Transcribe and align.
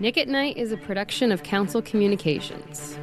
Nick 0.00 0.18
at 0.18 0.26
Night 0.26 0.56
is 0.56 0.72
a 0.72 0.76
production 0.76 1.30
of 1.30 1.44
Council 1.44 1.80
Communications. 1.80 2.98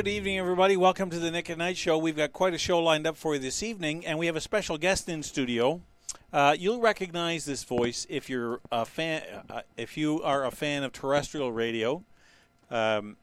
Good 0.00 0.08
evening, 0.08 0.38
everybody. 0.38 0.78
Welcome 0.78 1.10
to 1.10 1.18
the 1.18 1.30
Nick 1.30 1.50
at 1.50 1.58
Night 1.58 1.76
Show. 1.76 1.98
We've 1.98 2.16
got 2.16 2.32
quite 2.32 2.54
a 2.54 2.58
show 2.58 2.78
lined 2.78 3.06
up 3.06 3.18
for 3.18 3.34
you 3.34 3.38
this 3.38 3.62
evening, 3.62 4.06
and 4.06 4.18
we 4.18 4.24
have 4.24 4.34
a 4.34 4.40
special 4.40 4.78
guest 4.78 5.10
in 5.10 5.22
studio. 5.22 5.82
Uh, 6.32 6.56
you'll 6.58 6.80
recognize 6.80 7.44
this 7.44 7.64
voice 7.64 8.06
if 8.08 8.30
you're 8.30 8.60
a 8.72 8.86
fan. 8.86 9.22
Uh, 9.50 9.60
if 9.76 9.98
you 9.98 10.22
are 10.22 10.46
a 10.46 10.50
fan 10.50 10.84
of 10.84 10.94
terrestrial 10.94 11.52
radio, 11.52 12.02
um, 12.70 13.18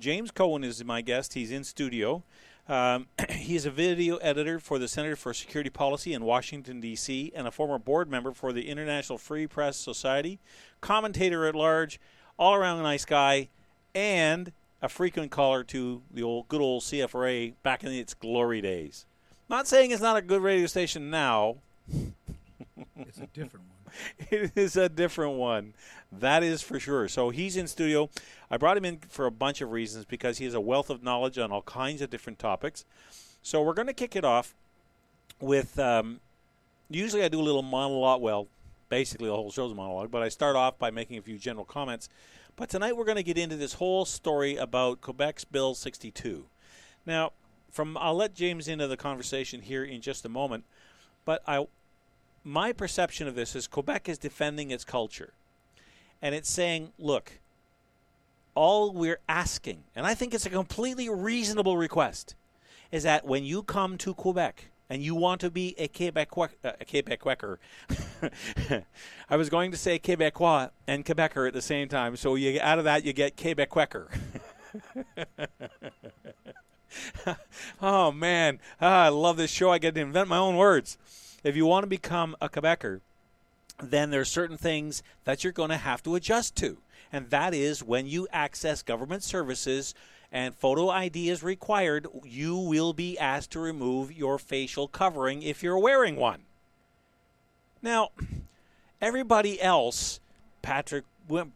James 0.00 0.32
Cohen 0.32 0.64
is 0.64 0.84
my 0.84 1.00
guest. 1.00 1.34
He's 1.34 1.52
in 1.52 1.62
studio. 1.62 2.24
Um, 2.68 3.06
he's 3.30 3.64
a 3.64 3.70
video 3.70 4.16
editor 4.16 4.58
for 4.58 4.80
the 4.80 4.88
Center 4.88 5.14
for 5.14 5.32
Security 5.32 5.70
Policy 5.70 6.12
in 6.12 6.24
Washington, 6.24 6.80
D.C., 6.80 7.30
and 7.36 7.46
a 7.46 7.52
former 7.52 7.78
board 7.78 8.10
member 8.10 8.32
for 8.32 8.52
the 8.52 8.68
International 8.68 9.16
Free 9.16 9.46
Press 9.46 9.76
Society, 9.76 10.40
commentator 10.80 11.46
at 11.46 11.54
large, 11.54 12.00
all 12.36 12.56
around 12.56 12.82
nice 12.82 13.04
guy, 13.04 13.48
and 13.94 14.50
a 14.86 14.88
frequent 14.88 15.32
caller 15.32 15.64
to 15.64 16.00
the 16.12 16.22
old 16.22 16.46
good 16.46 16.60
old 16.60 16.80
CFRA 16.80 17.54
back 17.64 17.82
in 17.82 17.90
its 17.90 18.14
glory 18.14 18.60
days. 18.60 19.04
Not 19.48 19.66
saying 19.66 19.90
it's 19.90 20.00
not 20.00 20.16
a 20.16 20.22
good 20.22 20.40
radio 20.40 20.66
station 20.66 21.10
now. 21.10 21.56
It's 22.98 23.18
a 23.18 23.26
different 23.26 23.66
one. 23.66 24.28
it 24.30 24.52
is 24.56 24.76
a 24.76 24.88
different 24.88 25.34
one. 25.34 25.74
That 26.10 26.42
is 26.42 26.62
for 26.62 26.80
sure. 26.80 27.08
So 27.08 27.30
he's 27.30 27.56
in 27.56 27.66
studio. 27.66 28.08
I 28.50 28.56
brought 28.56 28.76
him 28.76 28.84
in 28.84 28.98
for 29.08 29.26
a 29.26 29.30
bunch 29.30 29.60
of 29.60 29.70
reasons 29.70 30.04
because 30.06 30.38
he 30.38 30.46
has 30.46 30.54
a 30.54 30.60
wealth 30.60 30.88
of 30.88 31.02
knowledge 31.02 31.38
on 31.38 31.52
all 31.52 31.62
kinds 31.62 32.00
of 32.00 32.10
different 32.10 32.38
topics. 32.38 32.84
So 33.42 33.62
we're 33.62 33.74
going 33.74 33.86
to 33.86 33.94
kick 33.94 34.16
it 34.16 34.24
off 34.24 34.54
with. 35.40 35.78
Um, 35.78 36.20
usually 36.88 37.22
I 37.22 37.28
do 37.28 37.40
a 37.40 37.42
little 37.42 37.62
monologue. 37.62 38.22
Well, 38.22 38.48
basically 38.88 39.28
the 39.28 39.36
whole 39.36 39.50
show's 39.50 39.72
a 39.72 39.74
monologue, 39.74 40.10
but 40.10 40.22
I 40.22 40.28
start 40.28 40.56
off 40.56 40.78
by 40.78 40.90
making 40.90 41.18
a 41.18 41.22
few 41.22 41.38
general 41.38 41.64
comments. 41.64 42.08
But 42.56 42.70
tonight 42.70 42.96
we're 42.96 43.04
going 43.04 43.16
to 43.16 43.22
get 43.22 43.36
into 43.36 43.56
this 43.56 43.74
whole 43.74 44.06
story 44.06 44.56
about 44.56 45.02
Quebec's 45.02 45.44
Bill 45.44 45.74
62. 45.74 46.46
Now, 47.04 47.32
from 47.70 47.98
I'll 47.98 48.14
let 48.14 48.34
James 48.34 48.66
into 48.66 48.86
the 48.86 48.96
conversation 48.96 49.60
here 49.60 49.84
in 49.84 50.00
just 50.00 50.24
a 50.24 50.30
moment, 50.30 50.64
but 51.26 51.42
I 51.46 51.66
my 52.42 52.72
perception 52.72 53.28
of 53.28 53.34
this 53.34 53.54
is 53.54 53.66
Quebec 53.66 54.08
is 54.08 54.16
defending 54.16 54.70
its 54.70 54.84
culture. 54.84 55.34
And 56.22 56.34
it's 56.34 56.50
saying, 56.50 56.92
look, 56.98 57.40
all 58.54 58.90
we're 58.90 59.20
asking, 59.28 59.84
and 59.94 60.06
I 60.06 60.14
think 60.14 60.32
it's 60.32 60.46
a 60.46 60.50
completely 60.50 61.10
reasonable 61.10 61.76
request, 61.76 62.34
is 62.90 63.02
that 63.02 63.26
when 63.26 63.44
you 63.44 63.62
come 63.64 63.98
to 63.98 64.14
Quebec 64.14 64.70
and 64.88 65.02
you 65.02 65.14
want 65.14 65.40
to 65.40 65.50
be 65.50 65.74
a 65.78 65.88
Quebecois, 65.88 66.50
uh, 66.64 66.72
a 66.80 68.80
I 69.30 69.36
was 69.36 69.50
going 69.50 69.70
to 69.72 69.76
say 69.76 69.98
Quebecois 69.98 70.70
and 70.86 71.04
Quebecer 71.04 71.46
at 71.46 71.54
the 71.54 71.62
same 71.62 71.88
time, 71.88 72.16
so 72.16 72.34
you 72.34 72.52
get 72.52 72.62
out 72.62 72.78
of 72.78 72.84
that 72.84 73.04
you 73.04 73.12
get 73.12 73.36
Quebecoiser. 73.36 74.08
oh 77.82 78.12
man, 78.12 78.60
ah, 78.80 79.04
I 79.04 79.08
love 79.08 79.36
this 79.36 79.50
show. 79.50 79.70
I 79.70 79.78
get 79.78 79.94
to 79.94 80.00
invent 80.00 80.28
my 80.28 80.38
own 80.38 80.56
words. 80.56 80.98
If 81.42 81.56
you 81.56 81.66
want 81.66 81.84
to 81.84 81.88
become 81.88 82.36
a 82.40 82.48
Quebecer, 82.48 83.00
then 83.82 84.10
there 84.10 84.20
are 84.20 84.24
certain 84.24 84.56
things 84.56 85.02
that 85.24 85.44
you're 85.44 85.52
going 85.52 85.70
to 85.70 85.76
have 85.76 86.02
to 86.04 86.14
adjust 86.14 86.56
to, 86.56 86.78
and 87.12 87.30
that 87.30 87.54
is 87.54 87.82
when 87.82 88.06
you 88.06 88.26
access 88.32 88.82
government 88.82 89.22
services 89.22 89.94
and 90.32 90.54
photo 90.54 90.88
ID 90.88 91.30
is 91.30 91.42
required, 91.42 92.06
you 92.24 92.56
will 92.56 92.92
be 92.92 93.18
asked 93.18 93.52
to 93.52 93.60
remove 93.60 94.12
your 94.12 94.38
facial 94.38 94.88
covering 94.88 95.42
if 95.42 95.62
you're 95.62 95.78
wearing 95.78 96.16
one. 96.16 96.42
Now, 97.82 98.10
everybody 99.00 99.60
else, 99.60 100.20
Patrick 100.62 101.04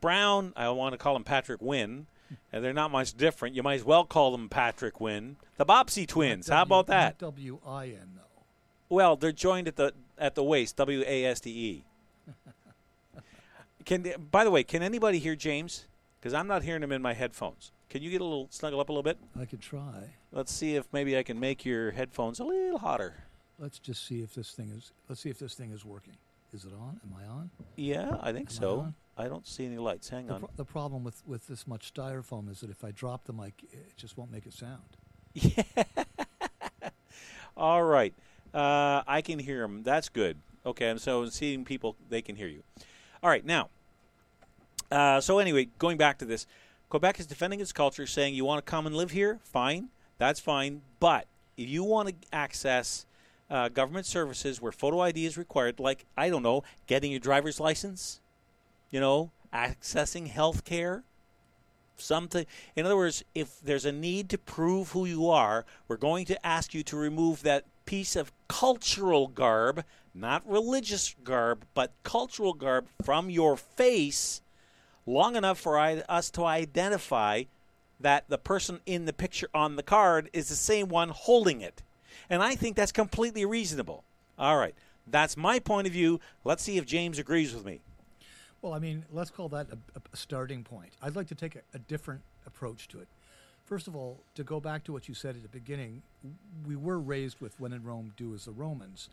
Brown, 0.00 0.52
I 0.56 0.68
want 0.70 0.92
to 0.92 0.98
call 0.98 1.16
him 1.16 1.24
Patrick 1.24 1.60
Wynn, 1.60 2.06
and 2.52 2.64
they're 2.64 2.72
not 2.72 2.90
much 2.90 3.16
different. 3.16 3.54
You 3.54 3.62
might 3.62 3.74
as 3.74 3.84
well 3.84 4.04
call 4.04 4.32
them 4.32 4.48
Patrick 4.48 5.00
Wynn, 5.00 5.36
the 5.56 5.66
Bobsey 5.66 6.06
twins. 6.06 6.48
How 6.48 6.62
about 6.62 6.86
that? 6.88 7.18
W 7.18 7.58
I 7.66 7.86
N 7.86 8.12
though. 8.16 8.42
Well, 8.88 9.16
they're 9.16 9.32
joined 9.32 9.68
at 9.68 9.76
the 9.76 9.92
at 10.18 10.34
the 10.34 10.42
waist. 10.42 10.76
W 10.76 11.02
A 11.06 11.24
S 11.24 11.40
T 11.40 11.50
E. 11.50 11.84
Can 13.84 14.06
by 14.30 14.44
the 14.44 14.50
way, 14.50 14.62
can 14.62 14.82
anybody 14.82 15.18
hear 15.18 15.34
James? 15.34 15.86
Because 16.20 16.34
I'm 16.34 16.46
not 16.46 16.62
hearing 16.62 16.82
him 16.82 16.92
in 16.92 17.00
my 17.00 17.14
headphones. 17.14 17.72
Can 17.90 18.02
you 18.02 18.10
get 18.10 18.20
a 18.20 18.24
little 18.24 18.46
snuggle 18.50 18.80
up 18.80 18.88
a 18.88 18.92
little 18.92 19.02
bit? 19.02 19.18
I 19.38 19.44
could 19.44 19.60
try. 19.60 20.14
Let's 20.32 20.52
see 20.52 20.76
if 20.76 20.86
maybe 20.92 21.18
I 21.18 21.22
can 21.24 21.38
make 21.40 21.64
your 21.64 21.90
headphones 21.90 22.38
a 22.38 22.44
little 22.44 22.78
hotter. 22.78 23.14
Let's 23.58 23.78
just 23.80 24.06
see 24.06 24.22
if 24.22 24.32
this 24.34 24.52
thing 24.52 24.70
is. 24.70 24.92
Let's 25.08 25.20
see 25.20 25.28
if 25.28 25.38
this 25.40 25.54
thing 25.54 25.72
is 25.72 25.84
working. 25.84 26.14
Is 26.52 26.64
it 26.64 26.72
on? 26.72 27.00
Am 27.04 27.14
I 27.20 27.26
on? 27.28 27.50
Yeah, 27.76 28.16
I 28.20 28.32
think 28.32 28.48
Am 28.50 28.54
so. 28.56 28.80
on? 28.80 28.94
I 29.18 29.28
don't 29.28 29.46
see 29.46 29.66
any 29.66 29.78
lights. 29.78 30.08
Hang 30.08 30.28
The, 30.28 30.34
on. 30.34 30.40
pro- 30.40 30.50
the 30.56 30.64
problem 30.64 31.04
with, 31.04 31.20
with 31.26 31.46
this 31.48 31.66
much 31.66 31.92
styrofoam 31.92 32.48
is 32.50 32.60
that 32.60 32.70
if 32.70 32.84
I 32.84 32.92
drop 32.92 33.24
the 33.24 33.32
mic, 33.32 33.54
it 33.72 33.96
just 33.96 34.16
won't 34.16 34.30
make 34.30 34.46
a 34.46 34.52
sound. 34.52 34.82
Yeah. 35.34 35.62
All 37.56 37.82
right. 37.82 38.14
Uh, 38.54 39.02
I 39.06 39.20
can 39.20 39.38
hear 39.40 39.60
them. 39.62 39.82
That's 39.82 40.08
good. 40.08 40.38
Okay, 40.64 40.88
and 40.88 41.00
so 41.00 41.26
seeing 41.26 41.64
people, 41.64 41.96
they 42.08 42.22
can 42.22 42.36
hear 42.36 42.48
you. 42.48 42.62
All 43.22 43.30
right, 43.30 43.44
now. 43.44 43.68
Uh, 44.90 45.20
so 45.20 45.38
anyway, 45.38 45.68
going 45.78 45.96
back 45.96 46.18
to 46.18 46.24
this, 46.24 46.46
Quebec 46.90 47.20
is 47.20 47.26
defending 47.26 47.60
its 47.60 47.72
culture, 47.72 48.06
saying 48.06 48.34
you 48.34 48.44
want 48.44 48.64
to 48.64 48.68
come 48.68 48.84
and 48.84 48.96
live 48.96 49.12
here, 49.12 49.38
fine, 49.44 49.88
that's 50.18 50.40
fine. 50.40 50.82
But 50.98 51.26
if 51.56 51.68
you 51.68 51.84
want 51.84 52.08
to 52.08 52.14
access 52.32 53.06
uh, 53.48 53.68
government 53.68 54.06
services 54.06 54.60
where 54.60 54.72
photo 54.72 55.00
ID 55.00 55.24
is 55.24 55.38
required, 55.38 55.78
like 55.78 56.04
I 56.16 56.28
don't 56.28 56.42
know, 56.42 56.64
getting 56.88 57.12
your 57.12 57.20
driver's 57.20 57.60
license, 57.60 58.20
you 58.90 58.98
know, 58.98 59.30
accessing 59.54 60.26
health 60.26 60.64
care, 60.64 61.04
something. 61.96 62.44
In 62.74 62.86
other 62.86 62.96
words, 62.96 63.22
if 63.36 63.60
there's 63.60 63.84
a 63.84 63.92
need 63.92 64.28
to 64.30 64.38
prove 64.38 64.90
who 64.90 65.06
you 65.06 65.28
are, 65.28 65.64
we're 65.86 65.96
going 65.96 66.26
to 66.26 66.46
ask 66.46 66.74
you 66.74 66.82
to 66.84 66.96
remove 66.96 67.42
that 67.42 67.64
piece 67.86 68.16
of 68.16 68.32
cultural 68.48 69.28
garb, 69.28 69.84
not 70.12 70.42
religious 70.48 71.14
garb, 71.22 71.64
but 71.72 71.92
cultural 72.02 72.52
garb 72.52 72.86
from 73.04 73.30
your 73.30 73.56
face 73.56 74.42
long 75.06 75.36
enough 75.36 75.58
for 75.58 75.78
I, 75.78 76.02
us 76.08 76.30
to 76.32 76.44
identify 76.44 77.44
that 78.00 78.24
the 78.28 78.38
person 78.38 78.80
in 78.86 79.04
the 79.04 79.12
picture 79.12 79.48
on 79.54 79.76
the 79.76 79.82
card 79.82 80.30
is 80.32 80.48
the 80.48 80.54
same 80.54 80.88
one 80.88 81.10
holding 81.10 81.60
it. 81.60 81.82
And 82.28 82.42
I 82.42 82.54
think 82.54 82.76
that's 82.76 82.92
completely 82.92 83.44
reasonable. 83.44 84.04
All 84.38 84.56
right. 84.56 84.74
That's 85.06 85.36
my 85.36 85.58
point 85.58 85.86
of 85.86 85.92
view. 85.92 86.20
Let's 86.44 86.62
see 86.62 86.78
if 86.78 86.86
James 86.86 87.18
agrees 87.18 87.54
with 87.54 87.64
me. 87.64 87.80
Well, 88.62 88.74
I 88.74 88.78
mean, 88.78 89.04
let's 89.12 89.30
call 89.30 89.48
that 89.50 89.68
a, 89.70 90.00
a 90.12 90.16
starting 90.16 90.62
point. 90.62 90.92
I'd 91.02 91.16
like 91.16 91.28
to 91.28 91.34
take 91.34 91.56
a, 91.56 91.60
a 91.74 91.78
different 91.78 92.20
approach 92.46 92.88
to 92.88 93.00
it. 93.00 93.08
First 93.64 93.86
of 93.86 93.94
all, 93.94 94.18
to 94.34 94.42
go 94.42 94.60
back 94.60 94.84
to 94.84 94.92
what 94.92 95.08
you 95.08 95.14
said 95.14 95.36
at 95.36 95.42
the 95.42 95.48
beginning, 95.48 96.02
we 96.66 96.76
were 96.76 96.98
raised 96.98 97.40
with 97.40 97.58
when 97.60 97.72
in 97.72 97.84
Rome, 97.84 98.12
do 98.16 98.34
as 98.34 98.44
the 98.44 98.50
Romans. 98.50 99.08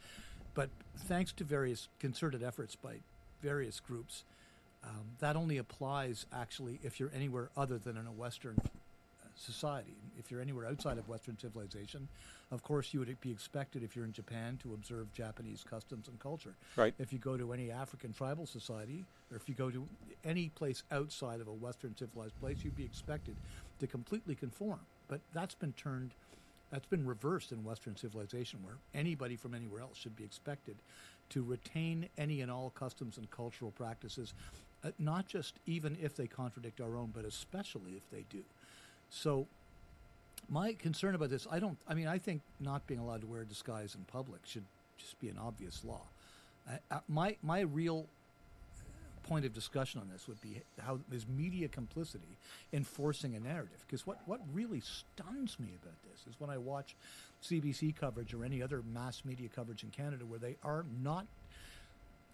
But 0.54 0.70
thanks 0.98 1.32
to 1.34 1.44
various 1.44 1.88
concerted 2.00 2.44
efforts 2.44 2.76
by 2.76 2.96
various 3.42 3.80
groups, 3.80 4.24
um, 4.84 5.06
that 5.20 5.36
only 5.36 5.58
applies 5.58 6.26
actually 6.32 6.80
if 6.84 7.00
you're 7.00 7.12
anywhere 7.14 7.50
other 7.58 7.78
than 7.78 7.98
in 7.98 8.08
a 8.08 8.12
Western 8.12 8.56
uh, 8.60 9.28
society. 9.36 9.96
If 10.18 10.32
you're 10.32 10.42
anywhere 10.42 10.68
outside 10.68 10.98
of 10.98 11.08
Western 11.10 11.38
civilization, 11.38 12.08
of 12.52 12.64
course, 12.64 12.94
you 12.94 13.00
would 13.00 13.20
be 13.20 13.32
expected 13.32 13.84
if 13.84 13.96
you're 13.96 14.06
in 14.06 14.14
Japan 14.14 14.58
to 14.64 14.74
observe 14.74 15.12
Japanese 15.14 15.66
customs 15.70 16.08
and 16.08 16.18
culture. 16.20 16.56
Right. 16.76 16.94
If 16.98 17.12
you 17.12 17.20
go 17.20 17.38
to 17.38 17.52
any 17.52 17.72
African 17.72 18.14
tribal 18.14 18.46
society, 18.46 19.04
or 19.30 19.38
if 19.38 19.50
you 19.50 19.56
go 19.56 19.70
to 19.70 19.86
any 20.24 20.50
place 20.50 20.84
outside 20.92 21.42
of 21.42 21.48
a 21.48 21.54
Western 21.54 21.96
civilized 21.98 22.40
place, 22.40 22.58
you'd 22.64 22.76
be 22.76 22.86
expected 22.86 23.36
to 23.80 23.88
completely 23.88 24.34
conform. 24.34 24.80
But 25.10 25.20
that's 25.34 25.56
been 25.56 25.74
turned, 25.74 26.12
that's 26.72 26.86
been 26.86 27.06
reversed 27.06 27.52
in 27.52 27.64
Western 27.64 27.98
civilization, 27.98 28.60
where 28.64 28.78
anybody 28.94 29.36
from 29.36 29.54
anywhere 29.54 29.82
else 29.82 29.98
should 29.98 30.16
be 30.16 30.24
expected 30.24 30.78
to 31.30 31.44
retain 31.44 32.08
any 32.18 32.42
and 32.42 32.50
all 32.50 32.70
customs 32.70 33.18
and 33.18 33.30
cultural 33.30 33.72
practices, 33.72 34.34
uh, 34.88 34.92
not 35.00 35.28
just 35.28 35.56
even 35.66 35.98
if 36.02 36.16
they 36.16 36.28
contradict 36.28 36.82
our 36.82 36.96
own, 36.96 37.12
but 37.14 37.26
especially 37.26 37.94
if 37.94 38.10
they 38.12 38.26
do. 38.30 38.44
So 39.10 39.48
my 40.50 40.74
concern 40.74 41.16
about 41.16 41.30
this, 41.30 41.48
I 41.52 41.60
don't. 41.60 41.78
I 41.88 41.94
mean, 41.94 42.08
I 42.08 42.18
think 42.18 42.42
not 42.60 42.86
being 42.88 43.00
allowed 43.00 43.22
to 43.22 43.28
wear 43.28 43.42
a 43.42 43.46
disguise 43.46 43.96
in 43.96 44.04
public 44.06 44.42
should 44.46 44.66
just 44.98 45.20
be 45.20 45.30
an 45.30 45.38
obvious 45.38 45.84
law. 45.84 46.02
Uh, 46.70 46.78
uh, 46.92 47.00
my 47.08 47.36
my 47.42 47.62
real 47.62 48.06
point 49.24 49.46
of 49.46 49.54
discussion 49.54 50.00
on 50.00 50.10
this 50.10 50.28
would 50.28 50.40
be 50.40 50.62
how 50.80 51.00
is 51.12 51.26
media 51.28 51.68
complicity 51.68 52.38
enforcing 52.72 53.36
a 53.36 53.40
narrative? 53.40 53.84
Because 53.86 54.08
what 54.08 54.20
what 54.26 54.40
really 54.54 54.82
stuns 54.82 55.60
me 55.60 55.70
about 55.82 55.96
this 56.10 56.26
is 56.28 56.40
when 56.40 56.50
I 56.50 56.58
watch 56.58 56.96
CBC 57.44 57.96
coverage 57.96 58.34
or 58.34 58.44
any 58.44 58.62
other 58.62 58.82
mass 58.94 59.24
media 59.26 59.50
coverage 59.54 59.84
in 59.84 59.90
Canada 59.90 60.26
where 60.26 60.40
they 60.40 60.56
are 60.64 60.86
not 61.04 61.26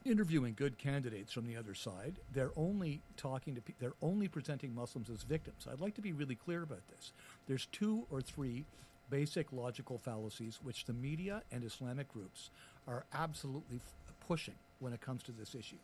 interviewing 0.06 0.54
good 0.56 0.78
candidates 0.78 1.32
from 1.32 1.48
the 1.48 1.56
other 1.56 1.74
side. 1.74 2.16
They're 2.34 2.52
only 2.56 3.02
talking 3.18 3.56
to 3.56 3.62
pe- 3.62 3.74
they're 3.80 3.94
only 4.02 4.28
presenting 4.28 4.76
Muslims 4.76 5.10
as 5.10 5.24
victims. 5.24 5.68
I'd 5.72 5.82
like 5.82 5.96
to 5.96 6.02
be 6.02 6.14
really 6.14 6.36
clear 6.36 6.64
about 6.64 6.88
this. 6.90 7.12
There's 7.48 7.68
two 7.68 8.06
or 8.12 8.22
three 8.22 8.66
basic 9.10 9.52
logical 9.52 9.98
fallacies 9.98 10.60
which 10.64 10.86
the 10.86 10.94
media 10.94 11.42
and 11.52 11.64
Islamic 11.64 12.12
groups 12.12 12.50
are 12.88 13.06
absolutely 13.14 13.78
f- 13.78 14.14
pushing 14.28 14.56
when 14.80 14.94
it 14.94 15.02
comes 15.02 15.24
to 15.24 15.32
this 15.32 15.56
issue. 15.56 15.78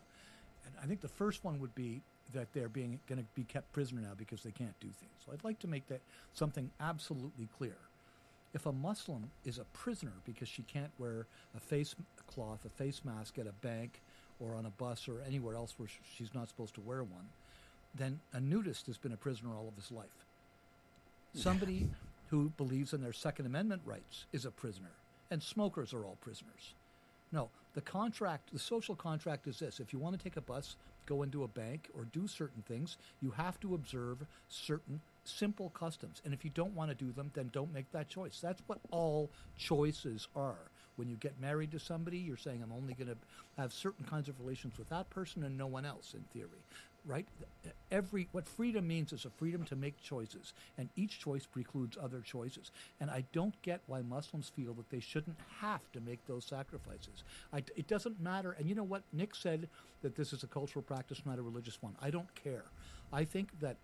And 0.66 0.74
I 0.82 0.88
think 0.88 1.02
the 1.02 1.08
first 1.08 1.44
one 1.44 1.60
would 1.60 1.76
be 1.76 2.02
that 2.34 2.52
they're 2.54 2.70
being 2.70 3.00
going 3.08 3.20
to 3.20 3.26
be 3.36 3.44
kept 3.44 3.72
prisoner 3.74 4.02
now 4.02 4.14
because 4.18 4.44
they 4.44 4.52
can't 4.52 4.78
do 4.80 4.88
things. 4.88 5.12
So 5.26 5.32
I'd 5.32 5.44
like 5.44 5.60
to 5.60 5.68
make 5.68 5.88
that 5.88 6.02
something 6.34 6.70
absolutely 6.80 7.48
clear. 7.58 7.76
If 8.54 8.66
a 8.66 8.72
Muslim 8.72 9.30
is 9.46 9.60
a 9.60 9.64
prisoner 9.74 10.14
because 10.26 10.48
she 10.48 10.64
can't 10.64 10.92
wear 10.98 11.28
a 11.56 11.60
face 11.60 11.96
cloth, 12.28 12.66
a 12.66 12.70
face 12.70 13.02
mask 13.06 13.38
at 13.38 13.48
a 13.48 13.52
bank 13.52 14.02
or 14.40 14.56
on 14.56 14.66
a 14.66 14.70
bus 14.72 15.08
or 15.08 15.22
anywhere 15.28 15.56
else 15.56 15.74
where 15.78 15.90
she's 16.16 16.34
not 16.34 16.48
supposed 16.48 16.76
to 16.76 16.82
wear 16.82 17.04
one, 17.04 17.28
then 17.96 18.20
a 18.34 18.40
nudist 18.40 18.86
has 18.88 18.98
been 18.98 19.14
a 19.14 19.18
prisoner 19.18 19.50
all 19.56 19.68
of 19.68 19.76
his 19.76 19.92
life. 19.92 20.08
Somebody 21.34 21.88
who 22.30 22.50
believes 22.58 22.94
in 22.94 23.02
their 23.02 23.14
Second 23.14 23.46
Amendment 23.46 23.82
rights 23.86 24.26
is 24.34 24.46
a 24.46 24.52
prisoner, 24.52 24.92
and 25.30 25.42
smokers 25.42 25.94
are 25.94 26.04
all 26.04 26.18
prisoners. 26.22 26.74
No, 27.32 27.50
the 27.76 27.82
contract, 27.82 28.52
the 28.52 28.60
social 28.60 28.96
contract 28.96 29.48
is 29.48 29.60
this. 29.60 29.80
If 29.80 29.94
you 29.94 30.00
want 30.00 30.18
to 30.18 30.24
take 30.24 30.38
a 30.38 30.42
bus, 30.42 30.76
go 31.06 31.24
into 31.24 31.44
a 31.44 31.48
bank, 31.48 31.90
or 31.96 32.06
do 32.06 32.28
certain 32.28 32.64
things, 32.68 32.98
you 33.22 33.32
have 33.32 33.60
to 33.60 33.76
observe 33.76 34.26
certain 34.48 35.02
simple 35.24 35.70
customs. 35.70 36.22
And 36.26 36.34
if 36.34 36.44
you 36.44 36.52
don't 36.54 36.74
want 36.74 36.90
to 36.90 36.96
do 36.96 37.12
them, 37.12 37.32
then 37.34 37.50
don't 37.54 37.74
make 37.74 37.92
that 37.92 38.10
choice. 38.10 38.40
That's 38.42 38.62
what 38.68 38.80
all 38.92 39.30
choices 39.58 40.28
are. 40.36 40.72
When 41.00 41.08
you 41.08 41.16
get 41.16 41.40
married 41.40 41.72
to 41.72 41.80
somebody, 41.80 42.18
you're 42.18 42.36
saying, 42.36 42.62
I'm 42.62 42.74
only 42.74 42.94
going 42.94 43.08
to 43.08 43.16
have 43.58 43.72
certain 43.72 44.04
kinds 44.04 44.28
of 44.28 44.38
relations 44.38 44.78
with 44.78 44.90
that 44.90 45.10
person 45.10 45.46
and 45.46 45.58
no 45.58 45.66
one 45.66 45.86
else, 45.86 46.14
in 46.14 46.20
theory. 46.34 46.60
Right? 47.06 47.26
Every 47.90 48.28
what 48.34 48.46
freedom 48.46 48.86
means 48.86 49.14
is 49.14 49.24
a 49.24 49.30
freedom 49.30 49.64
to 49.64 49.78
make 49.78 50.04
choices, 50.04 50.54
and 50.78 50.90
each 50.98 51.20
choice 51.20 51.46
precludes 51.46 51.98
other 51.98 52.20
choices. 52.20 52.72
And 53.00 53.10
I 53.10 53.24
don't 53.32 53.60
get 53.62 53.80
why 53.88 54.02
Muslims 54.02 54.52
feel 54.54 54.74
that 54.74 54.90
they 54.90 55.00
shouldn't 55.00 55.38
have 55.62 55.80
to 55.94 56.02
make 56.02 56.20
those 56.28 56.44
sacrifices. 56.44 57.24
I, 57.54 57.64
it 57.78 57.88
doesn't 57.88 58.20
matter. 58.20 58.58
And 58.60 58.68
you 58.68 58.76
know 58.76 58.84
what? 58.84 59.04
Nick 59.14 59.34
said 59.36 59.70
that 60.02 60.18
this 60.18 60.34
is 60.34 60.44
a 60.44 60.48
cultural 60.48 60.84
practice, 60.84 61.22
not 61.26 61.40
a 61.40 61.42
religious 61.42 61.82
one. 61.82 61.96
I 62.02 62.10
don't 62.10 62.36
care. 62.36 62.66
I 63.14 63.24
think 63.24 63.58
that 63.62 63.78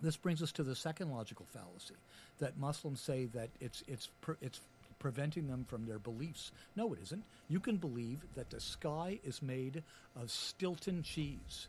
this 0.00 0.16
brings 0.16 0.42
us 0.42 0.52
to 0.52 0.62
the 0.62 0.74
second 0.74 1.10
logical 1.10 1.46
fallacy 1.52 1.96
that 2.38 2.58
Muslims 2.58 3.02
say 3.02 3.26
that 3.26 3.50
it's 3.60 3.84
it's 3.86 4.08
it's 4.40 4.60
preventing 5.00 5.48
them 5.48 5.64
from 5.64 5.86
their 5.86 5.98
beliefs. 5.98 6.52
No, 6.76 6.92
it 6.92 7.00
isn't. 7.02 7.24
You 7.48 7.58
can 7.58 7.78
believe 7.78 8.20
that 8.36 8.50
the 8.50 8.60
sky 8.60 9.18
is 9.24 9.42
made 9.42 9.82
of 10.14 10.30
Stilton 10.30 11.02
cheese. 11.02 11.66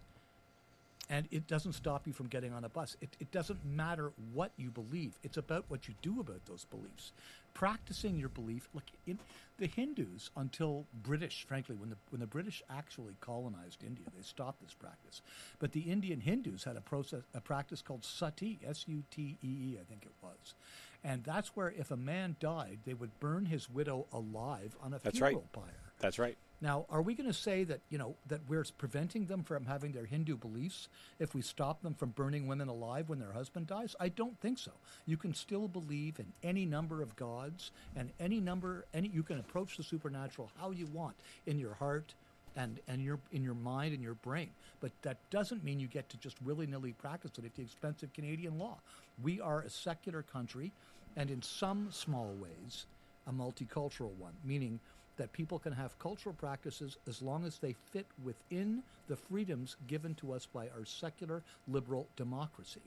And 1.09 1.27
it 1.29 1.45
doesn't 1.45 1.73
stop 1.73 2.07
you 2.07 2.13
from 2.13 2.27
getting 2.27 2.53
on 2.53 2.63
a 2.63 2.69
bus. 2.69 2.95
It, 3.01 3.17
it 3.19 3.31
doesn't 3.31 3.65
matter 3.65 4.13
what 4.33 4.51
you 4.55 4.69
believe. 4.69 5.11
It's 5.23 5.35
about 5.35 5.65
what 5.67 5.89
you 5.89 5.93
do 6.01 6.21
about 6.21 6.45
those 6.45 6.63
beliefs. 6.65 7.11
Practicing 7.53 8.17
your 8.17 8.29
belief. 8.29 8.69
Look, 8.73 8.85
in 9.05 9.19
the 9.57 9.67
Hindus, 9.67 10.29
until 10.37 10.85
British, 11.03 11.45
frankly, 11.45 11.75
when 11.75 11.89
the 11.89 11.97
when 12.11 12.21
the 12.21 12.27
British 12.27 12.63
actually 12.69 13.17
colonized 13.19 13.83
India, 13.83 14.05
they 14.15 14.23
stopped 14.23 14.61
this 14.61 14.73
practice. 14.73 15.21
But 15.59 15.73
the 15.73 15.81
Indian 15.81 16.21
Hindus 16.21 16.63
had 16.63 16.77
a 16.77 16.81
process, 16.81 17.23
a 17.33 17.41
practice 17.41 17.81
called 17.81 18.05
sati, 18.05 18.57
S-U-T-E-E, 18.65 19.77
I 19.81 19.83
think 19.83 20.05
it 20.05 20.13
was, 20.21 20.53
and 21.03 21.23
that's 21.23 21.55
where 21.55 21.69
if 21.69 21.91
a 21.91 21.97
man 21.97 22.35
died, 22.39 22.79
they 22.85 22.93
would 22.93 23.19
burn 23.19 23.45
his 23.45 23.69
widow 23.69 24.05
alive 24.13 24.75
on 24.81 24.93
a 24.93 24.99
That's 24.99 25.19
right. 25.19 25.29
funeral 25.29 25.49
pyre. 25.53 25.93
That's 25.99 26.19
right. 26.19 26.37
Now, 26.63 26.85
are 26.91 27.01
we 27.01 27.15
going 27.15 27.27
to 27.27 27.33
say 27.33 27.63
that 27.63 27.79
you 27.89 27.97
know 27.97 28.15
that 28.27 28.41
we're 28.47 28.65
preventing 28.77 29.25
them 29.25 29.43
from 29.43 29.65
having 29.65 29.93
their 29.93 30.05
Hindu 30.05 30.37
beliefs 30.37 30.89
if 31.17 31.33
we 31.33 31.41
stop 31.41 31.81
them 31.81 31.95
from 31.95 32.09
burning 32.09 32.45
women 32.45 32.67
alive 32.67 33.09
when 33.09 33.17
their 33.17 33.31
husband 33.31 33.65
dies? 33.65 33.95
I 33.99 34.09
don't 34.09 34.39
think 34.39 34.59
so. 34.59 34.71
You 35.07 35.17
can 35.17 35.33
still 35.33 35.67
believe 35.67 36.19
in 36.19 36.27
any 36.43 36.65
number 36.65 37.01
of 37.01 37.15
gods 37.15 37.71
and 37.95 38.11
any 38.19 38.39
number 38.39 38.85
any 38.93 39.07
you 39.07 39.23
can 39.23 39.39
approach 39.39 39.75
the 39.77 39.83
supernatural 39.83 40.51
how 40.59 40.69
you 40.69 40.85
want 40.87 41.15
in 41.47 41.57
your 41.57 41.73
heart 41.73 42.13
and 42.55 42.79
and 42.87 43.01
your 43.01 43.19
in 43.31 43.43
your 43.43 43.55
mind 43.55 43.95
and 43.95 44.03
your 44.03 44.15
brain. 44.15 44.49
But 44.81 44.91
that 45.01 45.17
doesn't 45.31 45.63
mean 45.63 45.79
you 45.79 45.87
get 45.87 46.09
to 46.09 46.17
just 46.17 46.41
willy-nilly 46.43 46.93
practice 46.93 47.31
it 47.39 47.45
at 47.45 47.55
the 47.55 47.63
expense 47.63 48.03
of 48.03 48.13
Canadian 48.13 48.59
law. 48.59 48.77
We 49.23 49.41
are 49.41 49.61
a 49.61 49.69
secular 49.69 50.21
country 50.21 50.71
and 51.15 51.29
in 51.29 51.41
some 51.41 51.87
small 51.91 52.33
ways 52.39 52.85
a 53.27 53.31
multicultural 53.31 54.13
one, 54.17 54.33
meaning 54.43 54.79
that 55.17 55.31
people 55.33 55.59
can 55.59 55.73
have 55.73 55.97
cultural 55.99 56.33
practices 56.33 56.97
as 57.07 57.21
long 57.21 57.45
as 57.45 57.59
they 57.59 57.75
fit 57.91 58.07
within 58.23 58.81
the 59.07 59.15
freedoms 59.15 59.75
given 59.87 60.15
to 60.15 60.31
us 60.31 60.45
by 60.45 60.67
our 60.69 60.85
secular 60.85 61.43
liberal 61.67 62.07
democracy, 62.15 62.81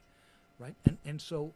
right? 0.59 0.75
And 0.87 0.97
and 1.05 1.21
so 1.21 1.53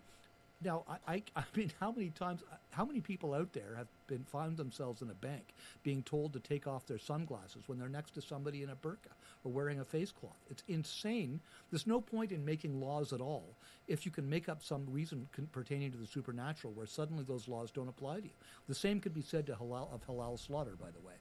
now 0.63 0.85
I, 0.89 1.15
I 1.15 1.23
I 1.37 1.45
mean 1.57 1.73
how 1.81 1.91
many 1.93 2.11
times 2.11 2.43
how 2.71 2.85
many 2.85 3.01
people 3.01 3.35
out 3.35 3.53
there 3.53 3.75
have 3.77 3.89
been 4.07 4.25
found 4.25 4.57
themselves 4.57 5.03
in 5.03 5.11
a 5.11 5.15
bank 5.15 5.55
being 5.83 6.03
told 6.03 6.33
to 6.35 6.41
take 6.41 6.67
off 6.67 6.87
their 6.87 6.99
sunglasses 6.99 7.63
when 7.67 7.79
they're 7.79 7.89
next 7.89 8.13
to 8.13 8.23
somebody 8.23 8.63
in 8.63 8.71
a 8.71 8.77
burqa 8.77 9.13
or 9.49 9.53
wearing 9.53 9.81
a 9.81 9.85
face 9.85 10.13
cloth? 10.13 10.37
It's 10.51 10.63
insane. 10.69 11.41
There's 11.71 11.87
no 11.87 12.01
point 12.01 12.33
in 12.33 12.45
making 12.45 12.81
laws 12.81 13.13
at 13.13 13.21
all 13.21 13.45
if 13.87 14.05
you 14.05 14.13
can 14.13 14.29
make 14.29 14.49
up 14.49 14.63
some 14.63 14.87
reason 14.91 15.29
con- 15.33 15.49
pertaining 15.53 15.91
to 15.93 15.99
the 15.99 16.07
supernatural 16.07 16.73
where 16.75 16.87
suddenly 16.87 17.25
those 17.25 17.49
laws 17.49 17.71
don't 17.71 17.89
apply 17.89 18.17
to 18.17 18.25
you. 18.25 18.33
The 18.69 18.75
same 18.75 19.01
could 19.01 19.15
be 19.15 19.23
said 19.23 19.47
to 19.47 19.55
halal 19.55 19.93
of 19.93 20.07
halal 20.07 20.39
slaughter, 20.39 20.77
by 20.81 20.91
the 20.91 21.07
way. 21.07 21.15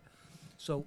So 0.58 0.86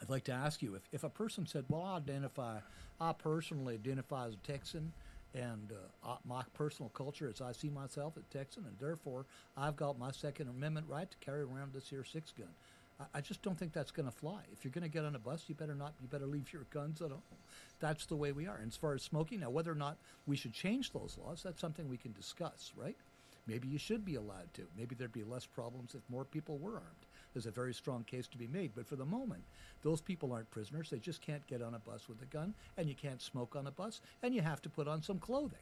I'd 0.00 0.10
like 0.10 0.24
to 0.24 0.32
ask 0.32 0.62
you 0.62 0.74
if, 0.74 0.82
if 0.92 1.04
a 1.04 1.08
person 1.08 1.46
said, 1.46 1.64
"Well, 1.68 1.82
I 1.82 1.96
identify, 1.96 2.58
I 3.00 3.12
personally 3.12 3.74
identify 3.74 4.26
as 4.26 4.34
a 4.34 4.38
Texan, 4.38 4.92
and 5.34 5.72
uh, 6.04 6.16
my 6.24 6.42
personal 6.54 6.90
culture 6.90 7.28
is 7.28 7.40
I 7.40 7.52
see 7.52 7.68
myself 7.68 8.14
as 8.16 8.24
Texan, 8.32 8.64
and 8.66 8.76
therefore 8.78 9.26
I've 9.56 9.76
got 9.76 9.98
my 9.98 10.10
Second 10.10 10.48
Amendment 10.48 10.86
right 10.88 11.10
to 11.10 11.16
carry 11.18 11.42
around 11.42 11.72
this 11.72 11.88
here 11.88 12.04
six 12.04 12.32
gun." 12.32 12.48
I, 13.12 13.20
just 13.20 13.42
don't 13.42 13.58
think 13.58 13.72
that's 13.72 13.90
going 13.90 14.06
to 14.06 14.12
fly. 14.12 14.40
If 14.52 14.64
you're 14.64 14.72
going 14.72 14.82
to 14.82 14.88
get 14.88 15.04
on 15.04 15.14
a 15.14 15.18
bus, 15.18 15.44
you 15.48 15.54
better 15.54 15.74
not. 15.74 15.92
You 16.00 16.08
better 16.08 16.26
leave 16.26 16.52
your 16.52 16.64
guns 16.70 17.02
at 17.02 17.10
home. 17.10 17.20
That's 17.78 18.06
the 18.06 18.16
way 18.16 18.32
we 18.32 18.46
are. 18.46 18.56
And 18.56 18.68
as 18.68 18.76
far 18.76 18.94
as 18.94 19.02
smoking, 19.02 19.40
now 19.40 19.50
whether 19.50 19.70
or 19.70 19.76
not 19.76 19.98
we 20.26 20.36
should 20.36 20.54
change 20.54 20.92
those 20.92 21.18
laws, 21.22 21.42
that's 21.42 21.60
something 21.60 21.88
we 21.88 21.98
can 21.98 22.12
discuss, 22.12 22.72
right? 22.74 22.96
Maybe 23.46 23.68
you 23.68 23.78
should 23.78 24.04
be 24.04 24.14
allowed 24.14 24.52
to. 24.54 24.62
Maybe 24.76 24.94
there'd 24.94 25.12
be 25.12 25.24
less 25.24 25.46
problems 25.46 25.94
if 25.94 26.00
more 26.08 26.24
people 26.24 26.58
were 26.58 26.74
armed. 26.74 27.06
There's 27.32 27.46
a 27.46 27.50
very 27.50 27.74
strong 27.74 28.02
case 28.04 28.26
to 28.28 28.38
be 28.38 28.46
made. 28.46 28.72
But 28.74 28.86
for 28.86 28.96
the 28.96 29.04
moment, 29.04 29.44
those 29.82 30.00
people 30.00 30.32
aren't 30.32 30.50
prisoners. 30.50 30.88
They 30.90 30.98
just 30.98 31.20
can't 31.20 31.46
get 31.46 31.62
on 31.62 31.74
a 31.74 31.78
bus 31.78 32.08
with 32.08 32.22
a 32.22 32.26
gun, 32.26 32.54
and 32.78 32.88
you 32.88 32.94
can't 32.94 33.20
smoke 33.20 33.54
on 33.54 33.66
a 33.66 33.70
bus, 33.70 34.00
and 34.22 34.34
you 34.34 34.40
have 34.40 34.62
to 34.62 34.70
put 34.70 34.88
on 34.88 35.02
some 35.02 35.18
clothing. 35.18 35.58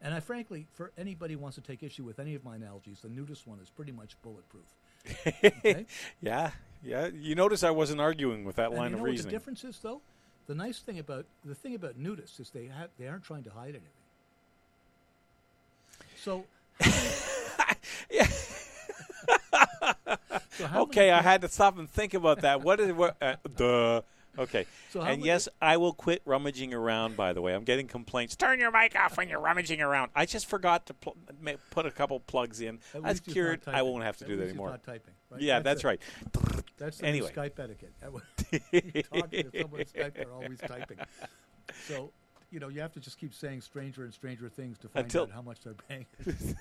And 0.00 0.14
I 0.14 0.20
frankly, 0.20 0.66
for 0.74 0.92
anybody 0.96 1.34
who 1.34 1.40
wants 1.40 1.56
to 1.56 1.60
take 1.60 1.82
issue 1.82 2.04
with 2.04 2.20
any 2.20 2.34
of 2.34 2.44
my 2.44 2.54
analogies, 2.54 3.00
the 3.00 3.08
nudist 3.08 3.46
one 3.46 3.58
is 3.60 3.70
pretty 3.70 3.90
much 3.90 4.20
bulletproof. 4.22 4.76
Okay? 5.06 5.86
Yeah, 6.20 6.50
yeah. 6.82 7.06
You 7.06 7.34
notice 7.34 7.62
I 7.62 7.70
wasn't 7.70 8.00
arguing 8.00 8.44
with 8.44 8.56
that 8.56 8.68
And 8.70 8.76
line 8.76 8.90
you 8.90 8.96
know 8.96 9.04
of 9.04 9.08
what 9.08 9.22
the 9.22 9.30
difference 9.30 9.64
is, 9.64 9.78
though? 9.82 10.00
The 10.46 10.54
nice 10.54 10.78
thing 10.78 10.98
about 10.98 11.26
the 11.44 11.54
thing 11.54 11.74
about 11.74 11.98
nudists 12.00 12.40
is 12.40 12.50
they 12.50 12.66
have 12.66 12.90
they 12.98 13.06
aren't 13.06 13.24
trying 13.24 13.44
to 13.44 13.50
hide 13.50 13.70
anything. 13.70 13.88
So, 16.16 16.44
So 20.58 20.68
okay, 20.74 21.12
I 21.12 21.22
had 21.22 21.42
to 21.42 21.48
stop 21.48 21.78
and 21.78 21.88
think 21.88 22.14
about 22.14 22.40
that. 22.40 22.62
What 22.62 22.80
is 22.80 22.92
what? 22.92 23.16
Uh, 23.22 23.36
duh. 23.56 24.02
Okay. 24.38 24.66
So 24.90 25.00
and 25.00 25.24
yes, 25.24 25.48
I 25.60 25.76
will 25.76 25.92
quit 25.92 26.22
rummaging 26.24 26.72
around. 26.72 27.16
By 27.16 27.32
the 27.32 27.42
way, 27.42 27.54
I'm 27.54 27.64
getting 27.64 27.88
complaints. 27.88 28.36
Turn 28.36 28.60
your 28.60 28.70
mic 28.70 28.94
off 28.96 29.16
when 29.16 29.28
you're 29.28 29.40
rummaging 29.40 29.80
around. 29.80 30.10
I 30.14 30.26
just 30.26 30.46
forgot 30.46 30.86
to 30.86 30.94
pl- 30.94 31.16
ma- 31.40 31.52
put 31.70 31.86
a 31.86 31.90
couple 31.90 32.20
plugs 32.20 32.60
in. 32.60 32.78
At 32.94 33.02
That's 33.02 33.26
not 33.26 33.32
cured. 33.34 33.60
I 33.66 33.82
won't 33.82 34.04
have 34.04 34.16
to 34.18 34.24
At 34.24 34.28
do 34.28 34.36
that 34.36 34.44
anymore. 34.44 34.70
not 34.70 34.84
typing. 34.84 35.14
Right? 35.30 35.40
Yeah, 35.42 35.60
that's, 35.60 35.82
it. 35.82 35.86
right. 35.86 36.00
That's 36.78 36.98
the 36.98 37.06
Anyway. 37.06 37.32
Skype 37.34 37.58
etiquette. 37.58 37.92
That 38.00 38.12
when 38.12 38.22
you 38.72 39.02
talk 39.02 39.30
to 39.30 39.44
someone 39.60 39.80
on 39.80 39.86
Skype, 39.86 40.14
they're 40.14 40.32
always 40.32 40.58
typing. 40.60 40.98
So, 41.86 42.12
you 42.50 42.60
know, 42.60 42.68
you 42.68 42.80
have 42.80 42.92
to 42.94 43.00
just 43.00 43.18
keep 43.18 43.34
saying 43.34 43.60
stranger 43.60 44.04
and 44.04 44.14
stranger 44.14 44.48
things 44.48 44.78
to 44.78 44.88
find 44.88 45.04
Until- 45.04 45.24
out 45.24 45.32
how 45.32 45.42
much 45.42 45.58
they're 45.60 45.74
paying. 45.88 46.06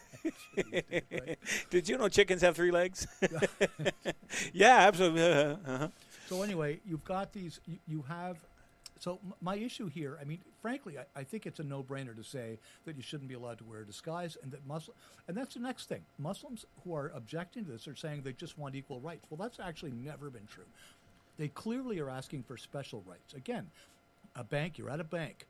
right? 1.12 1.40
Did 1.70 1.88
you 1.88 1.98
know 1.98 2.10
chickens 2.10 2.42
have 2.42 2.56
three 2.56 2.72
legs? 2.72 3.08
yeah, 4.54 4.80
absolutely. 4.80 5.22
Uh, 5.22 5.56
uh-huh. 5.66 5.88
So 6.28 6.42
anyway, 6.42 6.80
you've 6.86 7.06
got 7.06 7.34
these. 7.34 7.60
You, 7.66 7.78
you 7.88 8.06
have. 8.08 8.38
So 9.00 9.20
my 9.42 9.56
issue 9.56 9.88
here, 9.88 10.18
I 10.20 10.24
mean, 10.24 10.40
frankly, 10.62 10.98
I, 10.98 11.20
I 11.20 11.24
think 11.24 11.46
it's 11.46 11.60
a 11.60 11.64
no-brainer 11.64 12.16
to 12.16 12.24
say 12.24 12.58
that 12.86 12.96
you 12.96 13.04
shouldn't 13.04 13.30
be 13.30 13.36
allowed 13.36 13.60
to 13.60 13.64
wear 13.64 13.82
a 13.82 13.86
disguise, 13.86 14.38
and 14.42 14.52
that 14.52 14.66
Muslim, 14.66 14.98
and 15.28 15.38
that's 15.38 15.54
the 15.54 15.60
next 15.60 15.88
thing. 15.88 16.02
Muslims 16.18 16.66
who 16.84 16.96
are 16.96 17.12
objecting 17.16 17.64
to 17.66 17.72
this 17.72 17.88
are 17.88 17.96
saying 17.96 18.24
they 18.24 18.34
just 18.34 18.58
want 18.58 18.76
equal 18.76 19.00
rights. 19.00 19.28
Well, 19.30 19.38
that's 19.38 19.60
actually 19.60 19.92
never 19.92 20.30
been 20.32 20.48
true. 20.48 20.66
They 21.38 21.50
clearly 21.50 22.00
are 22.00 22.10
asking 22.10 22.44
for 22.44 22.58
special 22.58 23.04
rights. 23.08 23.36
Again, 23.36 23.70
a 24.36 24.44
bank, 24.44 24.80
you're 24.80 24.90
at 24.90 25.00
a 25.00 25.04
bank. 25.04 25.46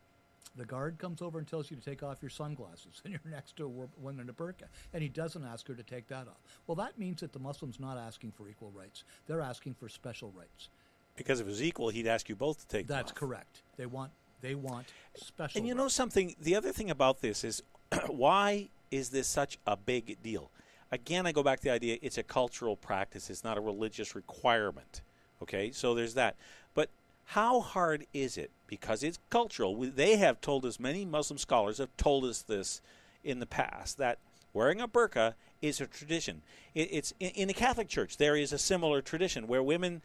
The 0.57 0.65
guard 0.65 0.97
comes 0.97 1.21
over 1.21 1.37
and 1.37 1.47
tells 1.47 1.69
you 1.69 1.77
to 1.77 1.83
take 1.83 2.01
off 2.03 2.17
your 2.21 2.29
sunglasses, 2.29 3.01
and 3.05 3.13
you're 3.13 3.31
next 3.31 3.55
to 3.57 3.65
a 3.65 3.67
woman 3.67 4.21
in 4.21 4.29
a 4.29 4.33
burqa, 4.33 4.63
and 4.93 5.03
he 5.03 5.09
doesn't 5.09 5.45
ask 5.45 5.67
her 5.67 5.75
to 5.75 5.83
take 5.83 6.07
that 6.07 6.27
off. 6.27 6.41
Well, 6.65 6.75
that 6.75 6.97
means 6.97 7.21
that 7.21 7.31
the 7.31 7.39
Muslim's 7.39 7.79
not 7.79 7.97
asking 7.97 8.31
for 8.31 8.49
equal 8.49 8.71
rights; 8.71 9.03
they're 9.27 9.41
asking 9.41 9.75
for 9.75 9.87
special 9.87 10.33
rights. 10.35 10.69
Because 11.15 11.39
if 11.39 11.47
it 11.47 11.49
was 11.49 11.63
equal, 11.63 11.89
he'd 11.89 12.07
ask 12.07 12.29
you 12.29 12.35
both 12.35 12.59
to 12.59 12.67
take 12.67 12.87
them 12.87 12.95
That's 12.97 13.11
correct. 13.11 13.63
They 13.75 13.85
want 13.85 14.11
they 14.41 14.55
want 14.55 14.87
special. 15.15 15.59
And 15.59 15.67
you 15.67 15.75
know 15.75 15.87
something? 15.87 16.35
The 16.39 16.55
other 16.55 16.71
thing 16.71 16.91
about 16.91 17.21
this 17.21 17.43
is 17.43 17.63
why 18.07 18.69
is 18.91 19.09
this 19.09 19.27
such 19.27 19.57
a 19.65 19.75
big 19.75 20.21
deal? 20.21 20.51
Again, 20.91 21.25
I 21.25 21.31
go 21.33 21.43
back 21.43 21.59
to 21.59 21.63
the 21.65 21.71
idea 21.71 21.97
it's 22.01 22.17
a 22.17 22.23
cultural 22.23 22.75
practice, 22.77 23.29
it's 23.29 23.43
not 23.43 23.57
a 23.57 23.61
religious 23.61 24.15
requirement. 24.15 25.01
Okay, 25.41 25.71
so 25.71 25.93
there's 25.93 26.13
that. 26.13 26.35
But 26.73 26.89
how 27.31 27.59
hard 27.59 28.05
is 28.13 28.37
it? 28.37 28.51
Because 28.67 29.03
it's 29.03 29.19
cultural. 29.29 29.75
We- 29.75 29.89
They 29.89 30.15
have 30.15 30.39
told 30.39 30.65
us, 30.65 30.79
many 30.79 31.03
Muslim 31.03 31.37
scholars 31.37 31.77
have 31.77 31.95
told 31.97 32.23
us 32.23 32.41
this 32.41 32.81
in 33.23 33.39
the 33.39 33.45
past, 33.45 33.97
that 33.97 34.19
wearing 34.53 34.79
a 34.79 34.87
burqa 34.87 35.33
is 35.61 35.81
a 35.81 35.87
tradition. 35.87 36.41
It, 36.73 36.89
it's 36.91 37.13
in, 37.19 37.31
in 37.31 37.47
the 37.49 37.53
Catholic 37.53 37.89
Church, 37.89 38.15
there 38.17 38.35
is 38.37 38.53
a 38.53 38.57
similar 38.57 39.01
tradition 39.01 39.47
where 39.47 39.61
women. 39.61 40.01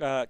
Uh, 0.00 0.26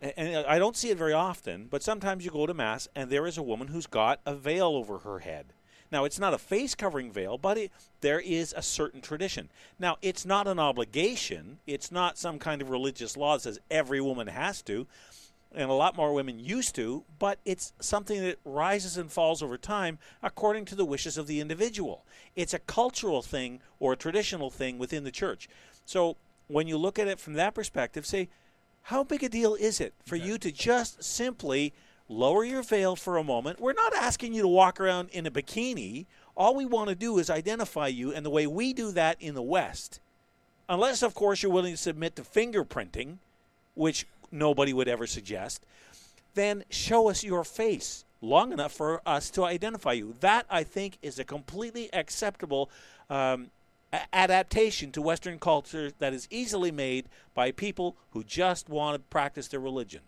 and 0.00 0.46
I 0.46 0.60
don't 0.60 0.76
see 0.76 0.90
it 0.90 0.98
very 0.98 1.12
often, 1.12 1.66
but 1.68 1.82
sometimes 1.82 2.24
you 2.24 2.30
go 2.30 2.46
to 2.46 2.54
mass 2.54 2.86
and 2.94 3.10
there 3.10 3.26
is 3.26 3.36
a 3.36 3.42
woman 3.42 3.68
who's 3.68 3.86
got 3.86 4.20
a 4.24 4.34
veil 4.34 4.68
over 4.68 4.98
her 4.98 5.20
head. 5.20 5.46
Now, 5.90 6.04
it's 6.04 6.20
not 6.20 6.34
a 6.34 6.38
face 6.38 6.74
covering 6.76 7.10
veil, 7.10 7.36
but 7.38 7.58
it, 7.58 7.72
there 8.00 8.20
is 8.20 8.54
a 8.56 8.62
certain 8.62 9.00
tradition. 9.00 9.48
Now, 9.78 9.96
it's 10.02 10.24
not 10.24 10.46
an 10.46 10.60
obligation, 10.60 11.58
it's 11.66 11.90
not 11.90 12.18
some 12.18 12.38
kind 12.38 12.62
of 12.62 12.70
religious 12.70 13.16
law 13.16 13.34
that 13.36 13.42
says 13.42 13.58
every 13.70 14.00
woman 14.00 14.28
has 14.28 14.62
to, 14.62 14.86
and 15.54 15.70
a 15.70 15.74
lot 15.74 15.96
more 15.96 16.12
women 16.12 16.38
used 16.38 16.74
to, 16.74 17.04
but 17.18 17.38
it's 17.44 17.72
something 17.80 18.20
that 18.20 18.38
rises 18.44 18.96
and 18.96 19.10
falls 19.10 19.42
over 19.42 19.56
time 19.56 19.98
according 20.22 20.64
to 20.66 20.74
the 20.74 20.84
wishes 20.84 21.16
of 21.16 21.26
the 21.26 21.40
individual. 21.40 22.04
It's 22.36 22.54
a 22.54 22.58
cultural 22.58 23.22
thing 23.22 23.60
or 23.80 23.92
a 23.94 23.96
traditional 23.96 24.50
thing 24.50 24.78
within 24.78 25.04
the 25.04 25.10
church. 25.10 25.48
So, 25.84 26.16
when 26.48 26.66
you 26.66 26.78
look 26.78 26.98
at 26.98 27.08
it 27.08 27.20
from 27.20 27.34
that 27.34 27.54
perspective, 27.54 28.06
say, 28.06 28.28
how 28.82 29.04
big 29.04 29.22
a 29.22 29.28
deal 29.28 29.54
is 29.54 29.80
it 29.80 29.92
for 30.06 30.16
you 30.16 30.38
to 30.38 30.50
just 30.50 31.04
simply 31.04 31.74
lower 32.08 32.42
your 32.42 32.62
veil 32.62 32.96
for 32.96 33.18
a 33.18 33.24
moment? 33.24 33.60
We're 33.60 33.74
not 33.74 33.94
asking 33.94 34.32
you 34.32 34.42
to 34.42 34.48
walk 34.48 34.80
around 34.80 35.10
in 35.10 35.26
a 35.26 35.30
bikini. 35.30 36.06
All 36.34 36.54
we 36.54 36.64
want 36.64 36.88
to 36.88 36.94
do 36.94 37.18
is 37.18 37.28
identify 37.28 37.88
you, 37.88 38.14
and 38.14 38.24
the 38.24 38.30
way 38.30 38.46
we 38.46 38.72
do 38.72 38.90
that 38.92 39.20
in 39.20 39.34
the 39.34 39.42
West, 39.42 40.00
unless, 40.70 41.02
of 41.02 41.14
course, 41.14 41.42
you're 41.42 41.52
willing 41.52 41.74
to 41.74 41.76
submit 41.76 42.16
to 42.16 42.22
fingerprinting, 42.22 43.18
which 43.74 44.06
nobody 44.30 44.72
would 44.72 44.88
ever 44.88 45.06
suggest, 45.06 45.64
then 46.34 46.64
show 46.70 47.08
us 47.08 47.24
your 47.24 47.44
face 47.44 48.04
long 48.20 48.52
enough 48.52 48.72
for 48.72 49.00
us 49.06 49.30
to 49.30 49.44
identify 49.44 49.92
you. 49.92 50.14
That, 50.20 50.46
I 50.50 50.64
think, 50.64 50.98
is 51.02 51.18
a 51.18 51.24
completely 51.24 51.88
acceptable 51.92 52.70
um, 53.08 53.50
adaptation 54.12 54.92
to 54.92 55.02
Western 55.02 55.38
culture 55.38 55.90
that 55.98 56.12
is 56.12 56.28
easily 56.30 56.70
made 56.70 57.06
by 57.34 57.52
people 57.52 57.96
who 58.10 58.22
just 58.24 58.68
want 58.68 58.96
to 58.96 59.00
practice 59.08 59.48
their 59.48 59.60
religion. 59.60 60.02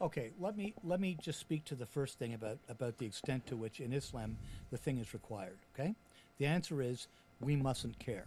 Okay, 0.00 0.30
let 0.38 0.56
me 0.56 0.74
let 0.84 1.00
me 1.00 1.16
just 1.22 1.40
speak 1.40 1.64
to 1.64 1.74
the 1.74 1.86
first 1.86 2.18
thing 2.18 2.34
about 2.34 2.58
about 2.68 2.98
the 2.98 3.06
extent 3.06 3.46
to 3.46 3.56
which 3.56 3.80
in 3.80 3.94
Islam 3.94 4.36
the 4.70 4.76
thing 4.76 4.98
is 4.98 5.14
required. 5.14 5.56
Okay, 5.74 5.94
the 6.38 6.44
answer 6.44 6.82
is 6.82 7.08
we 7.40 7.56
mustn't 7.56 7.98
care, 7.98 8.26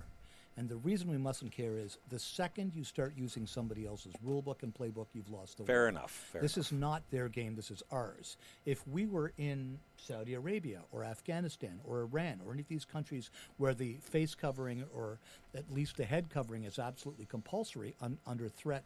and 0.60 0.68
the 0.68 0.76
reason 0.76 1.10
we 1.10 1.18
mustn't 1.18 1.54
care 1.54 1.78
is 1.78 1.98
the 2.10 2.20
second 2.20 2.76
you 2.76 2.84
start 2.84 3.14
using 3.16 3.48
somebody 3.48 3.86
else's 3.86 4.12
rule 4.22 4.42
book 4.42 4.62
and 4.62 4.74
playbook, 4.76 5.06
you've 5.14 5.30
lost 5.30 5.58
the 5.58 5.64
Fair 5.64 5.84
war. 5.84 5.88
enough. 5.88 6.12
Fair 6.34 6.42
this 6.42 6.58
enough. 6.58 6.66
is 6.66 6.72
not 6.74 7.04
their 7.12 7.30
game. 7.30 7.56
This 7.56 7.72
is 7.72 7.82
ours. 7.92 8.36
If 8.66 8.86
we 8.86 9.08
were 9.08 9.32
in 9.38 9.80
Saudi 9.96 10.34
Arabia 10.34 10.82
or 10.92 11.06
Afghanistan 11.06 11.80
or 11.86 12.02
Iran 12.02 12.42
or 12.46 12.52
any 12.52 12.62
of 12.62 12.68
these 12.68 12.84
countries 12.84 13.32
where 13.56 13.74
the 13.74 13.94
face 14.02 14.36
covering 14.36 14.84
or 14.94 15.20
at 15.56 15.72
least 15.72 15.96
the 15.96 16.04
head 16.04 16.30
covering 16.30 16.66
is 16.66 16.78
absolutely 16.78 17.26
compulsory 17.26 17.96
un, 18.02 18.18
under 18.28 18.50
threat. 18.50 18.84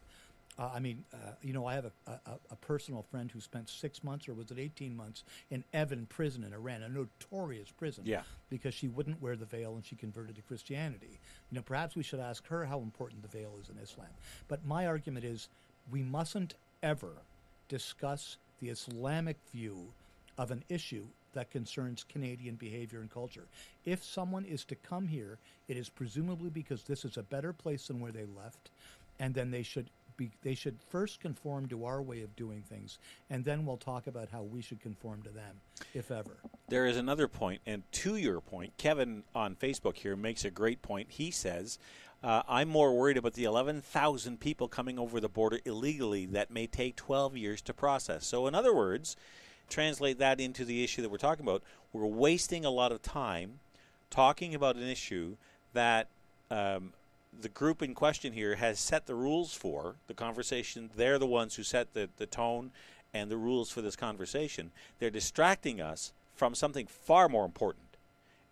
Uh, 0.56 0.70
I 0.72 0.78
mean, 0.78 1.04
uh, 1.12 1.16
you 1.42 1.52
know, 1.52 1.66
I 1.66 1.74
have 1.74 1.86
a, 1.86 2.10
a, 2.12 2.20
a 2.52 2.56
personal 2.56 3.02
friend 3.10 3.28
who 3.30 3.40
spent 3.40 3.68
six 3.68 4.04
months, 4.04 4.28
or 4.28 4.34
was 4.34 4.50
it 4.52 4.58
18 4.58 4.96
months, 4.96 5.24
in 5.50 5.64
Evin 5.74 6.08
prison 6.08 6.44
in 6.44 6.52
Iran, 6.52 6.82
a 6.82 6.88
notorious 6.88 7.70
prison, 7.72 8.04
Yeah. 8.06 8.22
because 8.50 8.72
she 8.72 8.86
wouldn't 8.86 9.20
wear 9.20 9.34
the 9.34 9.46
veil 9.46 9.74
and 9.74 9.84
she 9.84 9.96
converted 9.96 10.36
to 10.36 10.42
Christianity. 10.42 11.18
You 11.50 11.56
know, 11.56 11.62
perhaps 11.62 11.96
we 11.96 12.04
should 12.04 12.20
ask 12.20 12.46
her 12.46 12.64
how 12.66 12.78
important 12.78 13.22
the 13.22 13.28
veil 13.36 13.50
is 13.60 13.68
in 13.68 13.78
Islam. 13.82 14.06
But 14.46 14.64
my 14.64 14.86
argument 14.86 15.24
is 15.24 15.48
we 15.90 16.02
mustn't 16.02 16.54
ever 16.84 17.10
discuss 17.68 18.36
the 18.60 18.68
Islamic 18.68 19.36
view 19.52 19.88
of 20.38 20.50
an 20.50 20.62
issue 20.68 21.04
that 21.32 21.50
concerns 21.50 22.04
Canadian 22.08 22.54
behavior 22.54 23.00
and 23.00 23.10
culture. 23.10 23.44
If 23.84 24.04
someone 24.04 24.44
is 24.44 24.64
to 24.66 24.76
come 24.76 25.08
here, 25.08 25.38
it 25.66 25.76
is 25.76 25.88
presumably 25.88 26.50
because 26.50 26.84
this 26.84 27.04
is 27.04 27.16
a 27.16 27.22
better 27.24 27.52
place 27.52 27.88
than 27.88 27.98
where 27.98 28.12
they 28.12 28.24
left, 28.40 28.70
and 29.18 29.34
then 29.34 29.50
they 29.50 29.62
should 29.64 29.86
be, 30.16 30.30
they 30.42 30.54
should 30.54 30.78
first 30.88 31.20
conform 31.20 31.68
to 31.68 31.84
our 31.84 32.02
way 32.02 32.22
of 32.22 32.34
doing 32.36 32.62
things, 32.62 32.98
and 33.30 33.44
then 33.44 33.66
we'll 33.66 33.76
talk 33.76 34.06
about 34.06 34.28
how 34.30 34.42
we 34.42 34.62
should 34.62 34.80
conform 34.80 35.22
to 35.22 35.30
them, 35.30 35.56
if 35.94 36.10
ever. 36.10 36.38
There 36.68 36.86
is 36.86 36.96
another 36.96 37.28
point, 37.28 37.60
and 37.66 37.82
to 37.92 38.16
your 38.16 38.40
point, 38.40 38.76
Kevin 38.76 39.24
on 39.34 39.56
Facebook 39.56 39.96
here 39.96 40.16
makes 40.16 40.44
a 40.44 40.50
great 40.50 40.82
point. 40.82 41.08
He 41.10 41.30
says, 41.30 41.78
uh, 42.22 42.42
I'm 42.48 42.68
more 42.68 42.96
worried 42.96 43.18
about 43.18 43.34
the 43.34 43.44
11,000 43.44 44.40
people 44.40 44.66
coming 44.66 44.98
over 44.98 45.20
the 45.20 45.28
border 45.28 45.60
illegally 45.66 46.24
that 46.26 46.50
may 46.50 46.66
take 46.66 46.96
12 46.96 47.36
years 47.36 47.60
to 47.62 47.74
process. 47.74 48.26
So, 48.26 48.46
in 48.46 48.54
other 48.54 48.74
words, 48.74 49.14
translate 49.68 50.18
that 50.18 50.40
into 50.40 50.64
the 50.64 50.82
issue 50.82 51.02
that 51.02 51.10
we're 51.10 51.18
talking 51.18 51.44
about. 51.44 51.62
We're 51.92 52.06
wasting 52.06 52.64
a 52.64 52.70
lot 52.70 52.92
of 52.92 53.02
time 53.02 53.60
talking 54.08 54.54
about 54.54 54.76
an 54.76 54.88
issue 54.88 55.36
that 55.74 56.08
um, 56.50 56.92
the 57.40 57.48
group 57.48 57.82
in 57.82 57.94
question 57.94 58.32
here 58.32 58.56
has 58.56 58.78
set 58.78 59.06
the 59.06 59.14
rules 59.14 59.54
for 59.54 59.96
the 60.06 60.14
conversation. 60.14 60.90
They're 60.96 61.18
the 61.18 61.26
ones 61.26 61.56
who 61.56 61.62
set 61.62 61.94
the, 61.94 62.08
the 62.16 62.26
tone 62.26 62.70
and 63.12 63.30
the 63.30 63.36
rules 63.36 63.70
for 63.70 63.80
this 63.82 63.96
conversation. 63.96 64.70
They're 64.98 65.10
distracting 65.10 65.80
us 65.80 66.12
from 66.34 66.54
something 66.54 66.86
far 66.86 67.28
more 67.28 67.44
important. 67.44 67.84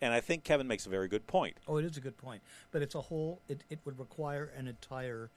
And 0.00 0.12
I 0.12 0.20
think 0.20 0.44
Kevin 0.44 0.66
makes 0.66 0.84
a 0.86 0.88
very 0.88 1.08
good 1.08 1.26
point. 1.26 1.56
Oh, 1.68 1.76
it 1.76 1.84
is 1.84 1.96
a 1.96 2.00
good 2.00 2.16
point, 2.16 2.42
but 2.72 2.82
it's 2.82 2.94
a 2.94 3.00
whole. 3.00 3.40
It, 3.48 3.62
it 3.70 3.78
would 3.84 3.98
require 3.98 4.50
an 4.56 4.66
entire. 4.66 5.30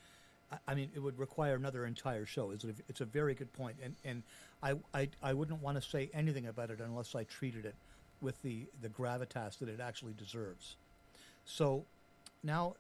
I- 0.68 0.76
mean, 0.76 0.90
it 0.96 1.00
would 1.00 1.20
require 1.20 1.56
another 1.56 1.86
entire 1.86 2.26
show. 2.26 2.52
It's 2.52 2.64
a, 2.64 2.74
it's 2.88 3.02
a 3.02 3.06
very 3.06 3.36
good 3.36 3.52
point, 3.54 3.78
and 3.84 3.96
and 4.04 4.24
I, 4.64 4.74
I 4.94 5.10
I 5.22 5.34
wouldn't 5.34 5.62
want 5.62 5.82
to 5.82 5.88
say 5.88 6.10
anything 6.14 6.48
about 6.48 6.72
it 6.72 6.80
unless 6.80 7.14
I 7.14 7.26
treated 7.26 7.66
it 7.66 7.76
with 8.22 8.42
the 8.42 8.66
the 8.82 8.90
gravitas 8.90 9.60
that 9.60 9.70
it 9.70 9.80
actually 9.80 10.14
deserves. 10.14 10.78
So, 11.46 11.86
now 12.44 12.76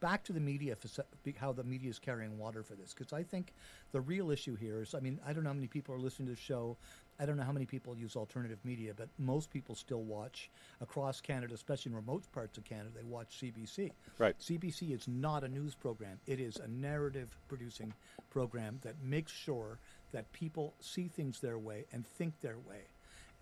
back 0.00 0.24
to 0.24 0.32
the 0.32 0.40
media, 0.40 0.76
be- 1.22 1.34
how 1.38 1.52
the 1.52 1.64
media 1.64 1.90
is 1.90 1.98
carrying 1.98 2.38
water 2.38 2.62
for 2.62 2.74
this, 2.74 2.94
because 2.94 3.12
I 3.12 3.22
think 3.22 3.52
the 3.92 4.00
real 4.00 4.30
issue 4.30 4.56
here 4.56 4.82
is, 4.82 4.94
I 4.94 5.00
mean, 5.00 5.20
I 5.26 5.32
don't 5.32 5.44
know 5.44 5.50
how 5.50 5.54
many 5.54 5.66
people 5.66 5.94
are 5.94 5.98
listening 5.98 6.28
to 6.28 6.34
the 6.34 6.40
show. 6.40 6.76
I 7.20 7.26
don't 7.26 7.36
know 7.36 7.42
how 7.42 7.52
many 7.52 7.66
people 7.66 7.96
use 7.96 8.14
alternative 8.14 8.58
media, 8.64 8.92
but 8.94 9.08
most 9.18 9.50
people 9.50 9.74
still 9.74 10.02
watch 10.02 10.50
across 10.80 11.20
Canada, 11.20 11.54
especially 11.54 11.90
in 11.90 11.96
remote 11.96 12.22
parts 12.32 12.58
of 12.58 12.64
Canada. 12.64 12.90
They 12.94 13.02
watch 13.02 13.40
CBC. 13.40 13.90
Right. 14.18 14.38
CBC 14.38 14.94
is 14.94 15.08
not 15.08 15.42
a 15.42 15.48
news 15.48 15.74
program. 15.74 16.20
It 16.26 16.38
is 16.38 16.56
a 16.56 16.68
narrative 16.68 17.36
producing 17.48 17.92
program 18.30 18.78
that 18.82 18.94
makes 19.02 19.32
sure 19.32 19.78
that 20.12 20.32
people 20.32 20.74
see 20.80 21.08
things 21.08 21.40
their 21.40 21.58
way 21.58 21.86
and 21.92 22.06
think 22.06 22.40
their 22.40 22.58
way. 22.58 22.82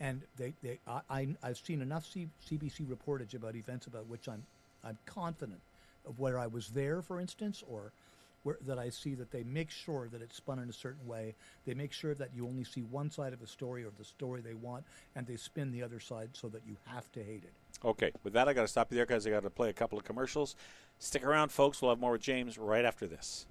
And 0.00 0.22
they, 0.36 0.54
they 0.62 0.78
I, 0.86 1.00
I, 1.08 1.28
I've 1.42 1.58
seen 1.58 1.82
enough 1.82 2.06
C, 2.06 2.28
CBC 2.48 2.86
reportage 2.86 3.34
about 3.34 3.56
events 3.56 3.86
about 3.86 4.06
which 4.06 4.28
I'm, 4.28 4.42
I'm 4.84 4.98
confident 5.06 5.60
of 6.06 6.18
where 6.18 6.38
I 6.38 6.46
was 6.46 6.68
there, 6.68 7.02
for 7.02 7.20
instance, 7.20 7.62
or 7.68 7.92
where, 8.42 8.58
that 8.66 8.78
I 8.78 8.90
see 8.90 9.14
that 9.14 9.30
they 9.30 9.42
make 9.42 9.70
sure 9.70 10.08
that 10.08 10.22
it's 10.22 10.36
spun 10.36 10.58
in 10.58 10.68
a 10.68 10.72
certain 10.72 11.06
way. 11.06 11.34
They 11.66 11.74
make 11.74 11.92
sure 11.92 12.14
that 12.14 12.30
you 12.34 12.46
only 12.46 12.64
see 12.64 12.82
one 12.82 13.10
side 13.10 13.32
of 13.32 13.42
a 13.42 13.46
story 13.46 13.84
or 13.84 13.90
the 13.98 14.04
story 14.04 14.40
they 14.40 14.54
want, 14.54 14.84
and 15.14 15.26
they 15.26 15.36
spin 15.36 15.72
the 15.72 15.82
other 15.82 16.00
side 16.00 16.30
so 16.32 16.48
that 16.48 16.62
you 16.66 16.76
have 16.86 17.10
to 17.12 17.22
hate 17.22 17.42
it. 17.44 17.52
Okay, 17.84 18.12
with 18.22 18.32
that, 18.32 18.48
I 18.48 18.52
got 18.52 18.62
to 18.62 18.68
stop 18.68 18.90
you 18.90 18.96
there 18.96 19.06
because 19.06 19.26
I 19.26 19.30
got 19.30 19.42
to 19.42 19.50
play 19.50 19.68
a 19.68 19.74
couple 19.74 19.98
of 19.98 20.04
commercials. 20.04 20.56
Stick 20.98 21.24
around, 21.24 21.50
folks. 21.50 21.82
We'll 21.82 21.90
have 21.90 22.00
more 22.00 22.12
with 22.12 22.22
James 22.22 22.56
right 22.56 22.84
after 22.84 23.06
this. 23.06 23.46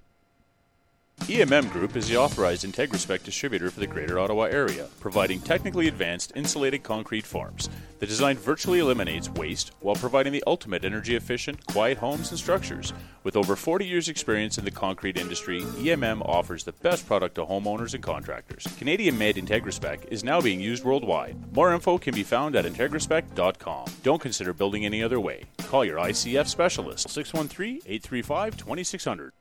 EMM 1.26 1.72
Group 1.72 1.96
is 1.96 2.06
the 2.06 2.16
authorized 2.16 2.64
IntegraSpec 2.64 3.24
distributor 3.24 3.68
for 3.68 3.80
the 3.80 3.86
Greater 3.88 4.16
Ottawa 4.16 4.44
area, 4.44 4.86
providing 5.00 5.40
technically 5.40 5.88
advanced 5.88 6.30
insulated 6.36 6.84
concrete 6.84 7.26
forms. 7.26 7.68
The 7.98 8.06
design 8.06 8.36
virtually 8.36 8.78
eliminates 8.78 9.28
waste 9.30 9.72
while 9.80 9.96
providing 9.96 10.32
the 10.32 10.44
ultimate 10.46 10.84
energy 10.84 11.16
efficient, 11.16 11.66
quiet 11.66 11.98
homes 11.98 12.30
and 12.30 12.38
structures. 12.38 12.92
With 13.24 13.34
over 13.34 13.56
40 13.56 13.84
years' 13.84 14.08
experience 14.08 14.56
in 14.56 14.64
the 14.64 14.70
concrete 14.70 15.18
industry, 15.18 15.62
EMM 15.62 16.22
offers 16.24 16.62
the 16.62 16.70
best 16.70 17.08
product 17.08 17.34
to 17.34 17.44
homeowners 17.44 17.94
and 17.94 18.04
contractors. 18.04 18.64
Canadian 18.78 19.18
made 19.18 19.34
IntegraSpec 19.34 20.04
is 20.12 20.22
now 20.22 20.40
being 20.40 20.60
used 20.60 20.84
worldwide. 20.84 21.36
More 21.52 21.74
info 21.74 21.98
can 21.98 22.14
be 22.14 22.22
found 22.22 22.54
at 22.54 22.66
IntegraSpec.com. 22.66 23.86
Don't 24.04 24.22
consider 24.22 24.52
building 24.52 24.84
any 24.86 25.02
other 25.02 25.18
way. 25.18 25.46
Call 25.58 25.84
your 25.84 25.98
ICF 25.98 26.46
specialist 26.46 27.08
613 27.08 27.80
835 27.84 28.56
2600. 28.56 29.32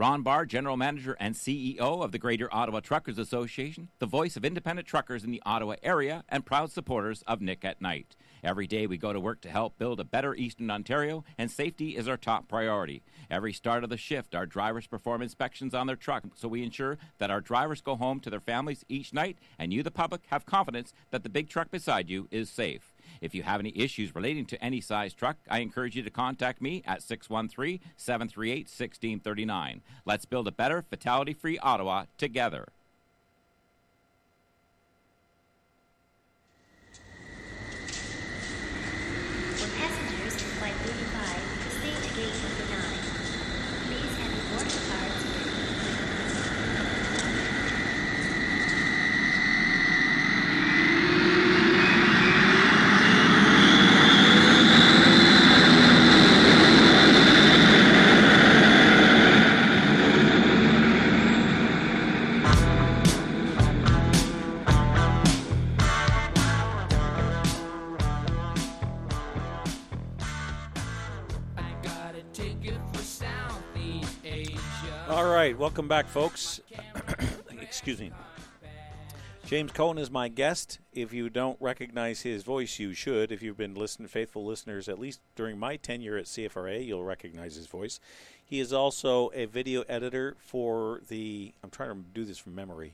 Ron 0.00 0.22
Barr, 0.22 0.46
General 0.46 0.78
Manager 0.78 1.14
and 1.20 1.34
CEO 1.34 1.78
of 1.78 2.10
the 2.10 2.18
Greater 2.18 2.48
Ottawa 2.50 2.80
Truckers 2.80 3.18
Association, 3.18 3.90
the 3.98 4.06
voice 4.06 4.34
of 4.34 4.46
independent 4.46 4.88
truckers 4.88 5.24
in 5.24 5.30
the 5.30 5.42
Ottawa 5.44 5.74
area, 5.82 6.24
and 6.30 6.46
proud 6.46 6.72
supporters 6.72 7.22
of 7.26 7.42
Nick 7.42 7.66
at 7.66 7.82
Night. 7.82 8.16
Every 8.42 8.66
day 8.66 8.86
we 8.86 8.96
go 8.96 9.12
to 9.12 9.20
work 9.20 9.42
to 9.42 9.50
help 9.50 9.76
build 9.76 10.00
a 10.00 10.04
better 10.04 10.34
Eastern 10.34 10.70
Ontario, 10.70 11.22
and 11.36 11.50
safety 11.50 11.98
is 11.98 12.08
our 12.08 12.16
top 12.16 12.48
priority. 12.48 13.02
Every 13.30 13.52
start 13.52 13.84
of 13.84 13.90
the 13.90 13.98
shift, 13.98 14.34
our 14.34 14.46
drivers 14.46 14.86
perform 14.86 15.20
inspections 15.20 15.74
on 15.74 15.86
their 15.86 15.96
truck 15.96 16.24
so 16.34 16.48
we 16.48 16.62
ensure 16.62 16.96
that 17.18 17.30
our 17.30 17.42
drivers 17.42 17.82
go 17.82 17.94
home 17.94 18.20
to 18.20 18.30
their 18.30 18.40
families 18.40 18.86
each 18.88 19.12
night, 19.12 19.36
and 19.58 19.70
you, 19.70 19.82
the 19.82 19.90
public, 19.90 20.22
have 20.28 20.46
confidence 20.46 20.94
that 21.10 21.24
the 21.24 21.28
big 21.28 21.50
truck 21.50 21.70
beside 21.70 22.08
you 22.08 22.26
is 22.30 22.48
safe. 22.48 22.89
If 23.20 23.34
you 23.34 23.42
have 23.42 23.60
any 23.60 23.72
issues 23.76 24.14
relating 24.14 24.46
to 24.46 24.64
any 24.64 24.80
size 24.80 25.12
truck, 25.12 25.36
I 25.48 25.58
encourage 25.58 25.96
you 25.96 26.02
to 26.02 26.10
contact 26.10 26.62
me 26.62 26.82
at 26.86 27.02
613 27.02 27.80
738 27.96 28.66
1639. 28.66 29.82
Let's 30.06 30.24
build 30.24 30.48
a 30.48 30.52
better, 30.52 30.82
fatality 30.82 31.34
free 31.34 31.58
Ottawa 31.58 32.06
together. 32.16 32.68
Right, 75.40 75.56
welcome 75.56 75.88
back, 75.88 76.06
folks. 76.06 76.60
Excuse 77.62 77.98
me. 77.98 78.12
James 79.46 79.72
Cohen 79.72 79.96
is 79.96 80.10
my 80.10 80.28
guest. 80.28 80.80
If 80.92 81.14
you 81.14 81.30
don't 81.30 81.56
recognize 81.60 82.20
his 82.20 82.42
voice, 82.42 82.78
you 82.78 82.92
should. 82.92 83.32
If 83.32 83.40
you've 83.40 83.56
been 83.56 83.74
listening, 83.74 84.08
faithful 84.08 84.44
listeners, 84.44 84.86
at 84.86 84.98
least 84.98 85.22
during 85.36 85.58
my 85.58 85.76
tenure 85.76 86.18
at 86.18 86.26
CFRA, 86.26 86.84
you'll 86.86 87.04
recognize 87.04 87.54
his 87.54 87.66
voice. 87.68 88.00
He 88.44 88.60
is 88.60 88.70
also 88.74 89.30
a 89.32 89.46
video 89.46 89.80
editor 89.88 90.36
for 90.38 91.00
the. 91.08 91.54
I'm 91.64 91.70
trying 91.70 91.88
to 91.88 92.04
do 92.12 92.26
this 92.26 92.36
from 92.36 92.54
memory. 92.54 92.92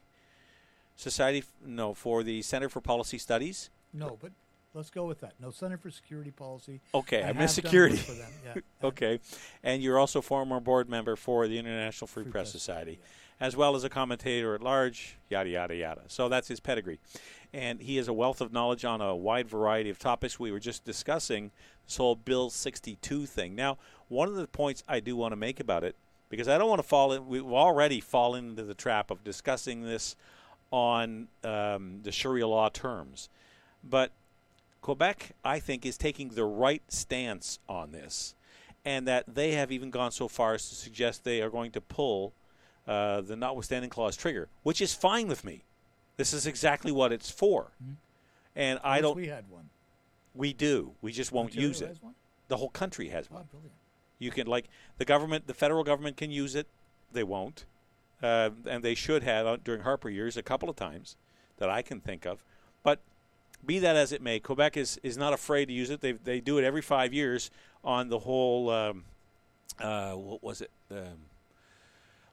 Society, 0.94 1.42
no, 1.66 1.94
for 1.94 2.22
the 2.22 2.42
Center 2.42 2.68
for 2.68 2.80
Policy 2.80 3.18
Studies. 3.18 3.70
No, 3.92 4.18
but 4.22 4.30
let's 4.76 4.90
go 4.90 5.06
with 5.06 5.20
that. 5.20 5.32
No 5.40 5.50
Center 5.50 5.78
for 5.78 5.90
Security 5.90 6.30
Policy. 6.30 6.80
Okay, 6.94 7.22
I 7.22 7.32
missed 7.32 7.56
done 7.56 7.64
security. 7.64 7.96
For 7.96 8.12
them. 8.12 8.30
Yeah. 8.44 8.60
Okay, 8.84 9.18
and 9.64 9.82
you're 9.82 9.98
also 9.98 10.20
former 10.20 10.60
board 10.60 10.88
member 10.88 11.16
for 11.16 11.48
the 11.48 11.58
International 11.58 12.06
Free, 12.06 12.22
Free 12.22 12.32
Press, 12.32 12.50
Press 12.50 12.52
Society, 12.52 13.00
as 13.40 13.56
well 13.56 13.74
as 13.74 13.82
a 13.82 13.88
commentator 13.88 14.54
at 14.54 14.62
large. 14.62 15.16
Yada 15.30 15.48
yada 15.48 15.74
yada. 15.74 16.02
So 16.08 16.28
that's 16.28 16.46
his 16.46 16.60
pedigree, 16.60 17.00
and 17.52 17.80
he 17.80 17.96
has 17.96 18.06
a 18.06 18.12
wealth 18.12 18.40
of 18.40 18.52
knowledge 18.52 18.84
on 18.84 19.00
a 19.00 19.16
wide 19.16 19.48
variety 19.48 19.90
of 19.90 19.98
topics. 19.98 20.38
We 20.38 20.52
were 20.52 20.60
just 20.60 20.84
discussing 20.84 21.50
this 21.86 21.96
whole 21.96 22.14
Bill 22.14 22.50
62 22.50 23.26
thing. 23.26 23.54
Now, 23.56 23.78
one 24.08 24.28
of 24.28 24.34
the 24.34 24.46
points 24.46 24.84
I 24.86 25.00
do 25.00 25.16
want 25.16 25.32
to 25.32 25.36
make 25.36 25.58
about 25.58 25.82
it, 25.82 25.96
because 26.28 26.48
I 26.48 26.58
don't 26.58 26.68
want 26.68 26.80
to 26.80 26.88
fall 26.88 27.12
in. 27.12 27.26
We've 27.26 27.44
already 27.44 28.00
fallen 28.00 28.50
into 28.50 28.62
the 28.62 28.74
trap 28.74 29.10
of 29.10 29.24
discussing 29.24 29.82
this 29.82 30.14
on 30.70 31.28
um, 31.42 32.00
the 32.02 32.12
Sharia 32.12 32.46
law 32.46 32.68
terms, 32.68 33.28
but 33.82 34.12
Quebec, 34.86 35.32
I 35.44 35.58
think, 35.58 35.84
is 35.84 35.98
taking 35.98 36.28
the 36.28 36.44
right 36.44 36.80
stance 36.86 37.58
on 37.68 37.90
this, 37.90 38.36
and 38.84 39.08
that 39.08 39.24
they 39.26 39.50
have 39.50 39.72
even 39.72 39.90
gone 39.90 40.12
so 40.12 40.28
far 40.28 40.54
as 40.54 40.68
to 40.68 40.76
suggest 40.76 41.24
they 41.24 41.42
are 41.42 41.50
going 41.50 41.72
to 41.72 41.80
pull 41.80 42.34
uh, 42.86 43.20
the 43.20 43.34
notwithstanding 43.34 43.90
clause 43.90 44.16
trigger, 44.16 44.46
which 44.62 44.80
is 44.80 44.94
fine 44.94 45.26
with 45.26 45.44
me. 45.44 45.64
This 46.16 46.32
is 46.32 46.46
exactly 46.46 46.92
what 46.92 47.10
it's 47.12 47.28
for, 47.28 47.72
and 48.54 48.78
I 48.84 48.98
Wish 48.98 49.02
don't. 49.02 49.16
We 49.16 49.26
had 49.26 49.50
one. 49.50 49.70
We 50.36 50.52
do. 50.52 50.92
We 51.02 51.10
just 51.10 51.32
won't 51.32 51.50
Ontario 51.50 51.66
use 51.66 51.80
it. 51.80 51.98
The 52.46 52.56
whole 52.56 52.70
country 52.70 53.08
has 53.08 53.26
Oh, 53.32 53.38
one. 53.38 53.48
You 54.20 54.30
can 54.30 54.46
like 54.46 54.68
the 54.98 55.04
government, 55.04 55.48
the 55.48 55.54
federal 55.54 55.82
government 55.82 56.16
can 56.16 56.30
use 56.30 56.54
it. 56.54 56.68
They 57.10 57.24
won't, 57.24 57.64
uh, 58.22 58.50
and 58.68 58.84
they 58.84 58.94
should 58.94 59.24
have 59.24 59.46
uh, 59.46 59.56
during 59.64 59.80
Harper 59.80 60.10
years 60.10 60.36
a 60.36 60.44
couple 60.44 60.70
of 60.70 60.76
times 60.76 61.16
that 61.56 61.68
I 61.68 61.82
can 61.82 61.98
think 61.98 62.24
of. 62.24 62.44
But 62.84 63.00
be 63.64 63.78
that 63.80 63.96
as 63.96 64.12
it 64.12 64.22
may, 64.22 64.38
Quebec 64.38 64.76
is, 64.76 64.98
is 65.02 65.16
not 65.16 65.32
afraid 65.32 65.66
to 65.66 65.72
use 65.72 65.90
it. 65.90 66.00
They 66.00 66.12
they 66.12 66.40
do 66.40 66.58
it 66.58 66.64
every 66.64 66.82
five 66.82 67.12
years 67.12 67.50
on 67.84 68.08
the 68.08 68.20
whole. 68.20 68.70
Um, 68.70 69.04
uh, 69.80 70.12
what 70.12 70.42
was 70.42 70.60
it? 70.60 70.70
Um, 70.90 71.26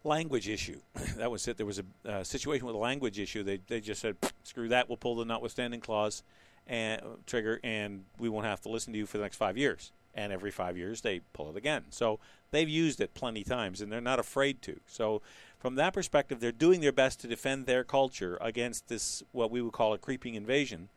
language 0.03 0.49
issue. 0.49 0.79
that 1.17 1.31
was 1.31 1.47
it. 1.47 1.57
There 1.57 1.65
was 1.65 1.79
a 1.79 2.09
uh, 2.09 2.23
situation 2.23 2.65
with 2.65 2.75
a 2.75 2.79
language 2.79 3.19
issue. 3.19 3.43
They 3.43 3.59
they 3.67 3.81
just 3.81 4.01
said 4.01 4.15
screw 4.43 4.67
that. 4.69 4.89
We'll 4.89 4.97
pull 4.97 5.15
the 5.15 5.25
notwithstanding 5.25 5.81
clause 5.81 6.23
and 6.67 7.01
uh, 7.01 7.05
trigger, 7.25 7.59
and 7.63 8.05
we 8.17 8.29
won't 8.29 8.45
have 8.45 8.62
to 8.62 8.69
listen 8.69 8.93
to 8.93 8.99
you 8.99 9.05
for 9.05 9.17
the 9.17 9.23
next 9.23 9.38
five 9.38 9.57
years. 9.57 9.91
And 10.15 10.31
every 10.31 10.51
five 10.51 10.77
years 10.77 11.01
they 11.01 11.21
pull 11.33 11.49
it 11.49 11.57
again. 11.57 11.86
So 11.89 12.19
they've 12.51 12.69
used 12.69 13.01
it 13.01 13.15
plenty 13.15 13.43
times, 13.43 13.81
and 13.81 13.91
they're 13.91 14.01
not 14.01 14.19
afraid 14.19 14.62
to. 14.63 14.79
So 14.86 15.23
from 15.57 15.75
that 15.75 15.93
perspective, 15.93 16.39
they're 16.39 16.51
doing 16.51 16.81
their 16.81 16.91
best 16.91 17.19
to 17.21 17.27
defend 17.27 17.65
their 17.65 17.83
culture 17.83 18.38
against 18.39 18.89
this 18.89 19.23
what 19.31 19.49
we 19.49 19.62
would 19.62 19.73
call 19.73 19.93
a 19.93 19.97
creeping 19.97 20.36
invasion. 20.36 20.89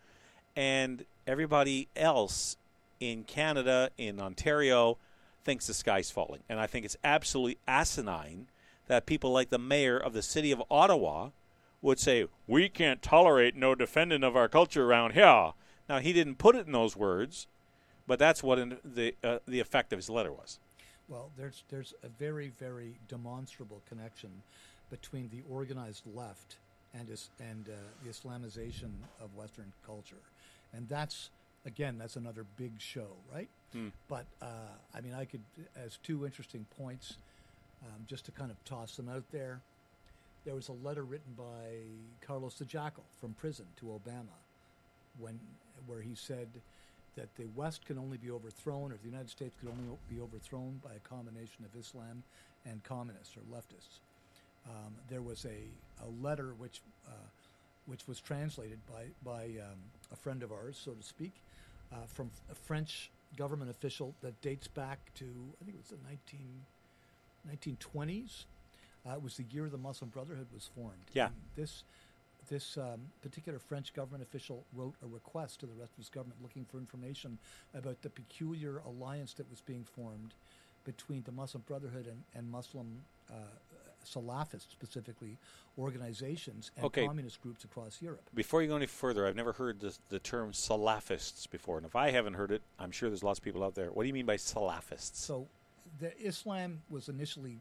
And 0.57 1.05
everybody 1.27 1.89
else 1.95 2.57
in 2.99 3.25
Canada, 3.25 3.91
in 3.99 4.19
Ontario, 4.21 4.97
thinks 5.45 5.67
the 5.67 5.75
sky's 5.75 6.11
falling. 6.11 6.41
And 6.49 6.59
I 6.59 6.67
think 6.67 6.85
it's 6.85 6.97
absolutely 7.05 7.59
asinine 7.69 8.47
that 8.87 9.07
people 9.07 9.33
like 9.33 9.51
the 9.51 9.59
mayor 9.59 9.99
of 9.99 10.13
the 10.13 10.23
city 10.23 10.51
of 10.51 10.63
Ottawa 10.71 11.31
would 11.83 12.01
say, 12.01 12.27
We 12.47 12.69
can't 12.69 13.03
tolerate 13.03 13.55
no 13.55 13.75
defending 13.75 14.25
of 14.25 14.37
our 14.37 14.49
culture 14.49 14.85
around 14.85 15.13
here. 15.13 15.53
Now, 15.89 15.99
he 16.01 16.13
didn't 16.13 16.37
put 16.39 16.57
it 16.57 16.67
in 16.67 16.73
those 16.73 16.97
words, 16.97 17.47
but 18.07 18.19
that's 18.19 18.43
what 18.43 18.59
the, 18.85 19.15
uh, 19.23 19.39
the 19.47 19.61
effect 19.61 19.93
of 19.93 19.99
his 19.99 20.11
letter 20.11 20.33
was. 20.33 20.59
Well, 21.09 21.31
there's 21.37 21.63
there's 21.69 21.95
a 22.03 22.09
very 22.09 22.53
very 22.59 22.95
demonstrable 23.09 23.81
connection 23.89 24.31
between 24.91 25.29
the 25.29 25.43
organized 25.49 26.03
left 26.15 26.57
and 26.95 27.09
is, 27.09 27.31
and 27.39 27.69
uh, 27.69 27.73
the 28.03 28.11
Islamization 28.11 28.91
of 29.21 29.35
Western 29.37 29.73
culture, 29.85 30.17
and 30.77 30.89
that's 30.89 31.31
again 31.65 31.97
that's 31.99 32.17
another 32.17 32.45
big 32.57 32.73
show, 32.79 33.09
right? 33.33 33.49
But 34.09 34.27
uh, 34.41 34.47
I 34.95 35.01
mean, 35.01 35.15
I 35.15 35.25
could 35.25 35.43
as 35.85 35.99
two 36.03 36.25
interesting 36.25 36.67
points, 36.79 37.17
um, 37.85 38.05
just 38.07 38.25
to 38.27 38.31
kind 38.33 38.51
of 38.51 38.63
toss 38.65 38.97
them 38.97 39.09
out 39.09 39.25
there. 39.33 39.61
There 40.45 40.55
was 40.55 40.69
a 40.69 40.73
letter 40.73 41.03
written 41.03 41.35
by 41.37 42.25
Carlos 42.25 42.55
the 42.55 42.65
Jackal 42.65 43.03
from 43.21 43.35
prison 43.35 43.67
to 43.81 43.87
Obama, 43.87 44.37
when 45.19 45.41
where 45.87 46.01
he 46.01 46.15
said 46.15 46.49
that 47.17 47.35
the 47.37 47.47
West 47.57 47.87
can 47.87 47.99
only 47.99 48.19
be 48.19 48.31
overthrown, 48.31 48.93
or 48.93 48.97
the 49.03 49.09
United 49.09 49.31
States 49.31 49.55
could 49.59 49.71
only 49.71 49.97
be 50.09 50.21
overthrown 50.21 50.81
by 50.85 50.91
a 50.95 51.09
combination 51.09 51.65
of 51.65 51.79
Islam 51.79 52.23
and 52.65 52.83
communists 52.85 53.37
or 53.37 53.41
leftists. 53.57 54.01
Um, 54.69 54.93
there 55.09 55.23
was 55.23 55.45
a, 55.45 56.05
a 56.05 56.09
letter 56.23 56.55
which 56.59 56.81
uh, 57.07 57.11
which 57.87 58.07
was 58.07 58.21
translated 58.21 58.79
by 58.87 59.05
by 59.23 59.45
um, 59.61 59.79
a 60.13 60.17
friend 60.17 60.43
of 60.43 60.53
ours, 60.53 60.81
so 60.83 60.93
to 60.93 61.03
speak, 61.03 61.33
uh, 61.93 61.97
from 62.07 62.31
a 62.51 62.55
French 62.55 63.11
government 63.37 63.71
official 63.71 64.15
that 64.23 64.41
dates 64.41 64.69
back 64.69 64.99
to 65.15 65.25
I 65.61 65.65
think 65.65 65.77
it 65.77 65.81
was 65.81 65.91
the 65.91 65.99
19, 66.09 67.77
1920s, 67.77 68.45
Uh, 69.09 69.15
it 69.15 69.23
was 69.23 69.37
the 69.37 69.45
year 69.51 69.69
the 69.69 69.79
Muslim 69.79 70.11
Brotherhood 70.11 70.49
was 70.53 70.69
formed. 70.75 71.11
Yeah. 71.13 71.27
And 71.27 71.35
this 71.55 71.85
this 72.49 72.77
um, 72.77 73.01
particular 73.23 73.59
French 73.59 73.93
government 73.93 74.23
official 74.23 74.65
wrote 74.73 74.95
a 75.03 75.07
request 75.07 75.61
to 75.61 75.67
the 75.67 75.75
rest 75.75 75.93
of 75.93 75.99
his 75.99 76.09
government 76.09 76.41
looking 76.41 76.65
for 76.65 76.79
information 76.79 77.39
about 77.75 78.03
the 78.03 78.11
peculiar 78.11 78.79
alliance 78.79 79.33
that 79.35 79.51
was 79.51 79.61
being 79.61 79.85
formed 79.85 80.35
between 80.85 81.25
the 81.25 81.33
Muslim 81.33 81.65
Brotherhood 81.67 82.07
and, 82.07 82.23
and 82.37 82.49
Muslim 82.49 83.03
uh, 83.31 83.35
Salafist, 84.07 84.71
specifically, 84.71 85.37
organizations 85.79 86.71
and 86.77 86.87
Okay. 86.87 87.07
communist 87.07 87.43
groups 87.43 87.65
across 87.65 88.01
Europe. 88.01 88.29
Before 88.35 88.63
you 88.63 88.69
go 88.69 88.77
any 88.77 88.87
further, 88.87 89.27
I've 89.27 89.37
never 89.37 89.53
heard 89.53 89.81
this, 89.81 89.99
the 90.09 90.19
term 90.19 90.53
Salafists 90.53 91.49
before, 91.51 91.77
and 91.77 91.87
if 91.87 91.97
I 91.97 92.11
haven't 92.11 92.35
heard 92.35 92.51
it, 92.51 92.63
I'm 92.79 92.91
sure 92.91 93.09
there's 93.11 93.25
lots 93.25 93.39
of 93.39 93.45
people 93.45 93.63
out 93.65 93.75
there. 93.75 93.91
What 93.91 94.03
do 94.05 94.07
you 94.09 94.15
mean 94.15 94.27
by 94.27 94.37
Salafists? 94.37 95.17
So, 95.17 95.47
the 96.01 96.17
Islam 96.21 96.83
was 96.91 97.09
initially 97.09 97.59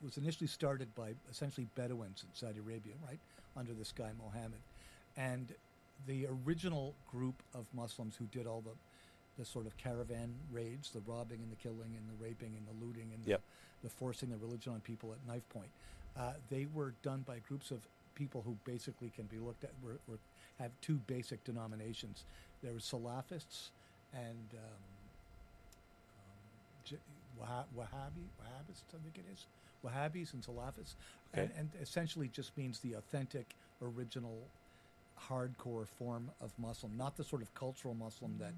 was 0.00 0.16
initially 0.16 0.46
started 0.46 0.94
by 0.94 1.12
essentially 1.28 1.66
Bedouins 1.74 2.22
in 2.22 2.28
Saudi 2.32 2.60
Arabia, 2.60 2.92
right, 3.04 3.18
under 3.56 3.72
this 3.72 3.90
guy 3.90 4.12
Mohammed, 4.16 4.60
and 5.16 5.52
the 6.06 6.28
original 6.46 6.94
group 7.10 7.42
of 7.52 7.66
Muslims 7.74 8.14
who 8.16 8.26
did 8.26 8.46
all 8.46 8.60
the 8.60 8.70
the 9.38 9.44
sort 9.44 9.66
of 9.66 9.76
caravan 9.76 10.34
raids, 10.52 10.90
the 10.90 11.00
robbing 11.06 11.38
and 11.42 11.50
the 11.52 11.56
killing 11.56 11.94
and 11.96 12.08
the 12.08 12.24
raping 12.24 12.56
and 12.56 12.66
the 12.66 12.84
looting 12.84 13.08
and 13.14 13.24
Yep. 13.24 13.40
The, 13.82 13.88
forcing 13.88 14.30
the 14.30 14.36
religion 14.36 14.72
on 14.72 14.80
people 14.80 15.12
at 15.12 15.18
knife 15.32 15.48
point. 15.50 15.68
Uh, 16.18 16.32
they 16.50 16.66
were 16.74 16.94
done 17.02 17.22
by 17.26 17.38
groups 17.46 17.70
of 17.70 17.78
people 18.16 18.42
who 18.44 18.56
basically 18.64 19.10
can 19.14 19.24
be 19.26 19.38
looked 19.38 19.62
at 19.62 19.70
were, 19.84 19.98
were 20.08 20.18
have 20.58 20.72
two 20.80 20.96
basic 21.06 21.44
denominations. 21.44 22.24
There 22.62 22.72
were 22.72 22.80
Salafists 22.80 23.70
and 24.12 24.48
um, 24.54 24.82
J- 26.84 26.96
Wahha- 27.40 27.66
Wahhabi, 27.76 28.24
Wahhabists, 28.42 28.82
I 28.94 28.98
think 29.04 29.16
it 29.16 29.24
is. 29.32 29.46
Wahhabis 29.84 30.32
and 30.34 30.42
Salafists. 30.42 30.94
Okay. 31.36 31.48
and 31.56 31.68
essentially 31.80 32.28
just 32.32 32.56
means 32.56 32.80
the 32.80 32.94
authentic, 32.94 33.54
original, 33.82 34.38
hardcore 35.28 35.86
form 35.86 36.30
of 36.40 36.50
Muslim, 36.58 36.96
not 36.96 37.16
the 37.16 37.22
sort 37.24 37.42
of 37.42 37.52
cultural 37.54 37.94
Muslim 37.94 38.34
that, 38.40 38.54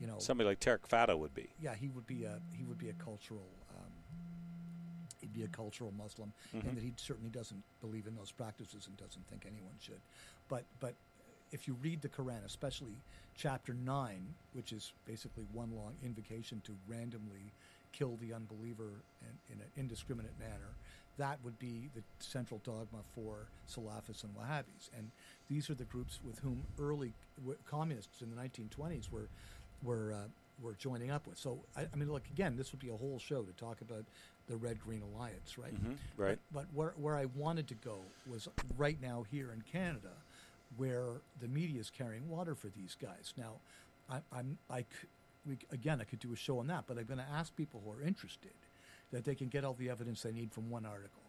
you 0.00 0.06
know. 0.06 0.14
Somebody 0.18 0.48
like 0.48 0.60
Tarek 0.60 0.86
Fatah 0.86 1.16
would 1.16 1.34
be. 1.34 1.48
yeah, 1.60 1.74
he 1.74 1.88
would 1.88 2.06
be 2.06 2.24
a 2.24 2.38
he 2.56 2.62
would 2.64 2.78
be 2.78 2.88
a 2.88 2.92
cultural 2.94 3.42
um, 3.42 3.63
be 5.34 5.42
a 5.44 5.48
cultural 5.48 5.92
Muslim, 5.98 6.32
and 6.52 6.76
that 6.76 6.82
he 6.82 6.92
certainly 6.96 7.30
doesn't 7.30 7.62
believe 7.80 8.06
in 8.06 8.14
those 8.14 8.30
practices 8.30 8.86
and 8.86 8.96
doesn't 8.96 9.26
think 9.28 9.44
anyone 9.46 9.74
should. 9.80 10.00
But 10.48 10.64
but 10.80 10.94
if 11.52 11.68
you 11.68 11.76
read 11.82 12.02
the 12.02 12.08
Quran, 12.08 12.44
especially 12.44 12.96
chapter 13.36 13.74
nine, 13.74 14.34
which 14.54 14.72
is 14.72 14.92
basically 15.06 15.44
one 15.52 15.70
long 15.76 15.94
invocation 16.04 16.60
to 16.64 16.72
randomly 16.88 17.52
kill 17.92 18.18
the 18.20 18.32
unbeliever 18.34 18.90
in, 19.22 19.54
in 19.54 19.60
an 19.60 19.68
indiscriminate 19.76 20.38
manner, 20.38 20.74
that 21.18 21.38
would 21.44 21.58
be 21.58 21.88
the 21.94 22.02
central 22.18 22.60
dogma 22.64 23.00
for 23.14 23.46
Salafists 23.68 24.24
and 24.24 24.34
Wahhabis. 24.34 24.90
And 24.96 25.10
these 25.48 25.70
are 25.70 25.74
the 25.74 25.84
groups 25.84 26.18
with 26.26 26.40
whom 26.40 26.64
early 26.80 27.12
communists 27.70 28.20
in 28.20 28.30
the 28.30 28.36
1920s 28.36 29.10
were 29.12 29.28
were 29.82 30.12
uh, 30.12 30.28
were 30.62 30.74
joining 30.74 31.10
up 31.10 31.26
with. 31.26 31.38
So 31.38 31.58
I, 31.76 31.82
I 31.82 31.96
mean, 31.96 32.10
look 32.10 32.24
again, 32.32 32.56
this 32.56 32.72
would 32.72 32.80
be 32.80 32.88
a 32.88 32.96
whole 32.96 33.18
show 33.18 33.42
to 33.42 33.52
talk 33.52 33.80
about 33.80 34.04
the 34.48 34.56
Red 34.56 34.80
Green 34.80 35.02
Alliance, 35.02 35.56
right? 35.58 35.74
Mhm, 35.74 35.96
right. 36.16 36.38
But, 36.52 36.66
but 36.66 36.66
where 36.74 36.94
where 36.96 37.16
I 37.16 37.26
wanted 37.26 37.68
to 37.68 37.74
go 37.74 37.98
was 38.30 38.48
right 38.76 39.00
now 39.00 39.24
here 39.30 39.50
in 39.52 39.62
Canada, 39.62 40.12
where 40.76 41.20
the 41.40 41.48
media 41.48 41.80
is 41.80 41.90
carrying 41.90 42.28
water 42.28 42.54
for 42.54 42.68
these 42.68 42.96
guys. 43.00 43.32
Now, 43.36 43.54
I, 44.10 44.18
I'm 44.32 44.58
I 44.70 44.80
c- 44.80 45.08
we, 45.46 45.58
again 45.72 46.00
I 46.00 46.04
could 46.04 46.20
do 46.20 46.32
a 46.32 46.36
show 46.36 46.58
on 46.58 46.66
that, 46.68 46.84
but 46.86 46.98
I'm 46.98 47.04
going 47.04 47.18
to 47.18 47.30
ask 47.32 47.54
people 47.56 47.80
who 47.84 47.90
are 47.92 48.02
interested 48.02 48.52
that 49.12 49.24
they 49.24 49.34
can 49.34 49.48
get 49.48 49.64
all 49.64 49.74
the 49.74 49.90
evidence 49.90 50.22
they 50.22 50.32
need 50.32 50.52
from 50.52 50.68
one 50.70 50.84
article. 50.84 51.22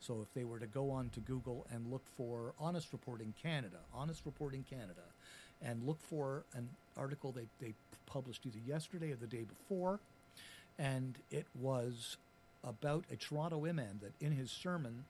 So 0.00 0.20
if 0.22 0.32
they 0.34 0.44
were 0.44 0.58
to 0.58 0.66
go 0.66 0.90
on 0.90 1.10
to 1.10 1.20
Google 1.20 1.66
and 1.72 1.86
look 1.90 2.02
for 2.16 2.54
Honest 2.58 2.92
Reporting 2.92 3.34
Canada, 3.40 3.76
Honest 3.94 4.24
Reporting 4.24 4.64
Canada, 4.68 5.02
and 5.62 5.82
look 5.84 6.00
for 6.00 6.44
an 6.54 6.68
article 6.96 7.32
they, 7.32 7.46
they 7.60 7.74
published 8.06 8.46
either 8.46 8.58
yesterday 8.66 9.12
or 9.12 9.16
the 9.16 9.26
day 9.26 9.44
before, 9.44 10.00
and 10.78 11.18
it 11.30 11.46
was 11.54 12.16
about 12.64 13.04
a 13.10 13.16
Toronto 13.16 13.66
imam 13.66 14.00
that 14.02 14.12
in 14.24 14.32
his 14.32 14.50
sermon 14.50 15.04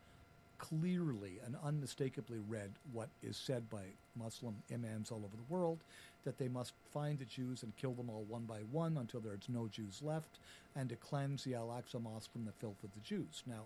clearly 0.59 1.41
and 1.45 1.57
unmistakably 1.65 2.39
read 2.49 2.71
what 2.93 3.09
is 3.23 3.37
said 3.37 3.69
by 3.71 3.83
Muslim 4.15 4.55
imams 4.73 5.11
all 5.11 5.19
over 5.25 5.37
the 5.37 5.55
world 5.55 5.79
that 6.25 6.39
they 6.39 6.49
must 6.49 6.75
find 6.93 7.19
the 7.19 7.25
Jews 7.25 7.63
and 7.63 7.75
kill 7.77 7.93
them 7.93 8.11
all 8.11 8.25
one 8.29 8.45
by 8.45 8.59
one 8.71 8.99
until 8.99 9.21
there's 9.21 9.49
no 9.49 9.69
Jews 9.69 10.03
left, 10.03 10.39
and 10.77 10.89
to 10.91 10.97
cleanse 10.97 11.45
the 11.45 11.55
Al 11.55 11.69
Aqsa 11.69 12.01
Mosque 12.03 12.31
from 12.31 12.45
the 12.45 12.53
filth 12.53 12.83
of 12.85 12.91
the 12.93 13.01
Jews. 13.01 13.43
Now, 13.47 13.63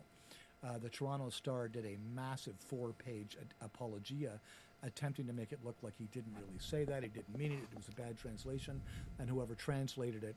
uh, 0.65 0.79
the 0.79 0.89
Toronto 0.89 1.31
Star 1.31 1.67
did 1.67 1.85
a 1.85 1.97
massive 2.15 2.55
four 2.69 2.93
page 3.05 3.37
ad- 3.41 3.55
apologia 3.61 4.39
attempting 4.85 5.27
to 5.27 5.33
make 5.33 5.51
it 5.51 5.59
look 5.65 5.77
like 5.83 5.95
he 5.99 6.07
didn't 6.13 6.35
really 6.37 6.59
say 6.59 6.85
that, 6.85 7.03
he 7.03 7.09
didn't 7.09 7.37
mean 7.37 7.53
it, 7.53 7.59
it 7.73 7.77
was 7.77 7.89
a 7.89 8.01
bad 8.01 8.17
translation, 8.17 8.81
and 9.19 9.29
whoever 9.29 9.55
translated 9.55 10.23
it 10.23 10.37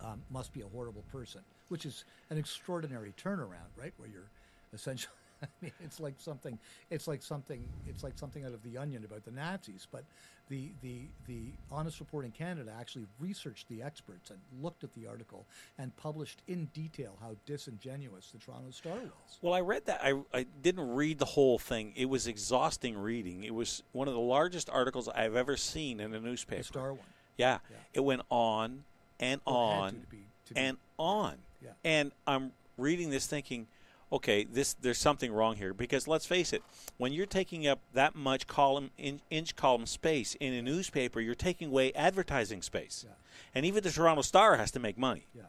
um, 0.00 0.22
must 0.30 0.52
be 0.52 0.60
a 0.60 0.66
horrible 0.72 1.02
person, 1.10 1.40
which 1.68 1.86
is 1.86 2.04
an 2.30 2.38
extraordinary 2.38 3.12
turnaround, 3.22 3.70
right? 3.76 3.92
Where 3.98 4.08
you're 4.08 4.30
essentially, 4.74 5.12
I 5.42 5.46
mean, 5.62 5.72
it's 5.84 6.00
like 6.00 6.14
something, 6.18 6.58
it's 6.90 7.06
like 7.06 7.22
something, 7.22 7.62
it's 7.86 8.02
like 8.02 8.18
something 8.18 8.44
out 8.44 8.52
of 8.52 8.62
the 8.62 8.76
Onion 8.78 9.04
about 9.04 9.24
the 9.24 9.30
Nazis. 9.30 9.86
But 9.90 10.04
the 10.48 10.70
the 10.80 11.00
the 11.26 11.42
Honest 11.70 12.00
Reporting 12.00 12.30
Canada 12.32 12.72
actually 12.80 13.06
researched 13.20 13.68
the 13.68 13.82
experts 13.82 14.30
and 14.30 14.38
looked 14.62 14.82
at 14.82 14.92
the 14.94 15.06
article 15.06 15.44
and 15.78 15.94
published 15.98 16.40
in 16.48 16.64
detail 16.72 17.12
how 17.20 17.36
disingenuous 17.44 18.30
the 18.32 18.38
Toronto 18.38 18.70
Star 18.70 18.94
was. 18.94 19.38
Well, 19.42 19.52
I 19.52 19.60
read 19.60 19.84
that. 19.86 20.00
I, 20.02 20.14
I 20.32 20.46
didn't 20.62 20.90
read 20.94 21.18
the 21.18 21.26
whole 21.26 21.58
thing. 21.58 21.92
It 21.96 22.06
was 22.08 22.26
exhausting 22.26 22.96
reading. 22.96 23.44
It 23.44 23.54
was 23.54 23.82
one 23.92 24.08
of 24.08 24.14
the 24.14 24.20
largest 24.20 24.70
articles 24.70 25.06
I've 25.08 25.36
ever 25.36 25.56
seen 25.58 26.00
in 26.00 26.14
a 26.14 26.20
newspaper. 26.20 26.62
The 26.62 26.64
Star 26.64 26.92
one. 26.94 27.04
Yeah. 27.36 27.58
Yeah. 27.70 27.76
It 27.92 28.00
went 28.00 28.22
on 28.30 28.84
and 29.20 29.40
Well, 29.46 29.54
on 29.56 29.90
to 29.92 29.96
be- 30.10 30.26
to 30.46 30.54
be- 30.54 30.60
and 30.60 30.78
on. 30.98 31.36
Yeah. 31.62 31.70
And 31.84 32.12
I'm 32.26 32.52
reading 32.76 33.10
this 33.10 33.26
thinking, 33.26 33.66
okay, 34.12 34.44
this 34.44 34.74
there's 34.74 34.98
something 34.98 35.32
wrong 35.32 35.56
here 35.56 35.74
because 35.74 36.06
let's 36.08 36.26
face 36.26 36.52
it, 36.52 36.62
when 36.96 37.12
you're 37.12 37.26
taking 37.26 37.66
up 37.66 37.80
that 37.94 38.14
much 38.14 38.46
column 38.46 38.90
in, 38.96 39.20
inch 39.30 39.56
column 39.56 39.86
space 39.86 40.34
in 40.40 40.52
a 40.54 40.62
newspaper, 40.62 41.20
you're 41.20 41.34
taking 41.34 41.68
away 41.68 41.92
advertising 41.94 42.62
space. 42.62 43.04
Yeah. 43.06 43.14
And 43.54 43.66
even 43.66 43.82
the 43.82 43.90
Toronto 43.90 44.22
Star 44.22 44.56
has 44.56 44.70
to 44.72 44.78
make 44.80 44.96
money. 44.98 45.26
Yeah. 45.34 45.42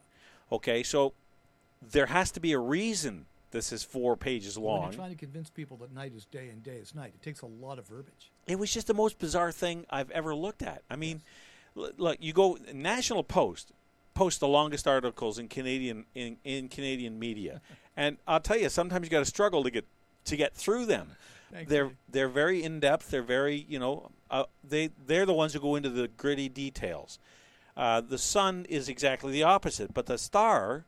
Okay, 0.51 0.83
so 0.83 1.13
there 1.81 2.07
has 2.07 2.31
to 2.31 2.39
be 2.39 2.53
a 2.53 2.59
reason 2.59 3.25
this 3.51 3.71
is 3.71 3.83
four 3.83 4.15
pages 4.15 4.57
When 4.57 4.65
long. 4.67 4.83
you're 4.83 4.91
trying 4.93 5.09
to 5.11 5.15
convince 5.15 5.49
people 5.49 5.77
that 5.77 5.91
night 5.93 6.13
is 6.15 6.25
day 6.25 6.49
and 6.49 6.63
day 6.63 6.75
is 6.77 6.93
night, 6.93 7.13
it 7.15 7.23
takes 7.23 7.41
a 7.41 7.47
lot 7.47 7.79
of 7.79 7.87
verbiage. 7.87 8.31
It 8.47 8.59
was 8.59 8.71
just 8.73 8.87
the 8.87 8.93
most 8.93 9.17
bizarre 9.19 9.51
thing 9.51 9.85
I've 9.89 10.11
ever 10.11 10.35
looked 10.35 10.61
at. 10.61 10.83
I 10.89 10.95
mean, 10.95 11.21
l- 11.77 11.91
look, 11.97 12.17
you 12.19 12.31
go 12.33 12.57
National 12.73 13.23
Post 13.23 13.71
post 14.19 14.41
the 14.41 14.47
longest 14.49 14.85
articles 14.85 15.39
in 15.39 15.47
Canadian 15.47 16.05
in, 16.13 16.35
in 16.43 16.67
Canadian 16.67 17.17
media, 17.17 17.61
and 17.95 18.17
I'll 18.27 18.41
tell 18.41 18.57
you, 18.57 18.67
sometimes 18.67 19.05
you 19.05 19.09
got 19.09 19.19
to 19.19 19.25
struggle 19.25 19.63
to 19.63 19.71
get 19.71 19.85
to 20.25 20.35
get 20.35 20.53
through 20.53 20.87
them. 20.87 21.11
Thanks, 21.53 21.69
they're 21.69 21.85
Dave. 21.85 21.95
they're 22.09 22.27
very 22.27 22.61
in 22.61 22.81
depth. 22.81 23.11
They're 23.11 23.23
very 23.23 23.65
you 23.69 23.79
know 23.79 24.11
uh, 24.29 24.43
they 24.61 24.89
they're 25.07 25.25
the 25.25 25.33
ones 25.33 25.53
who 25.53 25.61
go 25.61 25.75
into 25.75 25.89
the 25.89 26.09
gritty 26.09 26.49
details. 26.49 27.17
Uh, 27.77 28.01
the 28.01 28.17
Sun 28.17 28.65
is 28.67 28.89
exactly 28.89 29.31
the 29.31 29.43
opposite, 29.43 29.93
but 29.93 30.05
the 30.05 30.17
Star 30.17 30.83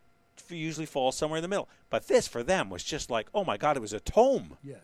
usually 0.50 0.86
falls 0.86 1.16
somewhere 1.16 1.38
in 1.38 1.42
the 1.42 1.48
middle. 1.48 1.70
But 1.90 2.10
this 2.10 2.28
for 2.28 2.44
them 2.44 2.70
was 2.70 2.84
just 2.84 3.10
like, 3.10 3.30
oh 3.34 3.46
my 3.46 3.56
God, 3.56 3.78
it 3.78 3.80
was 3.80 3.94
a 3.94 4.02
tome. 4.02 4.58
Yes. 4.62 4.82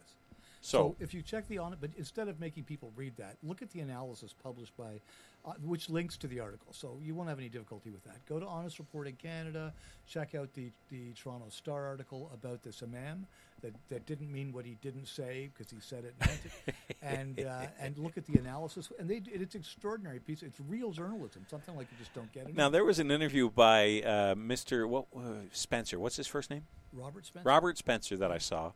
So, 0.62 0.96
if 1.00 1.14
you 1.14 1.22
check 1.22 1.48
the 1.48 1.60
on 1.60 1.72
it, 1.74 1.80
but 1.80 1.92
instead 1.98 2.28
of 2.28 2.40
making 2.40 2.66
people 2.66 2.92
read 2.96 3.16
that, 3.18 3.38
look 3.42 3.62
at 3.62 3.70
the 3.72 3.80
analysis 3.80 4.34
published 4.34 4.76
by, 4.76 5.00
uh, 5.48 5.54
which 5.64 5.90
links 5.90 6.18
to 6.18 6.28
the 6.28 6.42
article. 6.42 6.74
So 6.74 7.00
you 7.02 7.16
won't 7.16 7.30
have 7.30 7.40
any 7.40 7.48
difficulty 7.48 7.90
with 7.90 8.04
that. 8.04 8.26
Go 8.26 8.38
to 8.38 8.46
Honest 8.46 8.80
Reporting 8.80 9.16
Canada, 9.16 9.74
check 10.06 10.36
out 10.36 10.54
the 10.54 10.72
the 10.90 11.14
Toronto 11.14 11.48
Star 11.50 11.86
article 11.86 12.30
about 12.34 12.64
this 12.64 12.84
imam 12.84 13.26
that, 13.62 13.74
that 13.90 14.06
didn't 14.06 14.32
mean 14.32 14.52
what 14.52 14.66
he 14.66 14.78
didn't 14.82 15.08
say 15.08 15.50
because 15.54 15.72
he 15.72 15.78
said 15.80 16.04
it 16.06 16.14
meant 16.20 16.40
it, 16.68 16.76
and 17.02 17.40
uh, 17.46 17.68
and 17.80 17.98
look 17.98 18.18
at 18.18 18.26
the 18.26 18.38
analysis. 18.38 18.92
And 19.00 19.10
they 19.10 19.22
it's 19.26 19.56
extraordinary 19.56 20.20
piece. 20.20 20.44
It's 20.44 20.60
real 20.68 20.92
journalism, 20.92 21.46
something 21.50 21.76
like 21.76 21.88
you 21.92 21.98
just 21.98 22.14
don't 22.14 22.32
get 22.34 22.48
it. 22.50 22.56
Now 22.56 22.70
there 22.70 22.84
was 22.84 23.00
an 23.00 23.10
interview 23.10 23.50
by 23.50 24.02
uh, 24.06 24.36
Mr. 24.36 24.88
What 24.88 25.06
uh, 25.16 25.46
Spencer. 25.52 26.00
What's 26.00 26.18
his 26.18 26.28
first 26.28 26.50
name? 26.50 26.64
Robert 26.94 27.26
Spencer. 27.26 27.48
Robert 27.48 27.78
Spencer 27.78 28.18
that 28.18 28.32
I 28.32 28.38
saw, 28.38 28.74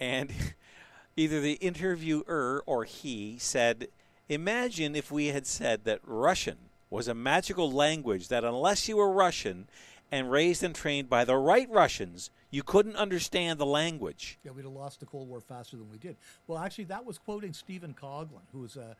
and 0.00 0.32
either 1.16 1.40
the 1.40 1.54
interviewer 1.54 2.62
or 2.66 2.84
he 2.84 3.38
said, 3.38 3.88
"Imagine 4.28 4.94
if 4.94 5.10
we 5.10 5.26
had 5.28 5.46
said 5.46 5.84
that 5.84 6.00
Russian 6.04 6.58
was 6.90 7.08
a 7.08 7.14
magical 7.14 7.70
language 7.70 8.28
that 8.28 8.44
unless 8.44 8.88
you 8.88 8.96
were 8.96 9.10
Russian 9.10 9.68
and 10.10 10.30
raised 10.30 10.62
and 10.62 10.74
trained 10.74 11.08
by 11.08 11.24
the 11.24 11.36
right 11.36 11.68
Russians, 11.70 12.30
you 12.50 12.62
couldn't 12.62 12.96
understand 12.96 13.58
the 13.58 13.66
language." 13.66 14.38
Yeah, 14.44 14.52
we'd 14.52 14.64
have 14.64 14.72
lost 14.72 15.00
the 15.00 15.06
Cold 15.06 15.28
War 15.28 15.40
faster 15.40 15.76
than 15.76 15.90
we 15.90 15.98
did. 15.98 16.16
Well, 16.46 16.58
actually, 16.58 16.84
that 16.84 17.04
was 17.04 17.18
quoting 17.18 17.52
Stephen 17.52 17.94
Coughlin, 17.94 18.46
who 18.52 18.64
is 18.64 18.76
a, 18.76 18.96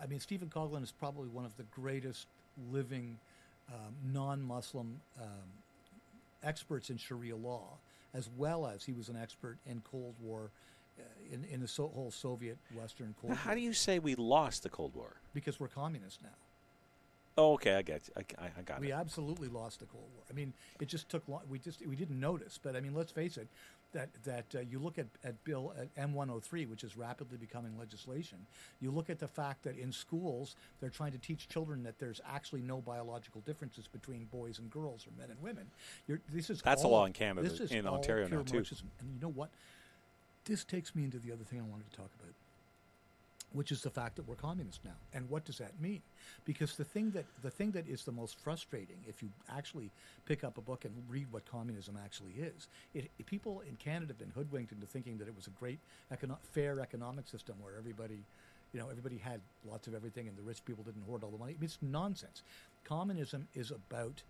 I 0.00 0.06
mean, 0.06 0.20
Stephen 0.20 0.48
Coughlin 0.48 0.82
is 0.82 0.92
probably 0.92 1.28
one 1.28 1.44
of 1.44 1.56
the 1.56 1.64
greatest 1.64 2.26
living 2.72 3.18
um, 3.68 3.94
non-Muslim 4.12 5.00
um, 5.20 5.28
experts 6.42 6.90
in 6.90 6.96
Sharia 6.96 7.36
law, 7.36 7.78
as 8.14 8.28
well 8.36 8.66
as 8.66 8.84
he 8.84 8.92
was 8.92 9.08
an 9.08 9.16
expert 9.16 9.58
in 9.66 9.80
Cold 9.90 10.14
War, 10.20 10.50
in, 11.32 11.44
in 11.44 11.60
the 11.60 11.68
so- 11.68 11.88
whole 11.94 12.10
Soviet 12.10 12.58
Western 12.74 13.14
Cold 13.20 13.30
Now, 13.30 13.36
how 13.36 13.54
do 13.54 13.60
you 13.60 13.72
say 13.72 13.98
we 13.98 14.14
lost 14.14 14.62
the 14.62 14.68
Cold 14.68 14.94
War? 14.94 15.16
because 15.34 15.58
we're 15.58 15.68
communists 15.68 16.22
now. 16.22 16.28
Oh, 17.38 17.54
okay, 17.54 17.76
I 17.76 17.82
got 17.82 18.00
you. 18.06 18.14
I, 18.38 18.44
I, 18.44 18.50
I 18.58 18.62
got 18.62 18.78
We 18.80 18.90
it. 18.90 18.94
absolutely 18.94 19.48
lost 19.48 19.80
the 19.80 19.86
Cold 19.86 20.04
War. 20.14 20.22
I 20.28 20.34
mean, 20.34 20.52
it 20.80 20.88
just 20.88 21.08
took 21.08 21.26
long. 21.28 21.40
We 21.48 21.58
just 21.58 21.86
we 21.86 21.96
didn't 21.96 22.20
notice, 22.20 22.58
but 22.62 22.76
I 22.76 22.80
mean, 22.80 22.94
let's 22.94 23.10
face 23.10 23.38
it. 23.38 23.48
That 23.94 24.10
that 24.24 24.44
uh, 24.54 24.60
you 24.60 24.78
look 24.78 24.98
at 24.98 25.06
at 25.24 25.42
bill 25.44 25.72
at 25.78 25.94
M103, 25.96 26.68
which 26.68 26.84
is 26.84 26.94
rapidly 26.94 27.38
becoming 27.38 27.78
legislation. 27.78 28.38
You 28.82 28.90
look 28.90 29.08
at 29.08 29.18
the 29.18 29.28
fact 29.28 29.62
that 29.64 29.78
in 29.78 29.92
schools 29.92 30.56
they're 30.80 30.90
trying 30.90 31.12
to 31.12 31.18
teach 31.18 31.48
children 31.48 31.82
that 31.84 31.98
there's 31.98 32.20
actually 32.30 32.60
no 32.62 32.82
biological 32.82 33.40
differences 33.42 33.86
between 33.86 34.26
boys 34.26 34.58
and 34.58 34.70
girls 34.70 35.06
or 35.06 35.10
men 35.18 35.30
and 35.30 35.40
women. 35.42 35.66
You're, 36.06 36.20
this 36.30 36.50
is 36.50 36.60
That's 36.60 36.84
a 36.84 36.88
law 36.88 37.06
in 37.06 37.12
Canada, 37.14 37.50
in 37.70 37.86
all 37.86 37.94
Ontario 37.96 38.28
now, 38.28 38.42
too. 38.42 38.56
Marxism. 38.56 38.90
And 39.00 39.10
you 39.14 39.20
know 39.20 39.28
what? 39.32 39.48
This 40.44 40.64
takes 40.64 40.94
me 40.94 41.04
into 41.04 41.18
the 41.18 41.32
other 41.32 41.44
thing 41.44 41.58
I 41.60 41.62
wanted 41.70 41.90
to 41.90 41.96
talk 41.96 42.10
about 42.20 42.32
which 43.54 43.70
is 43.70 43.82
the 43.82 43.90
fact 43.90 44.16
that 44.16 44.26
we're 44.26 44.34
communists 44.34 44.80
now. 44.82 44.96
And 45.12 45.28
what 45.28 45.44
does 45.44 45.58
that 45.58 45.78
mean? 45.78 46.00
Because 46.46 46.74
the 46.76 46.84
thing 46.84 47.10
that 47.10 47.26
the 47.42 47.50
thing 47.50 47.70
that 47.72 47.86
is 47.86 48.02
the 48.02 48.10
most 48.12 48.38
frustrating, 48.38 48.96
if 49.06 49.22
you 49.22 49.28
actually 49.54 49.90
pick 50.24 50.42
up 50.42 50.56
a 50.56 50.62
book 50.62 50.86
and 50.86 50.94
read 51.10 51.26
what 51.30 51.44
communism 51.44 51.98
actually 52.02 52.32
is, 52.40 52.66
it, 52.94 53.10
it- 53.18 53.26
people 53.26 53.62
in 53.68 53.76
Canada 53.76 54.06
have 54.08 54.18
been 54.18 54.32
hoodwinked 54.34 54.72
into 54.72 54.86
thinking 54.86 55.18
that 55.18 55.28
it 55.28 55.36
was 55.36 55.48
a 55.48 55.50
great, 55.60 55.78
econo- 56.10 56.38
fair 56.52 56.80
economic 56.80 57.28
system 57.28 57.54
where 57.62 57.74
everybody, 57.76 58.18
you 58.72 58.80
know, 58.80 58.88
everybody 58.88 59.18
had 59.18 59.38
lots 59.70 59.86
of 59.86 59.94
everything 59.94 60.28
and 60.28 60.36
the 60.38 60.42
rich 60.42 60.64
people 60.64 60.82
didn't 60.84 61.02
hoard 61.06 61.22
all 61.22 61.30
the 61.30 61.36
money. 61.36 61.54
It's 61.60 61.76
nonsense. 61.82 62.40
Communism 62.84 63.46
is 63.54 63.70
about 63.70 64.22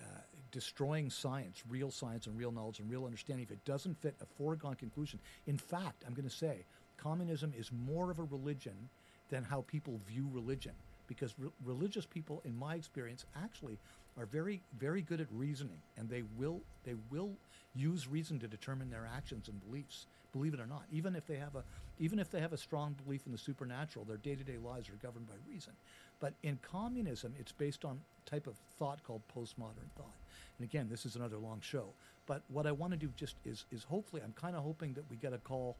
uh, 0.00 0.04
destroying 0.54 1.10
science, 1.10 1.64
real 1.68 1.90
science 1.90 2.28
and 2.28 2.38
real 2.38 2.52
knowledge 2.52 2.78
and 2.78 2.88
real 2.88 3.04
understanding, 3.04 3.42
if 3.42 3.50
it 3.50 3.64
doesn't 3.64 4.00
fit 4.00 4.14
a 4.22 4.26
foregone 4.38 4.76
conclusion. 4.76 5.18
In 5.48 5.58
fact, 5.58 6.04
I'm 6.06 6.14
going 6.14 6.28
to 6.28 6.34
say 6.34 6.64
communism 6.96 7.52
is 7.58 7.72
more 7.72 8.08
of 8.12 8.20
a 8.20 8.22
religion 8.22 8.88
than 9.30 9.42
how 9.42 9.64
people 9.66 10.00
view 10.06 10.28
religion. 10.32 10.72
Because 11.08 11.34
re- 11.40 11.50
religious 11.64 12.06
people, 12.06 12.40
in 12.44 12.56
my 12.56 12.76
experience, 12.76 13.26
actually 13.36 13.78
are 14.18 14.26
very, 14.26 14.60
very 14.78 15.02
good 15.02 15.20
at 15.20 15.26
reasoning, 15.32 15.78
and 15.96 16.08
they 16.08 16.22
will, 16.36 16.60
they 16.84 16.94
will 17.10 17.30
use 17.74 18.06
reason 18.08 18.38
to 18.38 18.48
determine 18.48 18.90
their 18.90 19.08
actions 19.16 19.48
and 19.48 19.64
beliefs. 19.66 20.06
Believe 20.32 20.54
it 20.54 20.60
or 20.60 20.66
not, 20.66 20.82
even 20.92 21.14
if 21.14 21.26
they 21.26 21.36
have 21.36 21.54
a, 21.54 21.62
even 21.98 22.18
if 22.18 22.30
they 22.30 22.40
have 22.40 22.52
a 22.52 22.58
strong 22.58 22.94
belief 23.04 23.22
in 23.26 23.32
the 23.32 23.38
supernatural, 23.38 24.04
their 24.04 24.16
day-to-day 24.16 24.58
lives 24.64 24.88
are 24.88 24.98
governed 25.02 25.28
by 25.28 25.34
reason. 25.48 25.72
But 26.20 26.34
in 26.42 26.58
communism, 26.62 27.34
it's 27.38 27.52
based 27.52 27.84
on 27.84 28.00
type 28.26 28.46
of 28.46 28.54
thought 28.78 29.02
called 29.04 29.22
postmodern 29.36 29.90
thought. 29.96 30.14
And 30.58 30.68
again, 30.68 30.88
this 30.90 31.06
is 31.06 31.16
another 31.16 31.36
long 31.36 31.60
show. 31.60 31.86
But 32.26 32.42
what 32.48 32.66
I 32.66 32.72
want 32.72 32.92
to 32.92 32.96
do 32.96 33.10
just 33.16 33.36
is, 33.44 33.64
is 33.70 33.84
hopefully, 33.84 34.22
I'm 34.24 34.32
kind 34.32 34.56
of 34.56 34.62
hoping 34.62 34.94
that 34.94 35.04
we 35.10 35.16
get 35.16 35.32
a 35.32 35.38
call 35.38 35.76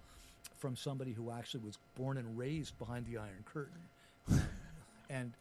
from 0.58 0.76
somebody 0.76 1.12
who 1.12 1.30
actually 1.30 1.64
was 1.64 1.78
born 1.96 2.18
and 2.18 2.38
raised 2.38 2.78
behind 2.78 3.06
the 3.06 3.16
Iron 3.18 3.44
Curtain, 3.44 4.42
and 5.10 5.32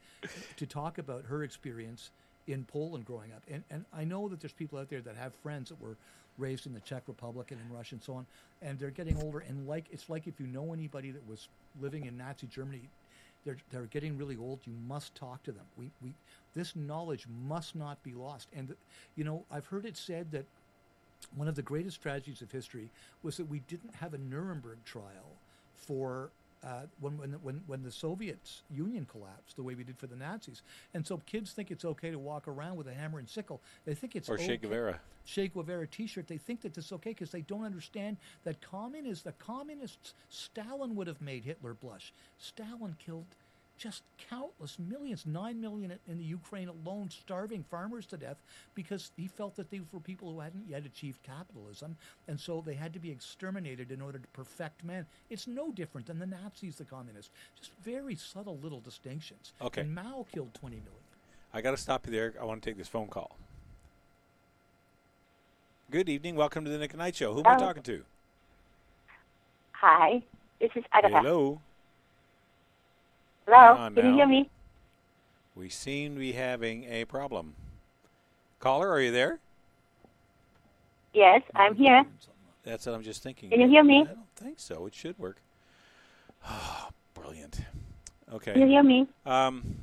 to 0.58 0.66
talk 0.66 0.98
about 0.98 1.26
her 1.26 1.44
experience 1.44 2.12
in 2.48 2.64
Poland 2.66 3.06
growing 3.06 3.32
up. 3.32 3.44
And 3.50 3.64
and 3.70 3.86
I 3.94 4.04
know 4.04 4.28
that 4.30 4.40
there's 4.40 4.54
people 4.54 4.80
out 4.80 4.90
there 4.90 5.02
that 5.02 5.16
have 5.16 5.34
friends 5.36 5.70
that 5.70 5.82
were 5.82 5.98
raised 6.38 6.66
in 6.66 6.74
the 6.74 6.80
Czech 6.80 7.04
Republic 7.08 7.52
and 7.52 7.60
in 7.62 7.76
Russia 7.76 7.96
and 7.96 8.04
so 8.04 8.14
on, 8.14 8.26
and 8.62 8.80
they're 8.80 8.90
getting 8.90 9.22
older. 9.22 9.40
And 9.40 9.68
like 9.68 9.86
it's 9.92 10.10
like 10.10 10.28
if 10.28 10.40
you 10.40 10.48
know 10.48 10.74
anybody 10.74 11.12
that 11.12 11.28
was 11.28 11.48
living 11.82 12.06
in 12.06 12.18
Nazi 12.18 12.48
Germany, 12.48 12.82
they're 13.46 13.58
they're 13.72 13.86
getting 13.86 14.18
really 14.18 14.38
old. 14.38 14.60
You 14.66 14.74
must 14.88 15.16
talk 15.16 15.44
to 15.44 15.52
them. 15.52 15.66
We 15.78 15.92
we 16.02 16.14
this 16.54 16.76
knowledge 16.76 17.26
must 17.48 17.76
not 17.76 18.02
be 18.04 18.14
lost. 18.14 18.48
And 18.56 18.76
you 19.16 19.24
know 19.24 19.44
I've 19.52 19.68
heard 19.68 19.86
it 19.86 19.98
said 19.98 20.32
that 20.32 20.46
one 21.36 21.48
of 21.48 21.56
the 21.56 21.62
greatest 21.62 22.02
tragedies 22.02 22.42
of 22.42 22.52
history 22.52 22.90
was 23.22 23.38
that 23.38 23.46
we 23.46 23.60
didn't 23.68 23.96
have 23.96 24.14
a 24.14 24.18
Nuremberg 24.18 24.84
trial 24.86 25.38
for 25.74 26.32
uh, 26.64 26.84
when, 27.00 27.18
when, 27.18 27.32
when, 27.42 27.62
when 27.68 27.84
the 27.84 27.92
Soviet 27.92 28.40
Union 28.70 29.06
collapsed, 29.06 29.56
the 29.56 29.64
way 29.64 29.76
we 29.76 29.84
did 29.84 29.98
for 29.98 30.08
the 30.08 30.16
Nazis. 30.16 30.62
And 30.94 31.06
so 31.06 31.18
kids 31.26 31.52
think 31.52 31.72
it's 31.72 31.86
okay 31.86 32.10
to 32.12 32.20
walk 32.20 32.48
around 32.48 32.78
with 32.78 32.88
a 32.88 32.94
hammer 32.94 33.20
and 33.20 33.28
sickle. 33.28 33.62
They 33.86 33.94
think 33.94 34.16
it's 34.16 34.30
Or 34.30 34.38
Che 34.38 34.44
okay- 34.44 34.58
Guevara. 34.58 35.00
Che 35.26 35.48
Guevara 35.48 35.88
T-shirt. 35.88 36.28
They 36.28 36.38
think 36.38 36.62
that 36.62 36.78
it's 36.78 36.92
okay 36.92 37.12
because 37.12 37.32
they 37.32 37.42
don't 37.42 37.64
understand 37.64 38.18
that 38.44 38.62
communists, 38.62 39.24
the 39.24 39.32
communists, 39.34 40.14
Stalin 40.30 40.96
would 40.96 41.08
have 41.08 41.22
made 41.22 41.44
Hitler 41.46 41.74
blush. 41.74 42.14
Stalin 42.38 42.96
killed 43.00 43.26
just 43.78 44.04
countless 44.30 44.78
millions, 44.80 45.26
nine 45.26 45.60
million 45.60 45.94
in 46.08 46.18
the 46.18 46.24
Ukraine 46.24 46.70
alone, 46.70 47.10
starving 47.10 47.64
farmers 47.70 48.06
to 48.08 48.18
death 48.18 48.38
because 48.76 49.12
he 49.18 49.28
felt 49.28 49.56
that 49.56 49.70
these 49.70 49.82
were 49.92 50.00
people 50.00 50.32
who 50.32 50.40
hadn't 50.40 50.66
yet 50.68 50.86
achieved 50.86 51.22
capitalism, 51.24 51.98
and 52.28 52.40
so 52.40 52.64
they 52.66 52.76
had 52.76 52.94
to 52.94 53.00
be 53.00 53.12
exterminated 53.12 53.92
in 53.92 54.02
order 54.02 54.20
to 54.20 54.28
perfect 54.30 54.84
man. 54.84 55.06
It's 55.30 55.48
no 55.48 55.72
different 55.72 56.08
than 56.08 56.20
the 56.20 56.26
Nazis, 56.26 56.78
the 56.78 56.86
communists. 56.86 57.32
Just 57.58 57.72
very 57.84 58.16
subtle 58.16 58.58
little 58.62 58.80
distinctions. 58.80 59.54
Okay. 59.62 59.82
And 59.82 59.94
Mao 59.94 60.26
killed 60.32 60.54
20 60.54 60.76
million. 60.78 60.92
I 61.54 61.62
got 61.62 61.72
to 61.72 61.78
stop 61.78 62.06
you 62.06 62.12
there. 62.12 62.34
I 62.40 62.46
want 62.46 62.64
to 62.64 62.70
take 62.70 62.78
this 62.78 62.88
phone 62.88 63.08
call. 63.08 63.38
Good 65.92 66.10
evening. 66.10 66.36
Welcome 66.36 66.66
to 66.66 66.72
the 66.72 66.78
Nick 66.78 66.94
and 66.94 67.00
Night 67.00 67.16
Show. 67.16 67.34
Who 67.34 67.40
am 67.42 67.48
I 67.48 67.56
oh. 67.56 67.60
talking 67.60 67.84
to? 67.84 68.04
Hi, 69.74 70.24
this 70.60 70.72
is 70.76 70.84
Agatha. 70.94 71.18
Hello. 71.18 71.60
Hello, 73.46 73.90
can 73.94 74.06
you 74.06 74.14
hear 74.14 74.28
me? 74.28 74.50
We 75.56 75.70
seem 75.70 76.14
to 76.14 76.20
be 76.20 76.32
having 76.32 76.86
a 76.86 77.06
problem. 77.06 77.56
Caller, 78.60 78.90
are 78.90 79.02
you 79.02 79.12
there? 79.12 79.40
Yes, 81.14 81.42
I'm 81.54 81.76
here. 81.76 82.06
That's 82.64 82.86
what 82.86 82.96
I'm 82.96 83.04
just 83.04 83.22
thinking. 83.22 83.50
Can 83.50 83.60
you 83.60 83.68
hear 83.68 83.84
me? 83.84 84.02
I 84.02 84.06
don't 84.06 84.36
think 84.36 84.60
so. 84.60 84.86
It 84.86 84.96
should 84.96 85.20
work. 85.20 85.42
Brilliant. 87.14 87.62
Okay. 88.34 88.54
Can 88.54 88.62
you 88.62 88.68
hear 88.68 88.84
me? 88.84 89.08
Um, 89.26 89.76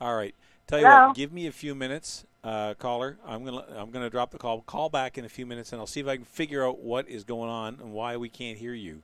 all 0.00 0.14
right. 0.14 0.34
Tell 0.66 0.80
you 0.80 0.86
Hello? 0.86 1.08
what. 1.08 1.16
Give 1.16 1.32
me 1.32 1.46
a 1.46 1.52
few 1.52 1.74
minutes, 1.74 2.24
uh, 2.42 2.74
caller. 2.74 3.18
I'm 3.26 3.44
gonna 3.44 3.64
I'm 3.76 3.90
gonna 3.90 4.10
drop 4.10 4.30
the 4.30 4.38
call. 4.38 4.60
Call 4.62 4.88
back 4.88 5.16
in 5.16 5.24
a 5.24 5.28
few 5.28 5.46
minutes, 5.46 5.72
and 5.72 5.80
I'll 5.80 5.86
see 5.86 6.00
if 6.00 6.06
I 6.06 6.16
can 6.16 6.24
figure 6.24 6.66
out 6.66 6.80
what 6.80 7.08
is 7.08 7.24
going 7.24 7.48
on 7.48 7.78
and 7.80 7.92
why 7.92 8.16
we 8.16 8.28
can't 8.28 8.58
hear 8.58 8.74
you, 8.74 9.02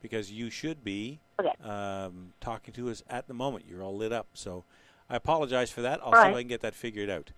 because 0.00 0.30
you 0.30 0.50
should 0.50 0.84
be 0.84 1.20
Okay. 1.40 1.52
um, 1.68 2.32
talking 2.40 2.72
to 2.74 2.88
us 2.90 3.02
at 3.08 3.28
the 3.28 3.34
moment. 3.34 3.64
You're 3.68 3.82
all 3.82 3.96
lit 3.96 4.12
up. 4.12 4.28
So 4.34 4.64
I 5.10 5.16
apologize 5.16 5.70
for 5.70 5.82
that. 5.82 6.00
I'll 6.00 6.06
All 6.14 6.22
see 6.22 6.28
if. 6.30 6.34
I 6.34 6.40
can 6.40 6.48
get 6.48 6.60
that 6.62 6.74
figured 6.74 7.10
out. 7.10 7.32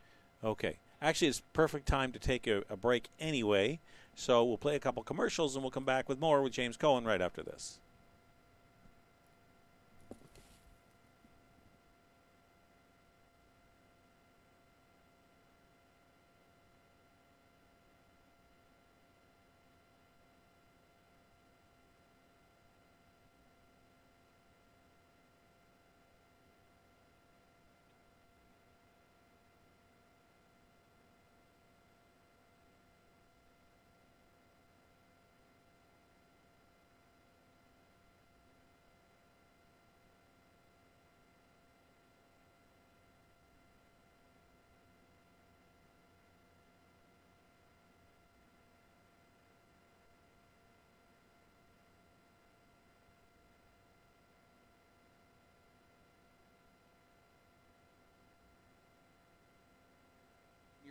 Okay. 0.45 0.79
Actually, 1.01 1.29
it's 1.29 1.43
perfect 1.53 1.87
time 1.87 2.13
to 2.13 2.19
take 2.19 2.47
a, 2.47 2.63
a 2.69 2.77
break 2.77 3.09
anyway. 3.21 3.81
So 4.15 4.45
we'll 4.45 4.59
play 4.59 4.75
a 4.75 4.81
couple 4.81 5.03
commercials 5.05 5.55
and 5.55 5.63
we'll 5.63 5.71
come 5.71 5.85
back 5.85 6.09
with 6.09 6.19
more 6.19 6.43
with 6.43 6.53
James 6.53 6.77
Cohen 6.77 7.05
right 7.05 7.21
after 7.21 7.43
this. 7.43 7.79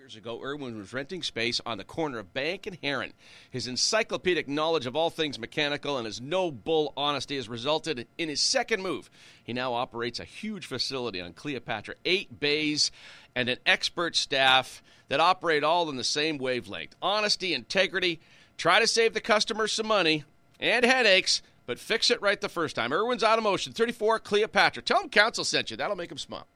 Years 0.08 0.16
ago, 0.16 0.42
Irwin 0.42 0.78
was 0.78 0.94
renting 0.94 1.22
space 1.22 1.60
on 1.66 1.78
the 1.78 1.84
corner 1.84 2.18
of 2.18 2.34
Bank 2.34 2.66
and 2.66 2.78
Heron. 2.82 3.12
His 3.50 3.68
encyclopedic 3.68 4.48
knowledge 4.48 4.86
of 4.86 4.96
all 4.96 5.10
things 5.10 5.38
mechanical 5.38 5.98
and 5.98 6.06
his 6.06 6.22
no 6.22 6.50
bull 6.50 6.94
honesty 6.96 7.36
has 7.36 7.50
resulted 7.50 8.08
in 8.18 8.30
his 8.30 8.40
second 8.40 8.82
move. 8.82 9.10
He 9.44 9.52
now 9.52 9.74
operates 9.74 10.22
a 10.22 10.24
huge 10.24 10.66
facility 10.66 11.20
on 11.20 11.34
Cleopatra, 11.34 11.96
eight 12.06 12.40
bays, 12.40 12.90
and 13.36 13.50
an 13.50 13.58
expert 13.66 14.16
staff 14.16 14.82
that 15.10 15.20
operate 15.20 15.66
all 15.66 15.90
in 15.90 15.98
the 15.98 16.06
same 16.06 16.38
wavelength. 16.38 16.96
Honesty, 17.02 17.54
integrity, 17.54 18.22
try 18.56 18.80
to 18.80 18.88
save 18.88 19.14
the 19.14 19.20
customer 19.20 19.68
some 19.68 19.88
money 19.88 20.24
and 20.58 20.86
headaches, 20.86 21.42
but 21.66 21.80
fix 21.80 22.10
it 22.10 22.22
right 22.22 22.40
the 22.40 22.48
first 22.48 22.78
time. 22.78 22.94
Irwin's 22.94 23.24
Automotion, 23.24 23.76
34 23.76 24.20
Cleopatra. 24.20 24.84
Tell 24.84 25.02
him 25.02 25.10
Council 25.10 25.44
sent 25.44 25.70
you. 25.70 25.76
That'll 25.76 25.98
make 25.98 26.14
him 26.14 26.18
smile. 26.18 26.48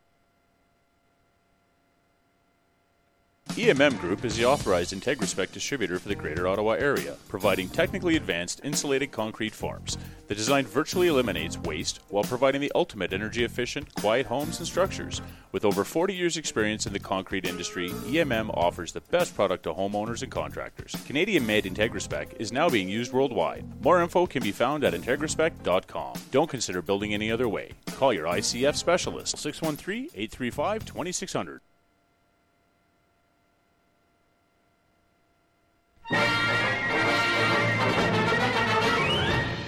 EMM 3.56 4.00
Group 4.00 4.24
is 4.24 4.38
the 4.38 4.46
authorized 4.46 4.94
IntegraSpec 4.94 5.52
distributor 5.52 6.00
for 6.00 6.08
the 6.08 6.16
Greater 6.16 6.48
Ottawa 6.48 6.72
area, 6.72 7.18
providing 7.28 7.68
technically 7.68 8.16
advanced 8.16 8.62
insulated 8.64 9.12
concrete 9.12 9.54
forms. 9.54 9.98
The 10.30 10.36
design 10.36 10.66
virtually 10.66 11.10
eliminates 11.10 11.58
waste 11.58 12.00
while 12.08 12.24
providing 12.24 12.62
the 12.62 12.72
ultimate 12.74 13.12
energy 13.12 13.44
efficient, 13.44 13.94
quiet 13.96 14.26
homes 14.26 14.60
and 14.60 14.66
structures. 14.66 15.22
With 15.52 15.66
over 15.66 15.84
40 15.84 16.14
years' 16.14 16.38
experience 16.38 16.86
in 16.86 16.94
the 16.94 17.00
concrete 17.00 17.46
industry, 17.46 17.90
EMM 17.90 18.56
offers 18.56 18.94
the 18.94 19.02
best 19.02 19.36
product 19.36 19.64
to 19.64 19.74
homeowners 19.74 20.24
and 20.24 20.32
contractors. 20.32 20.96
Canadian 21.06 21.46
made 21.46 21.66
IntegraSpec 21.66 22.40
is 22.40 22.54
now 22.54 22.70
being 22.70 22.88
used 22.88 23.12
worldwide. 23.12 23.66
More 23.84 24.02
info 24.02 24.26
can 24.28 24.42
be 24.42 24.54
found 24.54 24.86
at 24.86 24.94
integraspec.com. 24.94 26.14
Don't 26.32 26.50
consider 26.50 26.82
building 26.82 27.14
any 27.14 27.30
other 27.30 27.50
way. 27.50 27.74
Call 27.88 28.14
your 28.14 28.28
ICF 28.28 28.78
specialist 28.78 29.38
613 29.38 30.06
835 30.16 30.86
2600. 30.86 31.60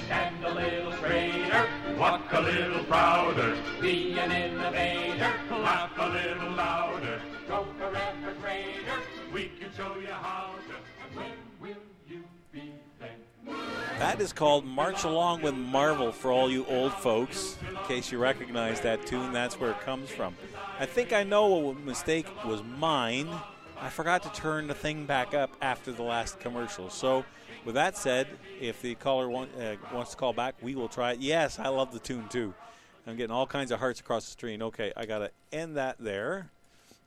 Stand 0.06 0.44
a 0.44 0.54
little 0.54 0.92
straighter, 0.94 1.68
walk 1.98 2.34
a 2.34 2.42
little 2.42 2.84
prouder, 2.84 3.58
be 3.82 4.20
an 4.20 4.32
innovator, 4.32 5.34
laugh 5.50 5.92
a 5.98 6.10
little 6.10 6.52
louder, 6.52 7.22
go 7.48 7.66
greater. 8.42 9.00
We 9.34 9.52
can 9.60 9.72
show 9.76 9.96
you 10.00 10.08
how 10.08 10.56
to. 10.68 11.18
When 11.18 11.32
will 11.62 11.78
you 12.08 12.24
be? 12.52 12.74
That 14.00 14.20
is 14.20 14.34
called 14.34 14.66
March 14.66 15.06
Along 15.06 15.42
with 15.42 15.54
Marvel 15.56 16.12
for 16.12 16.32
all 16.32 16.52
you 16.52 16.66
old 16.66 16.94
folks. 16.94 17.58
In 17.70 17.78
case 17.88 18.12
you 18.12 18.18
recognize 18.18 18.82
that 18.82 19.06
tune, 19.06 19.32
that's 19.32 19.60
where 19.60 19.72
it 19.72 19.80
comes 19.82 20.10
from. 20.10 20.36
I 20.78 20.86
think 20.86 21.14
I 21.14 21.24
know 21.24 21.48
what 21.48 21.80
mistake 21.80 22.28
was 22.46 22.62
mine. 22.78 23.30
I 23.80 23.90
forgot 23.90 24.24
to 24.24 24.30
turn 24.30 24.68
the 24.68 24.74
thing 24.74 25.06
back 25.06 25.34
up 25.34 25.52
after 25.62 25.92
the 25.92 26.04
last 26.04 26.40
commercial. 26.40 26.90
So, 26.90 27.26
with 27.66 27.76
that 27.76 27.98
said, 27.98 28.28
if 28.62 28.82
the 28.82 28.96
caller 28.96 29.30
want, 29.30 29.52
uh, 29.60 29.76
wants 29.94 30.12
to 30.12 30.18
call 30.18 30.34
back, 30.34 30.56
we 30.62 30.76
will 30.76 30.88
try 30.88 31.14
it. 31.14 31.20
Yes, 31.20 31.60
I 31.60 31.68
love 31.68 31.92
the 31.92 32.00
tune 32.00 32.28
too. 32.30 32.54
I'm 33.06 33.18
getting 33.18 33.32
all 33.36 33.48
kinds 33.48 33.72
of 33.72 33.80
hearts 33.80 34.00
across 34.00 34.26
the 34.26 34.32
screen. 34.32 34.62
Okay, 34.62 34.94
I 34.96 35.06
got 35.06 35.20
to 35.20 35.32
end 35.52 35.76
that 35.76 35.98
there. 36.00 36.50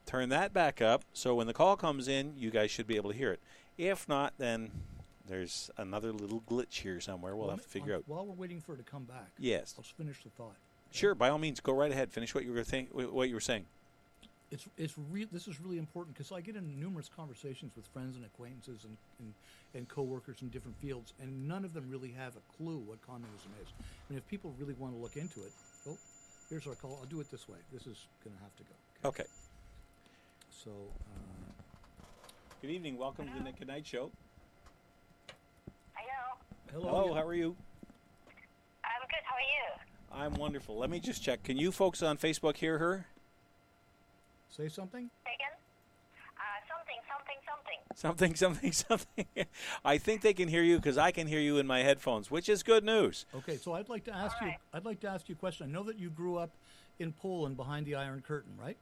Turn 0.05 0.29
that 0.29 0.53
back 0.53 0.81
up 0.81 1.03
so 1.13 1.35
when 1.35 1.47
the 1.47 1.53
call 1.53 1.75
comes 1.75 2.07
in, 2.07 2.33
you 2.37 2.49
guys 2.51 2.71
should 2.71 2.87
be 2.87 2.95
able 2.95 3.11
to 3.11 3.17
hear 3.17 3.31
it. 3.31 3.41
If 3.77 4.07
not, 4.07 4.33
then 4.37 4.71
there's 5.27 5.69
another 5.77 6.11
little 6.13 6.41
glitch 6.41 6.75
here 6.81 7.01
somewhere. 7.01 7.35
We'll 7.35 7.49
have 7.49 7.61
to 7.61 7.67
figure 7.67 7.95
out. 7.95 8.03
While 8.07 8.25
we're 8.25 8.33
waiting 8.33 8.61
for 8.61 8.73
it 8.73 8.77
to 8.77 8.83
come 8.83 9.03
back, 9.03 9.31
Yes. 9.37 9.73
let's 9.77 9.89
finish 9.89 10.23
the 10.23 10.29
thought. 10.29 10.55
Sure, 10.91 11.13
by 11.13 11.29
all 11.29 11.37
means, 11.37 11.59
go 11.59 11.73
right 11.73 11.91
ahead. 11.91 12.11
Finish 12.13 12.33
what 12.33 12.45
you 12.45 12.53
were 12.53 12.63
think, 12.63 12.89
what 12.93 13.27
you 13.27 13.33
were 13.35 13.41
saying. 13.41 13.65
It's 14.49 14.65
it's 14.77 14.93
re- 15.11 15.27
this 15.31 15.47
is 15.47 15.59
really 15.59 15.77
important 15.77 16.15
because 16.15 16.31
I 16.31 16.39
get 16.39 16.55
in 16.55 16.79
numerous 16.79 17.09
conversations 17.13 17.73
with 17.75 17.85
friends 17.87 18.15
and 18.15 18.23
acquaintances 18.23 18.85
and, 18.85 18.95
and 19.19 19.33
and 19.73 19.87
coworkers 19.89 20.41
in 20.41 20.47
different 20.49 20.77
fields, 20.77 21.13
and 21.21 21.47
none 21.47 21.65
of 21.65 21.73
them 21.73 21.89
really 21.89 22.11
have 22.11 22.33
a 22.37 22.55
clue 22.57 22.79
what 22.79 23.01
communism 23.05 23.51
is. 23.61 23.67
I 23.77 23.83
mean, 24.09 24.17
if 24.17 24.27
people 24.27 24.53
really 24.57 24.73
want 24.73 24.93
to 24.93 24.99
look 24.99 25.17
into 25.17 25.41
it, 25.41 25.51
oh, 25.89 25.97
here's 26.49 26.65
our 26.65 26.75
call. 26.75 26.97
I'll 27.01 27.09
do 27.09 27.19
it 27.19 27.29
this 27.29 27.49
way. 27.49 27.57
This 27.73 27.87
is 27.87 28.07
going 28.23 28.35
to 28.37 28.41
have 28.41 28.55
to 28.55 28.63
go. 28.63 29.09
Okay. 29.09 29.25
So, 30.49 30.71
uh, 30.71 31.37
Good 32.61 32.71
evening. 32.71 32.97
Welcome 32.97 33.27
to 33.27 33.33
the 33.35 33.41
Nick 33.41 33.61
at 33.61 33.67
Night 33.67 33.85
Show. 33.85 34.11
Hello. 35.93 36.87
hello. 36.89 37.03
Hello, 37.03 37.13
how 37.13 37.27
are 37.27 37.35
you? 37.35 37.55
I'm 38.83 39.07
good. 39.09 39.23
How 39.23 39.35
are 39.35 40.21
you? 40.21 40.25
I'm 40.25 40.33
wonderful. 40.39 40.77
Let 40.77 40.89
me 40.89 40.99
just 40.99 41.21
check. 41.21 41.43
Can 41.43 41.57
you 41.57 41.71
folks 41.71 42.01
on 42.01 42.17
Facebook 42.17 42.57
hear 42.57 42.79
her? 42.79 43.05
Say 44.49 44.67
something. 44.69 45.09
Second. 45.23 45.55
Uh, 46.37 46.59
something, 46.67 46.99
something, 47.07 48.35
something. 48.35 48.35
Something, 48.35 48.71
something, 48.71 48.71
something. 49.25 49.45
I 49.83 49.97
think 49.97 50.21
they 50.21 50.33
can 50.33 50.47
hear 50.47 50.63
you 50.63 50.77
because 50.77 50.97
I 50.97 51.11
can 51.11 51.27
hear 51.27 51.39
you 51.39 51.57
in 51.57 51.67
my 51.67 51.79
headphones, 51.79 52.29
which 52.31 52.49
is 52.49 52.63
good 52.63 52.83
news. 52.83 53.25
Okay, 53.35 53.57
so 53.57 53.73
I'd 53.73 53.89
like 53.89 54.03
to 54.05 54.15
ask 54.15 54.35
you. 54.41 54.51
I'd 54.73 54.85
like 54.85 54.99
to 55.01 55.09
ask 55.09 55.27
you 55.29 55.35
a 55.35 55.37
question. 55.37 55.67
I 55.67 55.71
know 55.71 55.83
that 55.83 55.99
you 55.99 56.09
grew 56.09 56.37
up 56.37 56.51
in 56.99 57.11
Poland 57.11 57.57
behind 57.57 57.85
the 57.85 57.95
Iron 57.95 58.21
Curtain, 58.21 58.53
right? 58.59 58.77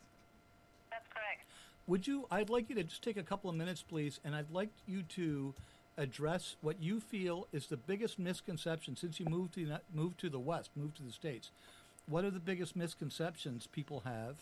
That's 0.91 1.07
correct. 1.07 1.45
Would 1.87 2.07
you? 2.07 2.27
I'd 2.31 2.49
like 2.49 2.69
you 2.69 2.75
to 2.75 2.83
just 2.83 3.03
take 3.03 3.17
a 3.17 3.23
couple 3.23 3.49
of 3.49 3.55
minutes, 3.55 3.81
please, 3.81 4.19
and 4.23 4.35
I'd 4.35 4.51
like 4.51 4.69
you 4.87 5.03
to 5.03 5.53
address 5.97 6.57
what 6.61 6.81
you 6.81 6.99
feel 6.99 7.47
is 7.53 7.67
the 7.67 7.77
biggest 7.77 8.19
misconception 8.19 8.95
since 8.95 9.19
you 9.19 9.25
moved 9.29 9.53
to 9.53 9.77
moved 9.93 10.19
to 10.19 10.29
the 10.29 10.39
West, 10.39 10.71
moved 10.75 10.97
to 10.97 11.03
the 11.03 11.11
States. 11.11 11.51
What 12.07 12.23
are 12.23 12.31
the 12.31 12.39
biggest 12.39 12.75
misconceptions 12.75 13.67
people 13.67 14.03
have 14.05 14.35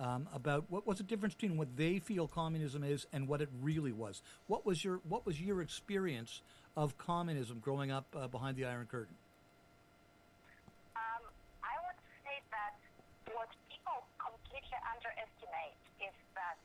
um, 0.00 0.28
about 0.32 0.64
what 0.68 0.86
was 0.86 0.98
the 0.98 1.04
difference 1.04 1.34
between 1.34 1.56
what 1.56 1.76
they 1.76 1.98
feel 1.98 2.28
communism 2.28 2.84
is 2.84 3.06
and 3.12 3.26
what 3.26 3.40
it 3.40 3.48
really 3.60 3.92
was? 3.92 4.22
What 4.46 4.64
was 4.64 4.84
your 4.84 5.00
What 5.08 5.26
was 5.26 5.40
your 5.40 5.60
experience 5.62 6.42
of 6.76 6.96
communism 6.98 7.58
growing 7.58 7.90
up 7.90 8.06
uh, 8.14 8.28
behind 8.28 8.56
the 8.56 8.64
Iron 8.64 8.86
Curtain? 8.86 9.16
Um, 10.94 11.22
I 11.66 11.74
would 11.86 11.98
say 12.22 12.38
that 12.54 12.78
what 13.34 13.50
people 13.66 14.06
completely 14.22 14.78
underestimate 14.94 15.78
is 15.98 16.14
that 16.38 16.58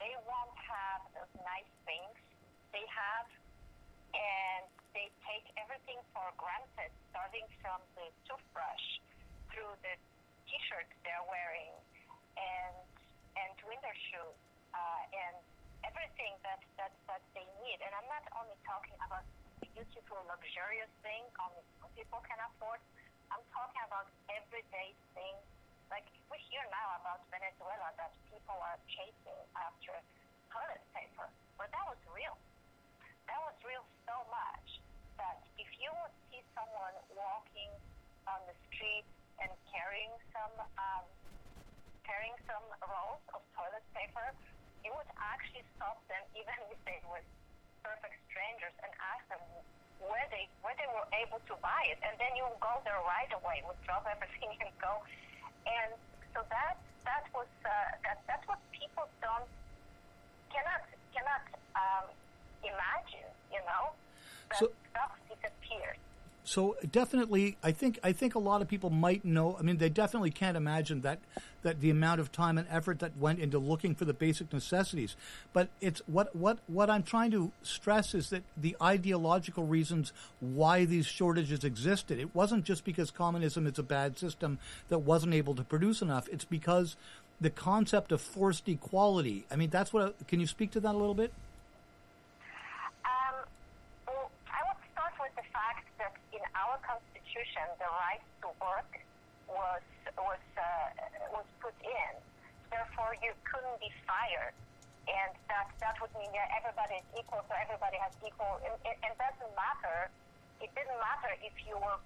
they 0.00 0.16
won't 0.24 0.56
have 0.56 1.04
those 1.12 1.32
nice 1.44 1.68
things 1.84 2.16
they 2.72 2.86
have, 2.88 3.28
and 4.16 4.64
they 4.96 5.12
take 5.28 5.44
everything 5.60 6.00
for 6.16 6.24
granted, 6.40 6.88
starting 7.12 7.44
from 7.60 7.84
the 8.00 8.08
toothbrush 8.24 8.86
through 9.52 9.74
the 9.84 9.94
T-shirt 10.48 10.88
they're 11.04 11.26
wearing, 11.28 11.74
and 12.40 12.76
and 13.36 13.54
winter 13.68 13.94
shoes, 14.10 14.38
uh, 14.72 15.02
and 15.12 15.36
everything 15.84 16.34
that, 16.42 16.60
that 16.80 16.92
that 17.06 17.22
they 17.36 17.46
need. 17.62 17.78
And 17.84 17.92
I'm 17.94 18.08
not 18.08 18.24
only 18.40 18.56
talking 18.64 18.96
about 19.04 19.24
beautiful, 19.60 20.20
luxurious 20.26 20.90
thing 21.04 21.22
only 21.44 21.62
people 21.94 22.20
can 22.24 22.40
afford. 22.48 22.80
I'm 23.28 23.44
talking 23.52 23.82
about 23.86 24.08
everyday 24.32 24.96
things. 25.12 25.44
Like 25.92 26.06
we 26.30 26.38
hear 26.48 26.62
now 26.70 26.96
about 27.02 27.22
Venezuela 27.28 27.92
that 27.98 28.14
people 28.30 28.56
are 28.56 28.78
chasing 28.88 29.40
after 29.58 29.94
toilet 30.48 30.82
paper, 30.94 31.28
but 31.58 31.68
that 31.70 31.84
was 31.86 32.00
real. 32.14 32.34
That 33.28 33.40
was 33.46 33.56
real 33.62 33.84
so 34.06 34.16
much 34.30 34.68
that 35.18 35.38
if 35.60 35.70
you 35.78 35.90
would 36.02 36.14
see 36.30 36.42
someone 36.56 36.96
walking 37.14 37.70
on 38.26 38.40
the 38.46 38.56
street 38.70 39.06
and 39.42 39.50
carrying 39.70 40.10
some 40.32 40.54
um, 40.56 41.04
carrying 42.06 42.36
some 42.48 42.62
rolls 42.84 43.22
of 43.34 43.40
toilet 43.56 43.84
paper, 43.94 44.26
you 44.84 44.92
would 44.96 45.10
actually 45.20 45.64
stop 45.76 46.00
them 46.08 46.22
even 46.36 46.54
if 46.72 46.78
they 46.88 46.98
were 47.08 47.20
perfect 47.84 48.16
strangers 48.28 48.72
and 48.84 48.90
ask 49.12 49.24
them 49.28 49.40
where 50.00 50.24
they 50.32 50.48
where 50.64 50.72
they 50.80 50.88
were 50.88 51.04
able 51.12 51.40
to 51.44 51.54
buy 51.60 51.84
it, 51.92 52.00
and 52.00 52.16
then 52.16 52.32
you 52.32 52.44
would 52.48 52.60
go 52.60 52.72
there 52.88 52.96
right 53.04 53.28
away, 53.36 53.60
would 53.68 53.76
drop 53.84 54.08
everything 54.08 54.48
and 54.64 54.72
go. 54.80 55.04
And 55.68 55.92
so 56.32 56.40
that 56.48 56.80
that 57.04 57.28
was 57.36 57.48
uh, 57.68 57.70
that 58.04 58.24
that's 58.24 58.44
what 58.48 58.60
people 58.72 59.04
don't 59.20 59.48
cannot 60.48 60.82
cannot 61.12 61.44
um, 61.76 62.06
imagine, 62.64 63.28
you 63.52 63.60
know, 63.68 63.92
that 64.48 64.60
So- 64.64 64.72
stuff 64.88 65.12
disappears. 65.28 66.00
So 66.50 66.74
definitely, 66.90 67.56
I 67.62 67.70
think 67.70 68.00
I 68.02 68.10
think 68.10 68.34
a 68.34 68.40
lot 68.40 68.60
of 68.60 68.66
people 68.66 68.90
might 68.90 69.24
know. 69.24 69.56
I 69.56 69.62
mean, 69.62 69.76
they 69.76 69.88
definitely 69.88 70.32
can't 70.32 70.56
imagine 70.56 71.02
that 71.02 71.20
that 71.62 71.80
the 71.80 71.90
amount 71.90 72.20
of 72.20 72.32
time 72.32 72.58
and 72.58 72.66
effort 72.68 72.98
that 72.98 73.16
went 73.16 73.38
into 73.38 73.60
looking 73.60 73.94
for 73.94 74.04
the 74.04 74.12
basic 74.12 74.52
necessities. 74.52 75.14
But 75.52 75.68
it's 75.80 76.02
what 76.08 76.34
what 76.34 76.58
what 76.66 76.90
I'm 76.90 77.04
trying 77.04 77.30
to 77.30 77.52
stress 77.62 78.16
is 78.16 78.30
that 78.30 78.42
the 78.56 78.76
ideological 78.82 79.64
reasons 79.64 80.12
why 80.40 80.84
these 80.84 81.06
shortages 81.06 81.62
existed. 81.62 82.18
It 82.18 82.34
wasn't 82.34 82.64
just 82.64 82.84
because 82.84 83.12
communism 83.12 83.64
is 83.68 83.78
a 83.78 83.84
bad 83.84 84.18
system 84.18 84.58
that 84.88 84.98
wasn't 84.98 85.34
able 85.34 85.54
to 85.54 85.62
produce 85.62 86.02
enough. 86.02 86.28
It's 86.32 86.44
because 86.44 86.96
the 87.40 87.50
concept 87.50 88.10
of 88.10 88.20
forced 88.20 88.68
equality. 88.68 89.46
I 89.52 89.54
mean, 89.54 89.70
that's 89.70 89.92
what. 89.92 90.16
Can 90.26 90.40
you 90.40 90.48
speak 90.48 90.72
to 90.72 90.80
that 90.80 90.96
a 90.96 90.98
little 90.98 91.14
bit? 91.14 91.32
Um, 93.04 93.46
well, 94.08 94.30
I 94.50 94.66
would 94.66 94.82
start 94.92 95.12
with 95.20 95.30
the 95.36 95.48
fact 95.52 95.86
that 95.98 96.12
in 96.32 96.40
our 96.70 96.78
constitution, 96.86 97.66
the 97.82 97.90
right 97.90 98.22
to 98.46 98.48
work 98.62 98.90
was 99.50 99.82
was 100.14 100.44
uh, 100.54 100.62
was 101.34 101.46
put 101.58 101.74
in. 101.82 102.12
Therefore, 102.70 103.18
you 103.18 103.34
couldn't 103.42 103.78
be 103.82 103.90
fired, 104.06 104.54
and 105.10 105.34
that 105.50 105.66
that 105.82 105.98
would 105.98 106.14
mean 106.14 106.30
that 106.30 106.46
everybody 106.54 107.02
is 107.02 107.08
equal, 107.18 107.42
so 107.50 107.52
everybody 107.58 107.98
has 107.98 108.14
equal. 108.22 108.62
And 108.62 108.70
it, 108.86 108.94
it 109.02 109.14
doesn't 109.18 109.52
matter. 109.58 110.06
It 110.62 110.70
didn't 110.78 110.94
matter 111.02 111.34
if 111.42 111.54
you 111.66 111.74
were 111.74 111.98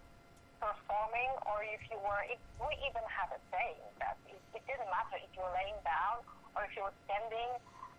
performing 0.64 1.28
or 1.44 1.60
if 1.68 1.84
you 1.92 2.00
were. 2.00 2.24
If 2.24 2.40
we 2.56 2.72
even 2.88 3.04
have 3.04 3.28
a 3.36 3.40
saying 3.52 3.84
that 4.00 4.16
it, 4.32 4.40
it 4.56 4.64
didn't 4.64 4.88
matter 4.88 5.20
if 5.20 5.28
you 5.36 5.44
were 5.44 5.52
laying 5.52 5.76
down 5.84 6.24
or 6.56 6.64
if 6.64 6.72
you 6.72 6.88
were 6.88 6.96
standing. 7.04 7.52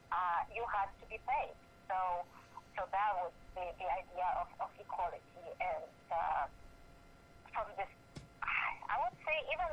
Uh, 0.09 0.41
you 0.49 0.65
had 0.73 0.89
to 0.97 1.05
be 1.13 1.21
paid. 1.29 1.53
So 1.85 2.25
so 2.73 2.89
that 2.89 3.11
was 3.21 3.29
the, 3.53 3.65
the 3.77 3.87
idea 3.87 4.27
of, 4.41 4.49
of 4.57 4.69
equality. 4.81 5.21
And 5.61 5.85
uh, 6.11 6.45
from 7.53 7.67
this, 7.77 7.89
I 8.43 8.95
would 9.01 9.15
say 9.25 9.35
even 9.53 9.71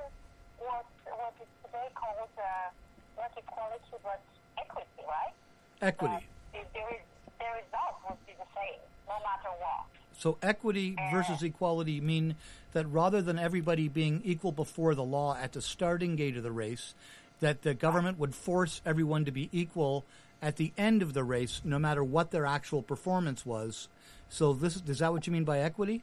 what 0.59 0.87
what 1.07 1.35
is 1.41 1.49
today 1.65 1.89
called 1.95 2.31
uh, 2.39 2.71
not 3.19 3.33
equality 3.37 3.97
but 4.03 4.21
equity, 4.59 5.03
right? 5.07 5.35
Equity. 5.83 6.15
that 6.15 6.23
the, 6.53 6.79
the, 6.79 6.85
re- 6.87 7.09
the 7.39 7.49
result 7.61 7.97
would 8.09 8.21
be 8.27 8.33
the 8.39 8.49
same, 8.55 8.81
no 9.09 9.15
matter 9.21 9.51
what. 9.59 9.87
So 10.19 10.39
equity 10.43 10.97
versus 11.11 11.43
equality 11.43 12.01
mean 12.01 12.37
that 12.73 12.87
rather 12.87 13.21
than 13.21 13.39
everybody 13.39 13.89
being 13.89 14.23
equal 14.25 14.53
before 14.53 14.95
the 14.95 15.03
law 15.03 15.37
at 15.37 15.53
the 15.53 15.61
starting 15.61 16.17
gate 16.17 16.37
of 16.37 16.43
the 16.43 16.53
race, 16.53 16.95
that 17.41 17.63
the 17.63 17.75
government 17.75 18.19
would 18.19 18.35
force 18.35 18.81
everyone 18.87 19.25
to 19.25 19.33
be 19.33 19.49
equal 19.53 20.05
at 20.41 20.57
the 20.57 20.73
end 20.79 21.03
of 21.03 21.13
the 21.13 21.25
race, 21.25 21.61
no 21.65 21.79
matter 21.79 22.03
what 22.03 22.31
their 22.31 22.47
actual 22.47 22.83
performance 22.83 23.45
was. 23.45 23.89
So 24.29 24.53
this 24.53 24.81
is 24.87 25.01
that 25.01 25.13
what 25.13 25.27
you 25.27 25.33
mean 25.33 25.45
by 25.45 25.59
equity? 25.59 26.03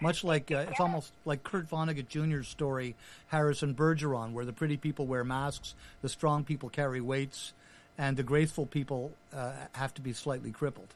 Much 0.00 0.24
like 0.24 0.50
uh, 0.50 0.66
it's 0.68 0.80
almost 0.80 1.12
like 1.24 1.44
Kurt 1.44 1.70
Vonnegut 1.70 2.08
Jr.'s 2.08 2.48
story, 2.48 2.96
Harrison 3.28 3.74
Bergeron, 3.74 4.32
where 4.32 4.44
the 4.44 4.52
pretty 4.52 4.76
people 4.76 5.06
wear 5.06 5.22
masks, 5.22 5.74
the 6.02 6.08
strong 6.08 6.44
people 6.44 6.68
carry 6.68 7.00
weights, 7.00 7.52
and 7.96 8.16
the 8.16 8.22
graceful 8.22 8.66
people 8.66 9.12
uh, 9.32 9.52
have 9.72 9.94
to 9.94 10.02
be 10.02 10.12
slightly 10.12 10.50
crippled. 10.50 10.88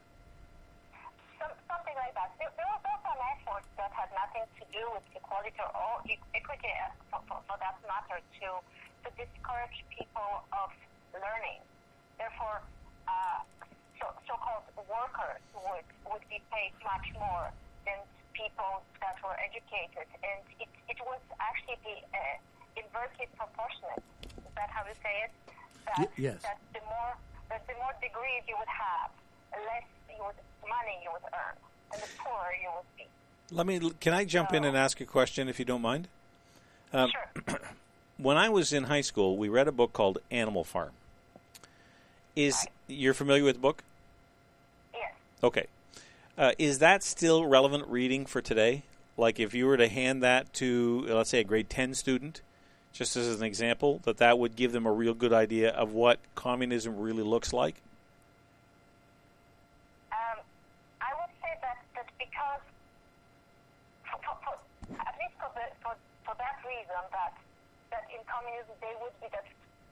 Some, 1.39 1.51
something 1.71 1.95
like 1.95 2.13
that. 2.15 2.35
There, 2.39 2.51
was 2.59 2.83
also 2.83 3.15
an 3.15 3.23
effort 3.39 3.65
that 3.79 3.93
had 3.95 4.11
nothing 4.11 4.47
to 4.59 4.65
do 4.75 4.83
with 4.91 5.07
equality 5.15 5.55
or 5.63 6.03
equity, 6.35 6.75
uh, 6.75 6.91
for, 7.11 7.21
for, 7.31 7.39
for 7.47 7.57
that 7.63 7.79
matter, 7.87 8.19
to 8.43 8.49
to 9.07 9.09
discourage 9.15 9.79
people 9.95 10.43
of 10.51 10.75
learning. 11.15 11.63
Therefore, 12.19 12.67
uh, 13.07 13.47
so, 14.03 14.11
so-called 14.27 14.67
workers 14.91 15.39
would 15.55 15.87
would 16.11 16.25
be 16.27 16.43
paid 16.51 16.75
much 16.83 17.07
more 17.15 17.55
than 17.87 18.03
people 18.33 18.83
that 19.01 19.17
were 19.23 19.37
educated, 19.39 20.07
and 20.23 20.41
it 20.61 20.69
it 20.89 20.99
was 21.05 21.21
actually 21.41 21.79
the 21.85 21.97
uh, 22.15 22.37
inversely 22.81 23.27
proportionate. 23.37 24.03
Is 24.25 24.55
that 24.57 24.71
how 24.71 24.85
you 24.87 24.97
say 25.03 25.15
it? 25.27 25.33
That, 25.87 25.99
Y- 25.99 26.33
yes. 26.33 26.43
That 26.43 26.59
the 26.73 26.83
more 26.85 27.13
that 27.49 27.67
the 27.67 27.75
more 27.75 27.95
degrees 28.01 28.43
you 28.49 28.57
would 28.59 28.71
have, 28.71 29.11
the 29.53 29.61
less 29.65 29.87
you 30.09 30.23
would 30.25 30.39
money 30.69 30.97
you 31.03 31.11
would 31.13 31.27
earn, 31.33 31.57
and 31.93 32.03
the 32.03 32.11
poorer 32.19 32.55
you 32.61 32.71
would 32.77 32.91
be. 32.97 33.07
Let 33.51 33.67
me. 33.67 33.81
Can 34.01 34.13
I 34.15 34.25
jump 34.25 34.53
in 34.53 34.65
and 34.65 34.77
ask 34.77 35.01
a 35.01 35.07
question, 35.07 35.49
if 35.49 35.59
you 35.59 35.65
don't 35.65 35.83
mind? 35.83 36.09
Um, 36.93 37.11
Sure. 37.11 37.59
when 38.19 38.37
I 38.37 38.49
was 38.49 38.73
in 38.73 38.85
high 38.85 39.01
school, 39.01 39.37
we 39.37 39.49
read 39.49 39.69
a 39.69 39.73
book 39.73 39.93
called 39.93 40.19
Animal 40.31 40.65
Farm. 40.65 40.93
Is 42.37 42.67
you're 42.87 43.15
familiar 43.15 43.43
with 43.43 43.57
the 43.57 43.61
book? 43.61 43.83
Yes. 44.95 45.13
Okay. 45.43 45.67
Uh, 46.39 46.53
is 46.57 46.79
that 46.79 47.03
still 47.03 47.45
relevant 47.45 47.83
reading 47.89 48.25
for 48.25 48.41
today? 48.41 48.85
Like, 49.17 49.41
if 49.41 49.55
you 49.55 49.67
were 49.67 49.77
to 49.77 49.89
hand 49.89 50.23
that 50.23 50.53
to, 50.55 51.05
let's 51.09 51.31
say, 51.31 51.41
a 51.41 51.45
grade 51.45 51.69
ten 51.69 51.95
student, 51.95 52.43
just 52.93 53.17
as 53.17 53.27
an 53.35 53.43
example, 53.43 53.99
that 54.05 54.19
that 54.19 54.39
would 54.39 54.55
give 54.55 54.71
them 54.71 54.87
a 54.87 54.93
real 54.93 55.15
good 55.15 55.33
idea 55.33 55.71
of 55.71 55.91
what 55.91 56.21
communism 56.37 56.97
really 56.97 57.25
looks 57.25 57.53
like. 57.53 57.83
I 61.03 61.11
would 61.19 61.35
say 61.43 61.51
that, 61.59 61.83
that 61.99 62.07
because, 62.23 62.63
for, 64.07 64.23
for, 64.23 64.39
for, 64.47 64.55
at 64.95 65.15
least 65.19 65.35
for, 65.43 65.51
for 66.23 66.35
that 66.39 66.63
reason, 66.63 67.03
that, 67.11 67.35
that 67.91 68.07
in 68.15 68.23
communism 68.31 68.79
they 68.79 68.95
would 69.03 69.15
be 69.19 69.27
that 69.35 69.43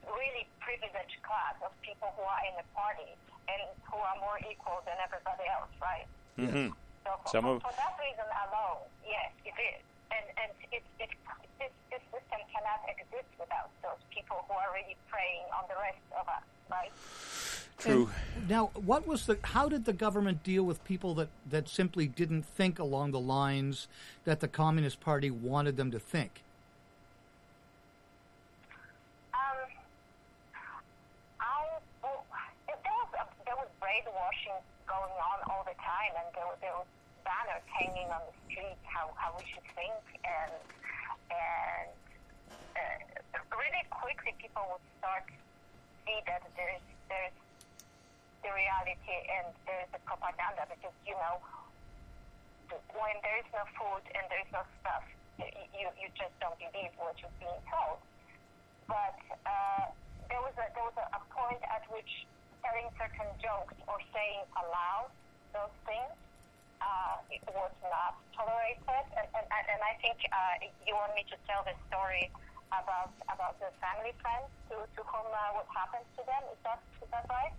really 0.06 0.46
privileged 0.62 1.18
class 1.26 1.58
of 1.66 1.74
people 1.82 2.14
who 2.14 2.22
are 2.22 2.42
in 2.46 2.54
the 2.54 2.66
party 2.70 3.10
and 3.50 3.66
who 3.90 3.98
are 3.98 4.14
more 4.22 4.38
equal 4.46 4.78
than 4.86 4.94
everybody 5.02 5.42
else, 5.50 5.74
right? 5.82 6.06
Mm-hmm. 6.38 6.68
So 7.04 7.10
for, 7.22 7.28
Some 7.30 7.44
of- 7.46 7.62
for 7.62 7.72
that 7.76 7.96
reason 8.00 8.24
alone, 8.48 8.84
yes, 9.06 9.32
it 9.44 9.54
is. 9.56 9.82
And, 10.10 10.24
and 10.42 10.50
it, 10.72 10.82
it, 11.00 11.10
this, 11.58 11.70
this 11.90 12.02
system 12.12 12.40
cannot 12.52 12.80
exist 12.88 13.28
without 13.38 13.70
those 13.82 14.00
people 14.10 14.44
who 14.48 14.54
are 14.54 14.72
really 14.74 14.96
preying 15.10 15.44
on 15.56 15.64
the 15.68 15.74
rest 15.80 16.04
of 16.18 16.28
us, 16.28 16.44
right? 16.70 16.92
True. 17.78 18.08
And 18.36 18.48
now, 18.48 18.70
what 18.74 19.06
was 19.06 19.26
the? 19.26 19.38
How 19.42 19.68
did 19.68 19.84
the 19.84 19.92
government 19.92 20.42
deal 20.42 20.62
with 20.64 20.82
people 20.84 21.14
that 21.16 21.28
that 21.50 21.68
simply 21.68 22.06
didn't 22.06 22.42
think 22.44 22.78
along 22.78 23.10
the 23.12 23.20
lines 23.20 23.86
that 24.24 24.40
the 24.40 24.48
Communist 24.48 24.98
Party 25.00 25.30
wanted 25.30 25.76
them 25.76 25.90
to 25.90 25.98
think? 25.98 26.40
Um, 29.34 29.40
I 31.38 31.66
well, 32.02 32.24
there 32.66 32.76
there 32.82 32.92
was 32.94 33.08
a, 33.20 33.44
there 33.44 33.56
was 33.56 33.68
brainwashing 33.78 34.35
going 34.96 35.16
on 35.20 35.38
all 35.52 35.64
the 35.68 35.76
time, 35.76 36.12
and 36.16 36.28
there 36.32 36.46
were, 36.48 36.58
there 36.64 36.72
was 36.72 36.88
banners 37.20 37.64
hanging 37.68 38.08
on 38.08 38.24
the 38.24 38.34
street 38.48 38.80
how, 38.88 39.12
how 39.20 39.28
we 39.36 39.44
should 39.44 39.66
think, 39.76 40.00
and 40.24 40.56
and 41.28 41.92
uh, 42.80 43.40
really 43.52 43.84
quickly 43.92 44.32
people 44.40 44.64
would 44.72 44.86
start 44.96 45.28
see 46.08 46.18
that 46.24 46.40
there's 46.56 46.84
there's 47.12 47.36
the 48.40 48.50
reality 48.54 48.94
and 49.36 49.52
there's 49.68 49.90
the 49.92 50.00
propaganda 50.08 50.64
because 50.70 50.94
you 51.04 51.18
know 51.18 51.42
when 52.96 53.16
there 53.20 53.36
is 53.42 53.48
no 53.52 53.68
food 53.76 54.04
and 54.16 54.24
there 54.32 54.40
is 54.40 54.50
no 54.54 54.64
stuff, 54.80 55.04
you 55.76 55.86
you 56.00 56.08
just 56.16 56.32
don't 56.40 56.56
believe 56.56 56.94
what 56.96 57.12
you're 57.20 57.36
being 57.36 57.60
told. 57.68 58.00
But 58.88 59.18
uh, 59.44 59.92
there 60.32 60.40
was 60.40 60.56
a 60.56 60.66
there 60.72 60.86
was 60.88 60.96
a, 60.96 61.06
a 61.12 61.20
point 61.36 61.60
at 61.68 61.84
which 61.92 62.24
telling 62.66 62.90
certain 62.98 63.30
jokes 63.38 63.78
or 63.86 64.02
saying 64.10 64.42
aloud 64.58 65.06
those 65.54 65.70
things 65.86 66.10
uh, 66.80 67.16
it 67.30 67.40
was 67.54 67.72
not 67.88 68.14
tolerated, 68.36 68.82
and, 68.86 69.28
and, 69.32 69.46
and 69.48 69.80
I 69.80 69.96
think 70.02 70.18
uh, 70.28 70.66
you 70.86 70.94
want 70.94 71.14
me 71.14 71.24
to 71.30 71.36
tell 71.48 71.64
the 71.64 71.72
story 71.88 72.30
about 72.68 73.10
about 73.32 73.58
the 73.60 73.70
family 73.80 74.12
friends 74.20 74.50
to, 74.68 74.76
to 74.96 75.02
whom 75.08 75.26
uh, 75.32 75.56
what 75.56 75.66
happened 75.74 76.04
to 76.16 76.22
them. 76.26 76.42
Is 76.52 76.58
that 76.64 76.80
is 77.02 77.08
that 77.10 77.26
right? 77.30 77.52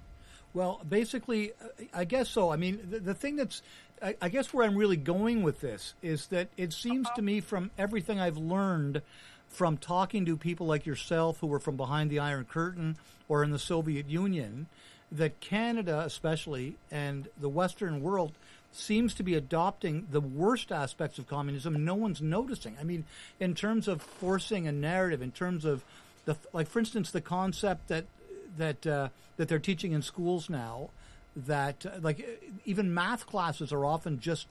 Well, 0.54 0.82
basically, 0.88 1.54
uh, 1.54 1.86
I 1.94 2.06
guess 2.06 2.30
so. 2.30 2.52
I 2.52 2.58
mean, 2.58 2.80
the, 2.90 3.00
the 3.00 3.14
thing 3.14 3.36
that's, 3.36 3.62
I, 4.02 4.16
I 4.22 4.30
guess 4.30 4.54
where 4.54 4.66
I'm 4.66 4.76
really 4.76 4.98
going 4.98 5.44
with 5.44 5.62
this 5.62 5.94
is 6.02 6.28
that 6.28 6.50
it 6.58 6.74
seems 6.74 7.08
to 7.16 7.22
me 7.22 7.42
from 7.42 7.72
everything 7.78 8.20
I've 8.20 8.38
learned 8.38 9.02
from 9.50 9.78
talking 9.78 10.26
to 10.26 10.38
people 10.38 10.68
like 10.68 10.86
yourself 10.86 11.40
who 11.40 11.48
were 11.48 11.60
from 11.60 11.78
behind 11.78 12.10
the 12.10 12.20
Iron 12.20 12.46
Curtain 12.46 12.98
or 13.28 13.44
in 13.44 13.52
the 13.52 13.60
Soviet 13.60 14.10
Union 14.10 14.68
that 15.12 15.40
Canada, 15.40 16.02
especially, 16.06 16.76
and 16.92 17.28
the 17.40 17.50
Western 17.50 18.02
world 18.02 18.34
seems 18.74 19.14
to 19.16 19.24
be 19.24 19.34
adopting 19.36 20.08
the 20.12 20.20
worst 20.22 20.72
aspects 20.72 21.18
of 21.18 21.28
communism. 21.28 21.86
No 21.86 21.96
one's 21.96 22.22
noticing. 22.22 22.76
I 22.80 22.84
mean, 22.84 23.06
in 23.40 23.56
terms 23.56 23.88
of 23.88 24.02
forcing 24.02 24.68
a 24.68 24.72
narrative, 24.72 25.22
in 25.22 25.32
terms 25.32 25.66
of 25.66 25.84
the, 26.26 26.36
like, 26.54 26.68
for 26.68 26.80
instance, 26.80 27.12
the 27.12 27.22
concept 27.22 27.88
that 27.88 28.06
that 28.58 28.86
uh, 28.86 29.10
that 29.38 29.48
they're 29.48 29.60
teaching 29.60 29.94
in 29.94 30.02
schools 30.02 30.50
now, 30.50 30.90
that 31.36 31.86
uh, 31.86 31.92
like 32.02 32.28
even 32.66 32.94
math 32.94 33.26
classes 33.26 33.72
are 33.72 33.86
often 33.86 34.20
just 34.20 34.48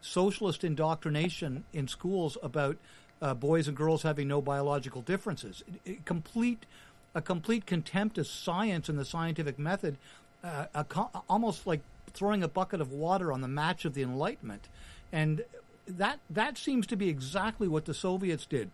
socialist 0.00 0.64
indoctrination 0.64 1.64
in 1.72 1.86
schools 1.86 2.36
about 2.42 2.76
uh, 3.20 3.34
boys 3.34 3.68
and 3.68 3.76
girls 3.76 4.02
having 4.02 4.26
no 4.26 4.42
biological 4.42 5.00
differences. 5.02 5.62
It- 5.84 5.90
it- 5.90 6.04
complete 6.04 6.66
a 7.14 7.20
complete 7.20 7.66
contempt 7.66 8.18
of 8.18 8.26
science 8.26 8.88
and 8.88 8.98
the 8.98 9.04
scientific 9.04 9.58
method, 9.58 9.96
uh, 10.42 10.66
a 10.74 10.84
almost 11.28 11.66
like 11.66 11.80
throwing 12.12 12.42
a 12.42 12.48
bucket 12.48 12.80
of 12.80 12.92
water 12.92 13.32
on 13.32 13.40
the 13.40 13.48
match 13.48 13.84
of 13.84 13.94
the 13.94 14.02
Enlightenment, 14.02 14.68
and 15.12 15.44
that 15.86 16.18
that 16.30 16.56
seems 16.56 16.86
to 16.86 16.96
be 16.96 17.08
exactly 17.08 17.68
what 17.68 17.84
the 17.84 17.94
Soviets 17.94 18.46
did 18.46 18.70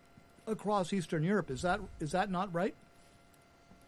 across 0.46 0.92
Eastern 0.92 1.22
Europe. 1.22 1.50
Is 1.50 1.62
that 1.62 1.80
is 2.00 2.12
that 2.12 2.30
not 2.30 2.52
right? 2.54 2.74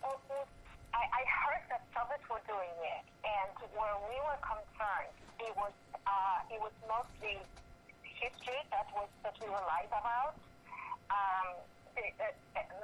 Well, 0.03 0.21
well, 0.29 0.47
I, 0.95 1.25
heard 1.25 1.63
that 1.71 1.83
Soviets 1.95 2.29
were 2.29 2.43
doing 2.47 2.75
it, 2.83 3.05
and 3.25 3.71
where 3.75 3.97
we 4.09 4.17
were 4.27 4.41
concerned, 4.43 5.15
it 5.39 5.55
was 5.57 5.73
uh, 6.07 6.61
was 6.61 6.73
mostly 6.87 7.41
history 8.05 8.61
that 8.71 8.87
was 8.95 9.09
that 9.23 9.35
we 9.41 9.49
were 9.49 9.65
lied 9.65 9.89
about. 9.89 10.35
Um, 11.11 11.57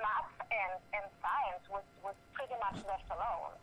math 0.00 0.32
and, 0.52 0.74
and 0.92 1.04
science 1.24 1.64
was, 1.72 1.86
was 2.04 2.16
pretty 2.36 2.56
much 2.60 2.78
left 2.84 3.08
alone. 3.10 3.56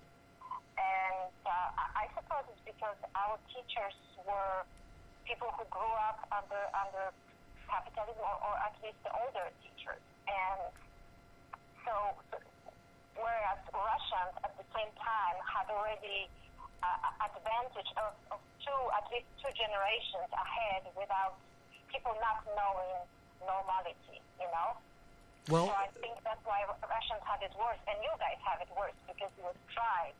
And 0.73 1.31
uh, 1.45 1.69
I 1.77 2.03
I 2.03 2.05
suppose 2.17 2.43
it's 2.49 2.65
because 2.65 2.97
our 3.13 3.37
teachers 3.53 3.95
were 4.25 4.65
people 5.23 5.47
who 5.55 5.63
grew 5.69 5.95
up 6.09 6.19
under 6.33 6.61
under 6.73 7.13
capitalism, 7.69 8.19
or, 8.19 8.37
or 8.43 8.55
at 8.59 8.75
least 8.83 8.97
the 9.05 9.13
older 9.13 9.47
teachers. 9.63 10.01
And 10.27 10.61
so, 11.85 11.93
so 12.29 12.37
whereas 13.15 13.59
Russians 13.71 14.33
at 14.43 14.53
the 14.57 14.67
same 14.73 14.91
time 14.99 15.37
had 15.45 15.69
already 15.69 16.27
uh, 16.83 17.27
advantage 17.29 17.89
of, 17.97 18.11
of 18.33 18.39
two, 18.61 18.81
at 18.97 19.05
least 19.13 19.29
two 19.39 19.53
generations 19.55 20.27
ahead 20.33 20.83
without 20.97 21.39
people 21.87 22.13
not 22.19 22.43
knowing 22.57 23.05
normality, 23.45 24.19
you 24.41 24.49
know? 24.51 24.75
Well, 25.49 25.67
so 25.67 25.71
I 25.71 25.87
think 26.01 26.15
that's 26.23 26.43
why 26.45 26.63
Russians 26.67 27.21
had 27.25 27.41
it 27.43 27.51
worse, 27.57 27.79
and 27.87 27.97
you 28.01 28.09
guys 28.19 28.37
have 28.45 28.61
it 28.61 28.69
worse 28.77 28.93
because 29.07 29.31
it 29.37 29.43
was 29.43 29.55
tried 29.73 30.13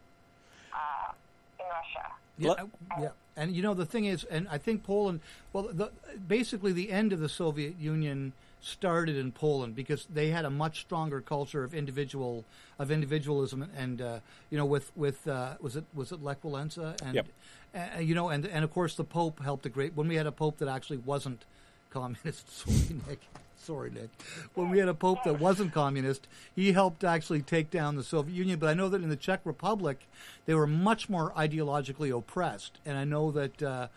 uh, 0.74 1.14
in 1.60 1.66
Russia. 1.66 2.12
Yeah, 2.38 2.52
uh, 2.52 3.02
yeah, 3.02 3.10
and 3.38 3.56
you 3.56 3.62
know 3.62 3.74
the 3.74 3.86
thing 3.86 4.06
is, 4.06 4.24
and 4.26 4.48
I 4.50 4.58
think 4.58 4.84
Poland. 4.84 5.22
Well, 5.54 5.70
the, 5.72 5.92
basically 6.28 6.74
the 6.74 6.92
end 6.92 7.14
of 7.14 7.20
the 7.20 7.30
Soviet 7.30 7.80
Union 7.80 8.34
started 8.64 9.18
in 9.18 9.32
Poland 9.32 9.76
because 9.76 10.06
they 10.06 10.30
had 10.30 10.46
a 10.46 10.50
much 10.50 10.82
stronger 10.82 11.20
culture 11.20 11.66
of 11.66 11.74
individual 11.74 12.46
of 12.80 12.90
individualism 12.92 13.70
and 13.76 14.02
uh, 14.02 14.20
you 14.50 14.58
know 14.58 14.66
with 14.66 14.90
with 14.96 15.28
uh, 15.28 15.56
was 15.60 15.76
it 15.76 15.84
was 15.94 16.14
it 16.14 16.24
Lech 16.24 16.42
Walesa 16.42 17.00
and 17.02 17.16
Yep. 17.16 17.28
uh, 17.76 18.00
you 18.00 18.16
know 18.16 18.30
and 18.30 18.46
and 18.46 18.64
of 18.64 18.74
course 18.74 18.96
the 18.96 19.04
Pope 19.04 19.42
helped 19.42 19.66
a 19.66 19.70
great 19.70 19.96
when 19.96 20.08
we 20.08 20.16
had 20.16 20.26
a 20.26 20.32
Pope 20.32 20.60
that 20.60 20.70
actually 20.70 20.98
wasn't 20.98 21.44
communist. 21.90 22.50
Sorry, 22.58 23.00
Nick. 23.08 23.20
Sorry, 23.64 23.90
Nick. 23.90 24.10
When 24.56 24.70
we 24.70 24.80
had 24.80 24.90
a 24.90 24.94
pope 24.94 25.24
that 25.24 25.40
wasn't 25.40 25.74
communist, 25.74 26.28
he 26.54 26.74
helped 26.74 27.06
actually 27.06 27.42
take 27.42 27.72
down 27.72 27.96
the 27.96 28.04
Soviet 28.04 28.36
Union. 28.36 28.60
But 28.60 28.68
I 28.68 28.74
know 28.74 28.90
that 28.90 29.02
in 29.02 29.08
the 29.08 29.16
Czech 29.16 29.40
Republic, 29.46 30.06
they 30.46 30.54
were 30.54 30.68
much 30.68 31.10
more 31.10 31.32
ideologically 31.32 32.16
oppressed, 32.16 32.80
and 32.86 32.98
I 32.98 33.06
know 33.06 33.32
that 33.32 33.64
uh, 33.64 33.88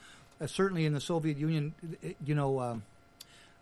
uh, 0.40 0.46
certainly 0.46 0.84
in 0.84 0.94
the 0.94 1.00
Soviet 1.00 1.36
Union, 1.36 1.74
you 2.24 2.34
know, 2.36 2.60
um, 2.60 2.84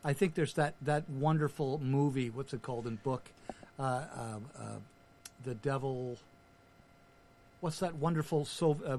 I 0.05 0.13
think 0.13 0.35
there's 0.35 0.55
that 0.55 0.75
that 0.83 1.09
wonderful 1.09 1.81
movie. 1.83 2.29
What's 2.29 2.53
it 2.53 2.61
called 2.61 2.87
in 2.87 2.97
book? 2.97 3.31
Uh, 3.79 3.83
uh, 3.83 4.39
uh, 4.59 4.63
the 5.45 5.55
Devil. 5.55 6.19
What's 7.61 7.79
that 7.79 7.95
wonderful 7.95 8.45
so? 8.45 8.77
Uh, 8.87 8.99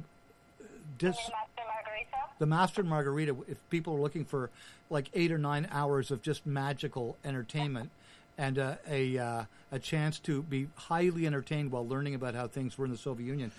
dis- 0.97 1.15
Master 1.15 1.31
Margarita? 1.57 2.17
the 2.39 2.45
Master 2.47 2.81
and 2.81 2.89
Margarita, 2.89 3.35
if 3.47 3.57
people 3.69 3.93
are 3.93 4.01
looking 4.01 4.25
for 4.25 4.49
like 4.89 5.09
eight 5.13 5.31
or 5.31 5.37
nine 5.37 5.67
hours 5.71 6.11
of 6.11 6.21
just 6.21 6.45
magical 6.45 7.17
entertainment 7.25 7.89
and 8.37 8.59
uh, 8.59 8.75
a 8.89 9.17
uh, 9.17 9.43
a 9.71 9.79
chance 9.79 10.19
to 10.19 10.41
be 10.43 10.67
highly 10.75 11.25
entertained 11.25 11.71
while 11.71 11.87
learning 11.87 12.15
about 12.15 12.35
how 12.35 12.47
things 12.47 12.77
were 12.77 12.85
in 12.85 12.91
the 12.91 12.97
Soviet 12.97 13.25
Union, 13.25 13.51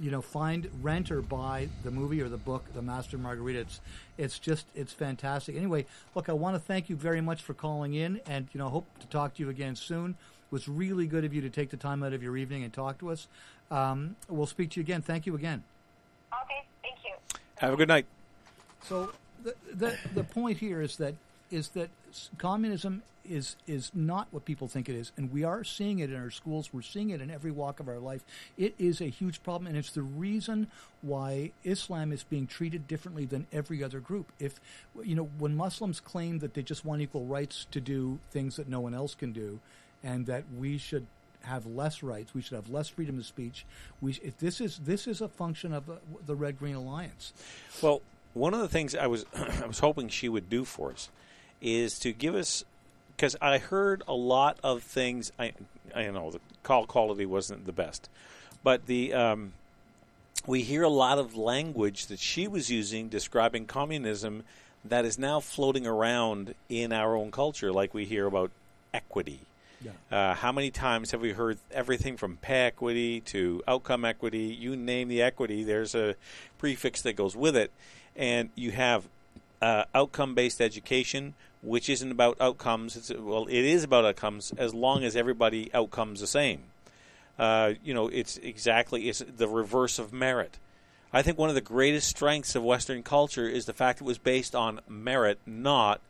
you 0.00 0.10
know, 0.10 0.22
find 0.22 0.68
rent 0.82 1.10
or 1.10 1.20
buy 1.20 1.68
the 1.82 1.90
movie 1.90 2.20
or 2.20 2.28
the 2.28 2.36
book, 2.36 2.64
The 2.74 2.82
Master 2.82 3.18
Margarita. 3.18 3.60
It's 3.60 3.80
it's 4.16 4.38
just 4.38 4.66
it's 4.74 4.92
fantastic. 4.92 5.56
Anyway, 5.56 5.86
look, 6.14 6.28
I 6.28 6.32
want 6.32 6.54
to 6.56 6.60
thank 6.60 6.88
you 6.88 6.96
very 6.96 7.20
much 7.20 7.42
for 7.42 7.54
calling 7.54 7.94
in, 7.94 8.20
and 8.26 8.48
you 8.52 8.58
know, 8.58 8.68
hope 8.68 8.86
to 9.00 9.06
talk 9.08 9.34
to 9.34 9.42
you 9.42 9.48
again 9.48 9.76
soon. 9.76 10.10
It 10.10 10.52
was 10.52 10.68
really 10.68 11.06
good 11.06 11.24
of 11.24 11.34
you 11.34 11.40
to 11.40 11.50
take 11.50 11.70
the 11.70 11.76
time 11.76 12.02
out 12.02 12.12
of 12.12 12.22
your 12.22 12.36
evening 12.36 12.62
and 12.62 12.72
talk 12.72 12.98
to 12.98 13.10
us. 13.10 13.26
Um, 13.70 14.14
we'll 14.28 14.46
speak 14.46 14.70
to 14.70 14.80
you 14.80 14.84
again. 14.84 15.02
Thank 15.02 15.26
you 15.26 15.34
again. 15.34 15.64
Okay, 16.32 16.64
thank 16.82 16.96
you. 17.04 17.12
Have 17.56 17.72
a 17.72 17.76
good 17.76 17.88
night. 17.88 18.06
So 18.82 19.10
the, 19.44 19.54
the 19.72 19.98
the 20.14 20.24
point 20.24 20.58
here 20.58 20.80
is 20.80 20.96
that 20.96 21.14
is 21.50 21.68
that 21.70 21.90
communism 22.38 23.02
is 23.24 23.56
is 23.66 23.90
not 23.94 24.28
what 24.30 24.44
people 24.44 24.68
think 24.68 24.88
it 24.88 24.94
is, 24.94 25.12
and 25.16 25.32
we 25.32 25.44
are 25.44 25.64
seeing 25.64 25.98
it 25.98 26.10
in 26.10 26.16
our 26.16 26.30
schools. 26.30 26.70
We're 26.72 26.82
seeing 26.82 27.10
it 27.10 27.20
in 27.20 27.30
every 27.30 27.50
walk 27.50 27.80
of 27.80 27.88
our 27.88 27.98
life. 27.98 28.24
It 28.58 28.74
is 28.78 29.00
a 29.00 29.06
huge 29.06 29.42
problem, 29.42 29.66
and 29.66 29.76
it's 29.76 29.92
the 29.92 30.02
reason 30.02 30.68
why 31.02 31.52
Islam 31.64 32.12
is 32.12 32.22
being 32.22 32.46
treated 32.46 32.86
differently 32.88 33.24
than 33.24 33.46
every 33.52 33.82
other 33.82 34.00
group. 34.00 34.32
If 34.38 34.60
you 35.02 35.14
know, 35.14 35.28
when 35.38 35.56
Muslims 35.56 36.00
claim 36.00 36.40
that 36.40 36.54
they 36.54 36.62
just 36.62 36.84
want 36.84 37.02
equal 37.02 37.24
rights 37.24 37.66
to 37.70 37.80
do 37.80 38.18
things 38.30 38.56
that 38.56 38.68
no 38.68 38.80
one 38.80 38.94
else 38.94 39.14
can 39.14 39.32
do, 39.32 39.60
and 40.02 40.26
that 40.26 40.44
we 40.58 40.78
should 40.78 41.06
have 41.42 41.66
less 41.66 42.02
rights, 42.02 42.34
we 42.34 42.40
should 42.40 42.56
have 42.56 42.68
less 42.70 42.88
freedom 42.88 43.18
of 43.18 43.26
speech. 43.26 43.64
We 44.00 44.18
if 44.22 44.38
this 44.38 44.60
is 44.60 44.78
this 44.84 45.06
is 45.06 45.20
a 45.20 45.28
function 45.28 45.72
of 45.72 45.88
uh, 45.88 45.94
the 46.26 46.34
Red 46.34 46.58
Green 46.58 46.74
Alliance. 46.74 47.32
Well, 47.82 48.02
one 48.34 48.52
of 48.52 48.60
the 48.60 48.68
things 48.68 48.94
I 48.94 49.06
was 49.06 49.24
I 49.62 49.66
was 49.66 49.78
hoping 49.78 50.08
she 50.08 50.28
would 50.28 50.50
do 50.50 50.64
for 50.64 50.90
us 50.90 51.08
is 51.62 51.98
to 52.00 52.12
give 52.12 52.34
us 52.34 52.64
because 53.16 53.36
I 53.40 53.58
heard 53.58 54.02
a 54.06 54.14
lot 54.14 54.58
of 54.62 54.82
things. 54.82 55.32
I 55.38 55.52
I 55.94 56.10
know 56.10 56.30
the 56.32 56.40
call 56.62 56.86
quality 56.86 57.24
wasn't 57.24 57.66
the 57.66 57.72
best, 57.72 58.08
but 58.62 58.86
the 58.86 59.14
um, 59.14 59.52
we 60.46 60.62
hear 60.62 60.82
a 60.82 60.88
lot 60.88 61.18
of 61.18 61.36
language 61.36 62.06
that 62.06 62.18
she 62.18 62.46
was 62.46 62.70
using 62.70 63.08
describing 63.08 63.66
communism 63.66 64.44
that 64.84 65.04
is 65.04 65.18
now 65.18 65.40
floating 65.40 65.86
around 65.86 66.54
in 66.68 66.92
our 66.92 67.16
own 67.16 67.30
culture, 67.30 67.72
like 67.72 67.94
we 67.94 68.04
hear 68.04 68.26
about 68.26 68.50
equity. 68.92 69.40
Yeah. 69.82 69.92
Uh, 70.10 70.34
how 70.34 70.52
many 70.52 70.70
times 70.70 71.10
have 71.10 71.20
we 71.20 71.32
heard 71.32 71.58
everything 71.70 72.16
from 72.16 72.36
pay 72.38 72.66
equity 72.66 73.20
to 73.20 73.62
outcome 73.66 74.04
equity? 74.04 74.56
You 74.58 74.76
name 74.76 75.08
the 75.08 75.22
equity, 75.22 75.64
there's 75.64 75.94
a 75.94 76.16
prefix 76.58 77.02
that 77.02 77.14
goes 77.14 77.36
with 77.36 77.56
it. 77.56 77.70
And 78.16 78.50
you 78.54 78.70
have 78.70 79.08
uh, 79.60 79.84
outcome 79.94 80.34
based 80.34 80.60
education, 80.60 81.34
which 81.62 81.88
isn't 81.88 82.10
about 82.10 82.36
outcomes. 82.40 82.96
It's, 82.96 83.10
well, 83.10 83.46
it 83.46 83.64
is 83.64 83.84
about 83.84 84.04
outcomes 84.04 84.52
as 84.56 84.74
long 84.74 85.04
as 85.04 85.16
everybody 85.16 85.72
outcomes 85.72 86.20
the 86.20 86.26
same. 86.26 86.64
Uh, 87.38 87.72
you 87.82 87.94
know, 87.94 88.08
it's 88.08 88.36
exactly 88.38 89.08
it's 89.08 89.22
the 89.36 89.48
reverse 89.48 89.98
of 89.98 90.12
merit. 90.12 90.58
I 91.12 91.22
think 91.22 91.38
one 91.38 91.48
of 91.48 91.54
the 91.54 91.60
greatest 91.60 92.08
strengths 92.08 92.54
of 92.54 92.62
Western 92.62 93.02
culture 93.02 93.48
is 93.48 93.66
the 93.66 93.72
fact 93.72 94.00
it 94.00 94.04
was 94.04 94.18
based 94.18 94.54
on 94.54 94.80
merit, 94.88 95.38
not 95.46 96.00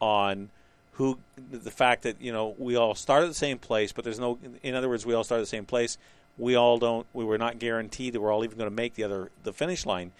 on 0.00 0.50
who 0.92 1.18
the 1.50 1.70
fact 1.70 2.02
that 2.02 2.20
you 2.20 2.32
know 2.32 2.54
we 2.58 2.74
all 2.76 2.94
start 2.94 3.22
at 3.22 3.28
the 3.28 3.34
same 3.34 3.58
place, 3.58 3.92
but 3.92 4.04
there's 4.04 4.18
no. 4.18 4.38
In 4.62 4.74
other 4.74 4.88
words, 4.88 5.06
we 5.06 5.14
all 5.14 5.24
start 5.24 5.38
at 5.38 5.42
the 5.42 5.46
same 5.46 5.64
place. 5.64 5.96
We 6.36 6.56
all 6.56 6.78
don't. 6.78 7.06
We 7.12 7.24
were 7.24 7.38
not 7.38 7.58
guaranteed 7.58 8.12
that 8.12 8.20
we're 8.20 8.32
all 8.32 8.44
even 8.44 8.58
going 8.58 8.70
to 8.70 8.74
make 8.74 8.94
the 8.94 9.04
other 9.04 9.30
the 9.44 9.52
finish 9.52 9.86
line. 9.86 10.12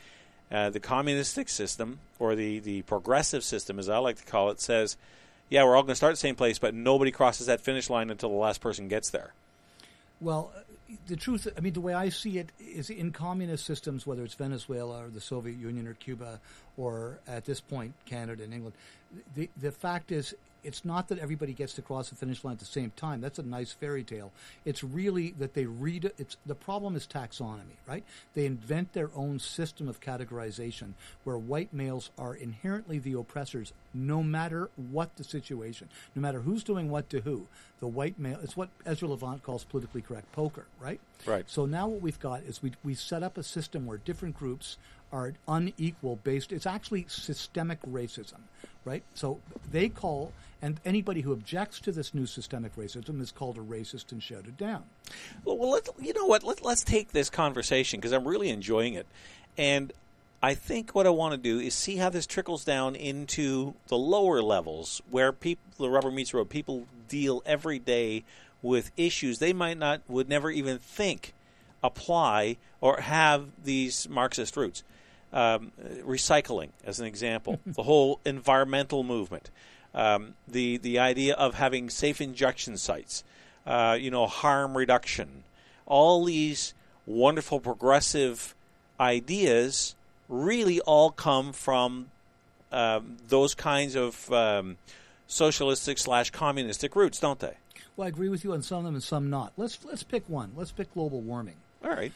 Uh, 0.51 0.70
the 0.70 0.80
communistic 0.80 1.49
system, 1.49 1.99
or 2.18 2.34
the 2.34 2.59
the 2.61 2.82
progressive 2.82 3.44
system, 3.44 3.78
as 3.78 3.88
I 3.88 3.99
like 3.99 4.16
to 4.16 4.24
call 4.24 4.51
it, 4.51 4.61
says, 4.61 4.96
yeah, 5.51 5.64
we're 5.64 5.76
all 5.76 5.82
going 5.82 5.92
to 5.92 5.96
start 5.96 6.12
the 6.12 6.16
same 6.16 6.36
place, 6.36 6.59
but 6.59 6.74
nobody 6.74 7.11
crosses 7.11 7.46
that 7.46 7.61
finish 7.61 7.90
line 7.90 8.11
until 8.11 8.30
the 8.30 8.36
last 8.36 8.61
person 8.61 8.88
gets 8.88 9.11
there. 9.11 9.32
Well, 10.20 10.53
the 11.07 11.16
truth, 11.16 11.46
I 11.57 11.61
mean, 11.61 11.74
the 11.74 11.80
way 11.80 11.94
I 11.94 12.09
see 12.09 12.38
it 12.38 12.51
is 12.59 12.90
in 12.90 13.12
communist 13.12 13.64
systems, 13.66 14.07
whether 14.07 14.24
it's 14.24 14.34
Venezuela 14.34 15.05
or 15.05 15.09
the 15.09 15.20
Soviet 15.20 15.57
Union 15.59 15.86
or 15.86 15.94
Cuba 15.94 16.40
or 16.76 17.18
at 17.26 17.44
this 17.44 17.61
point 17.61 17.94
Canada 18.07 18.42
and 18.42 18.53
England, 18.53 18.74
the, 19.34 19.49
the 19.61 19.70
fact 19.70 20.12
is 20.12 20.34
it's 20.64 20.84
not 20.84 21.09
that 21.09 21.18
everybody 21.18 21.52
gets 21.52 21.74
to 21.74 21.82
cross 21.82 22.11
the 22.11 22.16
finish 22.16 22.44
line 22.44 22.54
at 22.54 22.59
the 22.59 22.64
same 22.64 22.92
time. 22.96 23.20
That's 23.20 23.38
a 23.38 23.42
nice 23.42 23.72
fairy 23.72 24.04
tale. 24.04 24.32
It's 24.64 24.82
really 24.82 25.34
that 25.38 25.54
they 25.54 25.66
read 25.66 26.11
it's 26.18 26.36
the 26.46 26.54
problem 26.54 26.96
is 26.96 27.06
taxonomy, 27.06 27.78
right? 27.86 28.04
They 28.34 28.46
invent 28.46 28.92
their 28.92 29.11
own 29.14 29.38
system 29.38 29.88
of 29.88 30.00
categorization 30.00 30.92
where 31.24 31.38
white 31.38 31.72
males 31.72 32.11
are 32.18 32.34
inherently 32.34 32.98
the 32.98 33.14
oppressors 33.14 33.72
no 33.94 34.22
matter 34.22 34.70
what 34.90 35.16
the 35.16 35.24
situation, 35.24 35.88
no 36.14 36.22
matter 36.22 36.40
who's 36.40 36.62
doing 36.62 36.90
what 36.90 37.09
to 37.11 37.20
who. 37.20 37.46
The 37.80 37.86
white 37.86 38.18
male 38.18 38.38
it's 38.42 38.56
what 38.56 38.68
Ezra 38.84 39.09
Levant 39.09 39.42
calls 39.42 39.64
politically 39.64 40.02
correct 40.02 40.32
poker, 40.32 40.66
right? 40.80 41.00
Right. 41.26 41.44
So 41.48 41.66
now 41.66 41.88
what 41.88 42.02
we've 42.02 42.20
got 42.20 42.42
is 42.42 42.62
we 42.62 42.72
we 42.84 42.94
set 42.94 43.22
up 43.22 43.38
a 43.38 43.42
system 43.42 43.86
where 43.86 43.98
different 43.98 44.36
groups 44.36 44.76
are 45.12 45.32
unequal 45.46 46.16
based 46.22 46.52
it's 46.52 46.66
actually 46.66 47.06
systemic 47.09 47.80
racism, 47.82 48.40
right? 48.84 49.02
So 49.14 49.40
they 49.70 49.88
call 49.88 50.32
and 50.61 50.80
anybody 50.84 51.20
who 51.20 51.32
objects 51.32 51.80
to 51.80 51.92
this 51.92 52.12
new 52.14 52.26
systemic 52.26 52.74
racism 52.76 53.20
is 53.20 53.30
called 53.32 53.56
a 53.59 53.61
racist 53.61 54.12
and 54.12 54.22
shouted 54.22 54.56
down. 54.56 54.84
Well, 55.44 55.56
well 55.56 55.70
let, 55.70 55.88
you 56.00 56.12
know 56.12 56.26
what? 56.26 56.42
Let, 56.42 56.64
let's 56.64 56.82
take 56.82 57.12
this 57.12 57.30
conversation 57.30 58.00
because 58.00 58.12
I'm 58.12 58.26
really 58.26 58.50
enjoying 58.50 58.94
it, 58.94 59.06
and 59.56 59.92
I 60.42 60.54
think 60.54 60.94
what 60.94 61.06
I 61.06 61.11
want 61.11 61.32
to 61.32 61.38
do 61.38 61.59
is 61.59 61.74
see 61.74 61.96
how 61.96 62.11
this 62.11 62.26
trickles 62.26 62.64
down 62.64 62.94
into 62.94 63.74
the 63.88 63.98
lower 63.98 64.40
levels 64.40 65.02
where 65.11 65.32
people, 65.32 65.64
the 65.78 65.90
rubber 65.90 66.11
meets 66.11 66.30
the 66.30 66.38
road. 66.38 66.48
People 66.48 66.86
deal 67.09 67.42
every 67.44 67.78
day 67.78 68.24
with 68.62 68.92
issues 68.96 69.38
they 69.38 69.52
might 69.52 69.78
not 69.78 70.02
would 70.09 70.28
never 70.28 70.50
even 70.50 70.78
think 70.78 71.34
apply 71.82 72.56
or 72.80 73.00
have 73.00 73.48
these 73.64 74.09
Marxist 74.09 74.56
roots. 74.56 74.82
Um, 75.30 75.72
recycling, 76.06 76.70
as 76.84 77.00
an 77.00 77.06
example, 77.06 77.61
the 77.66 77.82
whole 77.82 78.20
environmental 78.24 79.02
movement, 79.02 79.50
um, 79.95 80.34
the 80.47 80.76
the 80.78 80.99
idea 80.99 81.34
of 81.34 81.55
having 81.55 81.91
safe 81.91 82.20
injection 82.20 82.76
sites, 82.76 83.24
uh, 83.66 83.97
you 83.99 84.11
know, 84.11 84.26
harm 84.26 84.76
reduction, 84.76 85.45
all 85.86 86.24
these 86.24 86.74
wonderful 87.07 87.61
progressive 87.61 88.55
ideas 89.01 89.95
really 90.28 90.80
all 90.80 91.11
come 91.11 91.53
from 91.53 92.11
um, 92.70 93.16
those 93.28 93.55
kinds 93.55 93.97
of 93.97 94.30
um, 94.32 94.76
socialistic 95.26 95.99
slash 95.99 96.30
communistic 96.30 96.95
roots, 96.95 97.18
don't 97.18 97.39
they? 97.41 97.55
Well, 97.97 98.07
I 98.07 98.09
agree 98.09 98.28
with 98.28 98.45
you 98.45 98.53
on 98.53 98.62
some 98.62 98.78
of 98.78 98.84
them 98.84 98.95
and 98.95 99.03
some 99.03 99.30
not. 99.30 99.53
Let's 99.57 99.78
let's 99.84 100.03
pick 100.03 100.28
one. 100.28 100.53
Let's 100.55 100.70
pick 100.70 100.93
global 100.95 101.20
warming. 101.20 101.57
All 101.82 101.91
right. 101.91 102.12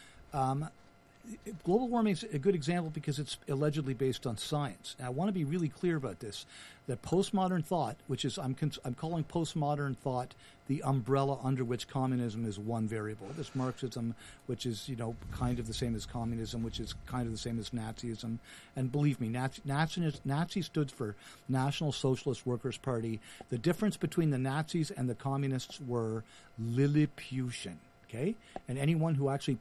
Global 1.64 1.88
warming 1.88 2.12
is 2.12 2.24
a 2.24 2.38
good 2.38 2.54
example 2.54 2.90
because 2.90 3.18
it's 3.18 3.36
allegedly 3.48 3.94
based 3.94 4.26
on 4.26 4.36
science. 4.36 4.96
And 4.98 5.06
I 5.06 5.10
want 5.10 5.28
to 5.28 5.32
be 5.32 5.44
really 5.44 5.68
clear 5.68 5.96
about 5.96 6.20
this: 6.20 6.46
that 6.86 7.02
postmodern 7.02 7.64
thought, 7.64 7.96
which 8.06 8.24
is 8.24 8.38
I'm 8.38 8.54
cons- 8.54 8.78
I'm 8.84 8.94
calling 8.94 9.24
postmodern 9.24 9.96
thought 9.96 10.34
the 10.68 10.82
umbrella 10.82 11.38
under 11.42 11.64
which 11.64 11.88
communism 11.88 12.44
is 12.44 12.58
one 12.58 12.88
variable. 12.88 13.26
This 13.36 13.54
Marxism, 13.54 14.14
which 14.46 14.66
is 14.66 14.88
you 14.88 14.96
know 14.96 15.16
kind 15.32 15.58
of 15.58 15.66
the 15.66 15.74
same 15.74 15.94
as 15.94 16.06
communism, 16.06 16.62
which 16.62 16.80
is 16.80 16.94
kind 17.06 17.26
of 17.26 17.32
the 17.32 17.38
same 17.38 17.58
as 17.58 17.70
Nazism. 17.70 18.38
And 18.74 18.90
believe 18.90 19.20
me, 19.20 19.28
Nazi, 19.28 19.62
Nazi, 19.64 20.12
Nazi 20.24 20.62
stood 20.62 20.90
for 20.90 21.14
National 21.48 21.92
Socialist 21.92 22.46
Workers 22.46 22.78
Party. 22.78 23.20
The 23.50 23.58
difference 23.58 23.96
between 23.96 24.30
the 24.30 24.38
Nazis 24.38 24.90
and 24.90 25.08
the 25.08 25.14
communists 25.14 25.80
were 25.80 26.24
Lilliputian. 26.58 27.78
Okay, 28.08 28.34
and 28.68 28.78
anyone 28.78 29.14
who 29.14 29.30
actually 29.30 29.58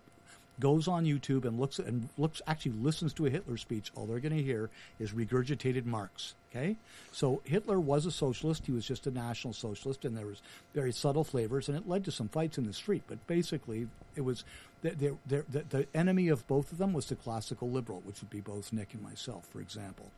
goes 0.61 0.87
on 0.87 1.03
YouTube 1.03 1.43
and 1.43 1.59
looks 1.59 1.79
and 1.79 2.07
looks 2.17 2.41
actually 2.47 2.71
listens 2.73 3.13
to 3.15 3.25
a 3.25 3.29
Hitler 3.29 3.57
speech, 3.57 3.91
all 3.95 4.05
they're 4.05 4.19
going 4.19 4.37
to 4.37 4.41
hear 4.41 4.69
is 4.99 5.11
regurgitated 5.11 5.85
Marx. 5.85 6.35
Okay, 6.51 6.77
so 7.11 7.41
Hitler 7.45 7.79
was 7.79 8.05
a 8.05 8.11
socialist. 8.11 8.65
He 8.65 8.71
was 8.71 8.85
just 8.85 9.07
a 9.07 9.11
national 9.11 9.53
socialist, 9.53 10.05
and 10.05 10.15
there 10.15 10.25
was 10.25 10.41
very 10.73 10.91
subtle 10.91 11.23
flavors, 11.23 11.67
and 11.67 11.77
it 11.77 11.87
led 11.87 12.05
to 12.05 12.11
some 12.11 12.27
fights 12.29 12.57
in 12.57 12.65
the 12.65 12.73
street. 12.73 13.03
But 13.07 13.25
basically, 13.27 13.87
it 14.15 14.21
was 14.21 14.43
the, 14.81 15.17
the, 15.25 15.43
the, 15.49 15.63
the, 15.69 15.87
enemy 15.93 16.27
of 16.27 16.45
both 16.47 16.71
of 16.71 16.77
them 16.77 16.93
was 16.93 17.07
the 17.07 17.15
classical 17.15 17.69
liberal, 17.69 18.01
which 18.05 18.21
would 18.21 18.29
be 18.29 18.41
both 18.41 18.73
Nick 18.73 18.93
and 18.93 19.01
myself, 19.01 19.47
for 19.51 19.61
example, 19.61 20.11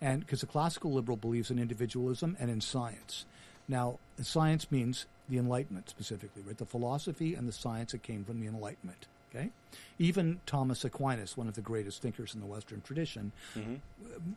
and 0.00 0.20
because 0.20 0.40
the 0.40 0.46
classical 0.46 0.92
liberal 0.92 1.16
believes 1.16 1.50
in 1.50 1.58
individualism 1.58 2.36
and 2.40 2.50
in 2.50 2.60
science. 2.60 3.24
Now, 3.68 3.98
science 4.20 4.70
means 4.72 5.06
the 5.28 5.38
Enlightenment 5.38 5.90
specifically, 5.90 6.42
right? 6.42 6.56
The 6.56 6.64
philosophy 6.64 7.34
and 7.34 7.46
the 7.46 7.52
science 7.52 7.92
that 7.92 8.02
came 8.02 8.24
from 8.24 8.40
the 8.40 8.46
Enlightenment. 8.46 9.06
Okay, 9.30 9.50
even 9.98 10.40
Thomas 10.46 10.84
Aquinas, 10.84 11.36
one 11.36 11.48
of 11.48 11.54
the 11.54 11.60
greatest 11.60 12.00
thinkers 12.00 12.34
in 12.34 12.40
the 12.40 12.46
Western 12.46 12.80
tradition, 12.80 13.32
mm-hmm. 13.54 13.74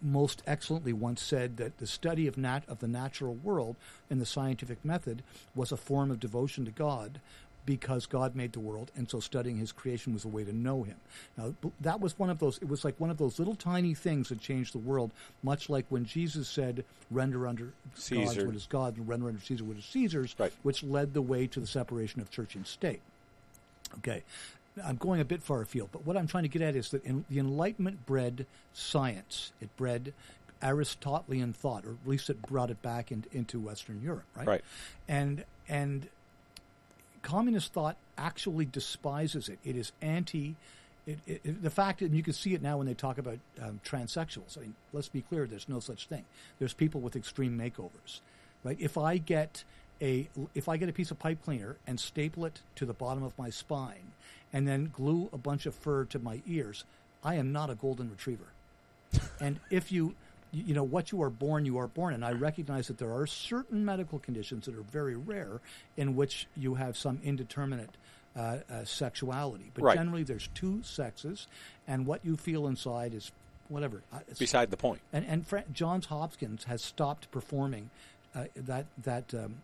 most 0.01 0.43
excellently 0.45 0.91
once 0.91 1.21
said 1.21 1.57
that 1.57 1.77
the 1.77 1.87
study 1.87 2.27
of 2.27 2.37
nat- 2.37 2.67
of 2.67 2.79
the 2.79 2.87
natural 2.87 3.35
world 3.35 3.77
and 4.09 4.19
the 4.19 4.25
scientific 4.25 4.83
method 4.83 5.23
was 5.55 5.71
a 5.71 5.77
form 5.77 6.11
of 6.11 6.19
devotion 6.19 6.65
to 6.65 6.71
God 6.71 7.21
because 7.65 8.05
God 8.05 8.35
made 8.35 8.53
the 8.53 8.59
world, 8.59 8.91
and 8.95 9.09
so 9.09 9.19
studying 9.19 9.57
His 9.57 9.71
creation 9.71 10.13
was 10.13 10.25
a 10.25 10.27
way 10.27 10.43
to 10.43 10.51
know 10.51 10.83
Him. 10.83 10.97
Now, 11.37 11.53
that 11.79 11.99
was 11.99 12.17
one 12.17 12.29
of 12.29 12.39
those. 12.39 12.57
It 12.57 12.67
was 12.67 12.83
like 12.83 12.99
one 12.99 13.09
of 13.09 13.17
those 13.17 13.39
little 13.39 13.55
tiny 13.55 13.93
things 13.93 14.29
that 14.29 14.39
changed 14.39 14.73
the 14.73 14.79
world. 14.79 15.11
Much 15.43 15.69
like 15.69 15.85
when 15.89 16.05
Jesus 16.05 16.47
said, 16.47 16.83
"Render 17.09 17.47
under 17.47 17.73
Caesar. 17.95 18.45
what 18.45 18.55
is 18.55 18.65
God, 18.67 18.97
and 18.97 19.07
render 19.07 19.27
under 19.27 19.41
Caesar 19.41 19.63
what 19.63 19.77
is 19.77 19.85
Caesar's," 19.85 20.35
Right. 20.37 20.51
which 20.63 20.83
led 20.83 21.13
the 21.13 21.21
way 21.21 21.47
to 21.47 21.59
the 21.59 21.67
separation 21.67 22.19
of 22.19 22.31
church 22.31 22.55
and 22.55 22.65
state. 22.65 23.01
Okay. 23.99 24.23
I'm 24.83 24.95
going 24.95 25.19
a 25.21 25.25
bit 25.25 25.41
far 25.43 25.61
afield, 25.61 25.89
but 25.91 26.05
what 26.05 26.15
I'm 26.17 26.27
trying 26.27 26.43
to 26.43 26.49
get 26.49 26.61
at 26.61 26.75
is 26.75 26.91
that 26.91 27.03
in, 27.03 27.25
the 27.29 27.39
Enlightenment 27.39 28.05
bred 28.05 28.45
science. 28.73 29.51
It 29.61 29.75
bred 29.77 30.13
Aristotelian 30.63 31.53
thought, 31.53 31.85
or 31.85 31.91
at 31.91 32.07
least 32.07 32.29
it 32.29 32.41
brought 32.43 32.69
it 32.69 32.81
back 32.81 33.11
in, 33.11 33.25
into 33.33 33.59
Western 33.59 34.01
Europe, 34.01 34.23
right? 34.35 34.47
Right. 34.47 34.63
And 35.07 35.43
and 35.67 36.07
communist 37.21 37.73
thought 37.73 37.97
actually 38.17 38.65
despises 38.65 39.49
it. 39.49 39.59
It 39.63 39.75
is 39.75 39.91
anti. 40.01 40.55
It, 41.07 41.19
it, 41.25 41.41
it- 41.43 41.63
the 41.63 41.69
fact, 41.69 42.01
and 42.01 42.15
you 42.15 42.23
can 42.23 42.33
see 42.33 42.53
it 42.53 42.61
now 42.61 42.77
when 42.77 42.87
they 42.87 42.93
talk 42.93 43.17
about 43.17 43.39
um, 43.61 43.79
transsexuals. 43.85 44.57
I 44.57 44.61
mean, 44.61 44.75
let's 44.93 45.09
be 45.09 45.21
clear: 45.21 45.45
there's 45.47 45.67
no 45.69 45.79
such 45.79 46.07
thing. 46.07 46.25
There's 46.59 46.73
people 46.73 47.01
with 47.01 47.15
extreme 47.15 47.57
makeovers, 47.57 48.19
right? 48.63 48.77
If 48.79 48.97
I 48.97 49.17
get 49.17 49.63
a 50.01 50.27
if 50.53 50.69
I 50.69 50.77
get 50.77 50.89
a 50.89 50.93
piece 50.93 51.11
of 51.11 51.19
pipe 51.19 51.43
cleaner 51.43 51.75
and 51.87 51.99
staple 51.99 52.45
it 52.45 52.61
to 52.75 52.85
the 52.85 52.93
bottom 52.93 53.23
of 53.23 53.37
my 53.37 53.49
spine, 53.49 54.13
and 54.53 54.67
then 54.67 54.91
glue 54.93 55.29
a 55.33 55.37
bunch 55.37 55.65
of 55.65 55.75
fur 55.75 56.05
to 56.05 56.19
my 56.19 56.41
ears, 56.47 56.83
I 57.23 57.35
am 57.35 57.51
not 57.51 57.69
a 57.69 57.75
golden 57.75 58.09
retriever. 58.09 58.47
and 59.39 59.59
if 59.69 59.91
you 59.91 60.15
you 60.53 60.73
know 60.73 60.83
what 60.83 61.11
you 61.13 61.21
are 61.21 61.29
born 61.29 61.65
you 61.65 61.77
are 61.77 61.87
born 61.87 62.13
and 62.13 62.25
i 62.25 62.31
recognize 62.31 62.87
that 62.87 62.97
there 62.97 63.11
are 63.13 63.25
certain 63.25 63.85
medical 63.85 64.19
conditions 64.19 64.65
that 64.65 64.75
are 64.75 64.81
very 64.83 65.15
rare 65.15 65.61
in 65.95 66.13
which 66.15 66.45
you 66.57 66.75
have 66.75 66.97
some 66.97 67.19
indeterminate 67.23 67.89
uh, 68.35 68.57
uh, 68.69 68.83
sexuality 68.83 69.71
but 69.73 69.83
Right. 69.83 69.97
generally 69.97 70.23
there's 70.23 70.49
two 70.53 70.81
sexes 70.83 71.47
and 71.87 72.05
what 72.05 72.23
you 72.25 72.35
feel 72.37 72.67
inside 72.67 73.13
is 73.13 73.31
whatever 73.69 74.01
Uh, 74.13 74.17
it's- 74.21 74.39
Beside 74.39 74.71
the 74.71 74.77
point. 74.77 74.99
and 75.13 75.25
and 75.25 75.47
Fra- 75.47 75.63
Johns 75.73 76.05
Hopkins 76.07 76.65
has 76.65 76.81
stopped 76.81 77.31
performing 77.31 77.89
uh, 78.35 78.45
that 78.55 78.85
that 79.03 79.33
um, 79.33 79.55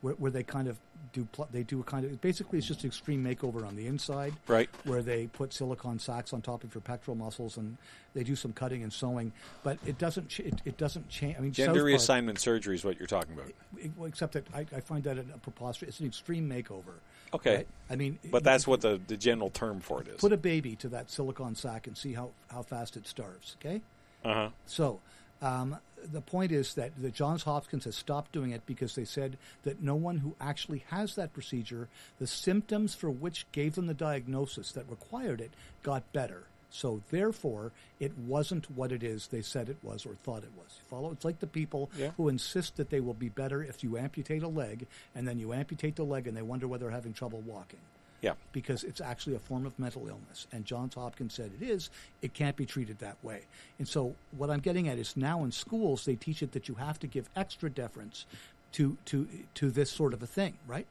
where, 0.00 0.14
where 0.14 0.30
they 0.30 0.42
kind 0.42 0.68
of 0.68 0.78
do 1.12 1.24
pl- 1.32 1.48
they 1.52 1.62
do 1.62 1.80
a 1.80 1.82
kind 1.84 2.04
of 2.04 2.20
basically 2.20 2.58
it's 2.58 2.66
just 2.66 2.82
an 2.82 2.88
extreme 2.88 3.24
makeover 3.24 3.66
on 3.66 3.76
the 3.76 3.86
inside, 3.86 4.34
Right. 4.46 4.68
Where 4.84 5.02
they 5.02 5.26
put 5.28 5.52
silicone 5.52 5.98
sacks 5.98 6.32
on 6.32 6.42
top 6.42 6.64
of 6.64 6.74
your 6.74 6.82
pectoral 6.82 7.16
muscles 7.16 7.56
and 7.56 7.76
they 8.14 8.22
do 8.22 8.36
some 8.36 8.52
cutting 8.52 8.82
and 8.82 8.92
sewing, 8.92 9.32
but 9.62 9.78
it 9.86 9.98
doesn't 9.98 10.28
ch- 10.28 10.40
it, 10.40 10.60
it 10.64 10.76
doesn't 10.76 11.08
change. 11.08 11.36
I 11.38 11.40
mean, 11.40 11.52
Gender 11.52 11.74
South 11.80 12.08
Park- 12.08 12.24
reassignment 12.24 12.38
surgery 12.38 12.74
is 12.74 12.84
what 12.84 12.98
you're 12.98 13.06
talking 13.06 13.32
about. 13.34 13.48
it- 13.78 13.90
except 14.04 14.34
that 14.34 14.46
I, 14.54 14.66
I 14.74 14.80
find 14.80 15.04
that 15.04 15.18
a 15.18 15.22
preposterous. 15.38 15.90
It's 15.90 16.00
an 16.00 16.06
extreme 16.06 16.48
makeover. 16.48 16.94
Okay. 17.34 17.56
right? 17.56 17.66
I 17.90 17.96
mean, 17.96 18.18
But 18.30 18.44
that's 18.44 18.66
what 18.66 18.80
the, 18.82 19.00
the 19.06 19.16
general 19.16 19.50
term 19.50 19.80
for 19.80 20.00
it 20.02 20.08
is. 20.08 20.20
put 20.20 20.32
a 20.32 20.36
baby 20.36 20.76
to 20.76 20.88
that 20.90 21.10
silicone 21.10 21.54
sack 21.54 21.86
and 21.86 21.96
see 21.96 22.12
how, 22.12 22.30
how 22.50 22.62
fast 22.62 22.96
it 22.96 23.06
starves. 23.06 23.56
Okay. 23.60 23.80
Uh-huh. 24.24 24.50
So 24.66 25.00
um, 25.42 25.76
the 26.12 26.20
point 26.20 26.52
is 26.52 26.74
that, 26.74 26.92
that 27.02 27.14
Johns 27.14 27.42
Hopkins 27.42 27.84
has 27.84 27.96
stopped 27.96 28.32
doing 28.32 28.50
it 28.50 28.64
because 28.66 28.94
they 28.94 29.04
said 29.04 29.36
that 29.64 29.82
no 29.82 29.94
one 29.94 30.18
who 30.18 30.34
actually 30.40 30.84
has 30.88 31.14
that 31.16 31.32
procedure, 31.32 31.88
the 32.18 32.26
symptoms 32.26 32.94
for 32.94 33.10
which 33.10 33.46
gave 33.52 33.74
them 33.74 33.86
the 33.86 33.94
diagnosis 33.94 34.72
that 34.72 34.88
required 34.90 35.40
it, 35.40 35.50
got 35.82 36.12
better. 36.12 36.44
So 36.70 37.00
therefore, 37.10 37.72
it 38.00 38.16
wasn't 38.18 38.70
what 38.70 38.92
it 38.92 39.02
is 39.02 39.28
they 39.28 39.40
said 39.42 39.68
it 39.68 39.78
was 39.82 40.04
or 40.04 40.14
thought 40.14 40.42
it 40.42 40.50
was. 40.56 40.66
You 40.78 40.84
follow? 40.90 41.10
It's 41.12 41.24
like 41.24 41.38
the 41.40 41.46
people 41.46 41.90
Yeah. 41.96 42.10
who 42.16 42.28
insist 42.28 42.76
that 42.76 42.90
they 42.90 43.00
will 43.00 43.14
be 43.14 43.28
better 43.28 43.62
if 43.62 43.82
you 43.84 43.96
amputate 43.96 44.42
a 44.42 44.48
leg, 44.48 44.86
and 45.14 45.26
then 45.26 45.38
you 45.38 45.52
amputate 45.52 45.96
the 45.96 46.04
leg, 46.04 46.26
and 46.26 46.36
they 46.36 46.42
wonder 46.42 46.66
whether 46.68 46.84
they're 46.86 46.90
having 46.92 47.12
trouble 47.14 47.40
walking 47.40 47.78
Yeah. 48.22 48.34
because 48.52 48.82
it's 48.84 49.00
actually 49.00 49.36
a 49.36 49.38
form 49.38 49.66
of 49.66 49.78
mental 49.78 50.08
illness. 50.08 50.46
And 50.52 50.64
Johns 50.64 50.94
Hopkins 50.94 51.34
said 51.34 51.50
it 51.60 51.64
is. 51.64 51.90
It 52.22 52.34
can't 52.34 52.56
be 52.56 52.66
treated 52.66 52.98
that 53.00 53.16
way. 53.22 53.42
And 53.78 53.86
so 53.86 54.14
what 54.36 54.50
I'm 54.50 54.60
getting 54.60 54.88
at 54.88 54.98
is 54.98 55.16
now 55.16 55.44
in 55.44 55.52
schools 55.52 56.04
they 56.04 56.16
teach 56.16 56.42
it 56.42 56.52
that 56.52 56.68
you 56.68 56.74
have 56.76 56.98
to 57.00 57.06
give 57.06 57.28
extra 57.36 57.70
deference 57.70 58.26
to 58.72 58.96
to 59.06 59.28
to 59.54 59.70
this 59.70 59.90
sort 59.90 60.12
of 60.12 60.22
a 60.22 60.26
thing, 60.26 60.54
right? 60.66 60.86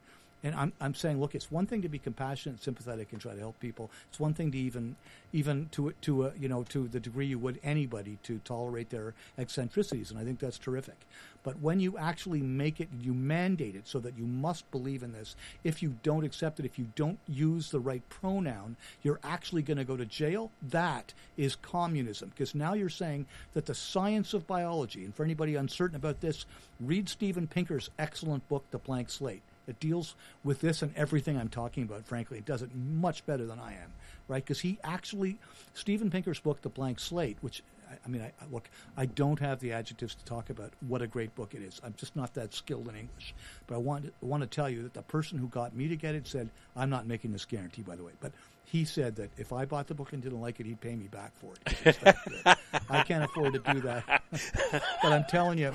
And 0.45 0.53
I'm 0.53 0.73
I'm 0.79 0.93
saying, 0.93 1.19
look, 1.19 1.33
it's 1.33 1.49
one 1.51 1.65
thing 1.65 1.81
to 1.81 1.89
be 1.89 1.97
compassionate, 1.97 2.61
sympathetic, 2.61 3.11
and 3.11 3.19
try 3.19 3.33
to 3.33 3.39
help 3.39 3.59
people. 3.59 3.89
It's 4.09 4.19
one 4.19 4.35
thing 4.35 4.51
to 4.51 4.57
even 4.59 4.95
even 5.33 5.69
to 5.71 5.91
to 6.01 6.27
a, 6.27 6.33
you 6.39 6.47
know 6.47 6.61
to 6.65 6.87
the 6.87 6.99
degree 6.99 7.25
you 7.25 7.39
would 7.39 7.59
anybody 7.63 8.19
to 8.23 8.39
tolerate 8.45 8.91
their 8.91 9.15
eccentricities, 9.39 10.11
and 10.11 10.19
I 10.19 10.23
think 10.23 10.37
that's 10.37 10.59
terrific. 10.59 10.97
But 11.41 11.59
when 11.61 11.79
you 11.79 11.97
actually 11.97 12.43
make 12.43 12.79
it, 12.79 12.89
you 13.01 13.11
mandate 13.11 13.75
it 13.75 13.87
so 13.87 13.97
that 14.01 14.19
you 14.19 14.25
must 14.27 14.69
believe 14.69 15.01
in 15.01 15.13
this. 15.13 15.35
If 15.63 15.81
you 15.81 15.95
don't 16.03 16.23
accept 16.23 16.59
it, 16.59 16.65
if 16.65 16.77
you 16.77 16.89
don't 16.95 17.17
use 17.27 17.71
the 17.71 17.79
right 17.79 18.07
pronoun, 18.09 18.75
you're 19.01 19.19
actually 19.23 19.63
going 19.63 19.77
to 19.77 19.83
go 19.83 19.97
to 19.97 20.05
jail. 20.05 20.51
That 20.61 21.11
is 21.37 21.55
communism. 21.55 22.29
Because 22.29 22.53
now 22.53 22.73
you're 22.73 22.89
saying 22.89 23.25
that 23.53 23.65
the 23.65 23.73
science 23.73 24.35
of 24.35 24.45
biology, 24.45 25.05
and 25.05 25.15
for 25.15 25.23
anybody 25.23 25.55
uncertain 25.55 25.95
about 25.95 26.21
this, 26.21 26.45
read 26.79 27.09
Steven 27.09 27.47
Pinker's 27.47 27.89
excellent 27.97 28.47
book, 28.47 28.65
The 28.69 28.77
Blank 28.77 29.09
Slate. 29.09 29.41
It 29.67 29.79
deals 29.79 30.15
with 30.43 30.61
this 30.61 30.81
and 30.81 30.95
everything 30.95 31.37
I'm 31.37 31.49
talking 31.49 31.83
about, 31.83 32.05
frankly. 32.05 32.37
It 32.37 32.45
does 32.45 32.61
it 32.61 32.69
much 32.75 33.25
better 33.25 33.45
than 33.45 33.59
I 33.59 33.73
am, 33.73 33.93
right? 34.27 34.43
Because 34.43 34.59
he 34.59 34.77
actually, 34.83 35.37
Steven 35.73 36.09
Pinker's 36.09 36.39
book, 36.39 36.61
The 36.61 36.69
Blank 36.69 36.99
Slate, 36.99 37.37
which, 37.41 37.63
I, 38.05 38.07
mean, 38.07 38.21
I, 38.21 38.25
I- 38.27 38.51
look, 38.51 38.69
I 38.97 39.05
don't 39.05 39.39
have 39.39 39.59
the 39.59 39.71
adjectives 39.73 40.15
to 40.15 40.25
talk 40.25 40.49
about 40.49 40.71
what 40.87 41.01
a 41.01 41.07
great 41.07 41.33
book 41.35 41.53
it 41.53 41.61
is. 41.61 41.81
I'm 41.83 41.93
just 41.97 42.15
not 42.15 42.33
that 42.35 42.53
skilled 42.53 42.87
in 42.89 42.95
English. 42.95 43.33
But 43.67 43.75
I 43.75 43.77
want, 43.79 44.05
I 44.05 44.25
want 44.25 44.41
to 44.41 44.47
tell 44.47 44.69
you 44.69 44.83
that 44.83 44.93
the 44.93 45.01
person 45.01 45.37
who 45.37 45.47
got 45.47 45.75
me 45.75 45.87
to 45.87 45.95
get 45.95 46.15
it 46.15 46.27
said, 46.27 46.49
I'm 46.75 46.89
not 46.89 47.07
making 47.07 47.31
this 47.31 47.45
guarantee, 47.45 47.81
by 47.81 47.95
the 47.95 48.03
way, 48.03 48.11
but 48.21 48.31
he 48.67 48.83
said 48.83 49.15
that 49.17 49.29
if 49.37 49.53
I 49.53 49.65
bought 49.65 49.85
the 49.87 49.93
book 49.93 50.11
and 50.13 50.23
didn't 50.23 50.41
like 50.41 50.59
it, 50.59 50.65
he'd 50.65 50.81
pay 50.81 50.95
me 50.95 51.07
back 51.07 51.31
for 51.39 51.53
it. 51.53 52.57
I 52.89 53.03
can't 53.03 53.23
afford 53.23 53.53
to 53.53 53.59
do 53.73 53.81
that. 53.81 54.23
but 55.03 55.11
I'm 55.11 55.23
telling 55.25 55.59
you, 55.59 55.73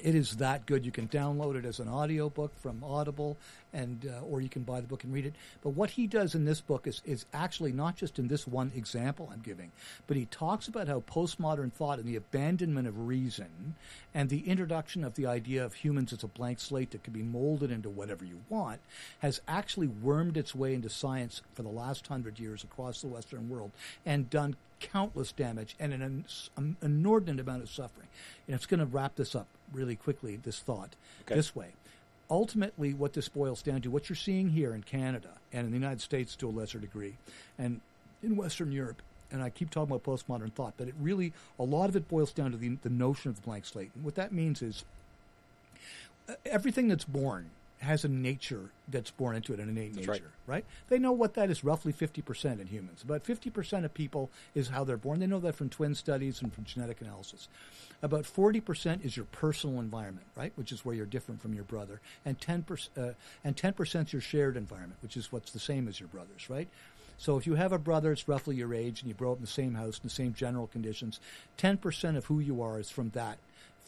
it 0.00 0.14
is 0.14 0.36
that 0.36 0.66
good. 0.66 0.84
You 0.84 0.92
can 0.92 1.08
download 1.08 1.56
it 1.56 1.64
as 1.64 1.80
an 1.80 1.88
audio 1.88 2.28
book 2.28 2.52
from 2.60 2.82
Audible, 2.84 3.36
and 3.72 4.06
uh, 4.06 4.24
or 4.24 4.40
you 4.40 4.48
can 4.48 4.62
buy 4.62 4.80
the 4.80 4.86
book 4.86 5.04
and 5.04 5.12
read 5.12 5.26
it. 5.26 5.34
But 5.62 5.70
what 5.70 5.90
he 5.90 6.06
does 6.06 6.34
in 6.34 6.44
this 6.44 6.60
book 6.60 6.86
is 6.86 7.02
is 7.04 7.26
actually 7.32 7.72
not 7.72 7.96
just 7.96 8.18
in 8.18 8.28
this 8.28 8.46
one 8.46 8.72
example 8.74 9.28
I'm 9.32 9.40
giving, 9.40 9.72
but 10.06 10.16
he 10.16 10.26
talks 10.26 10.68
about 10.68 10.88
how 10.88 11.00
postmodern 11.00 11.72
thought 11.72 11.98
and 11.98 12.08
the 12.08 12.16
abandonment 12.16 12.88
of 12.88 13.06
reason 13.06 13.74
and 14.14 14.28
the 14.28 14.48
introduction 14.48 15.04
of 15.04 15.14
the 15.14 15.26
idea 15.26 15.64
of 15.64 15.74
humans 15.74 16.12
as 16.12 16.22
a 16.22 16.28
blank 16.28 16.60
slate 16.60 16.90
that 16.92 17.02
can 17.02 17.12
be 17.12 17.22
molded 17.22 17.70
into 17.70 17.90
whatever 17.90 18.24
you 18.24 18.40
want 18.48 18.80
has 19.20 19.40
actually 19.46 19.86
wormed 19.86 20.36
its 20.36 20.54
way 20.54 20.74
into 20.74 20.88
science 20.88 21.42
for 21.54 21.62
the 21.62 21.68
last 21.68 22.06
hundred 22.06 22.38
years 22.38 22.64
across 22.64 23.00
the 23.00 23.08
Western 23.08 23.48
world 23.48 23.70
and 24.06 24.30
done 24.30 24.56
countless 24.80 25.32
damage 25.32 25.74
and 25.78 25.92
an, 25.92 26.24
an 26.56 26.76
inordinate 26.82 27.40
amount 27.40 27.62
of 27.62 27.70
suffering. 27.70 28.08
And 28.46 28.54
it's 28.54 28.66
going 28.66 28.80
to 28.80 28.86
wrap 28.86 29.16
this 29.16 29.34
up 29.34 29.48
really 29.72 29.96
quickly, 29.96 30.36
this 30.36 30.60
thought, 30.60 30.96
Okay. 31.22 31.34
this 31.34 31.54
way. 31.54 31.72
Ultimately, 32.30 32.92
what 32.92 33.14
this 33.14 33.28
boils 33.28 33.62
down 33.62 33.80
to, 33.82 33.90
what 33.90 34.08
you're 34.08 34.16
seeing 34.16 34.50
here 34.50 34.74
in 34.74 34.82
Canada 34.82 35.30
and 35.52 35.64
in 35.64 35.70
the 35.72 35.78
United 35.78 36.00
States 36.00 36.36
to 36.36 36.48
a 36.48 36.50
lesser 36.50 36.78
degree, 36.78 37.16
and 37.58 37.80
in 38.22 38.36
Western 38.36 38.70
Europe, 38.70 39.00
and 39.30 39.42
I 39.42 39.50
keep 39.50 39.70
talking 39.70 39.94
about 39.94 40.02
postmodern 40.04 40.52
thought, 40.52 40.74
but 40.76 40.88
it 40.88 40.94
really, 41.00 41.32
a 41.58 41.64
lot 41.64 41.88
of 41.88 41.96
it 41.96 42.08
boils 42.08 42.32
down 42.32 42.50
to 42.50 42.56
the, 42.58 42.76
the 42.82 42.90
notion 42.90 43.30
of 43.30 43.36
the 43.36 43.42
blank 43.42 43.64
slate. 43.64 43.90
And 43.94 44.04
what 44.04 44.14
that 44.16 44.32
means 44.32 44.60
is 44.62 44.84
uh, 46.28 46.34
everything 46.44 46.88
that's 46.88 47.04
born 47.04 47.50
has 47.80 48.04
a 48.04 48.08
nature 48.08 48.70
that's 48.88 49.10
born 49.10 49.36
into 49.36 49.52
it, 49.52 49.60
an 49.60 49.68
innate 49.68 49.94
nature, 49.94 50.10
right. 50.10 50.22
right. 50.46 50.64
They 50.88 50.98
know 50.98 51.12
what 51.12 51.34
that 51.34 51.50
is 51.50 51.62
roughly 51.62 51.92
50% 51.92 52.60
in 52.60 52.66
humans. 52.66 53.02
About 53.02 53.24
50% 53.24 53.84
of 53.84 53.94
people 53.94 54.30
is 54.54 54.68
how 54.68 54.84
they're 54.84 54.96
born. 54.96 55.20
They 55.20 55.26
know 55.26 55.40
that 55.40 55.54
from 55.54 55.68
twin 55.68 55.94
studies 55.94 56.42
and 56.42 56.52
from 56.52 56.64
genetic 56.64 57.00
analysis. 57.00 57.48
About 58.02 58.24
40% 58.24 59.04
is 59.04 59.16
your 59.16 59.26
personal 59.26 59.80
environment, 59.80 60.26
right, 60.36 60.52
which 60.56 60.72
is 60.72 60.84
where 60.84 60.94
you're 60.94 61.06
different 61.06 61.40
from 61.40 61.54
your 61.54 61.64
brother. 61.64 62.00
And 62.24 62.38
10%, 62.40 62.88
uh, 62.96 63.12
and 63.44 63.56
10% 63.56 64.06
is 64.06 64.12
your 64.12 64.22
shared 64.22 64.56
environment, 64.56 64.96
which 65.02 65.16
is 65.16 65.30
what's 65.30 65.52
the 65.52 65.58
same 65.58 65.88
as 65.88 66.00
your 66.00 66.08
brother's, 66.08 66.48
right? 66.48 66.68
So 67.18 67.36
if 67.36 67.46
you 67.46 67.56
have 67.56 67.72
a 67.72 67.78
brother 67.78 68.10
that's 68.10 68.28
roughly 68.28 68.56
your 68.56 68.72
age 68.72 69.00
and 69.00 69.08
you 69.08 69.14
grow 69.14 69.32
up 69.32 69.38
in 69.38 69.44
the 69.44 69.48
same 69.48 69.74
house 69.74 69.98
in 69.98 70.04
the 70.04 70.10
same 70.10 70.32
general 70.32 70.68
conditions, 70.68 71.20
10% 71.58 72.16
of 72.16 72.26
who 72.26 72.38
you 72.38 72.62
are 72.62 72.78
is 72.78 72.90
from 72.90 73.10
that. 73.10 73.38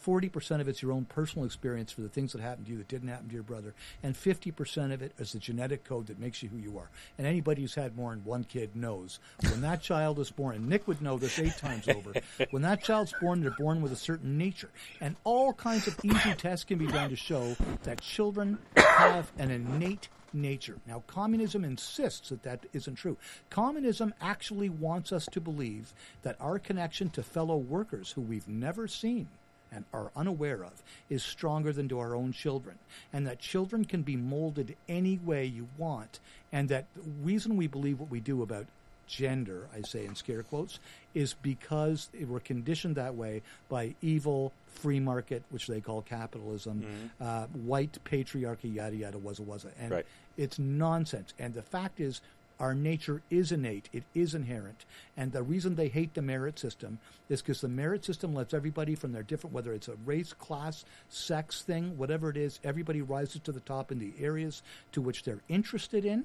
40% 0.05 0.61
of 0.61 0.67
it's 0.67 0.81
your 0.81 0.91
own 0.91 1.05
personal 1.05 1.45
experience 1.45 1.91
for 1.91 2.01
the 2.01 2.09
things 2.09 2.33
that 2.33 2.41
happened 2.41 2.65
to 2.65 2.71
you 2.71 2.77
that 2.79 2.87
didn't 2.87 3.09
happen 3.09 3.27
to 3.27 3.33
your 3.33 3.43
brother, 3.43 3.73
and 4.03 4.15
50% 4.15 4.93
of 4.93 5.01
it 5.01 5.13
is 5.17 5.33
the 5.33 5.39
genetic 5.39 5.83
code 5.83 6.07
that 6.07 6.19
makes 6.19 6.41
you 6.41 6.49
who 6.49 6.57
you 6.57 6.77
are. 6.77 6.89
And 7.17 7.27
anybody 7.27 7.61
who's 7.61 7.75
had 7.75 7.95
more 7.95 8.11
than 8.11 8.23
one 8.23 8.43
kid 8.43 8.75
knows 8.75 9.19
when 9.49 9.61
that 9.61 9.81
child 9.81 10.19
is 10.19 10.31
born, 10.31 10.55
and 10.55 10.67
Nick 10.67 10.87
would 10.87 11.01
know 11.01 11.17
this 11.17 11.39
eight 11.39 11.57
times 11.57 11.87
over, 11.87 12.13
when 12.51 12.61
that 12.63 12.83
child's 12.83 13.13
born, 13.21 13.41
they're 13.41 13.51
born 13.51 13.81
with 13.81 13.91
a 13.91 13.97
certain 13.97 14.37
nature. 14.37 14.69
And 14.99 15.15
all 15.23 15.53
kinds 15.53 15.87
of 15.87 15.99
easy 16.03 16.33
tests 16.33 16.65
can 16.65 16.77
be 16.77 16.87
done 16.87 17.09
to 17.09 17.15
show 17.15 17.55
that 17.83 18.01
children 18.01 18.57
have 18.75 19.31
an 19.37 19.51
innate 19.51 20.09
nature. 20.33 20.77
Now, 20.87 21.03
communism 21.07 21.63
insists 21.63 22.29
that 22.29 22.43
that 22.43 22.65
isn't 22.73 22.95
true. 22.95 23.17
Communism 23.49 24.13
actually 24.21 24.69
wants 24.69 25.11
us 25.11 25.25
to 25.31 25.41
believe 25.41 25.93
that 26.23 26.37
our 26.39 26.59
connection 26.59 27.09
to 27.11 27.23
fellow 27.23 27.57
workers 27.57 28.11
who 28.11 28.21
we've 28.21 28.47
never 28.47 28.87
seen 28.87 29.27
and 29.71 29.85
are 29.93 30.11
unaware 30.15 30.63
of 30.63 30.83
is 31.09 31.23
stronger 31.23 31.71
than 31.71 31.87
to 31.89 31.99
our 31.99 32.15
own 32.15 32.33
children, 32.33 32.77
and 33.13 33.25
that 33.25 33.39
children 33.39 33.85
can 33.85 34.01
be 34.01 34.15
molded 34.15 34.75
any 34.89 35.17
way 35.23 35.45
you 35.45 35.67
want, 35.77 36.19
and 36.51 36.69
that 36.69 36.85
the 36.95 37.01
reason 37.23 37.55
we 37.57 37.67
believe 37.67 37.99
what 37.99 38.09
we 38.09 38.19
do 38.19 38.41
about 38.41 38.65
gender, 39.07 39.67
I 39.75 39.81
say 39.81 40.05
in 40.05 40.15
scare 40.15 40.43
quotes, 40.43 40.79
is 41.13 41.33
because 41.41 42.09
we're 42.27 42.39
conditioned 42.39 42.95
that 42.95 43.15
way 43.15 43.41
by 43.69 43.95
evil 44.01 44.53
free 44.67 44.99
market, 44.99 45.43
which 45.49 45.67
they 45.67 45.81
call 45.81 46.01
capitalism, 46.01 47.09
uh, 47.19 47.45
white 47.47 47.97
patriarchy, 48.05 48.73
yada 48.73 48.95
yada, 48.95 49.17
was 49.17 49.39
a 49.39 49.43
was 49.43 49.65
a, 49.65 49.71
and 49.81 49.91
Right. 49.91 50.05
it's 50.37 50.57
nonsense. 50.59 51.33
And 51.39 51.53
the 51.53 51.61
fact 51.61 51.99
is, 51.99 52.21
our 52.61 52.75
nature 52.75 53.23
is 53.31 53.51
innate, 53.51 53.89
it 53.91 54.03
is 54.13 54.35
inherent. 54.35 54.85
And 55.17 55.31
the 55.31 55.41
reason 55.41 55.75
they 55.75 55.87
hate 55.87 56.13
the 56.13 56.21
merit 56.21 56.59
system 56.59 56.99
is 57.27 57.41
because 57.41 57.59
the 57.59 57.67
merit 57.67 58.05
system 58.05 58.35
lets 58.35 58.53
everybody 58.53 58.93
from 58.93 59.11
their 59.11 59.23
different, 59.23 59.55
whether 59.55 59.73
it's 59.73 59.87
a 59.87 59.95
race, 60.05 60.31
class, 60.31 60.85
sex 61.09 61.63
thing, 61.63 61.97
whatever 61.97 62.29
it 62.29 62.37
is, 62.37 62.59
everybody 62.63 63.01
rises 63.01 63.41
to 63.41 63.51
the 63.51 63.61
top 63.61 63.91
in 63.91 63.97
the 63.97 64.13
areas 64.19 64.61
to 64.91 65.01
which 65.01 65.23
they're 65.23 65.41
interested 65.49 66.05
in 66.05 66.23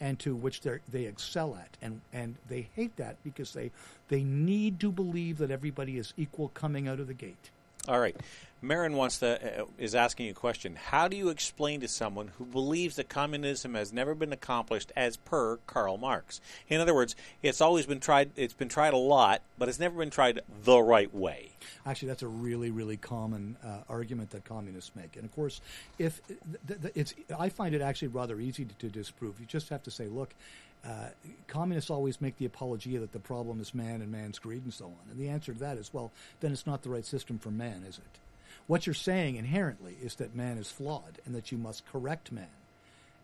and 0.00 0.18
to 0.18 0.34
which 0.34 0.60
they 0.62 1.04
excel 1.04 1.56
at, 1.56 1.76
and 1.82 2.00
and 2.12 2.34
they 2.48 2.68
hate 2.74 2.96
that 2.96 3.16
because 3.22 3.52
they 3.52 3.70
they 4.08 4.22
need 4.22 4.80
to 4.80 4.90
believe 4.90 5.36
that 5.38 5.50
everybody 5.50 5.98
is 5.98 6.14
equal 6.16 6.48
coming 6.48 6.88
out 6.88 7.00
of 7.00 7.06
the 7.06 7.14
gate. 7.14 7.50
All 7.88 7.98
right. 7.98 8.16
Marin 8.62 8.94
wants 8.94 9.18
to 9.20 9.62
uh, 9.62 9.64
is 9.78 9.94
asking 9.94 10.28
a 10.28 10.34
question. 10.34 10.76
How 10.76 11.08
do 11.08 11.16
you 11.16 11.30
explain 11.30 11.80
to 11.80 11.88
someone 11.88 12.30
who 12.36 12.44
believes 12.44 12.96
that 12.96 13.08
communism 13.08 13.74
has 13.74 13.90
never 13.92 14.14
been 14.14 14.32
accomplished 14.32 14.92
as 14.94 15.16
per 15.16 15.56
Karl 15.66 15.96
Marx? 15.96 16.40
In 16.68 16.80
other 16.80 16.94
words, 16.94 17.16
it's 17.42 17.62
always 17.62 17.86
been 17.86 18.00
tried. 18.00 18.32
It's 18.36 18.52
been 18.52 18.68
tried 18.68 18.92
a 18.92 18.98
lot, 18.98 19.40
but 19.56 19.68
it's 19.68 19.78
never 19.78 19.96
been 19.96 20.10
tried 20.10 20.40
the 20.62 20.82
right 20.82 21.12
way. 21.14 21.52
Actually, 21.86 22.08
that's 22.08 22.22
a 22.22 22.28
really, 22.28 22.70
really 22.70 22.98
common 22.98 23.56
uh, 23.64 23.78
argument 23.88 24.30
that 24.30 24.44
communists 24.44 24.94
make. 24.94 25.16
And 25.16 25.24
of 25.24 25.34
course, 25.34 25.62
if 25.98 26.20
th- 26.26 26.82
th- 26.82 26.92
it's, 26.94 27.14
I 27.38 27.48
find 27.48 27.74
it 27.74 27.80
actually 27.80 28.08
rather 28.08 28.38
easy 28.40 28.66
to, 28.66 28.74
to 28.74 28.88
disprove. 28.88 29.40
You 29.40 29.46
just 29.46 29.70
have 29.70 29.82
to 29.84 29.90
say, 29.90 30.06
look, 30.06 30.34
uh, 30.86 31.08
communists 31.46 31.90
always 31.90 32.20
make 32.20 32.38
the 32.38 32.46
apology 32.46 32.96
that 32.96 33.12
the 33.12 33.18
problem 33.18 33.60
is 33.60 33.74
man 33.74 34.00
and 34.00 34.10
man's 34.10 34.38
greed 34.38 34.64
and 34.64 34.72
so 34.72 34.86
on. 34.86 35.10
And 35.10 35.18
the 35.18 35.28
answer 35.28 35.52
to 35.52 35.58
that 35.60 35.76
is, 35.76 35.92
well, 35.92 36.12
then 36.40 36.52
it's 36.52 36.66
not 36.66 36.82
the 36.82 36.90
right 36.90 37.04
system 37.04 37.38
for 37.38 37.50
man, 37.50 37.84
is 37.86 37.98
it? 37.98 38.18
What 38.66 38.86
you're 38.86 38.94
saying 38.94 39.36
inherently 39.36 39.96
is 40.00 40.14
that 40.16 40.34
man 40.34 40.56
is 40.58 40.70
flawed 40.70 41.20
and 41.26 41.34
that 41.34 41.52
you 41.52 41.58
must 41.58 41.86
correct 41.86 42.32
man. 42.32 42.46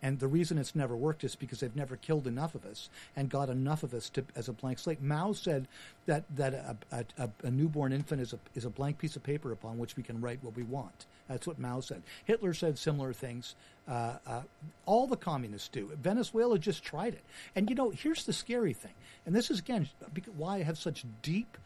And 0.02 0.18
the 0.18 0.28
reason 0.28 0.58
it's 0.58 0.74
never 0.74 0.96
worked 0.96 1.24
is 1.24 1.34
because 1.36 1.60
they've 1.60 1.74
never 1.74 1.96
killed 1.96 2.26
enough 2.26 2.54
of 2.54 2.64
us 2.66 2.90
and 3.16 3.30
got 3.30 3.48
enough 3.48 3.82
of 3.82 3.94
us 3.94 4.10
to, 4.10 4.24
as 4.34 4.48
a 4.48 4.52
blank 4.52 4.78
slate. 4.78 5.00
Mao 5.02 5.32
said 5.32 5.66
that, 6.06 6.24
that 6.36 6.54
a, 6.54 7.04
a, 7.18 7.30
a, 7.42 7.50
newborn 7.50 7.92
infant 7.92 8.20
is 8.20 8.32
a, 8.32 8.38
is 8.54 8.64
a 8.64 8.70
blank 8.70 8.98
piece 8.98 9.16
of 9.16 9.22
paper 9.22 9.52
upon 9.52 9.78
which 9.78 9.96
we 9.96 10.02
can 10.02 10.20
write 10.20 10.42
what 10.42 10.54
we 10.54 10.62
want. 10.62 11.06
That's 11.28 11.46
what 11.46 11.58
Mao 11.58 11.80
said. 11.80 12.02
Hitler 12.24 12.54
said 12.54 12.78
similar 12.78 13.12
things. 13.12 13.54
Uh, 13.88 14.18
uh, 14.26 14.42
all 14.84 15.06
the 15.06 15.16
communists 15.16 15.68
do. 15.68 15.90
Venezuela 16.00 16.58
just 16.58 16.84
tried 16.84 17.14
it. 17.14 17.24
And 17.54 17.68
you 17.70 17.74
know, 17.74 17.90
here's 17.90 18.24
the 18.26 18.32
scary 18.32 18.74
thing. 18.74 18.94
And 19.24 19.34
this 19.34 19.50
is, 19.50 19.58
again, 19.58 19.88
why 20.36 20.56
I 20.56 20.62
have 20.62 20.78
such 20.78 21.04
deep 21.22 21.56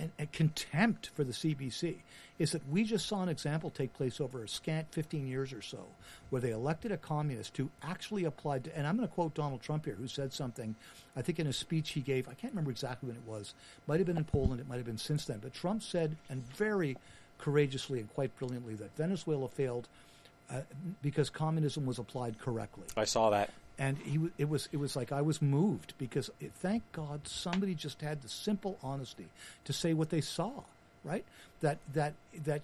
and, 0.00 0.10
and 0.18 0.32
contempt 0.32 1.10
for 1.14 1.22
the 1.24 1.32
CBC 1.32 1.96
is 2.38 2.52
that 2.52 2.66
we 2.68 2.84
just 2.84 3.06
saw 3.06 3.22
an 3.22 3.28
example 3.28 3.70
take 3.70 3.92
place 3.92 4.20
over 4.20 4.42
a 4.42 4.48
scant 4.48 4.86
15 4.92 5.26
years 5.26 5.52
or 5.52 5.60
so 5.60 5.84
where 6.30 6.40
they 6.40 6.50
elected 6.50 6.90
a 6.90 6.96
communist 6.96 7.56
who 7.56 7.68
actually 7.82 8.24
applied 8.24 8.64
to, 8.64 8.76
and 8.76 8.86
I'm 8.86 8.96
going 8.96 9.06
to 9.06 9.14
quote 9.14 9.34
Donald 9.34 9.60
Trump 9.60 9.84
here, 9.84 9.94
who 9.94 10.08
said 10.08 10.32
something, 10.32 10.74
I 11.14 11.22
think 11.22 11.38
in 11.38 11.46
a 11.46 11.52
speech 11.52 11.90
he 11.90 12.00
gave, 12.00 12.28
I 12.28 12.34
can't 12.34 12.52
remember 12.52 12.70
exactly 12.70 13.08
when 13.08 13.16
it 13.16 13.26
was, 13.26 13.54
might 13.86 14.00
have 14.00 14.06
been 14.06 14.16
in 14.16 14.24
Poland, 14.24 14.60
it 14.60 14.68
might 14.68 14.76
have 14.76 14.86
been 14.86 14.98
since 14.98 15.26
then, 15.26 15.38
but 15.42 15.52
Trump 15.52 15.82
said, 15.82 16.16
and 16.30 16.42
very 16.54 16.96
courageously 17.38 18.00
and 18.00 18.12
quite 18.14 18.34
brilliantly, 18.38 18.74
that 18.76 18.96
Venezuela 18.96 19.48
failed 19.48 19.88
uh, 20.50 20.62
because 21.02 21.30
communism 21.30 21.86
was 21.86 21.98
applied 21.98 22.38
correctly 22.40 22.82
I 22.96 23.04
saw 23.04 23.30
that. 23.30 23.50
And 23.80 23.96
he 23.98 24.20
it 24.36 24.48
was 24.48 24.68
it 24.70 24.76
was 24.76 24.94
like 24.94 25.10
I 25.10 25.22
was 25.22 25.40
moved 25.40 25.94
because 25.98 26.30
it, 26.38 26.52
thank 26.54 26.82
God 26.92 27.26
somebody 27.26 27.74
just 27.74 28.02
had 28.02 28.20
the 28.22 28.28
simple 28.28 28.78
honesty 28.82 29.26
to 29.64 29.72
say 29.72 29.94
what 29.94 30.10
they 30.10 30.20
saw, 30.20 30.52
right? 31.02 31.24
That 31.62 31.78
that 31.94 32.12
that 32.44 32.62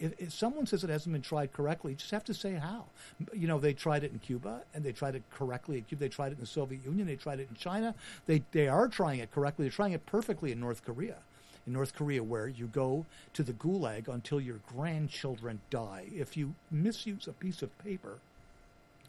if, 0.00 0.20
if 0.20 0.32
someone 0.34 0.66
says 0.66 0.82
it 0.82 0.90
hasn't 0.90 1.12
been 1.12 1.22
tried 1.22 1.52
correctly, 1.52 1.92
you 1.92 1.96
just 1.96 2.10
have 2.10 2.24
to 2.24 2.34
say 2.34 2.54
how. 2.54 2.84
You 3.32 3.46
know, 3.46 3.58
they 3.58 3.72
tried 3.72 4.02
it 4.02 4.12
in 4.12 4.18
Cuba 4.18 4.62
and 4.74 4.84
they 4.84 4.92
tried 4.92 5.14
it 5.14 5.22
correctly 5.32 5.78
in 5.78 5.84
Cuba. 5.84 6.00
They 6.00 6.08
tried 6.08 6.32
it 6.32 6.34
in 6.34 6.40
the 6.40 6.46
Soviet 6.46 6.84
Union. 6.84 7.06
They 7.06 7.16
tried 7.16 7.38
it 7.38 7.48
in 7.48 7.56
China. 7.56 7.94
They 8.26 8.42
they 8.50 8.66
are 8.66 8.88
trying 8.88 9.20
it 9.20 9.30
correctly. 9.30 9.66
They're 9.66 9.70
trying 9.72 9.92
it 9.92 10.04
perfectly 10.04 10.50
in 10.50 10.58
North 10.58 10.84
Korea. 10.84 11.18
In 11.64 11.72
North 11.72 11.94
Korea, 11.94 12.22
where 12.22 12.48
you 12.48 12.66
go 12.66 13.06
to 13.34 13.42
the 13.42 13.52
gulag 13.52 14.08
until 14.08 14.40
your 14.40 14.58
grandchildren 14.72 15.60
die 15.70 16.06
if 16.12 16.36
you 16.36 16.54
misuse 16.72 17.28
a 17.28 17.32
piece 17.32 17.62
of 17.62 17.76
paper 17.78 18.18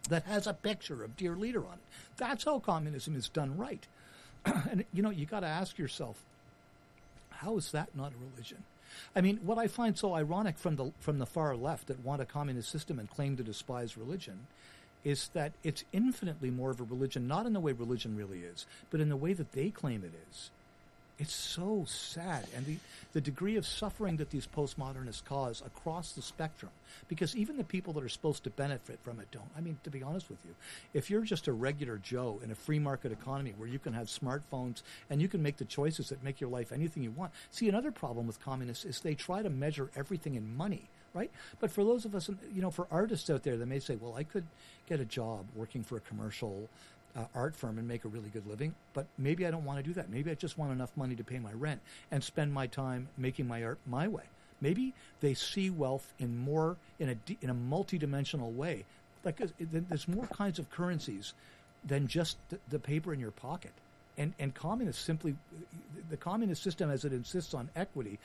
that 0.10 0.24
has 0.24 0.48
a 0.48 0.54
picture 0.54 1.04
of 1.04 1.18
dear 1.18 1.36
leader 1.36 1.66
on 1.66 1.74
it. 1.74 1.80
That's 2.18 2.46
how 2.46 2.60
communism 2.60 3.16
is 3.16 3.30
done 3.30 3.58
right. 3.58 3.86
and 4.46 4.86
you 4.94 5.04
know, 5.04 5.10
you 5.10 5.26
got 5.26 5.42
to 5.42 5.48
ask 5.48 5.78
yourself, 5.78 6.24
how 7.30 7.58
is 7.58 7.72
that 7.72 7.96
not 7.96 8.14
a 8.14 8.32
religion? 8.32 8.64
I 9.16 9.22
mean, 9.22 9.40
what 9.44 9.58
I 9.58 9.68
find 9.68 9.98
so 9.98 10.14
ironic 10.14 10.58
from 10.58 10.76
the 10.76 10.92
from 11.00 11.20
the 11.20 11.26
far 11.26 11.56
left 11.56 11.88
that 11.88 12.04
want 12.04 12.22
a 12.22 12.26
communist 12.26 12.70
system 12.70 13.00
and 13.00 13.10
claim 13.10 13.38
to 13.38 13.44
despise 13.44 13.98
religion 13.98 14.48
is 15.04 15.30
that 15.34 15.54
it's 15.64 15.84
infinitely 15.94 16.50
more 16.50 16.72
of 16.72 16.82
a 16.82 16.84
religion, 16.84 17.28
not 17.28 17.46
in 17.46 17.54
the 17.54 17.60
way 17.60 17.72
religion 17.72 18.18
really 18.18 18.40
is, 18.40 18.66
but 18.90 19.00
in 19.00 19.10
the 19.10 19.16
way 19.16 19.34
that 19.34 19.52
they 19.52 19.70
claim 19.70 20.04
it 20.04 20.14
is. 20.30 20.50
It's 21.20 21.34
so 21.34 21.84
sad, 21.88 22.46
and 22.56 22.64
the, 22.68 22.78
the 23.14 23.22
degree 23.22 23.56
of 23.56 23.66
suffering 23.66 24.18
that 24.18 24.30
these 24.30 24.46
postmodernists 24.46 25.26
cause 25.26 25.64
across 25.66 26.12
the 26.12 26.22
spectrum, 26.22 26.72
because 27.08 27.36
even 27.36 27.58
the 27.58 27.64
people 27.64 27.92
that 27.94 28.04
are 28.04 28.10
supposed 28.10 28.44
to 28.44 28.52
benefit 28.52 29.00
from 29.02 29.20
it 29.20 29.32
don't. 29.32 29.50
I 29.58 29.62
mean, 29.62 29.80
to 29.84 29.90
be 29.90 30.04
honest 30.04 30.30
with 30.30 30.38
you, 30.46 30.54
if 30.94 31.10
you're 31.10 31.22
just 31.22 31.48
a 31.48 31.54
regular 31.54 31.98
Joe 31.98 32.40
in 32.44 32.52
a 32.52 32.56
free 32.56 32.78
market 32.78 33.12
economy 33.12 33.56
where 33.58 33.68
you 33.68 33.80
can 33.80 33.94
have 33.94 34.08
smartphones 34.08 34.84
and 35.10 35.20
you 35.20 35.28
can 35.28 35.42
make 35.42 35.58
the 35.58 35.66
choices 35.66 36.10
that 36.10 36.24
make 36.24 36.40
your 36.40 36.52
life 36.52 36.72
anything 36.72 37.02
you 37.02 37.12
want. 37.12 37.32
See, 37.50 37.68
another 37.68 37.92
problem 37.92 38.28
with 38.28 38.40
communists 38.44 38.86
is 38.86 39.00
they 39.00 39.16
try 39.16 39.42
to 39.42 39.50
measure 39.50 39.90
everything 39.96 40.36
in 40.36 40.56
money 40.56 40.88
right? 41.14 41.32
But 41.60 41.72
for 41.72 41.84
those 41.84 42.06
of 42.06 42.14
us, 42.14 42.30
you 42.54 42.62
know, 42.62 42.70
for 42.70 42.86
artists 42.92 43.30
out 43.30 43.42
there 43.42 43.58
that 43.58 43.66
may 43.66 43.80
say, 43.80 43.96
well, 43.96 44.16
I 44.16 44.24
could 44.24 44.46
get 44.88 45.00
a 45.00 45.06
job 45.06 45.46
working 45.56 45.84
for 45.84 45.98
a 45.98 46.02
commercial 46.02 46.70
uh, 47.16 47.26
art 47.34 47.56
firm 47.56 47.78
and 47.78 47.88
make 47.88 48.06
a 48.06 48.08
really 48.08 48.30
good 48.30 48.48
living, 48.48 48.76
but 48.94 49.06
maybe 49.18 49.46
I 49.46 49.52
don't 49.52 49.66
want 49.66 49.80
to 49.80 49.84
do 49.84 49.94
that. 49.94 50.10
Maybe 50.10 50.30
I 50.32 50.36
just 50.36 50.58
want 50.58 50.72
enough 50.72 50.92
money 50.96 51.16
to 51.16 51.24
pay 51.24 51.40
my 51.40 51.54
rent 51.54 51.82
and 52.12 52.24
spend 52.24 52.54
my 52.54 52.68
time 52.68 53.08
making 53.18 53.48
my 53.48 53.64
art 53.64 53.80
my 53.86 54.08
way. 54.08 54.24
Maybe 54.62 54.94
they 55.20 55.34
see 55.34 55.70
wealth 55.70 56.14
in 56.20 56.38
more 56.38 56.78
in 57.00 57.10
a 57.10 57.18
in 57.42 57.50
a 57.50 57.56
multidimensional 57.56 58.54
way. 58.54 58.86
Like 59.24 59.42
uh, 59.42 59.48
there's 59.60 60.08
more 60.08 60.28
kinds 60.28 60.60
of 60.60 60.70
currencies 60.70 61.34
than 61.86 62.08
just 62.08 62.38
the, 62.50 62.60
the 62.70 62.80
paper 62.80 63.14
in 63.14 63.20
your 63.20 63.32
pocket. 63.32 63.72
And, 64.18 64.34
and 64.40 64.54
communists 64.54 65.04
simply, 65.04 65.36
the 66.10 66.18
communist 66.18 66.64
system, 66.64 66.90
as 66.90 67.06
it 67.06 67.14
insists 67.14 67.54
on 67.54 67.70
equity, 67.76 68.18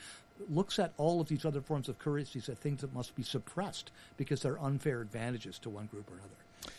looks 0.49 0.79
at 0.79 0.91
all 0.97 1.21
of 1.21 1.27
these 1.27 1.45
other 1.45 1.61
forms 1.61 1.87
of 1.87 1.99
currencies 1.99 2.49
as 2.49 2.57
things 2.57 2.81
that 2.81 2.93
must 2.95 3.15
be 3.15 3.21
suppressed 3.21 3.91
because 4.17 4.41
they're 4.41 4.59
unfair 4.59 5.01
advantages 5.01 5.59
to 5.59 5.69
one 5.69 5.85
group 5.85 6.09
or 6.09 6.15
another. 6.15 6.73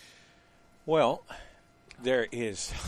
Well, 0.85 1.23
there 2.03 2.27
is. 2.31 2.73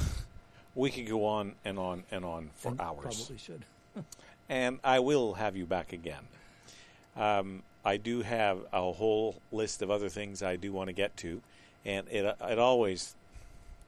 We 0.75 0.91
could 0.91 1.09
go 1.09 1.25
on 1.25 1.55
and 1.65 1.79
on 1.79 2.05
and 2.11 2.23
on 2.23 2.51
for 2.57 2.69
And 2.73 2.81
hours. 2.83 3.01
Probably 3.01 3.39
should. 3.39 3.65
and 4.51 4.79
I 4.85 4.99
will 4.99 5.33
have 5.33 5.57
you 5.57 5.65
back 5.65 5.95
again. 5.95 6.21
Um, 7.17 7.63
I 7.83 7.97
do 7.97 8.21
have 8.21 8.59
a 8.75 8.93
whole 8.93 9.37
list 9.51 9.81
of 9.81 9.91
other 9.91 10.11
things 10.11 10.43
I 10.43 10.57
do 10.57 10.73
want 10.73 10.89
to 10.89 10.93
get 10.93 11.17
to, 11.19 11.41
and 11.87 12.07
it 12.11 12.37
it 12.43 12.59
always 12.59 13.15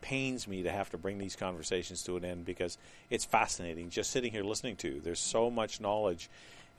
pains 0.00 0.48
me 0.48 0.62
to 0.62 0.70
have 0.70 0.88
to 0.90 0.96
bring 0.96 1.18
these 1.18 1.36
conversations 1.36 2.02
to 2.04 2.16
an 2.16 2.24
end 2.24 2.46
because 2.46 2.78
it's 3.10 3.24
fascinating 3.24 3.90
just 3.90 4.10
sitting 4.10 4.32
here 4.32 4.44
listening 4.44 4.76
to. 4.76 5.00
There's 5.04 5.20
so 5.20 5.50
much 5.50 5.80
knowledge 5.80 6.30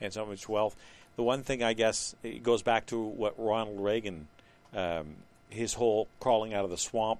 and 0.01 0.11
so 0.11 0.25
much 0.25 0.49
wealth. 0.49 0.75
The 1.17 1.23
one 1.23 1.43
thing 1.43 1.61
I 1.61 1.73
guess 1.73 2.15
it 2.23 2.41
goes 2.41 2.63
back 2.63 2.85
to 2.87 2.99
what 2.99 3.35
Ronald 3.37 3.81
Reagan, 3.81 4.27
um, 4.73 5.17
his 5.49 5.73
whole 5.73 6.07
crawling 6.19 6.53
out 6.53 6.63
of 6.63 6.71
the 6.71 6.77
swamp 6.77 7.19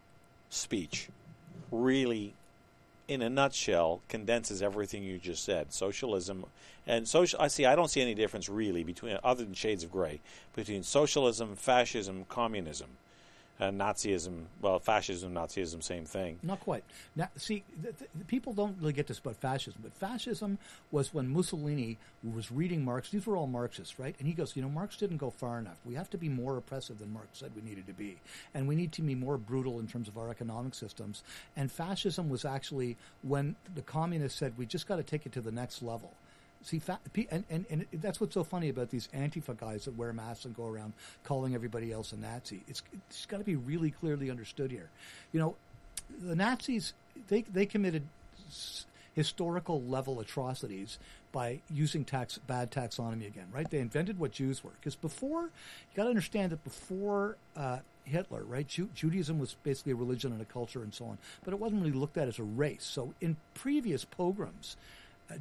speech, 0.49 1.09
really 1.71 2.33
in 3.07 3.21
a 3.21 3.29
nutshell, 3.29 4.01
condenses 4.07 4.61
everything 4.61 5.03
you 5.03 5.17
just 5.17 5.43
said. 5.43 5.73
Socialism 5.73 6.45
and 6.85 7.07
social. 7.07 7.41
I 7.41 7.47
see. 7.47 7.65
I 7.65 7.75
don't 7.75 7.89
see 7.89 8.01
any 8.01 8.13
difference 8.13 8.49
really 8.49 8.83
between, 8.83 9.17
other 9.23 9.43
than 9.43 9.53
shades 9.53 9.83
of 9.83 9.91
gray, 9.91 10.19
between 10.55 10.83
socialism, 10.83 11.55
fascism, 11.55 12.25
communism, 12.29 12.89
and 13.59 13.79
Nazism. 13.79 14.45
Well, 14.61 14.79
fascism, 14.79 15.33
Nazism, 15.33 15.83
same 15.83 16.05
thing. 16.05 16.39
Not 16.41 16.61
quite. 16.61 16.83
Now, 17.15 17.29
see, 17.35 17.63
th- 17.81 17.97
th- 17.97 18.09
people 18.27 18.53
don't 18.53 18.77
really 18.79 18.93
get 18.93 19.07
this 19.07 19.19
about 19.19 19.35
fascism, 19.35 19.81
but 19.83 19.93
fascism 19.93 20.57
was 20.91 21.13
when 21.13 21.27
Mussolini 21.27 21.97
was 22.23 22.51
reading 22.51 22.85
Marx. 22.85 23.09
These 23.09 23.25
were 23.25 23.35
all 23.35 23.47
Marxists, 23.47 23.99
right? 23.99 24.15
And 24.17 24.27
he 24.27 24.33
goes, 24.33 24.55
you 24.55 24.61
know, 24.61 24.69
Marx 24.69 24.95
didn't 24.95 25.17
go 25.17 25.29
far 25.29 25.59
enough. 25.59 25.77
We 25.85 25.95
have 25.95 26.09
to 26.11 26.17
be 26.17 26.29
more 26.29 26.57
oppressive 26.57 26.99
than 26.99 27.11
Marx 27.11 27.39
said 27.39 27.51
we 27.55 27.67
needed 27.67 27.85
to 27.87 27.93
be, 27.93 28.17
and 28.53 28.67
we 28.67 28.75
need 28.75 28.93
to 28.93 29.01
be 29.01 29.15
more 29.15 29.37
brutal 29.37 29.79
in 29.79 29.87
terms 29.87 30.07
of 30.07 30.17
our 30.17 30.29
economic 30.29 30.73
systems. 30.73 31.23
And 31.57 31.69
fascism 31.71 32.29
was 32.29 32.45
actually 32.45 32.95
when 33.23 33.55
the 33.75 33.81
communists 33.81 34.39
said 34.39 34.53
we 34.57 34.65
just 34.65 34.87
got 34.87 34.95
to 34.95 35.03
take 35.03 35.25
it 35.25 35.33
to 35.33 35.41
the 35.41 35.51
next 35.51 35.81
level. 35.81 36.13
See, 36.61 36.81
and, 37.31 37.45
and, 37.49 37.65
and 37.69 37.85
that's 37.93 38.19
what's 38.19 38.33
so 38.33 38.43
funny 38.43 38.67
about 38.67 38.89
these 38.89 39.07
Antifa 39.15 39.57
guys 39.57 39.85
that 39.85 39.97
wear 39.97 40.11
masks 40.11 40.43
and 40.43 40.55
go 40.55 40.67
around 40.67 40.93
calling 41.23 41.55
everybody 41.55 41.91
else 41.91 42.11
a 42.11 42.17
Nazi. 42.17 42.61
It's, 42.67 42.83
it's 43.09 43.25
got 43.25 43.37
to 43.37 43.45
be 43.45 43.55
really 43.55 43.91
clearly 43.91 44.29
understood 44.29 44.69
here. 44.69 44.89
You 45.31 45.39
know, 45.39 45.55
the 46.21 46.35
Nazis, 46.35 46.93
they, 47.29 47.43
they 47.43 47.65
committed 47.65 48.03
s- 48.49 48.85
historical 49.13 49.81
level 49.83 50.19
atrocities 50.19 50.99
by 51.31 51.61
using 51.71 52.03
tax, 52.03 52.37
bad 52.39 52.71
taxonomy 52.71 53.27
again, 53.27 53.47
right? 53.53 53.69
They 53.69 53.79
invented 53.79 54.19
what 54.19 54.31
Jews 54.31 54.61
were. 54.61 54.71
Because 54.81 54.95
before, 54.95 55.43
you 55.43 55.95
got 55.95 56.03
to 56.03 56.09
understand 56.09 56.51
that 56.51 56.63
before 56.65 57.37
uh, 57.55 57.79
Hitler, 58.03 58.43
right, 58.43 58.67
Ju- 58.67 58.89
Judaism 58.93 59.39
was 59.39 59.55
basically 59.63 59.93
a 59.93 59.95
religion 59.95 60.33
and 60.33 60.41
a 60.41 60.45
culture 60.45 60.83
and 60.83 60.93
so 60.93 61.05
on, 61.05 61.17
but 61.45 61.53
it 61.53 61.59
wasn't 61.59 61.81
really 61.81 61.97
looked 61.97 62.17
at 62.17 62.27
as 62.27 62.37
a 62.37 62.43
race. 62.43 62.83
So 62.83 63.13
in 63.21 63.37
previous 63.53 64.03
pogroms, 64.03 64.75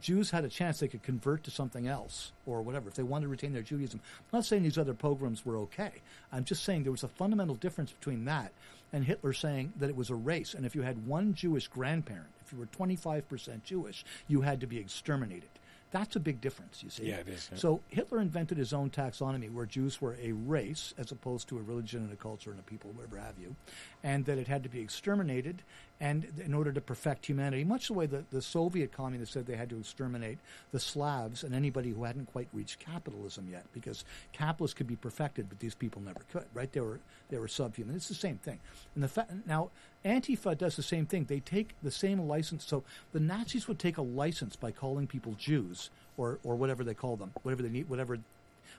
Jews 0.01 0.31
had 0.31 0.45
a 0.45 0.49
chance 0.49 0.81
they 0.81 0.89
could 0.89 1.03
convert 1.03 1.45
to 1.45 1.51
something 1.51 1.87
else 1.87 2.33
or 2.47 2.63
whatever 2.63 2.89
if 2.89 2.95
they 2.95 3.03
wanted 3.03 3.25
to 3.25 3.29
retain 3.29 3.53
their 3.53 3.63
Judaism. 3.63 4.01
I'm 4.21 4.39
not 4.39 4.45
saying 4.45 4.63
these 4.63 4.79
other 4.79 4.95
pogroms 4.95 5.47
were 5.47 5.57
okay. 5.59 5.93
I'm 6.33 6.45
just 6.45 6.65
saying 6.65 6.83
there 6.83 6.93
was 6.93 7.05
a 7.05 7.09
fundamental 7.09 7.55
difference 7.55 7.93
between 7.93 8.27
that 8.27 8.53
and 8.93 9.05
Hitler 9.05 9.33
saying 9.33 9.73
that 9.77 9.91
it 9.91 9.97
was 9.97 10.11
a 10.11 10.15
race. 10.15 10.55
And 10.55 10.65
if 10.65 10.75
you 10.75 10.83
had 10.83 11.07
one 11.07 11.35
Jewish 11.35 11.69
grandparent, 11.69 12.29
if 12.45 12.53
you 12.53 12.59
were 12.59 12.67
25% 12.67 13.63
Jewish, 13.65 14.05
you 14.27 14.43
had 14.43 14.61
to 14.61 14.67
be 14.67 14.79
exterminated. 14.79 15.49
That's 15.91 16.17
a 16.17 16.21
big 16.21 16.43
difference, 16.43 16.83
you 16.83 16.91
see. 16.91 17.05
Yeah, 17.05 17.17
it 17.17 17.29
is, 17.29 17.49
yeah. 17.51 17.59
So 17.59 17.81
Hitler 17.89 18.21
invented 18.21 18.59
his 18.59 18.75
own 18.75 18.91
taxonomy 18.91 19.51
where 19.51 19.65
Jews 19.65 20.03
were 20.03 20.19
a 20.21 20.33
race 20.33 20.93
as 20.99 21.13
opposed 21.13 21.49
to 21.49 21.57
a 21.59 21.63
religion 21.63 22.03
and 22.03 22.13
a 22.13 22.17
culture 22.17 22.51
and 22.51 22.61
a 22.61 22.63
people, 22.63 22.91
whatever 22.91 23.17
have 23.17 23.39
you, 23.41 23.57
and 24.03 24.25
that 24.27 24.39
it 24.39 24.49
had 24.49 24.63
to 24.63 24.69
be 24.69 24.81
exterminated 24.81 25.63
and 26.01 26.27
in 26.45 26.55
order 26.55 26.71
to 26.73 26.81
perfect 26.81 27.27
humanity, 27.27 27.65
much 27.65 27.89
the 27.89 27.93
way 27.93 28.07
that 28.07 28.31
the 28.31 28.41
Soviet 28.41 28.93
communists 28.93 29.35
said 29.35 29.47
they 29.47 29.57
had 29.57 29.71
to 29.71 29.79
exterminate 29.79 30.39
the 30.71 30.79
Slavs 30.79 31.43
and 31.43 31.55
anybody 31.55 31.91
who 31.91 32.05
hadn't 32.05 32.31
quite 32.31 32.47
reached 32.53 32.79
capitalism 32.79 33.49
yet, 33.51 33.65
because 33.73 34.05
capitalists 34.33 34.75
could 34.75 34.87
be 34.87 34.95
perfected, 34.95 35.49
but 35.49 35.59
these 35.59 35.75
people 35.75 36.01
never 36.01 36.21
could, 36.31 36.45
right? 36.55 36.71
They 36.71 36.81
were 36.81 37.01
they 37.31 37.39
were 37.39 37.49
subhuman. 37.49 37.97
It's 37.97 38.09
the 38.09 38.15
same 38.15 38.39
thing. 38.39 38.61
And 38.95 39.03
the 39.03 39.09
fa- 39.09 39.27
now 39.45 39.71
Antifa 40.05 40.57
does 40.57 40.77
the 40.77 40.83
same 40.85 41.05
thing. 41.05 41.25
They 41.25 41.41
take 41.41 41.71
the 41.83 41.91
same 41.91 42.21
license. 42.21 42.65
So 42.65 42.85
the 43.13 43.21
Nazis 43.21 43.67
would 43.67 43.81
take 43.81 43.99
a 43.99 44.03
license 44.03 44.55
by 44.55 44.71
calling 44.71 45.09
people 45.09 45.35
Jews 45.37 45.91
or 46.17 46.39
or 46.45 46.55
whatever 46.55 46.85
they 46.85 46.95
call 46.95 47.17
them, 47.17 47.33
whatever 47.43 47.63
they 47.63 47.71
need, 47.71 47.89
whatever 47.89 48.19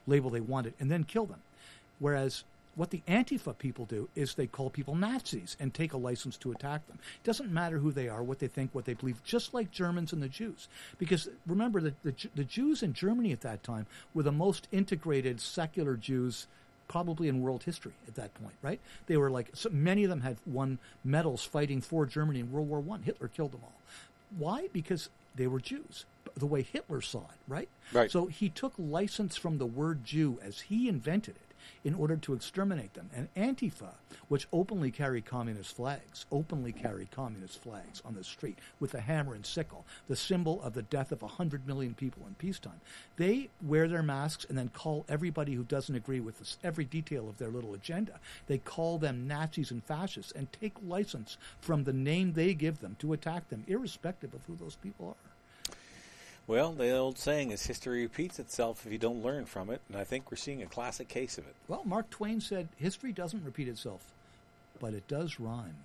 label 0.08 0.30
they 0.30 0.40
wanted, 0.40 0.74
and 0.80 0.90
then 0.90 1.04
kill 1.04 1.26
them. 1.26 1.42
Whereas 2.00 2.46
what 2.80 2.92
the 2.92 3.04
Antifa 3.10 3.58
people 3.58 3.84
do 3.84 4.08
is 4.16 4.36
they 4.36 4.48
call 4.48 4.70
people 4.70 4.96
Nazis 4.96 5.58
and 5.60 5.74
take 5.74 5.92
a 5.92 5.98
license 5.98 6.38
to 6.38 6.54
attack 6.54 6.88
them. 6.88 6.98
It 7.22 7.26
doesn't 7.26 7.52
matter 7.52 7.78
who 7.78 7.92
they 7.92 8.08
are, 8.08 8.24
what 8.24 8.40
they 8.40 8.48
think, 8.48 8.70
what 8.72 8.86
they 8.86 8.94
believe, 8.94 9.22
just 9.26 9.54
like 9.54 9.70
Germans 9.70 10.14
and 10.14 10.24
the 10.24 10.30
Jews. 10.30 10.70
Because 10.98 11.28
remember, 11.46 11.82
the, 11.82 11.94
the, 12.04 12.16
the 12.36 12.46
Jews 12.46 12.82
in 12.82 12.94
Germany 12.94 13.34
at 13.34 13.42
that 13.42 13.64
time 13.64 13.86
were 14.14 14.24
the 14.24 14.32
most 14.32 14.70
integrated 14.72 15.42
secular 15.42 15.98
Jews 15.98 16.48
probably 16.88 17.28
in 17.28 17.42
world 17.42 17.64
history 17.64 17.92
at 18.08 18.16
that 18.16 18.34
point, 18.36 18.56
right? 18.62 18.80
They 19.08 19.18
were 19.18 19.30
like, 19.30 19.50
so 19.56 19.68
many 19.70 20.06
of 20.06 20.10
them 20.10 20.22
had 20.22 20.38
won 20.46 20.80
medals 21.04 21.44
fighting 21.44 21.82
for 21.82 22.06
Germany 22.06 22.40
in 22.40 22.50
World 22.50 22.70
War 22.70 22.80
One. 22.80 23.02
Hitler 23.04 23.28
killed 23.28 23.52
them 23.52 23.62
all. 23.62 23.76
Why? 24.38 24.70
Because 24.72 25.10
they 25.36 25.48
were 25.48 25.60
Jews, 25.60 26.06
the 26.38 26.46
way 26.46 26.62
Hitler 26.62 27.02
saw 27.02 27.20
it, 27.20 27.40
right? 27.46 27.68
Right. 27.92 28.10
So 28.10 28.28
he 28.28 28.48
took 28.48 28.72
license 28.78 29.36
from 29.36 29.58
the 29.58 29.66
word 29.66 30.06
Jew 30.06 30.40
as 30.42 30.62
he 30.62 30.88
invented 30.88 31.36
it 31.36 31.49
in 31.84 31.94
order 31.94 32.16
to 32.18 32.34
exterminate 32.34 32.94
them. 32.94 33.10
And 33.16 33.34
Antifa, 33.36 33.94
which 34.28 34.48
openly 34.52 34.92
carry 34.92 35.22
communist 35.22 35.76
flags, 35.76 36.26
openly 36.32 36.72
carry 36.72 37.08
communist 37.12 37.62
flags 37.62 38.02
on 38.06 38.16
the 38.16 38.24
street 38.24 38.58
with 38.80 38.94
a 38.94 39.02
hammer 39.02 39.34
and 39.34 39.46
sickle, 39.46 39.86
the 40.08 40.16
symbol 40.16 40.62
of 40.62 40.74
the 40.74 40.82
death 40.82 41.12
of 41.12 41.22
100 41.22 41.68
million 41.68 41.94
people 41.94 42.24
in 42.28 42.36
peacetime. 42.36 42.80
They 43.18 43.50
wear 43.62 43.88
their 43.88 44.04
masks 44.04 44.46
and 44.48 44.58
then 44.58 44.70
call 44.70 45.06
everybody 45.10 45.54
who 45.54 45.64
doesn't 45.64 45.96
agree 45.96 46.20
with 46.20 46.40
this, 46.40 46.58
every 46.64 46.86
detail 46.86 47.30
of 47.30 47.38
their 47.38 47.50
little 47.50 47.74
agenda. 47.74 48.20
They 48.48 48.58
call 48.58 48.98
them 48.98 49.28
Nazis 49.28 49.72
and 49.72 49.84
fascists 49.84 50.32
and 50.32 50.52
take 50.52 50.74
license 50.86 51.38
from 51.62 51.84
the 51.84 51.94
name 51.94 52.34
they 52.34 52.54
give 52.54 52.80
them 52.80 52.96
to 53.00 53.14
attack 53.14 53.50
them, 53.50 53.64
irrespective 53.68 54.34
of 54.34 54.42
who 54.46 54.56
those 54.56 54.76
people 54.76 55.10
are. 55.10 55.29
Well, 56.50 56.72
the 56.72 56.90
old 56.98 57.20
saying 57.20 57.52
is 57.52 57.68
history 57.68 58.02
repeats 58.02 58.40
itself 58.40 58.84
if 58.84 58.92
you 58.92 58.98
don't 58.98 59.22
learn 59.22 59.46
from 59.46 59.70
it, 59.70 59.82
and 59.88 59.96
I 59.96 60.04
think 60.04 60.32
we're 60.32 60.38
seeing 60.38 60.64
a 60.64 60.66
classic 60.66 61.08
case 61.08 61.38
of 61.38 61.46
it. 61.46 61.54
Well, 61.68 61.84
Mark 61.86 62.10
Twain 62.10 62.42
said, 62.42 62.70
history 62.78 63.12
doesn't 63.12 63.46
repeat 63.46 63.68
itself, 63.68 64.02
but 64.80 64.96
it 64.96 65.08
does 65.08 65.40
rhyme. 65.40 65.76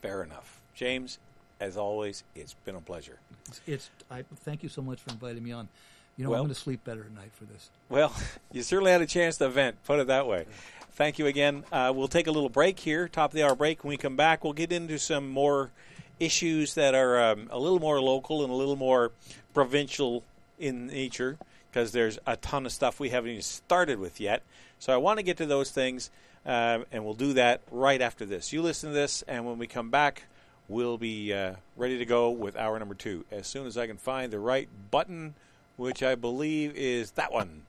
Fair 0.00 0.22
enough. 0.22 0.60
James, 0.76 1.18
as 1.58 1.76
always, 1.76 2.22
it's 2.36 2.54
been 2.64 2.76
a 2.76 2.80
pleasure. 2.80 3.18
It's, 3.48 3.60
it's 3.66 3.90
I 4.08 4.22
thank 4.44 4.62
you 4.62 4.68
so 4.68 4.82
much 4.82 5.00
for 5.00 5.10
inviting 5.10 5.42
me 5.42 5.50
on. 5.50 5.68
You 6.16 6.26
know, 6.26 6.30
Well- 6.30 6.42
I'm 6.42 6.46
going 6.46 6.54
to 6.54 6.60
sleep 6.60 6.84
better 6.84 7.00
at 7.00 7.10
night 7.10 7.32
for 7.32 7.46
this. 7.46 7.68
Well, 7.88 8.14
you 8.52 8.62
certainly 8.62 8.92
had 8.92 9.02
a 9.02 9.06
chance 9.06 9.38
to 9.38 9.48
vent, 9.48 9.82
put 9.82 9.98
it 9.98 10.06
that 10.06 10.28
way. 10.28 10.46
Thank 10.92 11.18
you 11.18 11.26
again. 11.26 11.64
Uh, 11.72 11.92
we'll 11.92 12.06
take 12.06 12.28
a 12.28 12.32
little 12.32 12.50
break 12.50 12.78
here, 12.78 13.08
top 13.08 13.32
of 13.32 13.34
the 13.34 13.42
hour 13.42 13.56
break. 13.56 13.82
When 13.82 13.88
we 13.88 13.96
come 13.96 14.14
back, 14.14 14.44
we'll 14.44 14.52
get 14.52 14.70
into 14.70 14.96
some 15.00 15.28
more 15.28 15.72
issues 16.20 16.74
that 16.74 16.94
are 16.94 17.32
um, 17.32 17.48
a 17.50 17.58
little 17.58 17.80
more 17.80 18.00
local 18.00 18.44
and 18.44 18.52
a 18.52 18.54
little 18.54 18.76
more 18.76 19.10
provincial 19.54 20.22
in 20.58 20.86
nature 20.88 21.38
because 21.70 21.92
there's 21.92 22.18
a 22.26 22.36
ton 22.36 22.66
of 22.66 22.72
stuff 22.72 23.00
we 23.00 23.10
haven't 23.10 23.30
even 23.30 23.42
started 23.42 23.98
with 23.98 24.20
yet. 24.20 24.42
So 24.78 24.92
I 24.92 24.96
want 24.96 25.18
to 25.18 25.22
get 25.22 25.38
to 25.38 25.46
those 25.46 25.70
things, 25.70 26.10
um, 26.44 26.84
and 26.92 27.04
we'll 27.04 27.14
do 27.14 27.32
that 27.34 27.60
right 27.70 28.00
after 28.00 28.26
this. 28.26 28.52
You 28.52 28.62
listen 28.62 28.90
to 28.90 28.94
this, 28.94 29.22
and 29.22 29.46
when 29.46 29.58
we 29.58 29.66
come 29.66 29.90
back, 29.90 30.24
we'll 30.68 30.98
be 30.98 31.32
uh, 31.32 31.54
ready 31.76 31.98
to 31.98 32.04
go 32.04 32.30
with 32.30 32.56
hour 32.56 32.78
number 32.78 32.94
two 32.94 33.24
as 33.30 33.46
soon 33.46 33.66
as 33.66 33.78
I 33.78 33.86
can 33.86 33.96
find 33.96 34.32
the 34.32 34.38
right 34.38 34.68
button, 34.90 35.34
which 35.76 36.02
I 36.02 36.14
believe 36.14 36.74
is 36.76 37.12
that 37.12 37.32
one. 37.32 37.62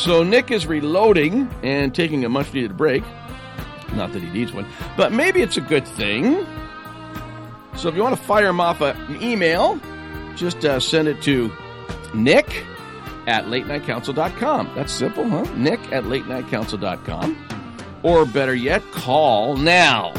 So 0.00 0.22
Nick 0.22 0.50
is 0.50 0.66
reloading 0.66 1.46
and 1.62 1.94
taking 1.94 2.24
a 2.24 2.30
much 2.30 2.54
needed 2.54 2.74
break. 2.74 3.04
Not 3.92 4.14
that 4.14 4.22
he 4.22 4.30
needs 4.30 4.50
one, 4.50 4.64
but 4.96 5.12
maybe 5.12 5.42
it's 5.42 5.58
a 5.58 5.60
good 5.60 5.86
thing. 5.86 6.46
So 7.76 7.90
if 7.90 7.94
you 7.94 8.02
want 8.02 8.16
to 8.16 8.22
fire 8.22 8.48
him 8.48 8.62
off 8.62 8.80
an 8.80 9.22
email, 9.22 9.78
just 10.36 10.64
uh, 10.64 10.80
send 10.80 11.06
it 11.06 11.20
to 11.24 11.52
nick 12.14 12.64
at 13.26 13.44
latenightcouncil.com. 13.44 14.72
That's 14.74 14.90
simple, 14.90 15.28
huh? 15.28 15.42
Nick 15.54 15.80
at 15.92 16.04
latenightcouncil.com. 16.04 17.36
Or 18.02 18.24
better 18.24 18.54
yet, 18.54 18.82
call 18.92 19.58
now. 19.58 20.14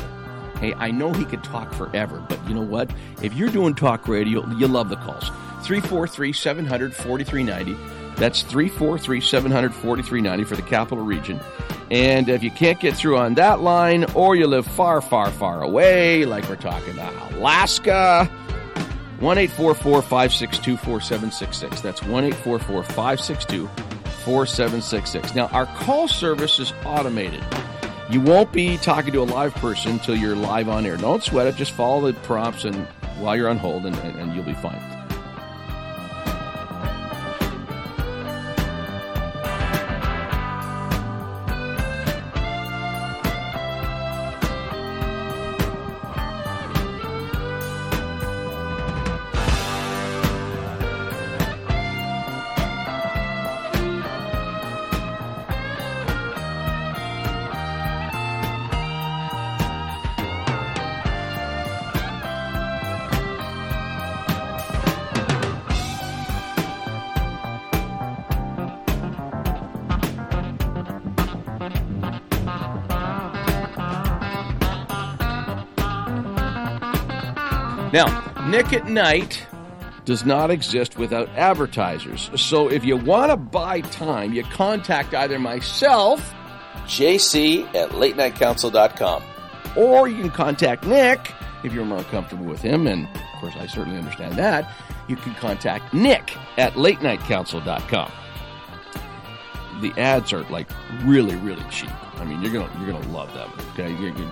Hey, 0.59 0.75
I 0.75 0.91
know 0.91 1.11
he 1.11 1.25
could 1.25 1.43
talk 1.43 1.73
forever, 1.73 2.23
but 2.29 2.47
you 2.47 2.53
know 2.53 2.61
what? 2.61 2.91
If 3.23 3.33
you're 3.33 3.49
doing 3.49 3.73
talk 3.73 4.07
radio, 4.07 4.47
you 4.51 4.67
love 4.67 4.89
the 4.89 4.97
calls. 4.97 5.29
343 5.63 6.33
700 6.33 6.93
4390. 6.93 8.00
That's 8.21 8.43
343 8.43 9.19
700 9.19 9.73
4390 9.73 10.43
for 10.43 10.55
the 10.55 10.61
capital 10.61 11.03
region. 11.03 11.39
And 11.89 12.29
if 12.29 12.43
you 12.43 12.51
can't 12.51 12.79
get 12.79 12.95
through 12.95 13.17
on 13.17 13.33
that 13.33 13.61
line, 13.61 14.05
or 14.13 14.35
you 14.35 14.45
live 14.45 14.67
far, 14.67 15.01
far, 15.01 15.31
far 15.31 15.63
away, 15.63 16.25
like 16.25 16.47
we're 16.47 16.55
talking 16.55 16.93
about 16.93 17.31
Alaska, 17.31 18.25
1 19.19 19.47
562 19.47 20.77
4766. 20.77 21.81
That's 21.81 22.03
1 22.03 22.31
562 22.31 23.67
4766. 23.67 25.33
Now, 25.33 25.47
our 25.47 25.65
call 25.65 26.07
service 26.07 26.59
is 26.59 26.73
automated. 26.85 27.43
You 28.11 28.21
won't 28.21 28.51
be 28.51 28.77
talking 28.77 29.13
to 29.13 29.23
a 29.23 29.25
live 29.25 29.55
person 29.55 29.93
until 29.93 30.15
you're 30.15 30.35
live 30.35 30.69
on 30.69 30.85
air. 30.85 30.95
Don't 30.95 31.23
sweat 31.23 31.47
it. 31.47 31.55
Just 31.55 31.71
follow 31.71 32.11
the 32.11 32.19
prompts 32.19 32.65
and 32.65 32.85
while 33.17 33.35
you're 33.35 33.49
on 33.49 33.57
hold, 33.57 33.87
and, 33.87 33.95
and, 33.95 34.19
and 34.19 34.35
you'll 34.35 34.45
be 34.45 34.53
fine. 34.53 35.00
Now, 77.93 78.47
Nick 78.47 78.71
at 78.71 78.87
Night 78.87 79.45
does 80.05 80.25
not 80.25 80.49
exist 80.49 80.97
without 80.97 81.29
advertisers. 81.29 82.31
So 82.35 82.69
if 82.69 82.85
you 82.85 82.97
want 82.97 83.31
to 83.31 83.37
buy 83.37 83.81
time, 83.81 84.33
you 84.33 84.43
contact 84.43 85.13
either 85.13 85.37
myself, 85.39 86.33
JC 86.85 87.65
at 87.75 87.89
latenightcouncil.com. 87.89 89.23
or 89.75 90.07
you 90.07 90.21
can 90.21 90.31
contact 90.31 90.85
Nick 90.85 91.31
if 91.63 91.73
you're 91.73 91.85
more 91.85 92.03
comfortable 92.03 92.45
with 92.45 92.61
him. 92.61 92.87
And 92.87 93.07
of 93.07 93.39
course, 93.39 93.55
I 93.57 93.67
certainly 93.67 93.97
understand 93.97 94.35
that. 94.35 94.73
You 95.07 95.15
can 95.15 95.33
contact 95.35 95.93
Nick 95.93 96.35
at 96.57 96.73
latenightcouncil.com. 96.73 98.11
The 99.81 99.93
ads 99.99 100.31
are 100.31 100.43
like 100.43 100.67
really, 101.03 101.35
really 101.37 101.63
cheap. 101.69 101.91
I 102.19 102.25
mean, 102.25 102.41
you're 102.41 102.53
gonna 102.53 102.71
you're 102.79 102.91
gonna 102.91 103.11
love 103.11 103.33
them. 103.33 103.51
Okay, 103.71 103.89
you're, 103.99 104.15
you 104.15 104.31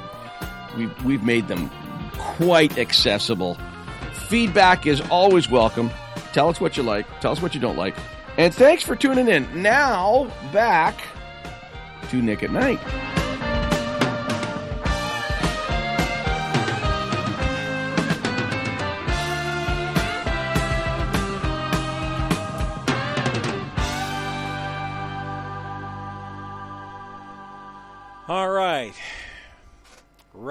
we've 0.78 1.03
we've 1.05 1.24
made 1.24 1.47
them 1.47 1.72
quite 2.20 2.78
accessible. 2.78 3.57
Feedback 4.28 4.86
is 4.86 5.01
always 5.09 5.49
welcome. 5.49 5.89
Tell 6.34 6.49
us 6.49 6.61
what 6.61 6.78
you 6.78 6.84
like. 6.84 7.07
Tell 7.20 7.32
us 7.32 7.41
what 7.41 7.55
you 7.55 7.59
don't 7.59 7.78
like. 7.78 7.95
And 8.38 8.53
thanks 8.53 8.84
for 8.84 8.95
tuning 8.95 9.28
in. 9.28 9.61
Now 9.61 10.32
back 10.53 11.01
to 12.09 12.22
Nick 12.22 12.43
at 12.43 12.51
Night. 12.51 12.80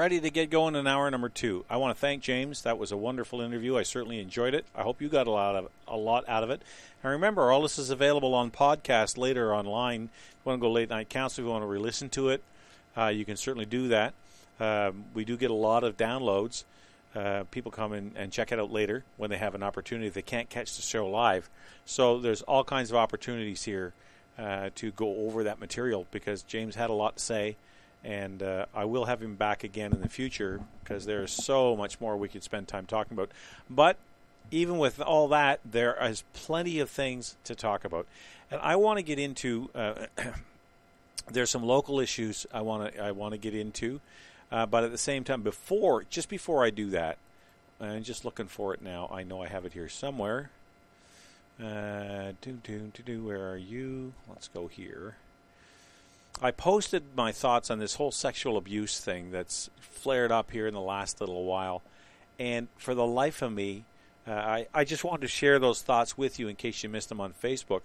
Ready 0.09 0.21
to 0.21 0.31
get 0.31 0.49
going 0.49 0.75
in 0.75 0.87
hour 0.87 1.11
number 1.11 1.29
two. 1.29 1.67
I 1.69 1.77
want 1.77 1.95
to 1.95 2.01
thank 2.01 2.23
James. 2.23 2.63
That 2.63 2.79
was 2.79 2.91
a 2.91 2.97
wonderful 2.97 3.43
interview. 3.43 3.77
I 3.77 3.83
certainly 3.83 4.21
enjoyed 4.21 4.55
it. 4.55 4.65
I 4.75 4.81
hope 4.81 5.03
you 5.03 5.11
got 5.11 5.27
a 5.27 5.31
lot 5.31 5.55
of 5.55 5.69
a 5.87 5.99
lot 5.99 6.27
out 6.27 6.43
of 6.43 6.49
it. 6.49 6.63
And 7.03 7.13
remember, 7.13 7.51
all 7.51 7.61
this 7.61 7.79
is 7.79 7.91
available 7.91 8.35
on 8.35 8.51
podcast 8.51 9.19
later 9.19 9.55
online. 9.55 10.05
If 10.05 10.37
you 10.47 10.49
want 10.49 10.61
to 10.61 10.67
go 10.67 10.73
late 10.73 10.89
night 10.89 11.11
council, 11.11 11.43
if 11.43 11.47
you 11.47 11.51
want 11.51 11.63
to 11.63 11.67
re-listen 11.67 12.09
to 12.09 12.31
it, 12.31 12.43
uh, 12.97 13.09
you 13.09 13.27
can 13.27 13.37
certainly 13.37 13.67
do 13.67 13.89
that. 13.89 14.15
Um, 14.59 15.05
we 15.13 15.27
do 15.27 15.37
get 15.37 15.51
a 15.51 15.55
lot 15.55 15.85
of 15.85 15.99
downloads. 15.99 16.65
Uh, 17.15 17.45
people 17.51 17.71
come 17.71 17.93
in 17.93 18.13
and 18.17 18.33
check 18.33 18.51
it 18.51 18.59
out 18.59 18.73
later 18.73 19.05
when 19.19 19.29
they 19.29 19.37
have 19.37 19.55
an 19.55 19.63
opportunity. 19.63 20.09
They 20.09 20.23
can't 20.23 20.49
catch 20.49 20.75
the 20.77 20.81
show 20.81 21.07
live, 21.07 21.51
so 21.85 22.19
there's 22.19 22.41
all 22.41 22.65
kinds 22.65 22.91
of 22.91 22.97
opportunities 22.97 23.65
here 23.65 23.93
uh, 24.39 24.71
to 24.77 24.91
go 24.91 25.27
over 25.27 25.45
that 25.45 25.61
material 25.61 26.07
because 26.11 26.43
James 26.45 26.77
had 26.77 26.89
a 26.89 26.95
lot 26.95 27.19
to 27.19 27.23
say, 27.23 27.57
and 28.05 28.43
uh, 28.43 28.67
I 28.75 28.85
will 28.85 29.07
have 29.07 29.23
him 29.23 29.35
back 29.35 29.65
again 29.65 29.93
in 29.93 30.01
the 30.01 30.09
future 30.09 30.61
because 30.83 31.05
there's 31.05 31.33
so 31.33 31.77
much 31.77 32.01
more 32.01 32.17
we 32.17 32.29
could 32.29 32.43
spend 32.43 32.69
time 32.69 32.87
talking 32.87 33.15
about. 33.15 33.31
But 33.69 33.97
even 34.51 34.79
with 34.79 35.01
all 35.01 35.29
that, 35.29 35.61
there 35.65 35.97
is 36.05 36.25
plenty 36.33 36.79
of 36.81 36.89
things 36.91 37.37
to 37.45 37.55
talk 37.55 37.85
about, 37.85 38.07
and 38.51 38.61
I 38.61 38.77
want 38.77 38.99
to 38.99 39.03
get 39.03 39.19
into. 39.19 39.71
Uh, 39.75 40.07
there's 41.31 41.51
some 41.51 41.63
local 41.63 42.01
issues 42.01 42.47
I 42.53 42.63
want 42.63 42.95
to 42.95 43.03
I 43.03 43.11
want 43.11 43.33
to 43.33 43.39
get 43.39 43.55
into, 43.55 44.01
uh, 44.51 44.67
but 44.67 44.85
at 44.85 44.91
the 44.91 44.99
same 44.99 45.25
time, 45.25 45.43
before 45.43 46.05
just 46.05 46.29
before 46.29 46.65
I 46.65 46.71
do 46.71 46.91
that, 46.91 47.19
I'm 47.81 48.03
just 48.03 48.25
looking 48.25 48.47
for 48.47 48.73
it 48.75 48.83
now. 48.83 49.11
I 49.13 49.23
know 49.23 49.43
I 49.43 49.49
have 49.49 49.65
it 49.65 49.73
here 49.73 49.89
somewhere. 49.89 50.51
Uh, 51.61 52.33
do 52.41 52.53
do 52.63 52.91
do 52.95 53.03
do. 53.03 53.25
Where 53.25 53.51
are 53.51 53.57
you? 53.57 54.13
Let's 54.29 54.49
go 54.49 54.69
here. 54.69 55.17
I 56.41 56.53
posted 56.53 57.03
my 57.17 57.33
thoughts 57.33 57.71
on 57.71 57.79
this 57.79 57.97
whole 57.97 58.13
sexual 58.13 58.57
abuse 58.57 59.01
thing 59.01 59.31
that's 59.33 59.71
flared 59.81 60.31
up 60.31 60.53
here 60.53 60.67
in 60.67 60.75
the 60.75 60.81
last 60.81 61.21
little 61.21 61.45
while, 61.45 61.83
and 62.39 62.69
for 62.77 62.95
the 62.95 63.07
life 63.07 63.43
of 63.43 63.53
me, 63.53 63.85
uh, 64.27 64.33
I 64.33 64.67
I 64.73 64.85
just 64.85 65.03
wanted 65.03 65.23
to 65.23 65.29
share 65.29 65.59
those 65.59 65.83
thoughts 65.83 66.17
with 66.17 66.39
you 66.39 66.47
in 66.47 66.55
case 66.55 66.83
you 66.83 66.89
missed 66.89 67.09
them 67.09 67.21
on 67.21 67.33
Facebook. 67.33 67.83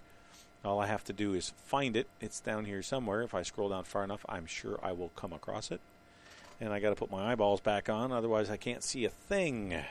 All 0.63 0.79
I 0.79 0.87
have 0.87 1.03
to 1.05 1.13
do 1.13 1.33
is 1.33 1.53
find 1.65 1.97
it. 1.97 2.07
It's 2.21 2.39
down 2.39 2.65
here 2.65 2.81
somewhere. 2.81 3.21
If 3.23 3.33
I 3.33 3.41
scroll 3.41 3.69
down 3.69 3.83
far 3.83 4.03
enough, 4.03 4.25
I'm 4.29 4.45
sure 4.45 4.79
I 4.81 4.93
will 4.93 5.09
come 5.15 5.33
across 5.33 5.71
it. 5.71 5.81
And 6.61 6.71
I 6.71 6.79
got 6.79 6.89
to 6.89 6.95
put 6.95 7.11
my 7.11 7.31
eyeballs 7.31 7.59
back 7.59 7.89
on, 7.89 8.11
otherwise 8.11 8.49
I 8.49 8.57
can't 8.57 8.83
see 8.83 9.03
a 9.03 9.09
thing. 9.09 9.83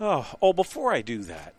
Oh, 0.00 0.34
oh, 0.40 0.52
before 0.52 0.92
I 0.92 1.02
do 1.02 1.22
that, 1.24 1.54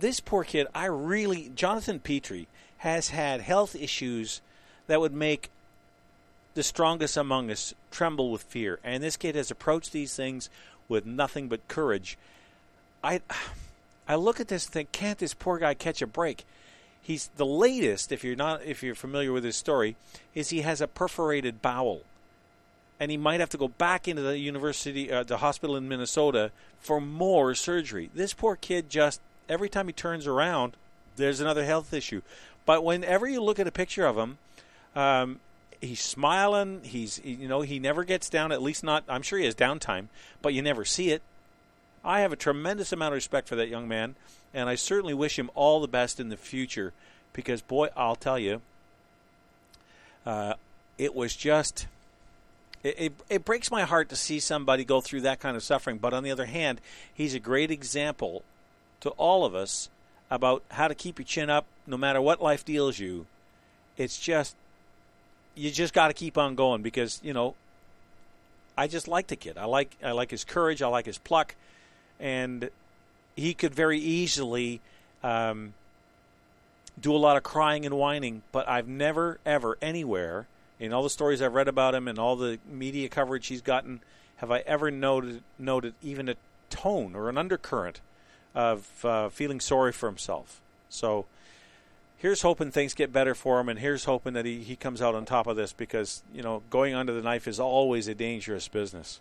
this 0.00 0.18
poor 0.18 0.42
kid, 0.42 0.66
I 0.74 0.86
really, 0.86 1.50
Jonathan 1.54 2.00
Petrie 2.00 2.48
has 2.84 3.08
had 3.08 3.40
health 3.40 3.74
issues 3.74 4.42
that 4.88 5.00
would 5.00 5.14
make 5.14 5.48
the 6.52 6.62
strongest 6.62 7.16
among 7.16 7.50
us 7.50 7.72
tremble 7.90 8.30
with 8.30 8.42
fear. 8.42 8.78
And 8.84 9.02
this 9.02 9.16
kid 9.16 9.36
has 9.36 9.50
approached 9.50 9.90
these 9.90 10.14
things 10.14 10.50
with 10.86 11.06
nothing 11.06 11.48
but 11.48 11.66
courage. 11.66 12.18
I, 13.02 13.22
I 14.06 14.16
look 14.16 14.38
at 14.38 14.48
this 14.48 14.66
and 14.66 14.72
think, 14.74 14.92
can't 14.92 15.18
this 15.18 15.32
poor 15.32 15.58
guy 15.58 15.72
catch 15.72 16.02
a 16.02 16.06
break? 16.06 16.44
He's 17.00 17.30
the 17.38 17.46
latest, 17.46 18.12
if 18.12 18.22
you're 18.22 18.36
not, 18.36 18.62
if 18.66 18.82
you're 18.82 18.94
familiar 18.94 19.32
with 19.32 19.44
his 19.44 19.56
story, 19.56 19.96
is 20.34 20.50
he 20.50 20.60
has 20.60 20.82
a 20.82 20.86
perforated 20.86 21.62
bowel 21.62 22.02
and 23.00 23.10
he 23.10 23.16
might 23.16 23.40
have 23.40 23.48
to 23.50 23.58
go 23.58 23.68
back 23.68 24.06
into 24.06 24.20
the 24.20 24.38
university, 24.38 25.10
uh, 25.10 25.22
the 25.22 25.38
hospital 25.38 25.74
in 25.74 25.88
Minnesota 25.88 26.50
for 26.80 27.00
more 27.00 27.54
surgery. 27.54 28.10
This 28.14 28.34
poor 28.34 28.56
kid 28.56 28.90
just 28.90 29.22
every 29.48 29.70
time 29.70 29.86
he 29.86 29.94
turns 29.94 30.26
around, 30.26 30.74
there's 31.16 31.40
another 31.40 31.64
health 31.64 31.94
issue. 31.94 32.20
But 32.66 32.84
whenever 32.84 33.26
you 33.26 33.42
look 33.42 33.58
at 33.58 33.66
a 33.66 33.72
picture 33.72 34.06
of 34.06 34.16
him, 34.16 34.38
um, 34.96 35.40
he's 35.80 36.00
smiling. 36.00 36.80
He's 36.84 37.20
you 37.24 37.48
know 37.48 37.60
he 37.60 37.78
never 37.78 38.04
gets 38.04 38.28
down. 38.28 38.52
At 38.52 38.62
least 38.62 38.84
not. 38.84 39.04
I'm 39.08 39.22
sure 39.22 39.38
he 39.38 39.44
has 39.44 39.54
downtime, 39.54 40.06
but 40.42 40.54
you 40.54 40.62
never 40.62 40.84
see 40.84 41.10
it. 41.10 41.22
I 42.04 42.20
have 42.20 42.32
a 42.32 42.36
tremendous 42.36 42.92
amount 42.92 43.12
of 43.12 43.16
respect 43.16 43.48
for 43.48 43.56
that 43.56 43.68
young 43.68 43.88
man, 43.88 44.14
and 44.52 44.68
I 44.68 44.74
certainly 44.74 45.14
wish 45.14 45.38
him 45.38 45.50
all 45.54 45.80
the 45.80 45.88
best 45.88 46.20
in 46.20 46.28
the 46.28 46.36
future. 46.36 46.92
Because 47.32 47.60
boy, 47.62 47.88
I'll 47.96 48.16
tell 48.16 48.38
you, 48.38 48.60
uh, 50.24 50.54
it 50.98 51.14
was 51.14 51.34
just 51.34 51.86
it, 52.84 52.94
it, 52.98 53.12
it 53.28 53.44
breaks 53.44 53.70
my 53.70 53.82
heart 53.82 54.10
to 54.10 54.16
see 54.16 54.38
somebody 54.38 54.84
go 54.84 55.00
through 55.00 55.22
that 55.22 55.40
kind 55.40 55.56
of 55.56 55.62
suffering. 55.62 55.98
But 55.98 56.14
on 56.14 56.22
the 56.22 56.30
other 56.30 56.46
hand, 56.46 56.80
he's 57.12 57.34
a 57.34 57.40
great 57.40 57.70
example 57.70 58.42
to 59.00 59.10
all 59.10 59.44
of 59.44 59.54
us 59.54 59.88
about 60.30 60.62
how 60.70 60.88
to 60.88 60.94
keep 60.94 61.18
your 61.18 61.26
chin 61.26 61.50
up 61.50 61.66
no 61.86 61.96
matter 61.96 62.20
what 62.20 62.42
life 62.42 62.64
deals 62.64 62.98
you. 62.98 63.26
It's 63.96 64.18
just, 64.18 64.56
you 65.54 65.70
just 65.70 65.94
got 65.94 66.08
to 66.08 66.14
keep 66.14 66.36
on 66.36 66.54
going 66.54 66.82
because, 66.82 67.20
you 67.22 67.32
know, 67.32 67.54
I 68.76 68.86
just 68.86 69.06
like 69.06 69.28
the 69.28 69.36
kid. 69.36 69.56
I 69.56 69.66
like 69.66 69.96
I 70.02 70.12
like 70.12 70.30
his 70.30 70.44
courage. 70.44 70.82
I 70.82 70.88
like 70.88 71.06
his 71.06 71.18
pluck, 71.18 71.54
and 72.18 72.70
he 73.36 73.54
could 73.54 73.74
very 73.74 73.98
easily 73.98 74.80
um, 75.22 75.74
do 77.00 77.14
a 77.14 77.18
lot 77.18 77.36
of 77.36 77.42
crying 77.42 77.86
and 77.86 77.96
whining. 77.96 78.42
But 78.52 78.68
I've 78.68 78.88
never 78.88 79.38
ever 79.46 79.78
anywhere 79.80 80.46
in 80.80 80.92
all 80.92 81.02
the 81.02 81.10
stories 81.10 81.40
I've 81.40 81.54
read 81.54 81.68
about 81.68 81.94
him 81.94 82.08
and 82.08 82.18
all 82.18 82.36
the 82.36 82.58
media 82.68 83.08
coverage 83.08 83.46
he's 83.46 83.62
gotten, 83.62 84.00
have 84.38 84.50
I 84.50 84.60
ever 84.60 84.90
noted 84.90 85.42
noted 85.58 85.94
even 86.02 86.28
a 86.28 86.34
tone 86.68 87.14
or 87.14 87.28
an 87.28 87.38
undercurrent 87.38 88.00
of 88.54 89.04
uh, 89.04 89.28
feeling 89.28 89.60
sorry 89.60 89.92
for 89.92 90.08
himself. 90.08 90.60
So 90.88 91.26
here's 92.18 92.42
hoping 92.42 92.70
things 92.70 92.94
get 92.94 93.12
better 93.12 93.34
for 93.34 93.60
him, 93.60 93.68
and 93.68 93.78
here's 93.78 94.04
hoping 94.04 94.34
that 94.34 94.46
he, 94.46 94.62
he 94.62 94.76
comes 94.76 95.02
out 95.02 95.14
on 95.14 95.24
top 95.24 95.46
of 95.46 95.56
this 95.56 95.72
because 95.72 96.22
you 96.32 96.42
know 96.42 96.62
going 96.70 96.94
under 96.94 97.12
the 97.12 97.22
knife 97.22 97.48
is 97.48 97.60
always 97.60 98.08
a 98.08 98.14
dangerous 98.14 98.68
business. 98.68 99.20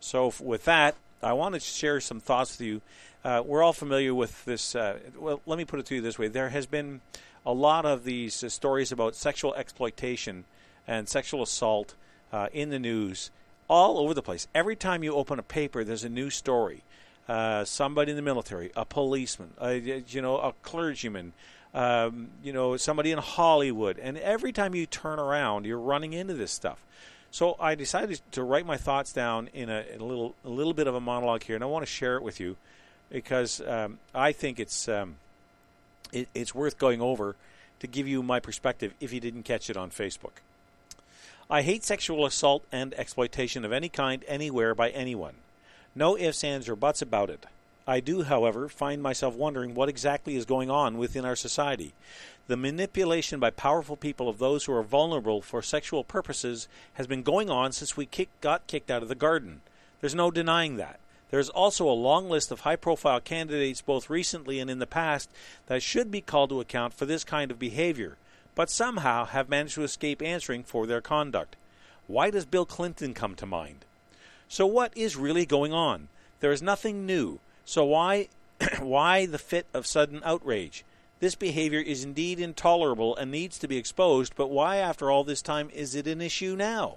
So 0.00 0.32
with 0.40 0.64
that, 0.64 0.94
I 1.22 1.34
want 1.34 1.54
to 1.54 1.60
share 1.60 2.00
some 2.00 2.20
thoughts 2.20 2.58
with 2.58 2.66
you. 2.66 2.80
Uh, 3.22 3.42
we're 3.44 3.62
all 3.62 3.74
familiar 3.74 4.14
with 4.14 4.44
this. 4.46 4.74
Uh, 4.74 4.98
well, 5.18 5.42
let 5.44 5.58
me 5.58 5.64
put 5.64 5.80
it 5.80 5.86
to 5.86 5.96
you 5.96 6.00
this 6.00 6.18
way: 6.18 6.28
there 6.28 6.48
has 6.50 6.66
been 6.66 7.00
a 7.44 7.52
lot 7.52 7.84
of 7.84 8.04
these 8.04 8.42
uh, 8.42 8.48
stories 8.48 8.92
about 8.92 9.14
sexual 9.14 9.54
exploitation 9.54 10.44
and 10.86 11.08
sexual 11.08 11.42
assault 11.42 11.94
uh, 12.32 12.48
in 12.52 12.70
the 12.70 12.78
news 12.78 13.30
all 13.68 13.98
over 13.98 14.14
the 14.14 14.22
place. 14.22 14.48
Every 14.54 14.76
time 14.76 15.04
you 15.04 15.14
open 15.14 15.38
a 15.38 15.42
paper, 15.42 15.84
there's 15.84 16.04
a 16.04 16.08
new 16.08 16.30
story. 16.30 16.82
Uh, 17.30 17.64
somebody 17.64 18.10
in 18.10 18.16
the 18.16 18.22
military, 18.22 18.72
a 18.74 18.84
policeman, 18.84 19.52
a, 19.60 19.76
you 20.08 20.20
know, 20.20 20.36
a 20.38 20.52
clergyman, 20.62 21.32
um, 21.72 22.26
you 22.42 22.52
know, 22.52 22.76
somebody 22.76 23.12
in 23.12 23.18
Hollywood, 23.18 24.00
and 24.00 24.18
every 24.18 24.50
time 24.50 24.74
you 24.74 24.84
turn 24.84 25.20
around, 25.20 25.64
you're 25.64 25.78
running 25.78 26.12
into 26.12 26.34
this 26.34 26.50
stuff. 26.50 26.82
So 27.30 27.54
I 27.60 27.76
decided 27.76 28.20
to 28.32 28.42
write 28.42 28.66
my 28.66 28.76
thoughts 28.76 29.12
down 29.12 29.48
in 29.54 29.70
a, 29.70 29.84
a 29.96 30.02
little 30.02 30.34
a 30.44 30.48
little 30.48 30.74
bit 30.74 30.88
of 30.88 30.96
a 30.96 31.00
monologue 31.00 31.44
here, 31.44 31.54
and 31.54 31.62
I 31.62 31.68
want 31.68 31.84
to 31.84 31.92
share 31.92 32.16
it 32.16 32.24
with 32.24 32.40
you 32.40 32.56
because 33.10 33.60
um, 33.60 34.00
I 34.12 34.32
think 34.32 34.58
it's 34.58 34.88
um, 34.88 35.14
it, 36.12 36.26
it's 36.34 36.52
worth 36.52 36.78
going 36.78 37.00
over 37.00 37.36
to 37.78 37.86
give 37.86 38.08
you 38.08 38.24
my 38.24 38.40
perspective 38.40 38.92
if 38.98 39.12
you 39.12 39.20
didn't 39.20 39.44
catch 39.44 39.70
it 39.70 39.76
on 39.76 39.90
Facebook. 39.90 40.42
I 41.48 41.62
hate 41.62 41.84
sexual 41.84 42.26
assault 42.26 42.64
and 42.72 42.92
exploitation 42.94 43.64
of 43.64 43.70
any 43.70 43.88
kind 43.88 44.24
anywhere 44.26 44.74
by 44.74 44.90
anyone. 44.90 45.34
No 45.94 46.16
ifs, 46.16 46.44
ands, 46.44 46.68
or 46.68 46.76
buts 46.76 47.02
about 47.02 47.30
it. 47.30 47.46
I 47.86 47.98
do, 47.98 48.22
however, 48.22 48.68
find 48.68 49.02
myself 49.02 49.34
wondering 49.34 49.74
what 49.74 49.88
exactly 49.88 50.36
is 50.36 50.44
going 50.44 50.70
on 50.70 50.98
within 50.98 51.24
our 51.24 51.34
society. 51.34 51.92
The 52.46 52.56
manipulation 52.56 53.40
by 53.40 53.50
powerful 53.50 53.96
people 53.96 54.28
of 54.28 54.38
those 54.38 54.64
who 54.64 54.72
are 54.72 54.82
vulnerable 54.82 55.42
for 55.42 55.62
sexual 55.62 56.04
purposes 56.04 56.68
has 56.94 57.06
been 57.06 57.22
going 57.22 57.50
on 57.50 57.72
since 57.72 57.96
we 57.96 58.06
kick, 58.06 58.28
got 58.40 58.66
kicked 58.66 58.90
out 58.90 59.02
of 59.02 59.08
the 59.08 59.14
garden. 59.14 59.62
There's 60.00 60.14
no 60.14 60.30
denying 60.30 60.76
that. 60.76 61.00
There's 61.30 61.48
also 61.48 61.88
a 61.88 61.92
long 61.92 62.28
list 62.28 62.50
of 62.50 62.60
high 62.60 62.76
profile 62.76 63.20
candidates, 63.20 63.82
both 63.82 64.10
recently 64.10 64.60
and 64.60 64.70
in 64.70 64.78
the 64.78 64.86
past, 64.86 65.30
that 65.66 65.82
should 65.82 66.10
be 66.10 66.20
called 66.20 66.50
to 66.50 66.60
account 66.60 66.94
for 66.94 67.06
this 67.06 67.24
kind 67.24 67.50
of 67.50 67.58
behavior, 67.58 68.16
but 68.54 68.70
somehow 68.70 69.26
have 69.26 69.48
managed 69.48 69.74
to 69.74 69.84
escape 69.84 70.22
answering 70.22 70.64
for 70.64 70.86
their 70.86 71.00
conduct. 71.00 71.56
Why 72.06 72.30
does 72.30 72.44
Bill 72.44 72.66
Clinton 72.66 73.14
come 73.14 73.36
to 73.36 73.46
mind? 73.46 73.84
So, 74.50 74.66
what 74.66 74.92
is 74.96 75.14
really 75.14 75.46
going 75.46 75.72
on? 75.72 76.08
There 76.40 76.50
is 76.50 76.60
nothing 76.60 77.06
new. 77.06 77.38
So, 77.64 77.84
why, 77.84 78.26
why 78.80 79.24
the 79.24 79.38
fit 79.38 79.66
of 79.72 79.86
sudden 79.86 80.20
outrage? 80.24 80.84
This 81.20 81.36
behavior 81.36 81.78
is 81.78 82.02
indeed 82.02 82.40
intolerable 82.40 83.14
and 83.14 83.30
needs 83.30 83.60
to 83.60 83.68
be 83.68 83.76
exposed, 83.76 84.34
but 84.34 84.50
why, 84.50 84.78
after 84.78 85.08
all 85.08 85.22
this 85.22 85.40
time, 85.40 85.70
is 85.72 85.94
it 85.94 86.08
an 86.08 86.20
issue 86.20 86.56
now? 86.56 86.96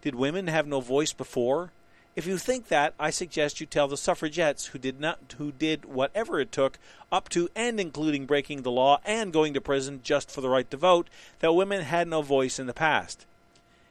Did 0.00 0.14
women 0.14 0.46
have 0.46 0.66
no 0.66 0.80
voice 0.80 1.12
before? 1.12 1.72
If 2.16 2.26
you 2.26 2.38
think 2.38 2.68
that, 2.68 2.94
I 2.98 3.10
suggest 3.10 3.60
you 3.60 3.66
tell 3.66 3.86
the 3.86 3.98
suffragettes 3.98 4.68
who 4.68 4.78
did 4.78 4.98
not 4.98 5.34
who 5.36 5.52
did 5.52 5.84
whatever 5.84 6.40
it 6.40 6.52
took 6.52 6.78
up 7.12 7.28
to 7.30 7.50
and 7.54 7.78
including 7.78 8.24
breaking 8.24 8.62
the 8.62 8.70
law 8.70 9.00
and 9.04 9.30
going 9.30 9.52
to 9.52 9.60
prison 9.60 10.00
just 10.02 10.30
for 10.30 10.40
the 10.40 10.48
right 10.48 10.70
to 10.70 10.78
vote 10.78 11.10
that 11.40 11.52
women 11.52 11.82
had 11.82 12.08
no 12.08 12.22
voice 12.22 12.58
in 12.58 12.66
the 12.66 12.72
past. 12.72 13.26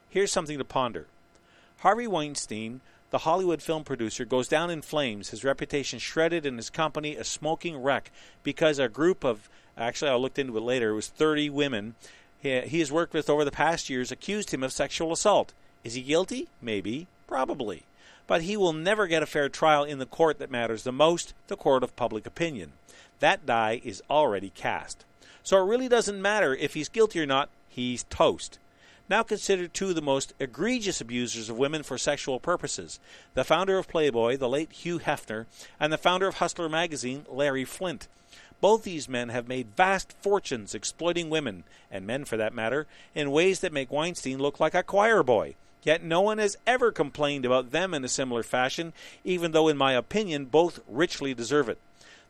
Here's 0.09 0.32
something 0.32 0.57
to 0.57 0.66
ponder. 0.66 1.05
Harvey 1.80 2.07
Weinstein, 2.07 2.82
the 3.14 3.20
Hollywood 3.20 3.61
film 3.61 3.84
producer, 3.84 4.26
goes 4.26 4.47
down 4.47 4.72
in 4.72 4.82
flames, 4.82 5.30
his 5.30 5.43
reputation 5.43 5.99
shredded 5.99 6.47
and 6.47 6.57
his 6.57 6.72
company 6.72 7.16
a 7.16 7.24
smoking 7.24 7.78
wreck 7.78 8.09
because 8.41 8.80
a 8.80 8.89
group 8.89 9.24
of 9.24 9.47
actually 9.78 10.09
I 10.09 10.16
looked 10.16 10.39
into 10.39 10.57
it 10.57 10.64
later, 10.64 10.89
it 10.89 10.95
was 10.95 11.09
30 11.09 11.51
women 11.51 11.93
he, 12.39 12.61
he 12.61 12.80
has 12.80 12.91
worked 12.91 13.14
with 13.14 13.30
over 13.30 13.45
the 13.45 13.51
past 13.51 13.88
years 13.88 14.11
accused 14.11 14.51
him 14.51 14.64
of 14.64 14.74
sexual 14.74 15.11
assault. 15.11 15.53
Is 15.84 15.93
he 15.93 16.01
guilty? 16.01 16.47
Maybe, 16.59 17.05
probably 17.28 17.84
but 18.26 18.41
he 18.41 18.57
will 18.57 18.74
never 18.74 19.05
get 19.05 19.22
a 19.22 19.28
fair 19.28 19.47
trial 19.47 19.84
in 19.84 19.99
the 19.99 20.05
court 20.05 20.39
that 20.39 20.49
matters 20.49 20.84
the 20.84 20.91
most, 20.91 21.34
the 21.49 21.57
court 21.57 21.84
of 21.84 21.95
public 21.95 22.26
opinion. 22.26 22.72
That 23.20 23.45
die 23.45 23.80
is 23.84 24.01
already 24.09 24.49
cast. 24.49 25.05
So 25.43 25.57
it 25.57 25.70
really 25.70 25.89
doesn't 25.89 26.22
matter 26.22 26.55
if 26.55 26.74
he's 26.74 26.89
guilty 26.89 27.22
or 27.22 27.26
not, 27.26 27.49
he's 27.70 28.05
toast. 28.05 28.57
Now 29.14 29.22
considered 29.22 29.76
two 29.76 29.89
of 29.89 29.95
the 29.95 30.01
most 30.01 30.34
egregious 30.39 30.99
abusers 30.99 31.47
of 31.47 31.55
women 31.55 31.84
for 31.84 31.99
sexual 31.99 32.39
purposes 32.39 32.99
the 33.36 33.43
founder 33.43 33.78
of 33.78 33.88
Playboy, 33.88 34.38
the 34.38 34.49
late 34.49 34.72
Hugh 34.72 34.97
Hefner, 34.97 35.45
and 35.80 35.93
the 35.93 35.99
founder 35.99 36.26
of 36.28 36.38
Hustler 36.38 36.68
magazine, 36.68 37.28
Larry 37.30 37.64
Flynt. 37.64 38.07
Both 38.59 38.82
these 38.82 39.07
men 39.07 39.30
have 39.30 39.47
made 39.47 39.78
vast 39.78 40.14
fortunes 40.14 40.74
exploiting 40.74 41.30
women, 41.30 41.64
and 41.91 42.07
men 42.07 42.26
for 42.26 42.38
that 42.38 42.55
matter, 42.55 42.88
in 43.14 43.30
ways 43.30 43.59
that 43.59 43.72
make 43.72 43.91
Weinstein 43.91 44.39
look 44.39 44.59
like 44.59 44.74
a 44.74 44.82
choir 44.82 45.22
boy. 45.22 45.53
Yet 45.84 46.01
no 46.01 46.22
one 46.22 46.39
has 46.39 46.57
ever 46.66 46.91
complained 46.91 47.45
about 47.45 47.70
them 47.70 47.93
in 47.93 48.03
a 48.03 48.07
similar 48.07 48.41
fashion, 48.41 48.93
even 49.24 49.51
though, 49.51 49.68
in 49.68 49.78
my 49.78 49.93
opinion, 49.93 50.45
both 50.45 50.80
richly 50.88 51.36
deserve 51.36 51.70
it. 51.70 51.78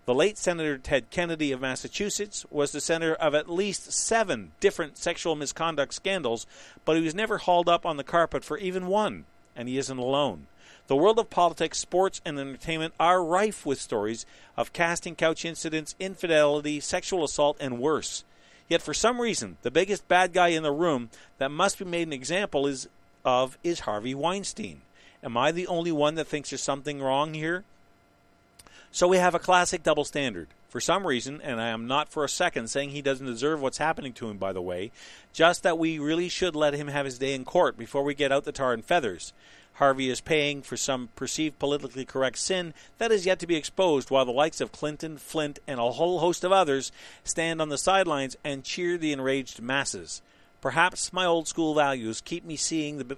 The 0.06 0.14
late 0.14 0.38
Senator 0.38 0.78
Ted 0.78 1.10
Kennedy 1.12 1.54
of 1.54 1.62
Massachusetts 1.62 2.46
was 2.52 2.74
the 2.74 2.82
center 2.82 3.14
of 3.14 3.34
at 3.34 3.50
least 3.50 3.94
seven 3.94 4.52
different 4.60 4.98
sexual 4.98 5.36
misconduct 5.36 5.94
scandals, 5.94 6.46
but 6.84 6.98
he 6.98 7.04
was 7.04 7.16
never 7.16 7.38
hauled 7.38 7.70
up 7.70 7.86
on 7.86 7.96
the 7.96 8.04
carpet 8.04 8.44
for 8.44 8.58
even 8.58 8.88
one, 8.88 9.24
and 9.56 9.70
he 9.70 9.78
isn't 9.78 9.98
alone. 9.98 10.48
The 10.88 10.98
world 10.98 11.20
of 11.20 11.30
politics, 11.30 11.78
sports, 11.78 12.20
and 12.26 12.38
entertainment 12.38 12.94
are 13.00 13.24
rife 13.24 13.66
with 13.66 13.80
stories 13.80 14.26
of 14.58 14.74
casting 14.74 15.16
couch 15.16 15.46
incidents, 15.46 15.96
infidelity, 16.02 16.82
sexual 16.82 17.24
assault, 17.24 17.56
and 17.62 17.80
worse. 17.80 18.26
Yet 18.68 18.82
for 18.82 18.94
some 18.94 19.22
reason, 19.22 19.56
the 19.62 19.72
biggest 19.72 20.10
bad 20.10 20.34
guy 20.34 20.50
in 20.50 20.64
the 20.64 20.74
room 20.74 21.12
that 21.38 21.50
must 21.50 21.80
be 21.80 21.86
made 21.86 22.08
an 22.08 22.14
example 22.14 22.68
is 22.68 22.90
of 23.24 23.58
is 23.64 23.82
Harvey 23.82 24.14
Weinstein. 24.14 24.82
Am 25.24 25.38
I 25.38 25.54
the 25.54 25.68
only 25.68 25.94
one 25.94 26.16
that 26.16 26.28
thinks 26.28 26.50
there's 26.50 26.62
something 26.62 27.02
wrong 27.02 27.34
here? 27.34 27.64
So 28.96 29.08
we 29.08 29.18
have 29.18 29.34
a 29.34 29.40
classic 29.40 29.82
double 29.82 30.06
standard. 30.06 30.50
For 30.70 30.80
some 30.80 31.08
reason, 31.08 31.42
and 31.42 31.60
I 31.60 31.70
am 31.70 31.88
not 31.88 32.10
for 32.10 32.24
a 32.24 32.30
second 32.30 32.68
saying 32.68 32.92
he 32.92 33.02
doesn't 33.02 33.26
deserve 33.26 33.60
what's 33.60 33.80
happening 33.80 34.14
to 34.14 34.30
him, 34.30 34.38
by 34.38 34.54
the 34.54 34.62
way, 34.62 34.92
just 35.34 35.64
that 35.64 35.80
we 35.80 35.98
really 35.98 36.30
should 36.30 36.56
let 36.56 36.76
him 36.76 36.90
have 36.90 37.06
his 37.06 37.18
day 37.18 37.34
in 37.34 37.44
court 37.44 37.76
before 37.76 38.04
we 38.04 38.14
get 38.14 38.32
out 38.32 38.44
the 38.44 38.52
tar 38.52 38.72
and 38.72 38.86
feathers. 38.86 39.34
Harvey 39.74 40.12
is 40.12 40.22
paying 40.22 40.62
for 40.62 40.78
some 40.78 41.10
perceived 41.16 41.58
politically 41.58 42.06
correct 42.06 42.38
sin 42.38 42.76
that 43.00 43.12
is 43.12 43.26
yet 43.26 43.40
to 43.40 43.48
be 43.48 43.56
exposed, 43.56 44.12
while 44.12 44.26
the 44.26 44.32
likes 44.32 44.62
of 44.62 44.72
Clinton, 44.72 45.18
Flynt, 45.18 45.58
and 45.66 45.80
a 45.80 45.94
whole 45.94 46.20
host 46.20 46.44
of 46.44 46.52
others 46.52 46.92
stand 47.24 47.64
on 47.64 47.70
the 47.70 47.80
sidelines 47.80 48.38
and 48.44 48.64
cheer 48.64 49.00
the 49.00 49.12
enraged 49.12 49.60
masses. 49.60 50.22
Perhaps 50.62 51.12
my 51.12 51.26
old 51.26 51.48
school 51.48 51.74
values 51.74 52.22
keep 52.22 52.46
me 52.46 52.56
seeing 52.56 53.00
the 53.00 53.18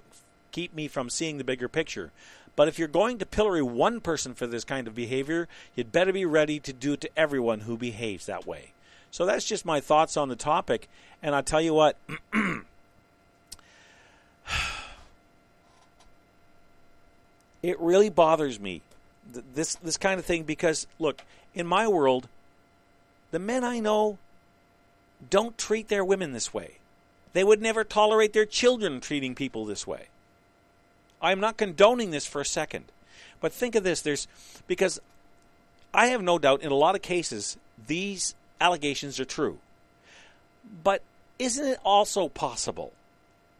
keep 0.52 0.74
me 0.74 0.88
from 0.88 1.10
seeing 1.10 1.36
the 1.36 1.44
bigger 1.44 1.68
picture. 1.68 2.12
But 2.56 2.68
if 2.68 2.78
you're 2.78 2.88
going 2.88 3.18
to 3.18 3.26
pillory 3.26 3.62
one 3.62 4.00
person 4.00 4.34
for 4.34 4.46
this 4.46 4.64
kind 4.64 4.88
of 4.88 4.94
behavior, 4.94 5.46
you'd 5.74 5.92
better 5.92 6.12
be 6.12 6.24
ready 6.24 6.58
to 6.60 6.72
do 6.72 6.94
it 6.94 7.02
to 7.02 7.10
everyone 7.16 7.60
who 7.60 7.76
behaves 7.76 8.24
that 8.26 8.46
way. 8.46 8.72
So 9.10 9.26
that's 9.26 9.44
just 9.44 9.66
my 9.66 9.78
thoughts 9.80 10.16
on 10.16 10.28
the 10.28 10.36
topic. 10.36 10.88
And 11.22 11.34
I'll 11.34 11.42
tell 11.42 11.60
you 11.60 11.74
what. 11.74 11.96
it 17.62 17.78
really 17.80 18.08
bothers 18.08 18.58
me 18.60 18.80
this 19.54 19.74
this 19.76 19.96
kind 19.96 20.18
of 20.20 20.24
thing 20.26 20.44
because 20.44 20.86
look 20.98 21.22
in 21.54 21.66
my 21.66 21.88
world 21.88 22.28
the 23.32 23.38
men 23.38 23.64
i 23.64 23.80
know 23.80 24.18
don't 25.30 25.58
treat 25.58 25.88
their 25.88 26.04
women 26.04 26.32
this 26.32 26.54
way 26.54 26.74
they 27.32 27.42
would 27.42 27.60
never 27.60 27.82
tolerate 27.82 28.32
their 28.32 28.46
children 28.46 29.00
treating 29.00 29.34
people 29.34 29.64
this 29.64 29.86
way 29.86 30.06
i'm 31.20 31.40
not 31.40 31.56
condoning 31.56 32.10
this 32.10 32.26
for 32.26 32.40
a 32.40 32.44
second 32.44 32.84
but 33.40 33.52
think 33.52 33.74
of 33.74 33.84
this 33.84 34.00
there's 34.00 34.26
because 34.66 35.00
i 35.92 36.06
have 36.06 36.22
no 36.22 36.38
doubt 36.38 36.62
in 36.62 36.70
a 36.70 36.76
lot 36.76 36.94
of 36.94 37.02
cases 37.02 37.56
these 37.86 38.34
allegations 38.60 39.20
are 39.20 39.24
true 39.24 39.58
but 40.82 41.02
isn't 41.38 41.66
it 41.66 41.78
also 41.84 42.28
possible 42.28 42.92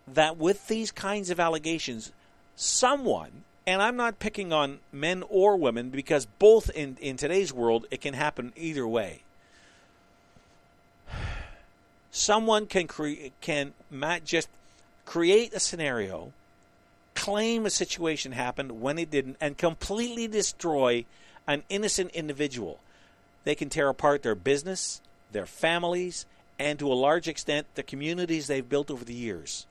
that 0.06 0.36
with 0.36 0.66
these 0.68 0.90
kinds 0.90 1.30
of 1.30 1.40
allegations 1.40 2.12
someone 2.54 3.44
and 3.66 3.82
I'm 3.82 3.96
not 3.96 4.20
picking 4.20 4.52
on 4.52 4.78
men 4.92 5.24
or 5.28 5.56
women 5.56 5.90
because 5.90 6.26
both 6.38 6.70
in, 6.70 6.96
in 7.00 7.16
today's 7.16 7.52
world 7.52 7.86
it 7.90 8.00
can 8.00 8.14
happen 8.14 8.52
either 8.56 8.86
way. 8.86 9.22
Someone 12.10 12.66
can 12.66 12.86
create 12.86 13.32
can 13.40 13.74
just 14.24 14.48
create 15.04 15.52
a 15.52 15.60
scenario, 15.60 16.32
claim 17.16 17.66
a 17.66 17.70
situation 17.70 18.30
happened 18.30 18.80
when 18.80 18.98
it 18.98 19.10
didn't, 19.10 19.38
and 19.40 19.58
completely 19.58 20.28
destroy 20.28 21.04
an 21.48 21.64
innocent 21.68 22.12
individual. 22.12 22.78
They 23.42 23.56
can 23.56 23.68
tear 23.68 23.88
apart 23.88 24.22
their 24.22 24.34
business, 24.36 25.00
their 25.32 25.46
families, 25.46 26.26
and 26.58 26.78
to 26.78 26.92
a 26.92 26.94
large 26.94 27.26
extent 27.26 27.66
the 27.74 27.82
communities 27.82 28.46
they've 28.46 28.68
built 28.68 28.90
over 28.90 29.04
the 29.04 29.14
years 29.14 29.66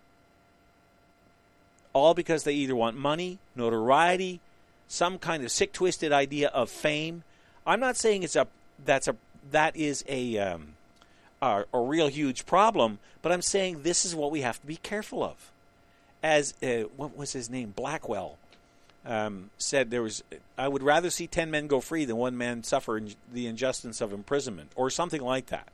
all 1.96 2.14
because 2.14 2.44
they 2.44 2.54
either 2.54 2.76
want 2.76 2.98
money, 2.98 3.40
notoriety, 3.56 4.42
some 4.88 5.18
kind 5.18 5.44
of 5.44 5.50
sick 5.50 5.72
twisted 5.72 6.12
idea 6.12 6.50
of 6.50 6.70
fame. 6.70 7.24
I'm 7.66 7.80
not 7.80 7.96
saying 7.96 8.22
it's 8.22 8.36
a 8.36 8.48
that's 8.84 9.08
a 9.08 9.16
that 9.52 9.78
is 9.78 10.04
a 10.08 10.38
um, 10.38 10.74
a, 11.42 11.64
a 11.74 11.80
real 11.80 12.10
huge 12.10 12.46
problem, 12.46 13.00
but 13.22 13.32
I'm 13.32 13.42
saying 13.42 13.84
this 13.84 14.04
is 14.04 14.14
what 14.14 14.30
we 14.30 14.42
have 14.42 14.60
to 14.60 14.68
be 14.68 14.76
careful 14.76 15.24
of. 15.24 15.52
As 16.26 16.56
uh, 16.64 16.90
what 16.98 17.16
was 17.16 17.34
his 17.34 17.52
name, 17.52 17.72
Blackwell, 17.76 18.40
um, 19.06 19.52
said 19.60 19.92
there 19.92 20.02
was 20.02 20.24
I 20.58 20.68
would 20.68 20.82
rather 20.82 21.12
see 21.12 21.28
ten 21.28 21.52
men 21.52 21.68
go 21.68 21.80
free 21.80 22.04
than 22.04 22.18
one 22.18 22.36
man 22.36 22.64
suffer 22.64 22.98
in 22.98 23.14
the 23.32 23.46
injustice 23.46 24.02
of 24.02 24.12
imprisonment 24.12 24.72
or 24.76 24.90
something 24.90 25.22
like 25.22 25.46
that. 25.48 25.68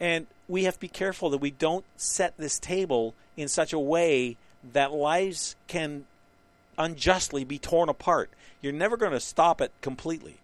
And 0.00 0.26
we 0.48 0.64
have 0.64 0.74
to 0.74 0.80
be 0.80 0.88
careful 0.88 1.30
that 1.30 1.38
we 1.38 1.52
don't 1.52 1.84
set 1.96 2.36
this 2.36 2.58
table 2.58 3.14
in 3.36 3.46
such 3.46 3.72
a 3.72 3.78
way 3.78 4.36
that 4.72 4.92
lives 4.92 5.54
can 5.68 6.06
unjustly 6.76 7.44
be 7.44 7.60
torn 7.60 7.88
apart. 7.88 8.30
You're 8.60 8.72
never 8.72 8.96
going 8.96 9.12
to 9.12 9.20
stop 9.20 9.60
it 9.60 9.70
completely. 9.80 10.38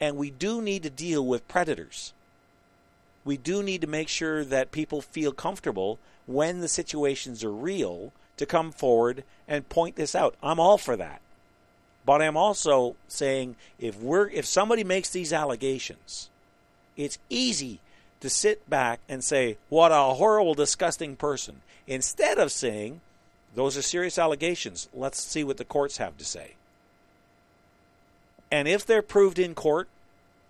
And 0.00 0.16
we 0.16 0.30
do 0.30 0.60
need 0.60 0.82
to 0.82 0.90
deal 0.90 1.24
with 1.24 1.46
predators. 1.46 2.12
We 3.24 3.36
do 3.36 3.62
need 3.62 3.82
to 3.82 3.86
make 3.86 4.08
sure 4.08 4.44
that 4.44 4.72
people 4.72 5.00
feel 5.00 5.30
comfortable 5.30 6.00
when 6.26 6.58
the 6.58 6.68
situations 6.68 7.44
are 7.44 7.52
real 7.52 8.12
to 8.38 8.46
come 8.46 8.72
forward 8.72 9.24
and 9.46 9.68
point 9.68 9.96
this 9.96 10.14
out. 10.14 10.34
I'm 10.42 10.58
all 10.58 10.78
for 10.78 10.96
that. 10.96 11.20
But 12.04 12.22
I'm 12.22 12.36
also 12.36 12.96
saying 13.06 13.56
if 13.78 14.00
we're 14.00 14.28
if 14.28 14.46
somebody 14.46 14.82
makes 14.82 15.10
these 15.10 15.32
allegations, 15.32 16.30
it's 16.96 17.18
easy 17.28 17.80
to 18.20 18.30
sit 18.30 18.68
back 18.68 19.00
and 19.08 19.22
say, 19.22 19.58
"What 19.68 19.92
a 19.92 20.14
horrible 20.14 20.54
disgusting 20.54 21.16
person," 21.16 21.60
instead 21.86 22.38
of 22.38 22.50
saying, 22.50 23.00
those 23.54 23.76
are 23.76 23.82
serious 23.82 24.18
allegations. 24.18 24.88
Let's 24.92 25.20
see 25.22 25.44
what 25.44 25.56
the 25.56 25.64
courts 25.64 25.96
have 25.96 26.16
to 26.18 26.24
say. 26.24 26.52
And 28.50 28.68
if 28.68 28.86
they're 28.86 29.02
proved 29.02 29.38
in 29.38 29.54
court, 29.54 29.88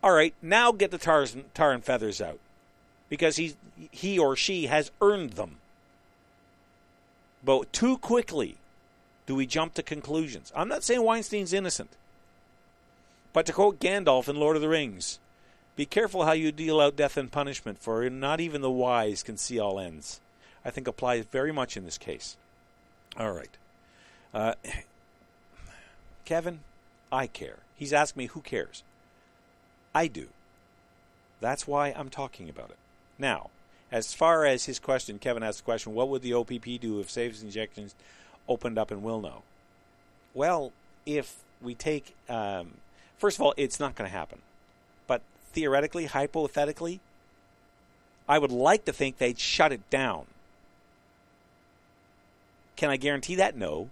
all 0.02 0.12
right, 0.12 0.35
now 0.43 0.73
get 0.73 0.90
the 0.90 0.98
tar, 0.98 1.24
and 1.73 1.85
feathers 1.85 2.20
out 2.20 2.39
because 3.09 3.36
he, 3.36 3.55
he 3.90 4.19
or 4.19 4.36
she 4.36 4.66
has 4.66 4.90
earned 5.01 5.32
them. 5.32 5.58
But 7.44 7.73
too 7.73 7.98
quickly, 7.98 8.56
Do 9.28 9.35
we 9.35 9.47
jump 9.47 9.74
to 9.74 9.82
conclusions? 9.82 10.51
I'm 10.56 10.69
not 10.69 10.82
saying 10.82 11.02
Weinstein's 11.02 11.52
innocent. 11.52 11.90
But 13.35 13.44
to 13.44 13.52
quote 13.52 13.78
Gandalf 13.78 14.27
in 14.27 14.36
Lord 14.36 14.56
of 14.56 14.62
the 14.62 14.70
Rings, 14.70 15.19
be 15.77 15.85
careful 15.85 16.24
how 16.24 16.32
you 16.32 16.51
deal 16.51 16.81
out 16.81 16.97
death 16.97 17.19
and 17.19 17.31
punishment, 17.31 17.78
for 17.78 18.09
not 18.09 18.40
even 18.40 18.62
the 18.62 18.70
wise 18.70 19.23
can 19.23 19.36
see 19.36 19.59
all 19.59 19.78
ends. 19.78 20.23
I 20.65 20.70
think 20.70 20.89
applies 20.89 21.27
very 21.27 21.52
much 21.52 21.77
in 21.77 21.85
this 21.85 21.98
case. 21.98 22.39
All 23.19 23.32
right. 23.32 23.55
Uh, 24.32 24.55
Kevin, 26.24 26.60
I 27.12 27.27
care. 27.27 27.59
He's 27.77 27.93
asked 27.93 28.16
me 28.16 28.27
who 28.27 28.40
cares. 28.40 28.82
I 29.94 30.06
do. 30.06 30.28
That's 31.43 31.66
why 31.66 31.89
I'm 31.89 32.09
talking 32.09 32.48
about 32.48 32.70
it. 32.70 32.78
Now, 33.19 33.51
as 33.90 34.12
far 34.12 34.44
as 34.44 34.66
his 34.66 34.78
question, 34.78 35.19
Kevin 35.19 35.43
asked 35.43 35.59
the 35.59 35.65
question, 35.65 35.94
what 35.94 36.09
would 36.09 36.23
the 36.23 36.35
OPP 36.35 36.81
do 36.81 37.01
if 37.01 37.10
safe 37.10 37.43
injections 37.43 37.94
opened 38.48 38.78
up 38.78 38.93
in 38.93 39.02
Wilno? 39.02 39.43
Well, 40.35 40.73
if 41.06 41.36
we 41.62 41.74
take, 41.74 42.15
um, 42.28 42.74
first 43.19 43.39
of 43.39 43.43
all, 43.43 43.55
it's 43.56 43.81
not 43.81 43.94
going 43.94 44.09
to 44.09 44.16
happen. 44.16 44.39
But 45.06 45.23
theoretically, 45.52 46.06
hypothetically, 46.06 47.01
I 48.28 48.39
would 48.39 48.52
like 48.52 48.85
to 48.85 48.93
think 48.93 49.16
they'd 49.16 49.39
shut 49.39 49.73
it 49.73 49.89
down. 49.89 50.27
Can 52.77 52.90
I 52.90 52.97
guarantee 52.97 53.36
that? 53.36 53.56
No. 53.56 53.89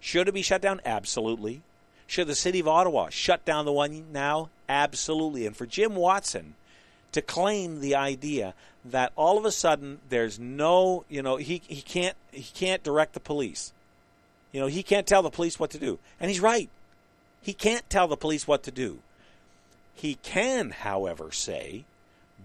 Should 0.00 0.26
it 0.26 0.34
be 0.34 0.42
shut 0.42 0.62
down? 0.62 0.80
Absolutely. 0.84 1.60
Should 2.06 2.26
the 2.26 2.34
city 2.34 2.60
of 2.60 2.68
Ottawa 2.68 3.10
shut 3.10 3.44
down 3.44 3.64
the 3.64 3.72
one 3.72 4.06
now? 4.12 4.48
Absolutely. 4.68 5.46
And 5.46 5.56
for 5.56 5.66
Jim 5.66 5.94
Watson 5.94 6.54
to 7.12 7.22
claim 7.22 7.80
the 7.80 7.94
idea 7.94 8.54
that 8.84 9.12
all 9.16 9.38
of 9.38 9.44
a 9.44 9.52
sudden 9.52 10.00
there's 10.08 10.38
no, 10.38 11.04
you 11.08 11.22
know, 11.22 11.36
he, 11.36 11.62
he 11.66 11.82
can't 11.82 12.16
he 12.30 12.42
can't 12.42 12.82
direct 12.82 13.12
the 13.14 13.20
police. 13.20 13.72
You 14.50 14.60
know, 14.60 14.66
he 14.66 14.82
can't 14.82 15.06
tell 15.06 15.22
the 15.22 15.30
police 15.30 15.58
what 15.58 15.70
to 15.70 15.78
do. 15.78 15.98
And 16.20 16.30
he's 16.30 16.40
right. 16.40 16.68
He 17.40 17.52
can't 17.54 17.88
tell 17.88 18.08
the 18.08 18.16
police 18.16 18.46
what 18.46 18.62
to 18.64 18.70
do. 18.70 18.98
He 19.94 20.16
can, 20.16 20.70
however, 20.70 21.32
say, 21.32 21.84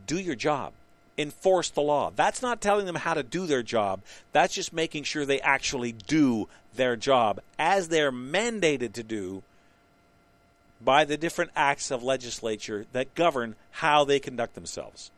do 0.06 0.18
your 0.18 0.36
job. 0.36 0.74
Enforce 1.18 1.70
the 1.70 1.82
law. 1.82 2.12
That's 2.16 2.42
not 2.42 2.62
telling 2.62 2.86
them 2.86 2.96
how 2.96 3.14
to 3.14 3.24
do 3.24 3.46
their 3.46 3.64
job. 3.64 4.02
That's 4.32 4.54
just 4.54 4.72
making 4.72 5.04
sure 5.04 5.26
they 5.26 5.42
actually 5.42 5.92
do 5.92 6.48
their 6.76 6.96
job 6.96 7.40
as 7.58 7.88
they're 7.88 8.12
mandated 8.12 8.94
to 8.94 9.04
do 9.04 9.44
by 10.82 11.06
the 11.06 11.18
different 11.18 11.52
acts 11.56 11.92
of 11.92 12.04
legislature 12.04 12.86
that 12.92 13.16
govern 13.16 13.56
how 13.72 14.04
they 14.04 14.20
conduct 14.20 14.56
themselves. 14.56 15.12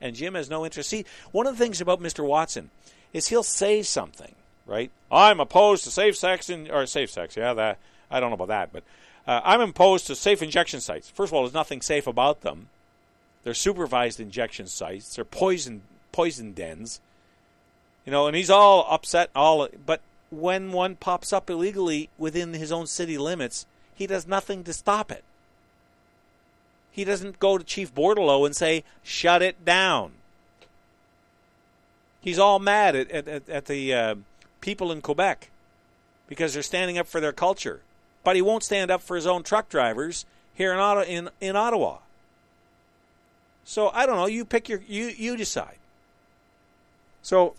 And 0.00 0.14
Jim 0.14 0.34
has 0.34 0.48
no 0.48 0.64
interest. 0.64 0.90
See, 0.90 1.04
one 1.32 1.46
of 1.46 1.56
the 1.56 1.64
things 1.64 1.80
about 1.80 2.00
Mr. 2.00 2.24
Watson 2.24 2.70
is 3.12 3.28
he'll 3.28 3.42
say 3.42 3.82
something, 3.82 4.34
right? 4.66 4.90
I'm 5.10 5.40
opposed 5.40 5.84
to 5.84 5.90
safe 5.90 6.16
sex 6.16 6.48
in, 6.48 6.70
or 6.70 6.86
safe 6.86 7.10
sex. 7.10 7.36
Yeah, 7.36 7.54
that 7.54 7.78
I 8.10 8.20
don't 8.20 8.30
know 8.30 8.34
about 8.34 8.48
that, 8.48 8.72
but 8.72 8.84
uh, 9.26 9.40
I'm 9.44 9.60
opposed 9.60 10.06
to 10.06 10.14
safe 10.14 10.42
injection 10.42 10.80
sites. 10.80 11.10
First 11.10 11.30
of 11.30 11.34
all, 11.34 11.42
there's 11.42 11.54
nothing 11.54 11.82
safe 11.82 12.06
about 12.06 12.42
them. 12.42 12.68
They're 13.44 13.54
supervised 13.54 14.20
injection 14.20 14.66
sites. 14.66 15.16
They're 15.16 15.24
poison 15.24 15.82
poison 16.12 16.52
dens. 16.52 17.00
You 18.04 18.12
know, 18.12 18.26
and 18.26 18.36
he's 18.36 18.50
all 18.50 18.86
upset. 18.90 19.30
All, 19.34 19.68
but 19.84 20.00
when 20.30 20.72
one 20.72 20.96
pops 20.96 21.32
up 21.32 21.50
illegally 21.50 22.08
within 22.18 22.54
his 22.54 22.72
own 22.72 22.86
city 22.86 23.18
limits, 23.18 23.66
he 23.98 24.06
does 24.06 24.28
nothing 24.28 24.62
to 24.62 24.72
stop 24.72 25.10
it. 25.10 25.24
He 26.92 27.02
doesn't 27.02 27.40
go 27.40 27.58
to 27.58 27.64
Chief 27.64 27.92
Bordeleau 27.92 28.46
and 28.46 28.54
say, 28.54 28.84
shut 29.02 29.42
it 29.42 29.64
down. 29.64 30.12
He's 32.20 32.38
all 32.38 32.60
mad 32.60 32.94
at, 32.94 33.10
at, 33.10 33.48
at 33.48 33.64
the 33.66 33.92
uh, 33.92 34.14
people 34.60 34.92
in 34.92 35.00
Quebec 35.00 35.50
because 36.28 36.54
they're 36.54 36.62
standing 36.62 36.96
up 36.96 37.08
for 37.08 37.20
their 37.20 37.32
culture. 37.32 37.80
But 38.22 38.36
he 38.36 38.42
won't 38.42 38.62
stand 38.62 38.92
up 38.92 39.02
for 39.02 39.16
his 39.16 39.26
own 39.26 39.42
truck 39.42 39.68
drivers 39.68 40.24
here 40.54 40.72
in, 40.72 40.78
Ottawa, 40.78 41.04
in, 41.04 41.28
in 41.40 41.56
Ottawa. 41.56 41.98
So 43.64 43.88
I 43.88 44.06
don't 44.06 44.16
know. 44.16 44.26
You 44.26 44.44
pick 44.44 44.68
your, 44.68 44.80
you, 44.86 45.06
you 45.06 45.36
decide. 45.36 45.78
So 47.22 47.54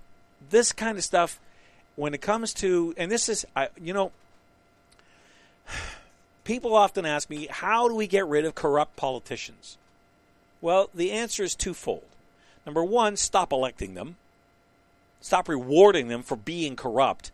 this 0.49 0.71
kind 0.71 0.97
of 0.97 1.03
stuff, 1.03 1.37
when 1.97 2.13
it 2.13 2.21
comes 2.21 2.53
to, 2.55 2.93
and 2.95 3.11
this 3.11 3.27
is, 3.27 3.45
I, 3.57 3.67
you 3.81 3.93
know, 3.93 4.13
people 6.43 6.75
often 6.75 7.05
ask 7.05 7.29
me, 7.29 7.47
how 7.49 7.87
do 7.87 7.95
we 7.95 8.07
get 8.07 8.27
rid 8.27 8.45
of 8.45 8.55
corrupt 8.55 8.95
politicians? 8.95 9.77
Well, 10.61 10.89
the 10.93 11.11
answer 11.11 11.43
is 11.43 11.55
twofold. 11.55 12.03
Number 12.65 12.83
one, 12.83 13.15
stop 13.17 13.51
electing 13.51 13.93
them, 13.93 14.17
stop 15.21 15.49
rewarding 15.49 16.07
them 16.07 16.23
for 16.23 16.35
being 16.35 16.75
corrupt. 16.75 17.31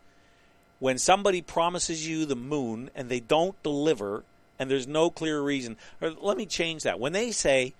When 0.80 0.98
somebody 0.98 1.42
promises 1.42 2.08
you 2.08 2.26
the 2.26 2.36
moon 2.36 2.90
and 2.96 3.10
they 3.10 3.20
don't 3.20 3.62
deliver, 3.64 4.24
and 4.60 4.70
there's 4.70 4.88
no 4.88 5.10
clear 5.10 5.42
reason, 5.42 5.78
or 6.02 6.12
let 6.12 6.38
me 6.38 6.46
change 6.46 6.84
that. 6.84 7.00
When 7.00 7.14
they 7.14 7.32
say, 7.32 7.74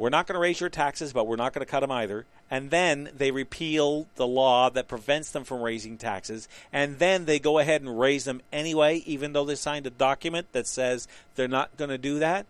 we're 0.00 0.08
not 0.08 0.26
going 0.26 0.34
to 0.34 0.40
raise 0.40 0.58
your 0.58 0.70
taxes, 0.70 1.12
but 1.12 1.26
we're 1.26 1.36
not 1.36 1.52
going 1.52 1.64
to 1.64 1.70
cut 1.70 1.80
them 1.80 1.90
either, 1.90 2.24
and 2.50 2.70
then 2.70 3.10
they 3.14 3.30
repeal 3.30 4.06
the 4.16 4.26
law 4.26 4.70
that 4.70 4.88
prevents 4.88 5.30
them 5.30 5.44
from 5.44 5.60
raising 5.60 5.98
taxes, 5.98 6.48
and 6.72 6.98
then 6.98 7.26
they 7.26 7.38
go 7.38 7.58
ahead 7.58 7.82
and 7.82 8.00
raise 8.00 8.24
them 8.24 8.40
anyway, 8.50 9.02
even 9.04 9.34
though 9.34 9.44
they 9.44 9.54
signed 9.54 9.86
a 9.86 9.90
document 9.90 10.46
that 10.52 10.66
says 10.66 11.06
they're 11.34 11.46
not 11.46 11.76
going 11.76 11.90
to 11.90 11.98
do 11.98 12.18
that. 12.18 12.46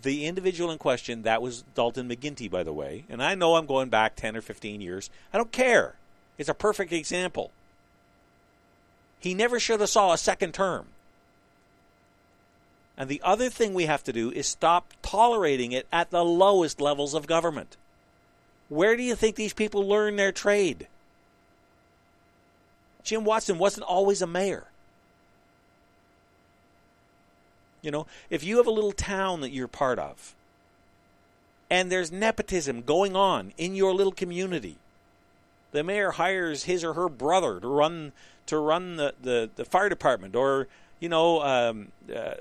The 0.00 0.24
individual 0.24 0.70
in 0.70 0.78
question, 0.78 1.20
that 1.24 1.42
was 1.42 1.64
Dalton 1.74 2.08
McGuinty, 2.08 2.50
by 2.50 2.62
the 2.62 2.72
way, 2.72 3.04
and 3.10 3.22
I 3.22 3.34
know 3.34 3.56
I'm 3.56 3.66
going 3.66 3.90
back 3.90 4.16
10 4.16 4.34
or 4.34 4.40
15 4.40 4.80
years. 4.80 5.10
I 5.34 5.36
don't 5.36 5.52
care. 5.52 5.96
It's 6.38 6.48
a 6.48 6.54
perfect 6.54 6.94
example. 6.94 7.50
He 9.20 9.34
never 9.34 9.60
should 9.60 9.80
have 9.80 9.90
saw 9.90 10.14
a 10.14 10.18
second 10.18 10.54
term. 10.54 10.86
And 12.96 13.08
the 13.08 13.22
other 13.24 13.48
thing 13.48 13.72
we 13.72 13.86
have 13.86 14.04
to 14.04 14.12
do 14.12 14.30
is 14.30 14.46
stop 14.46 14.92
tolerating 15.02 15.72
it 15.72 15.86
at 15.92 16.10
the 16.10 16.24
lowest 16.24 16.80
levels 16.80 17.14
of 17.14 17.26
government. 17.26 17.76
Where 18.68 18.96
do 18.96 19.02
you 19.02 19.14
think 19.14 19.36
these 19.36 19.52
people 19.52 19.86
learn 19.86 20.16
their 20.16 20.32
trade? 20.32 20.86
Jim 23.02 23.24
Watson 23.24 23.58
wasn't 23.58 23.86
always 23.86 24.22
a 24.22 24.26
mayor. 24.26 24.64
You 27.80 27.90
know, 27.90 28.06
if 28.30 28.44
you 28.44 28.58
have 28.58 28.66
a 28.66 28.70
little 28.70 28.92
town 28.92 29.40
that 29.40 29.50
you're 29.50 29.68
part 29.68 29.98
of, 29.98 30.34
and 31.68 31.90
there's 31.90 32.12
nepotism 32.12 32.82
going 32.82 33.16
on 33.16 33.52
in 33.58 33.74
your 33.74 33.92
little 33.92 34.12
community, 34.12 34.76
the 35.72 35.82
mayor 35.82 36.12
hires 36.12 36.64
his 36.64 36.84
or 36.84 36.92
her 36.92 37.08
brother 37.08 37.58
to 37.58 37.66
run 37.66 38.12
to 38.46 38.58
run 38.58 38.96
the, 38.96 39.14
the, 39.20 39.50
the 39.56 39.64
fire 39.64 39.88
department, 39.88 40.36
or 40.36 40.68
you 41.00 41.08
know, 41.08 41.42
um, 41.42 41.88
uh, 42.14 42.34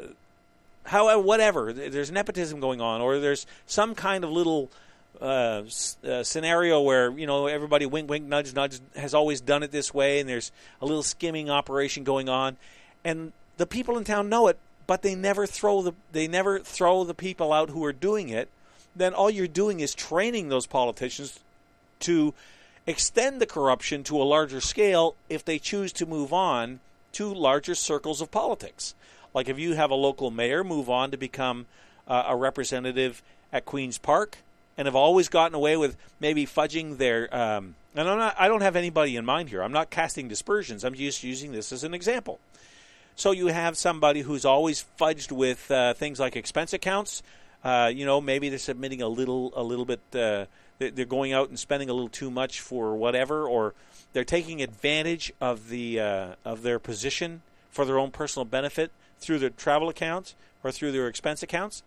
however, 0.84 1.22
whatever. 1.22 1.74
There's 1.74 2.12
nepotism 2.12 2.60
going 2.60 2.82
on, 2.82 3.02
or 3.02 3.20
there's 3.20 3.46
some 3.66 3.96
kind 3.96 4.24
of 4.24 4.32
little 4.32 4.72
uh, 5.22 5.64
uh, 6.04 6.24
scenario 6.24 6.82
where 6.82 7.12
you 7.12 7.28
know 7.28 7.46
everybody 7.46 7.86
wink 7.86 8.10
wink 8.10 8.26
nudge 8.26 8.56
nudge 8.56 8.80
has 8.96 9.14
always 9.14 9.40
done 9.40 9.62
it 9.62 9.72
this 9.72 9.94
way 9.94 10.20
and 10.20 10.28
there's 10.28 10.52
a 10.82 10.86
little 10.86 11.04
skimming 11.04 11.48
operation 11.48 12.04
going 12.04 12.28
on 12.28 12.58
and 13.04 13.32
the 13.58 13.68
people 13.68 14.00
in 14.00 14.04
town 14.04 14.30
know 14.30 14.48
it 14.48 14.58
but 14.88 15.04
they 15.04 15.14
never 15.14 15.46
throw 15.46 15.84
the 15.84 15.94
they 16.12 16.28
never 16.28 16.58
throw 16.60 17.04
the 17.04 17.14
people 17.14 17.54
out 17.54 17.70
who 17.70 17.86
are 17.86 17.94
doing 17.94 18.30
it 18.30 18.50
then 18.96 19.14
all 19.14 19.30
you're 19.30 19.48
doing 19.48 19.80
is 19.80 19.94
training 19.94 20.50
those 20.50 20.66
politicians 20.66 21.40
to 22.00 22.34
extend 22.88 23.40
the 23.40 23.46
corruption 23.46 24.04
to 24.04 24.20
a 24.20 24.24
larger 24.24 24.60
scale 24.60 25.16
if 25.30 25.46
they 25.46 25.60
choose 25.60 25.94
to 25.94 26.06
move 26.08 26.34
on 26.34 26.80
to 27.12 27.32
larger 27.32 27.76
circles 27.76 28.22
of 28.22 28.32
politics 28.32 28.96
like 29.34 29.50
if 29.50 29.60
you 29.60 29.74
have 29.74 29.92
a 29.92 29.96
local 29.96 30.32
mayor 30.32 30.64
move 30.64 30.90
on 30.90 31.12
to 31.12 31.18
become 31.18 31.66
uh, 32.08 32.26
a 32.28 32.36
representative 32.36 33.22
at 33.54 33.66
Queen's 33.66 33.98
Park 33.98 34.38
and 34.78 34.86
have 34.86 34.96
always 34.96 35.30
gotten 35.30 35.56
away 35.56 35.78
with 35.78 35.98
maybe 36.20 36.46
fudging 36.46 36.98
their. 36.98 37.34
Um, 37.36 37.76
and 37.96 38.08
I'm 38.08 38.18
not, 38.18 38.36
I 38.40 38.48
don't 38.48 38.62
have 38.62 38.76
anybody 38.76 39.16
in 39.16 39.26
mind 39.26 39.50
here. 39.50 39.62
I'm 39.62 39.74
not 39.74 39.90
casting 39.90 40.28
dispersions. 40.28 40.84
I'm 40.84 40.94
just 40.94 41.24
using 41.24 41.52
this 41.52 41.72
as 41.72 41.84
an 41.84 41.94
example. 41.94 42.40
So 43.16 43.32
you 43.32 43.48
have 43.48 43.78
somebody 43.78 44.22
who's 44.22 44.46
always 44.46 44.84
fudged 45.00 45.32
with 45.32 45.70
uh, 45.70 45.94
things 45.94 46.20
like 46.20 46.36
expense 46.36 46.74
accounts. 46.74 47.22
Uh, 47.64 47.92
you 47.94 48.06
know, 48.06 48.22
maybe 48.22 48.50
they're 48.50 48.58
submitting 48.58 49.02
a 49.02 49.08
little, 49.08 49.52
a 49.56 49.62
little 49.62 49.86
bit. 49.86 50.00
Uh, 50.14 50.46
they're 50.80 51.06
going 51.06 51.32
out 51.32 51.50
and 51.50 51.60
spending 51.60 51.90
a 51.90 51.94
little 51.94 52.10
too 52.10 52.32
much 52.32 52.62
for 52.62 52.96
whatever, 52.96 53.48
or 53.48 53.76
they're 54.14 54.24
taking 54.24 54.62
advantage 54.64 55.32
of 55.40 55.70
the 55.70 56.00
uh, 56.00 56.28
of 56.44 56.64
their 56.64 56.80
position 56.80 57.44
for 57.70 57.86
their 57.86 58.00
own 58.00 58.10
personal 58.10 58.46
benefit 58.46 58.92
through 59.22 59.40
their 59.40 59.50
travel 59.52 59.88
accounts 59.88 60.36
or 60.64 60.72
through 60.72 60.92
their 60.92 61.08
expense 61.08 61.42
accounts. 61.42 61.84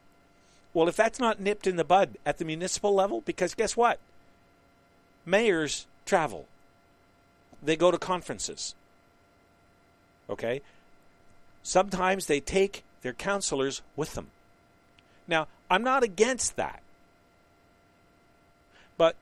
Well, 0.72 0.88
if 0.88 0.96
that's 0.96 1.20
not 1.20 1.38
nipped 1.40 1.66
in 1.66 1.76
the 1.76 1.84
bud 1.84 2.16
at 2.24 2.38
the 2.38 2.44
municipal 2.44 2.94
level, 2.94 3.20
because 3.20 3.54
guess 3.54 3.76
what? 3.76 3.98
Mayors 5.26 5.86
travel, 6.06 6.46
they 7.62 7.76
go 7.76 7.90
to 7.90 7.98
conferences. 7.98 8.74
Okay? 10.28 10.62
Sometimes 11.62 12.26
they 12.26 12.40
take 12.40 12.82
their 13.02 13.12
counselors 13.12 13.82
with 13.96 14.14
them. 14.14 14.28
Now, 15.28 15.46
I'm 15.70 15.82
not 15.82 16.02
against 16.02 16.56
that. 16.56 16.80
But 18.96 19.16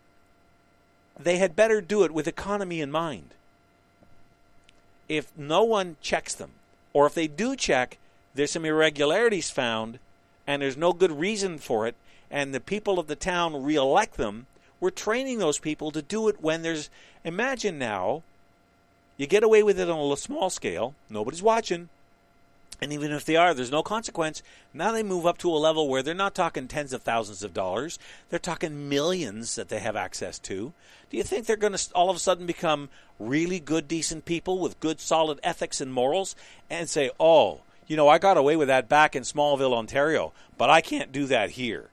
they 1.19 1.37
had 1.37 1.55
better 1.57 1.81
do 1.81 2.03
it 2.05 2.13
with 2.13 2.27
economy 2.27 2.81
in 2.81 2.91
mind. 2.91 3.35
if 5.09 5.31
no 5.37 5.63
one 5.63 5.97
checks 6.01 6.35
them, 6.35 6.53
or 6.93 7.07
if 7.07 7.15
they 7.15 7.27
do 7.27 7.55
check, 7.55 7.99
there's 8.35 8.51
some 8.51 8.65
irregularities 8.65 9.51
found, 9.51 9.99
and 10.47 10.63
there's 10.63 10.77
no 10.77 10.93
good 10.93 11.13
reason 11.13 11.59
for 11.59 11.87
it, 11.87 11.95
and 12.31 12.55
the 12.55 12.61
people 12.61 12.99
of 12.99 13.07
the 13.07 13.17
town 13.17 13.63
reelect 13.63 14.17
them, 14.17 14.47
we're 14.81 14.91
training 14.91 15.39
those 15.39 15.59
people 15.59 15.91
to 15.93 16.03
do 16.03 16.29
it 16.29 16.43
when 16.43 16.63
there's. 16.63 16.91
Imagine 17.25 17.79
now, 17.79 18.23
you 19.17 19.27
get 19.27 19.45
away 19.45 19.63
with 19.63 19.79
it 19.79 19.89
on 19.89 20.13
a 20.13 20.17
small 20.17 20.51
scale, 20.51 20.95
nobody's 21.09 21.43
watching, 21.43 21.89
and 22.83 22.93
even 22.93 23.13
if 23.13 23.25
they 23.25 23.37
are, 23.37 23.55
there's 23.55 23.71
no 23.71 23.85
consequence. 23.85 24.43
Now 24.75 24.91
they 24.91 25.05
move 25.05 25.25
up 25.25 25.39
to 25.39 25.51
a 25.51 25.55
level 25.55 25.89
where 25.89 26.03
they're 26.03 26.15
not 26.15 26.35
talking 26.35 26.67
tens 26.67 26.93
of 26.93 27.03
thousands 27.03 27.45
of 27.45 27.55
dollars. 27.55 27.97
They're 28.29 28.41
talking 28.41 28.89
millions 28.89 29.55
that 29.55 29.69
they 29.69 29.79
have 29.79 29.95
access 29.95 30.41
to. 30.41 30.73
Do 31.09 31.17
you 31.17 31.23
think 31.23 31.47
they're 31.47 31.57
going 31.57 31.75
to 31.75 31.89
all 31.95 32.11
of 32.11 32.17
a 32.17 32.19
sudden 32.19 32.45
become 32.45 32.89
really 33.21 33.61
good, 33.61 33.87
decent 33.87 34.25
people 34.25 34.59
with 34.59 34.81
good, 34.81 34.99
solid 34.99 35.39
ethics 35.45 35.81
and 35.81 35.93
morals 35.93 36.35
and 36.69 36.91
say, 36.91 37.13
oh, 37.21 37.61
you 37.93 37.97
know, 37.97 38.09
I 38.09 38.17
got 38.17 38.39
away 38.39 38.57
with 38.57 38.69
that 38.69 38.89
back 38.89 39.15
in 39.15 39.23
Smallville, 39.23 39.75
Ontario, 39.75 40.33
but 40.57 40.71
I 40.71 40.81
can't 40.81 41.13
do 41.13 41.27
that 41.27 41.51
here? 41.51 41.91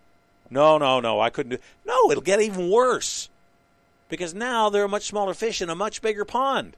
No, 0.50 0.78
no, 0.78 1.02
no, 1.02 1.20
I 1.20 1.30
couldn't 1.30 1.50
do 1.50 1.58
No, 1.86 2.10
it'll 2.10 2.24
get 2.24 2.42
even 2.42 2.72
worse. 2.72 3.28
Because 4.08 4.34
now 4.34 4.70
they're 4.70 4.86
a 4.86 4.88
much 4.88 5.08
smaller 5.08 5.34
fish 5.34 5.62
in 5.62 5.70
a 5.70 5.76
much 5.76 6.02
bigger 6.02 6.24
pond. 6.24 6.78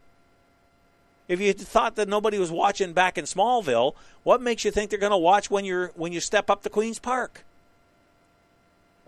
If 1.27 1.39
you 1.39 1.53
thought 1.53 1.98
that 1.98 2.10
nobody 2.10 2.39
was 2.39 2.49
watching 2.49 2.93
back 2.93 3.15
in 3.15 3.26
Smallville, 3.26 3.93
what 4.23 4.41
makes 4.41 4.65
you 4.65 4.72
think 4.72 4.89
they're 4.89 4.98
going 4.98 5.11
to 5.11 5.18
watch 5.18 5.52
when 5.52 5.65
you're 5.65 5.89
when 5.89 6.11
you 6.11 6.19
step 6.19 6.49
up 6.49 6.64
to 6.64 6.69
Queens 6.72 6.98
Park? 6.98 7.43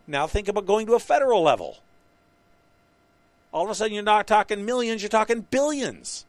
Now 0.06 0.28
think 0.28 0.48
about 0.48 0.68
going 0.68 0.86
to 0.86 0.94
a 0.94 1.00
federal 1.00 1.42
level. 1.42 1.78
All 3.52 3.64
of 3.64 3.72
a 3.72 3.74
sudden 3.74 3.96
you're 3.96 4.04
not 4.04 4.28
talking 4.28 4.64
millions, 4.64 5.02
you're 5.02 5.10
talking 5.10 5.48
billions. 5.50 6.28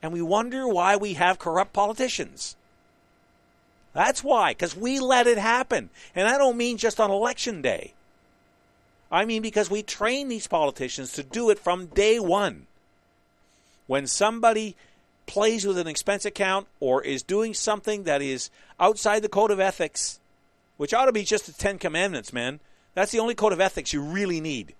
And 0.00 0.12
we 0.12 0.22
wonder 0.22 0.68
why 0.68 0.94
we 0.94 1.14
have 1.14 1.40
corrupt 1.40 1.72
politicians. 1.72 2.54
That's 3.92 4.22
why, 4.22 4.52
because 4.52 4.76
we 4.76 5.00
let 5.00 5.26
it 5.26 5.38
happen. 5.38 5.90
And 6.14 6.28
I 6.28 6.38
don't 6.38 6.56
mean 6.56 6.76
just 6.76 7.00
on 7.00 7.10
election 7.10 7.60
day. 7.60 7.94
I 9.10 9.24
mean 9.24 9.42
because 9.42 9.68
we 9.70 9.82
train 9.82 10.28
these 10.28 10.46
politicians 10.46 11.12
to 11.12 11.24
do 11.24 11.50
it 11.50 11.58
from 11.58 11.86
day 11.86 12.20
one 12.20 12.66
when 13.88 14.06
somebody 14.06 14.76
plays 15.26 15.66
with 15.66 15.78
an 15.78 15.88
expense 15.88 16.24
account 16.24 16.68
or 16.78 17.02
is 17.02 17.22
doing 17.22 17.54
something 17.54 18.04
that 18.04 18.22
is 18.22 18.50
outside 18.78 19.22
the 19.22 19.28
code 19.28 19.50
of 19.50 19.58
ethics, 19.58 20.20
which 20.76 20.94
ought 20.94 21.06
to 21.06 21.12
be 21.12 21.24
just 21.24 21.46
the 21.46 21.52
Ten 21.52 21.78
Commandments, 21.78 22.32
man. 22.32 22.60
That's 22.94 23.12
the 23.12 23.18
only 23.18 23.34
code 23.34 23.52
of 23.52 23.60
ethics 23.60 23.92
you 23.92 24.00
really 24.00 24.40
need. 24.40 24.74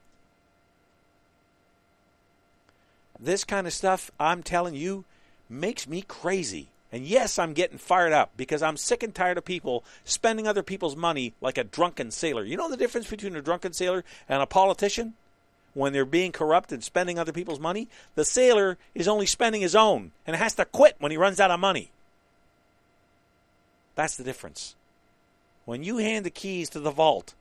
This 3.18 3.44
kind 3.44 3.66
of 3.66 3.72
stuff, 3.72 4.10
I'm 4.18 4.42
telling 4.42 4.74
you, 4.74 5.04
makes 5.48 5.86
me 5.88 6.02
crazy. 6.02 6.68
And 6.92 7.06
yes, 7.06 7.38
I'm 7.38 7.52
getting 7.52 7.78
fired 7.78 8.12
up 8.12 8.32
because 8.36 8.62
I'm 8.62 8.76
sick 8.76 9.02
and 9.02 9.14
tired 9.14 9.38
of 9.38 9.44
people 9.44 9.84
spending 10.04 10.48
other 10.48 10.62
people's 10.62 10.96
money 10.96 11.34
like 11.40 11.56
a 11.56 11.64
drunken 11.64 12.10
sailor. 12.10 12.44
You 12.44 12.56
know 12.56 12.68
the 12.68 12.76
difference 12.76 13.08
between 13.08 13.36
a 13.36 13.42
drunken 13.42 13.72
sailor 13.72 14.04
and 14.28 14.42
a 14.42 14.46
politician? 14.46 15.14
when 15.74 15.92
they're 15.92 16.04
being 16.04 16.32
corrupt 16.32 16.72
and 16.72 16.82
spending 16.82 17.18
other 17.18 17.32
people's 17.32 17.60
money, 17.60 17.88
the 18.14 18.24
sailor 18.24 18.76
is 18.94 19.08
only 19.08 19.26
spending 19.26 19.60
his 19.60 19.76
own 19.76 20.12
and 20.26 20.36
has 20.36 20.54
to 20.54 20.64
quit 20.64 20.96
when 20.98 21.10
he 21.10 21.16
runs 21.16 21.40
out 21.40 21.50
of 21.50 21.60
money. 21.60 21.90
That's 23.94 24.16
the 24.16 24.24
difference. 24.24 24.74
When 25.64 25.82
you 25.82 25.98
hand 25.98 26.24
the 26.24 26.30
keys 26.30 26.68
to 26.70 26.80
the 26.80 26.90
vault 26.90 27.34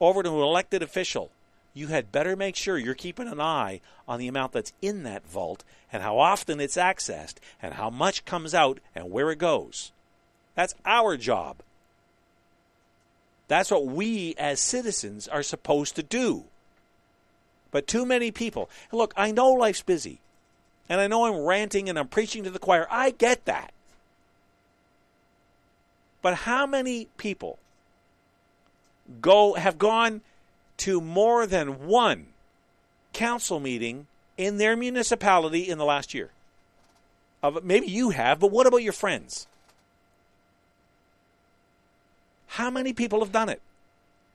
over 0.00 0.22
to 0.22 0.28
an 0.28 0.42
elected 0.42 0.82
official, 0.82 1.30
you 1.72 1.88
had 1.88 2.12
better 2.12 2.36
make 2.36 2.56
sure 2.56 2.76
you're 2.76 2.94
keeping 2.94 3.28
an 3.28 3.40
eye 3.40 3.80
on 4.08 4.18
the 4.18 4.28
amount 4.28 4.52
that's 4.52 4.72
in 4.82 5.02
that 5.04 5.26
vault 5.26 5.62
and 5.92 6.02
how 6.02 6.18
often 6.18 6.60
it's 6.60 6.76
accessed 6.76 7.36
and 7.62 7.74
how 7.74 7.90
much 7.90 8.24
comes 8.24 8.54
out 8.54 8.80
and 8.94 9.10
where 9.10 9.30
it 9.30 9.38
goes. 9.38 9.92
That's 10.54 10.74
our 10.84 11.16
job. 11.16 11.56
That's 13.48 13.70
what 13.70 13.86
we 13.86 14.34
as 14.38 14.60
citizens 14.60 15.26
are 15.26 15.42
supposed 15.42 15.96
to 15.96 16.02
do. 16.02 16.44
But 17.70 17.86
too 17.86 18.04
many 18.04 18.30
people. 18.30 18.68
Look, 18.92 19.12
I 19.16 19.30
know 19.30 19.50
life's 19.50 19.82
busy. 19.82 20.20
And 20.88 21.00
I 21.00 21.06
know 21.06 21.24
I'm 21.24 21.44
ranting 21.44 21.88
and 21.88 21.98
I'm 21.98 22.08
preaching 22.08 22.44
to 22.44 22.50
the 22.50 22.58
choir. 22.58 22.86
I 22.90 23.10
get 23.10 23.44
that. 23.44 23.72
But 26.20 26.34
how 26.34 26.66
many 26.66 27.06
people 27.16 27.58
go 29.20 29.54
have 29.54 29.78
gone 29.78 30.20
to 30.80 31.00
more 31.00 31.46
than 31.46 31.86
one 31.86 32.26
council 33.12 33.60
meeting 33.60 34.06
in 34.36 34.58
their 34.58 34.76
municipality 34.76 35.68
in 35.68 35.78
the 35.78 35.84
last 35.84 36.14
year? 36.14 36.30
Of 37.42 37.64
maybe 37.64 37.86
you 37.86 38.10
have, 38.10 38.40
but 38.40 38.50
what 38.50 38.66
about 38.66 38.82
your 38.82 38.92
friends? 38.92 39.46
How 42.48 42.70
many 42.70 42.92
people 42.92 43.20
have 43.20 43.32
done 43.32 43.48
it? 43.48 43.62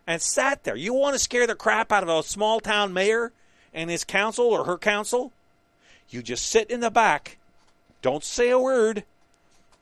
and 0.08 0.22
sat 0.22 0.64
there. 0.64 0.76
You 0.76 0.94
want 0.94 1.16
to 1.16 1.20
scare 1.20 1.48
the 1.48 1.56
crap 1.56 1.92
out 1.92 2.04
of 2.04 2.10
a 2.10 2.24
small 2.24 2.60
town 2.60 2.94
mayor 2.94 3.32
and 3.74 3.90
his 3.90 4.04
council 4.04 4.46
or 4.46 4.66
her 4.66 4.78
council? 4.78 5.32
You 6.10 6.22
just 6.22 6.46
sit 6.46 6.70
in 6.70 6.82
the 6.82 6.92
back, 6.92 7.38
don't 8.02 8.24
say 8.24 8.50
a 8.50 8.60
word, 8.60 9.04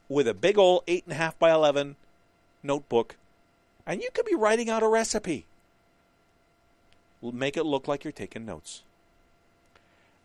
with 0.07 0.27
a 0.27 0.33
big 0.33 0.57
old 0.57 0.85
8.5 0.85 1.33
by 1.39 1.51
11 1.51 1.95
notebook, 2.61 3.15
and 3.85 4.01
you 4.01 4.09
could 4.13 4.25
be 4.25 4.35
writing 4.35 4.69
out 4.69 4.83
a 4.83 4.87
recipe. 4.87 5.45
Make 7.31 7.57
it 7.57 7.63
look 7.63 7.87
like 7.87 8.03
you're 8.03 8.11
taking 8.11 8.45
notes. 8.45 8.83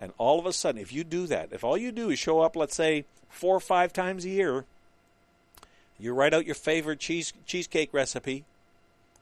And 0.01 0.13
all 0.19 0.39
of 0.39 0.47
a 0.47 0.53
sudden, 0.53 0.81
if 0.81 0.93
you 0.93 1.05
do 1.05 1.27
that, 1.27 1.53
if 1.53 1.65
all 1.65 1.77
you 1.77 1.93
do 1.93 2.11
is 2.11 2.19
show 2.19 2.41
up, 2.41 2.57
let's 2.57 2.75
say, 2.75 3.05
four 3.29 3.57
or 3.57 3.61
five 3.61 3.93
times 3.93 4.25
a 4.25 4.31
year, 4.31 4.65
you 5.99 6.13
write 6.13 6.35
out 6.35 6.47
your 6.47 6.55
favorite 6.55 7.01
cheese 7.01 7.33
cheesecake 7.47 7.93
recipe, 7.93 8.45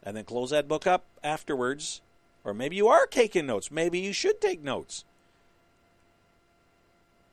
and 0.03 0.17
then 0.17 0.25
close 0.25 0.51
that 0.51 0.69
book 0.69 0.87
up 0.87 1.05
afterwards. 1.25 2.01
Or 2.45 2.55
maybe 2.55 2.77
you 2.77 2.89
are 2.89 3.07
taking 3.07 3.47
notes. 3.47 3.71
Maybe 3.71 3.99
you 3.99 4.13
should 4.13 4.41
take 4.41 4.63
notes. 4.63 5.05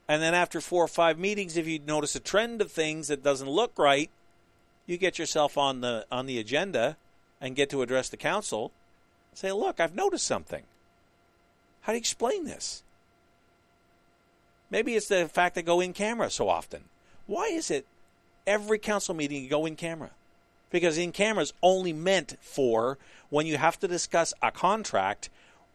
And 0.07 0.21
then 0.21 0.33
after 0.33 0.59
four 0.59 0.83
or 0.83 0.87
five 0.87 1.19
meetings, 1.19 1.55
if 1.55 1.67
you 1.67 1.79
notice 1.79 2.15
a 2.15 2.19
trend 2.19 2.61
of 2.61 2.71
things 2.71 3.09
that 3.09 3.23
doesn't 3.23 3.49
look 3.49 3.77
right, 3.77 4.09
you 4.85 4.97
get 4.97 5.19
yourself 5.19 5.57
on 5.57 5.81
the 5.81 6.05
on 6.11 6.25
the 6.25 6.39
agenda 6.39 6.97
and 7.39 7.55
get 7.55 7.69
to 7.69 7.81
address 7.81 8.09
the 8.09 8.17
council. 8.17 8.71
Say, 9.33 9.51
look, 9.51 9.79
I've 9.79 9.95
noticed 9.95 10.25
something. 10.25 10.63
How 11.81 11.93
do 11.93 11.97
you 11.97 12.01
explain 12.01 12.45
this? 12.45 12.83
Maybe 14.69 14.95
it's 14.95 15.07
the 15.07 15.27
fact 15.27 15.55
that 15.55 15.63
go 15.63 15.79
in 15.79 15.93
camera 15.93 16.29
so 16.29 16.49
often. 16.49 16.85
Why 17.27 17.45
is 17.47 17.69
it 17.69 17.85
every 18.47 18.79
council 18.79 19.13
meeting 19.13 19.43
you 19.43 19.49
go 19.49 19.65
in 19.65 19.75
camera? 19.75 20.11
because 20.73 20.97
in 20.97 21.11
camera 21.11 21.43
is 21.43 21.53
only 21.61 21.93
meant 21.93 22.35
for 22.41 22.97
when 23.29 23.45
you 23.45 23.57
have 23.57 23.79
to 23.79 23.87
discuss 23.87 24.33
a 24.41 24.51
contract 24.51 25.29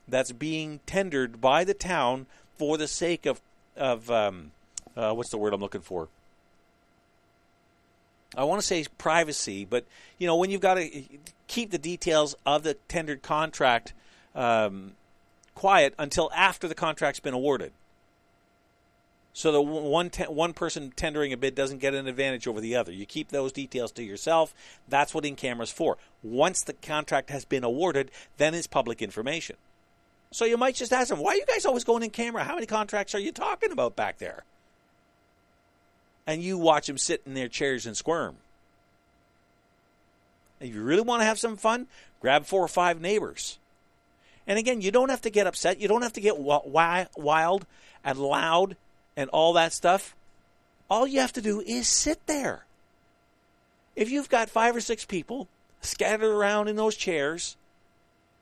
that's 0.08 0.32
being 0.32 0.80
tendered 0.84 1.40
by 1.40 1.64
the 1.64 1.72
town 1.72 2.26
for 2.58 2.76
the 2.76 2.88
sake 2.88 3.24
of 3.24 3.40
of 3.76 4.10
um, 4.10 4.50
uh, 4.96 5.14
what's 5.14 5.30
the 5.30 5.38
word 5.38 5.54
I'm 5.54 5.60
looking 5.60 5.80
for? 5.80 6.08
I 8.36 8.44
want 8.44 8.60
to 8.60 8.66
say 8.66 8.84
privacy, 8.98 9.64
but 9.64 9.84
you 10.18 10.26
know 10.26 10.36
when 10.36 10.50
you've 10.50 10.60
got 10.60 10.74
to 10.74 11.02
keep 11.46 11.70
the 11.70 11.78
details 11.78 12.34
of 12.44 12.62
the 12.62 12.74
tendered 12.74 13.22
contract 13.22 13.94
um, 14.34 14.92
quiet 15.54 15.94
until 15.98 16.30
after 16.34 16.68
the 16.68 16.74
contract's 16.74 17.20
been 17.20 17.34
awarded 17.34 17.72
so 19.38 19.52
the 19.52 19.62
one 19.62 20.10
te- 20.10 20.24
one 20.24 20.52
person 20.52 20.92
tendering 20.96 21.32
a 21.32 21.36
bid 21.36 21.54
doesn't 21.54 21.78
get 21.78 21.94
an 21.94 22.08
advantage 22.08 22.48
over 22.48 22.60
the 22.60 22.74
other. 22.74 22.90
You 22.90 23.06
keep 23.06 23.28
those 23.28 23.52
details 23.52 23.92
to 23.92 24.02
yourself. 24.02 24.52
That's 24.88 25.14
what 25.14 25.24
in 25.24 25.36
camera's 25.36 25.70
for. 25.70 25.96
Once 26.24 26.62
the 26.62 26.72
contract 26.72 27.30
has 27.30 27.44
been 27.44 27.62
awarded, 27.62 28.10
then 28.36 28.52
it's 28.52 28.66
public 28.66 29.00
information. 29.00 29.54
So 30.32 30.44
you 30.44 30.56
might 30.56 30.74
just 30.74 30.92
ask 30.92 31.10
them, 31.10 31.20
"Why 31.20 31.34
are 31.34 31.36
you 31.36 31.46
guys 31.46 31.64
always 31.64 31.84
going 31.84 32.02
in 32.02 32.10
camera? 32.10 32.42
How 32.42 32.56
many 32.56 32.66
contracts 32.66 33.14
are 33.14 33.20
you 33.20 33.30
talking 33.30 33.70
about 33.70 33.94
back 33.94 34.18
there?" 34.18 34.42
And 36.28 36.42
you 36.42 36.58
watch 36.58 36.86
them 36.86 36.98
sit 36.98 37.22
in 37.26 37.34
their 37.34 37.48
chairs 37.48 37.86
and 37.86 37.96
squirm. 37.96 38.36
If 40.60 40.72
you 40.72 40.82
really 40.82 41.02
want 41.02 41.22
to 41.22 41.26
have 41.26 41.40
some 41.40 41.56
fun, 41.56 41.88
grab 42.20 42.46
four 42.46 42.62
or 42.62 42.68
five 42.68 43.00
neighbors. 43.00 43.58
And 44.46 44.58
again, 44.60 44.80
you 44.80 44.92
don't 44.92 45.08
have 45.08 45.22
to 45.22 45.30
get 45.30 45.48
upset. 45.48 45.80
You 45.80 45.88
don't 45.88 46.02
have 46.02 46.12
to 46.12 46.20
get 46.20 46.38
wild 46.38 47.66
and 48.04 48.18
loud 48.18 48.76
and 49.18 49.28
all 49.30 49.52
that 49.54 49.72
stuff, 49.72 50.14
all 50.88 51.04
you 51.04 51.18
have 51.18 51.32
to 51.32 51.42
do 51.42 51.60
is 51.60 51.88
sit 51.88 52.24
there. 52.26 52.64
If 53.96 54.10
you've 54.10 54.28
got 54.28 54.48
five 54.48 54.76
or 54.76 54.80
six 54.80 55.04
people 55.04 55.48
scattered 55.80 56.30
around 56.30 56.68
in 56.68 56.76
those 56.76 56.94
chairs, 56.94 57.56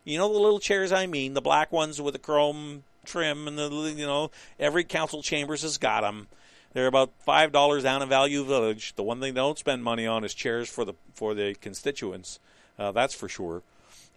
you 0.05 0.19
know 0.19 0.31
the 0.31 0.39
little 0.39 0.61
chairs 0.61 0.93
I 0.93 1.07
mean, 1.07 1.33
the 1.33 1.41
black 1.41 1.73
ones 1.73 2.01
with 2.01 2.13
the 2.13 2.21
chrome 2.21 2.85
trim, 3.07 3.49
and 3.49 3.59
the 3.59 3.71
you 3.97 4.07
know 4.07 4.31
every 4.61 4.85
council 4.85 5.23
chambers 5.23 5.63
has 5.63 5.79
got 5.79 6.03
them. 6.03 6.29
They're 6.77 6.87
about 6.87 7.13
five 7.21 7.53
dollars 7.53 7.85
down 7.85 8.03
in 8.03 8.09
Value 8.11 8.45
Village. 8.45 8.93
The 8.97 9.03
one 9.03 9.19
thing 9.19 9.33
they 9.33 9.41
don't 9.41 9.59
spend 9.59 9.83
money 9.83 10.07
on 10.07 10.25
is 10.25 10.35
chairs 10.35 10.69
for 10.69 10.85
the 10.85 10.93
for 11.15 11.33
the 11.33 11.55
constituents. 11.55 12.39
Uh, 12.79 12.93
that's 12.93 13.15
for 13.15 13.31
sure. 13.31 13.63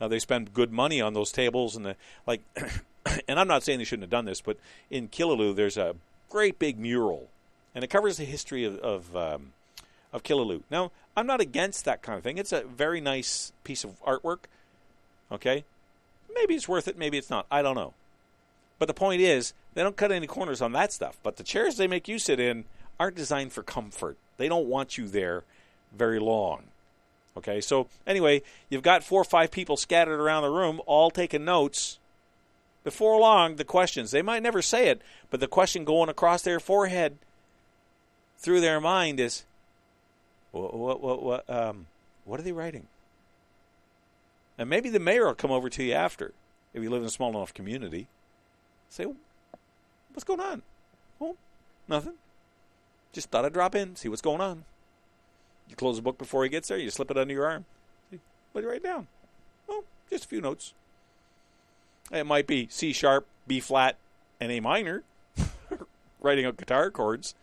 Uh, 0.02 0.10
they 0.10 0.19
spend 0.19 0.53
good 0.53 0.69
money 0.69 0.99
on 0.99 1.14
those 1.14 1.31
tables 1.31 1.77
and 1.77 1.86
the 1.86 1.95
like. 2.27 2.41
and 3.30 3.40
I'm 3.40 3.48
not 3.48 3.64
saying 3.64 3.80
they 3.80 3.86
shouldn't 3.86 4.03
have 4.03 4.10
done 4.10 4.26
this, 4.26 4.41
but 4.41 4.57
in 4.90 5.07
Killaloe 5.07 5.56
there's 5.56 5.77
a 5.77 5.95
great 6.27 6.60
big 6.60 6.77
mural, 6.77 7.30
and 7.73 7.81
it 7.81 7.90
covers 7.90 8.18
the 8.18 8.26
history 8.26 8.65
of 8.65 8.77
of, 8.80 9.15
um, 9.15 9.53
of 10.11 10.23
Killaloe. 10.23 10.64
Now, 10.69 10.91
I'm 11.15 11.26
not 11.26 11.40
against 11.40 11.86
that 11.86 12.02
kind 12.02 12.18
of 12.18 12.26
thing. 12.26 12.38
It's 12.38 12.52
a 12.52 12.64
very 12.64 12.99
nice 12.99 13.53
piece 13.64 13.86
of 13.86 13.98
artwork. 14.03 14.49
Okay, 15.31 15.64
maybe 16.36 16.56
it's 16.56 16.68
worth 16.68 16.90
it, 16.90 16.98
maybe 16.98 17.18
it's 17.18 17.30
not. 17.30 17.45
I 17.49 17.61
don't 17.61 17.76
know. 17.76 17.94
But 18.80 18.88
the 18.88 18.93
point 18.93 19.22
is, 19.22 19.53
they 19.73 19.84
don't 19.84 19.97
cut 19.97 20.11
any 20.11 20.26
corners 20.26 20.61
on 20.61 20.72
that 20.72 20.91
stuff. 20.91 21.18
But 21.22 21.35
the 21.35 21.43
chairs 21.43 21.77
they 21.77 21.88
make 21.88 22.07
you 22.07 22.18
sit 22.18 22.39
in 22.39 22.64
aren't 22.99 23.15
designed 23.15 23.51
for 23.51 23.61
comfort. 23.61 24.18
They 24.38 24.47
don't 24.47 24.68
want 24.68 24.97
you 24.97 25.07
there 25.07 25.43
very 25.95 26.19
long. 26.19 26.64
Okay, 27.38 27.61
so 27.61 27.88
anyway, 28.07 28.41
you've 28.69 28.84
got 28.84 29.03
four 29.03 29.22
or 29.22 29.26
five 29.26 29.51
people 29.51 29.77
scattered 29.77 30.19
around 30.19 30.43
the 30.43 30.49
room, 30.49 30.81
all 30.85 31.11
taking 31.11 31.45
notes. 31.45 31.99
Before 32.84 33.19
long, 33.19 33.57
the 33.57 33.65
questions, 33.65 34.11
they 34.11 34.22
might 34.22 34.41
never 34.41 34.61
say 34.61 34.88
it, 34.88 35.01
but 35.30 35.39
the 35.39 35.47
question 35.47 35.84
going 35.84 36.10
across 36.10 36.41
their 36.41 36.60
forehead 36.60 37.18
through 38.38 38.61
their 38.61 38.81
mind 38.81 39.19
is, 39.19 39.43
what, 40.51 40.73
what, 40.73 41.01
what, 41.01 41.22
what, 41.22 41.49
um, 41.49 41.88
what 42.26 42.39
are 42.39 42.43
they 42.43 42.51
writing? 42.51 42.88
And 44.57 44.69
maybe 44.69 44.89
the 44.89 44.99
mayor 44.99 45.27
will 45.27 45.35
come 45.35 45.51
over 45.51 45.69
to 45.69 45.84
you 45.84 45.93
after, 45.93 46.34
if 46.73 46.81
you 46.81 46.89
live 46.89 47.01
in 47.01 47.07
a 47.07 47.11
small 47.11 47.30
enough 47.30 47.53
community. 47.53 48.07
Say, 48.90 49.06
what's 50.11 50.24
going 50.24 50.40
on? 50.40 50.61
Oh, 51.22 51.36
nothing. 51.88 52.14
Just 53.11 53.30
thought 53.30 53.45
I'd 53.45 53.53
drop 53.53 53.76
in, 53.76 53.95
see 53.95 54.10
what's 54.10 54.22
going 54.22 54.41
on. 54.41 54.66
You 55.68 55.76
close 55.76 55.98
the 55.98 56.02
book 56.02 56.18
before 56.18 56.44
he 56.44 56.49
gets 56.49 56.68
there. 56.68 56.78
You 56.78 56.90
slip 56.90 57.11
it 57.11 57.18
under 57.18 57.34
your 57.34 57.48
arm. 57.48 57.66
Do 58.11 58.20
you 58.56 58.70
write 58.70 58.84
down? 58.84 59.07
Oh, 59.70 59.84
just 60.10 60.26
a 60.26 60.28
few 60.28 60.41
notes. 60.41 60.74
It 62.11 62.26
might 62.26 62.48
be 62.48 62.68
C 62.72 62.91
sharp, 62.91 63.28
B 63.48 63.60
flat, 63.60 63.95
and 64.40 64.52
A 64.52 64.60
minor. 64.60 65.03
Writing 66.22 66.45
out 66.45 66.57
guitar 66.57 66.90
chords. 66.90 67.36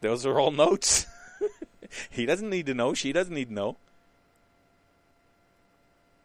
Those 0.00 0.24
are 0.24 0.38
all 0.38 0.52
notes. 0.52 1.06
he 2.10 2.24
doesn't 2.26 2.48
need 2.48 2.66
to 2.66 2.74
know. 2.74 2.94
She 2.94 3.12
doesn't 3.12 3.34
need 3.34 3.48
to 3.48 3.54
know. 3.54 3.76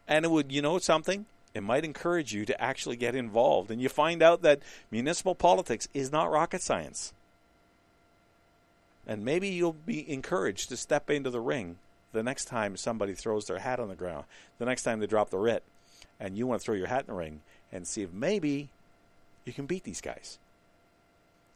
And 0.08 0.26
it 0.26 0.32
would, 0.32 0.52
you 0.52 0.62
know, 0.62 0.78
something. 0.78 1.26
It 1.54 1.64
might 1.64 1.84
encourage 1.84 2.34
you 2.34 2.46
to 2.46 2.62
actually 2.62 2.96
get 2.96 3.16
involved, 3.16 3.72
and 3.72 3.82
you 3.82 3.90
find 3.90 4.22
out 4.22 4.44
that 4.44 4.62
municipal 4.92 5.34
politics 5.34 5.88
is 5.94 6.12
not 6.12 6.32
rocket 6.32 6.62
science. 6.62 7.14
And 9.08 9.26
maybe 9.26 9.50
you'll 9.50 9.74
be 9.74 10.10
encouraged 10.12 10.70
to 10.70 10.78
step 10.78 11.10
into 11.10 11.32
the 11.32 11.40
ring 11.40 11.78
the 12.12 12.22
next 12.24 12.46
time 12.46 12.78
somebody 12.78 13.14
throws 13.14 13.46
their 13.46 13.60
hat 13.60 13.80
on 13.80 13.90
the 13.90 13.96
ground, 13.96 14.26
the 14.60 14.66
next 14.66 14.84
time 14.84 15.00
they 15.00 15.08
drop 15.08 15.32
the 15.32 15.38
writ, 15.38 15.64
and 16.20 16.38
you 16.38 16.46
want 16.46 16.62
to 16.62 16.66
throw 16.66 16.76
your 16.76 16.88
hat 16.88 17.02
in 17.02 17.08
the 17.08 17.20
ring 17.20 17.42
and 17.72 17.88
see 17.88 18.04
if 18.04 18.14
maybe 18.14 18.70
you 19.46 19.54
can 19.54 19.66
beat 19.66 19.84
these 19.84 20.02
guys. 20.02 20.38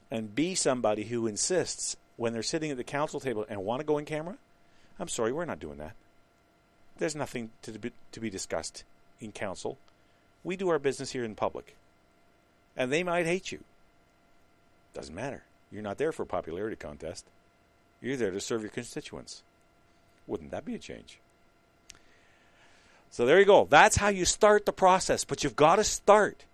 And 0.10 0.36
be 0.36 0.56
somebody 0.56 1.03
who 1.03 1.28
insists 1.28 1.95
when 2.18 2.34
they're 2.34 2.44
sitting 2.44 2.72
at 2.72 2.78
the 2.78 2.84
council 2.84 3.20
table 3.20 3.45
and 3.49 3.64
want 3.64 3.80
to 3.80 3.86
go 3.86 3.98
in 3.98 4.06
camera. 4.06 4.38
I'm 4.99 5.07
sorry, 5.07 5.32
we're 5.32 5.45
not 5.45 5.60
doing 5.60 5.78
that. 5.78 5.94
There's 6.98 7.15
nothing 7.15 7.49
to 7.64 7.72
be, 7.72 7.91
to 8.11 8.20
be 8.20 8.30
discussed 8.30 8.84
in 9.23 9.31
council. 9.31 9.77
We 10.43 10.55
do 10.55 10.69
our 10.69 10.79
business 10.79 11.11
here 11.11 11.23
in 11.23 11.35
public. 11.35 11.75
And 12.75 12.91
they 12.91 13.03
might 13.03 13.25
hate 13.25 13.51
you. 13.51 13.63
Doesn't 14.93 15.15
matter. 15.15 15.43
You're 15.71 15.81
not 15.81 15.97
there 15.97 16.11
for 16.11 16.23
a 16.23 16.27
popularity 16.27 16.75
contest. 16.75 17.25
You're 18.01 18.17
there 18.17 18.31
to 18.31 18.39
serve 18.39 18.61
your 18.61 18.69
constituents. 18.69 19.43
Wouldn't 20.27 20.51
that 20.51 20.65
be 20.65 20.75
a 20.75 20.79
change? 20.79 21.19
So 23.09 23.25
there 23.25 23.39
you 23.39 23.45
go. 23.45 23.67
That's 23.69 23.97
how 23.97 24.09
you 24.09 24.25
start 24.25 24.65
the 24.65 24.73
process, 24.73 25.23
but 25.23 25.43
you've 25.43 25.55
got 25.55 25.75
to 25.75 25.83
start. 25.83 26.45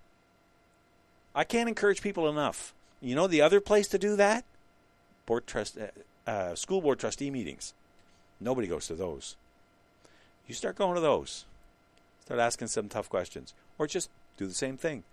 I 1.34 1.44
can't 1.44 1.70
encourage 1.70 2.02
people 2.02 2.30
enough. 2.30 2.74
You 3.02 3.16
know 3.16 3.28
the 3.28 3.42
other 3.42 3.62
place 3.62 3.88
to 3.90 3.98
do 3.98 4.16
that? 4.18 4.44
Board 5.26 5.48
trust, 5.48 5.78
uh, 5.78 6.30
uh, 6.30 6.56
school 6.56 6.82
board 6.82 7.00
trustee 7.00 7.32
meetings. 7.32 7.74
Nobody 8.42 8.68
goes 8.68 8.88
to 8.88 8.96
those. 8.96 9.36
You 10.48 10.56
start 10.56 10.76
going 10.76 10.96
to 10.96 11.02
those. 11.02 11.46
Start 12.30 12.42
asking 12.42 12.68
some 12.68 12.88
tough 12.90 13.10
questions, 13.10 13.56
or 13.80 13.88
just 13.88 14.12
do 14.38 14.46
the 14.46 14.54
same 14.54 14.78
thing, 14.78 15.04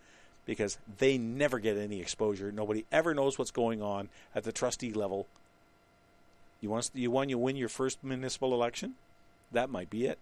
because 0.44 0.76
they 0.98 1.16
never 1.16 1.58
get 1.58 1.78
any 1.78 1.98
exposure. 1.98 2.52
Nobody 2.52 2.84
ever 2.92 3.14
knows 3.14 3.38
what's 3.38 3.50
going 3.50 3.80
on 3.80 4.10
at 4.34 4.44
the 4.44 4.52
trustee 4.52 4.92
level. 4.92 5.26
You 6.60 6.68
want 6.68 6.90
you 6.92 7.10
want 7.10 7.30
you 7.30 7.38
win 7.38 7.56
your 7.56 7.70
first 7.70 8.04
municipal 8.04 8.52
election? 8.52 8.96
That 9.50 9.70
might 9.70 9.88
be 9.88 10.04
it. 10.04 10.18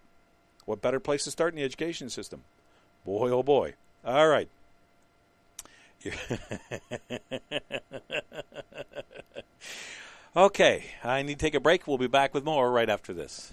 What 0.66 0.80
better 0.80 1.00
place 1.00 1.24
to 1.24 1.32
start 1.32 1.52
in 1.52 1.56
the 1.58 1.64
education 1.64 2.10
system? 2.10 2.44
Boy, 3.04 3.28
oh 3.30 3.42
boy. 3.42 3.74
All 4.04 4.28
right. 4.28 4.48
okay, 10.36 10.84
I 11.02 11.22
need 11.22 11.40
to 11.40 11.44
take 11.44 11.56
a 11.56 11.60
break. 11.60 11.88
We'll 11.88 11.98
be 11.98 12.06
back 12.06 12.34
with 12.34 12.44
more 12.44 12.70
right 12.70 12.88
after 12.88 13.12
this. 13.12 13.52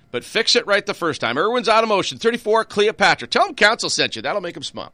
but 0.11 0.23
fix 0.23 0.55
it 0.55 0.67
right 0.67 0.85
the 0.85 0.93
first 0.93 1.21
time. 1.21 1.37
Irwin's 1.37 1.67
Automotion, 1.67 2.19
34 2.19 2.65
Cleopatra. 2.65 3.27
Tell 3.27 3.45
them 3.45 3.55
Council 3.55 3.89
sent 3.89 4.15
you. 4.15 4.21
That'll 4.21 4.41
make 4.41 4.53
them 4.53 4.63
smile. 4.63 4.93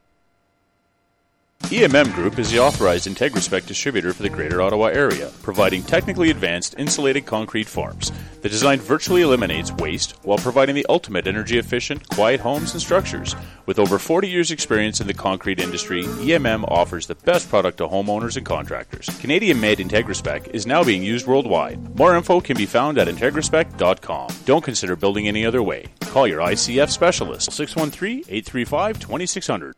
EMM 1.68 2.14
Group 2.14 2.40
is 2.40 2.50
the 2.50 2.60
authorized 2.60 3.10
IntegraSpec 3.10 3.66
distributor 3.66 4.14
for 4.14 4.24
the 4.24 4.30
Greater 4.30 4.62
Ottawa 4.62 4.86
area, 4.86 5.30
providing 5.42 5.84
technically 5.84 6.30
advanced 6.30 6.76
insulated 6.78 7.26
concrete 7.26 7.68
forms. 7.68 8.10
The 8.42 8.48
design 8.48 8.80
virtually 8.80 9.22
eliminates 9.22 9.74
waste 9.74 10.12
while 10.24 10.38
providing 10.38 10.76
the 10.76 10.86
ultimate 10.88 11.28
energy 11.28 11.58
efficient, 11.58 12.08
quiet 12.08 12.40
homes 12.40 12.72
and 12.72 12.82
structures. 12.82 13.36
With 13.66 13.80
over 13.80 14.00
40 14.00 14.30
years' 14.30 14.50
experience 14.50 15.02
in 15.02 15.08
the 15.08 15.14
concrete 15.14 15.60
industry, 15.60 16.04
EMM 16.04 16.64
offers 16.72 17.06
the 17.06 17.16
best 17.16 17.50
product 17.50 17.80
to 17.80 17.88
homeowners 17.90 18.38
and 18.38 18.46
contractors. 18.46 19.10
Canadian 19.20 19.60
made 19.60 19.80
IntegraSpec 19.80 20.48
is 20.52 20.66
now 20.66 20.86
being 20.86 21.04
used 21.04 21.28
worldwide. 21.28 21.98
More 21.98 22.16
info 22.16 22.40
can 22.40 22.56
be 22.56 22.66
found 22.66 22.98
at 22.98 23.10
IntegraSpec.com. 23.10 24.30
Don't 24.46 24.64
consider 24.64 24.96
building 24.96 25.28
any 25.28 25.46
other 25.46 25.62
way. 25.62 25.88
Call 26.00 26.28
your 26.28 26.40
ICF 26.40 26.90
specialist 26.90 27.52
613 27.52 28.20
835 28.30 29.00
2600. 29.02 29.76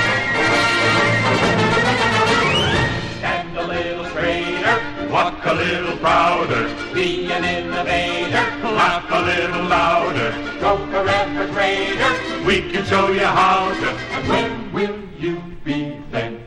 a 3.58 3.66
little 3.66 4.06
straighter, 4.06 5.10
walk 5.10 5.44
a 5.46 5.54
little 5.54 5.98
prouder, 5.98 6.68
be 6.94 7.32
an 7.32 7.44
innovator, 7.44 8.46
laugh 8.64 9.10
a 9.10 9.22
little 9.22 9.64
louder, 9.64 10.32
go 10.60 10.78
forever 10.92 11.48
greater, 11.52 12.46
we 12.46 12.70
can 12.72 12.86
show 12.86 13.12
you 13.12 13.26
how 13.26 13.70
to, 13.74 13.90
and 13.90 14.28
when 14.28 14.72
will 14.72 15.00
you 15.18 15.42
be 15.64 16.00
then? 16.12 16.44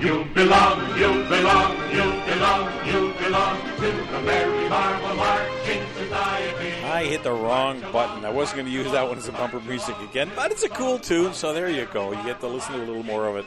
You 0.00 0.24
belong, 0.34 0.98
you 0.98 1.24
belong, 1.28 1.76
you 1.92 2.12
belong, 2.26 2.70
you 2.86 3.14
belong 3.22 3.60
to 3.76 3.92
the 4.12 4.20
Merry 4.22 4.68
Marvel 4.68 5.14
Marching 5.14 5.86
Society. 5.96 6.53
I 6.94 7.06
hit 7.06 7.24
the 7.24 7.32
wrong 7.32 7.80
button. 7.90 8.24
I 8.24 8.30
wasn't 8.30 8.58
going 8.58 8.66
to 8.66 8.72
use 8.72 8.92
that 8.92 9.08
one 9.08 9.18
as 9.18 9.26
a 9.26 9.32
bumper 9.32 9.58
music 9.58 9.96
again, 9.98 10.30
but 10.36 10.52
it's 10.52 10.62
a 10.62 10.68
cool 10.68 11.00
tune, 11.00 11.34
so 11.34 11.52
there 11.52 11.68
you 11.68 11.88
go. 11.92 12.12
You 12.12 12.22
get 12.22 12.38
to 12.38 12.46
listen 12.46 12.74
to 12.74 12.78
a 12.78 12.86
little 12.86 13.02
more 13.02 13.26
of 13.26 13.34
it. 13.34 13.46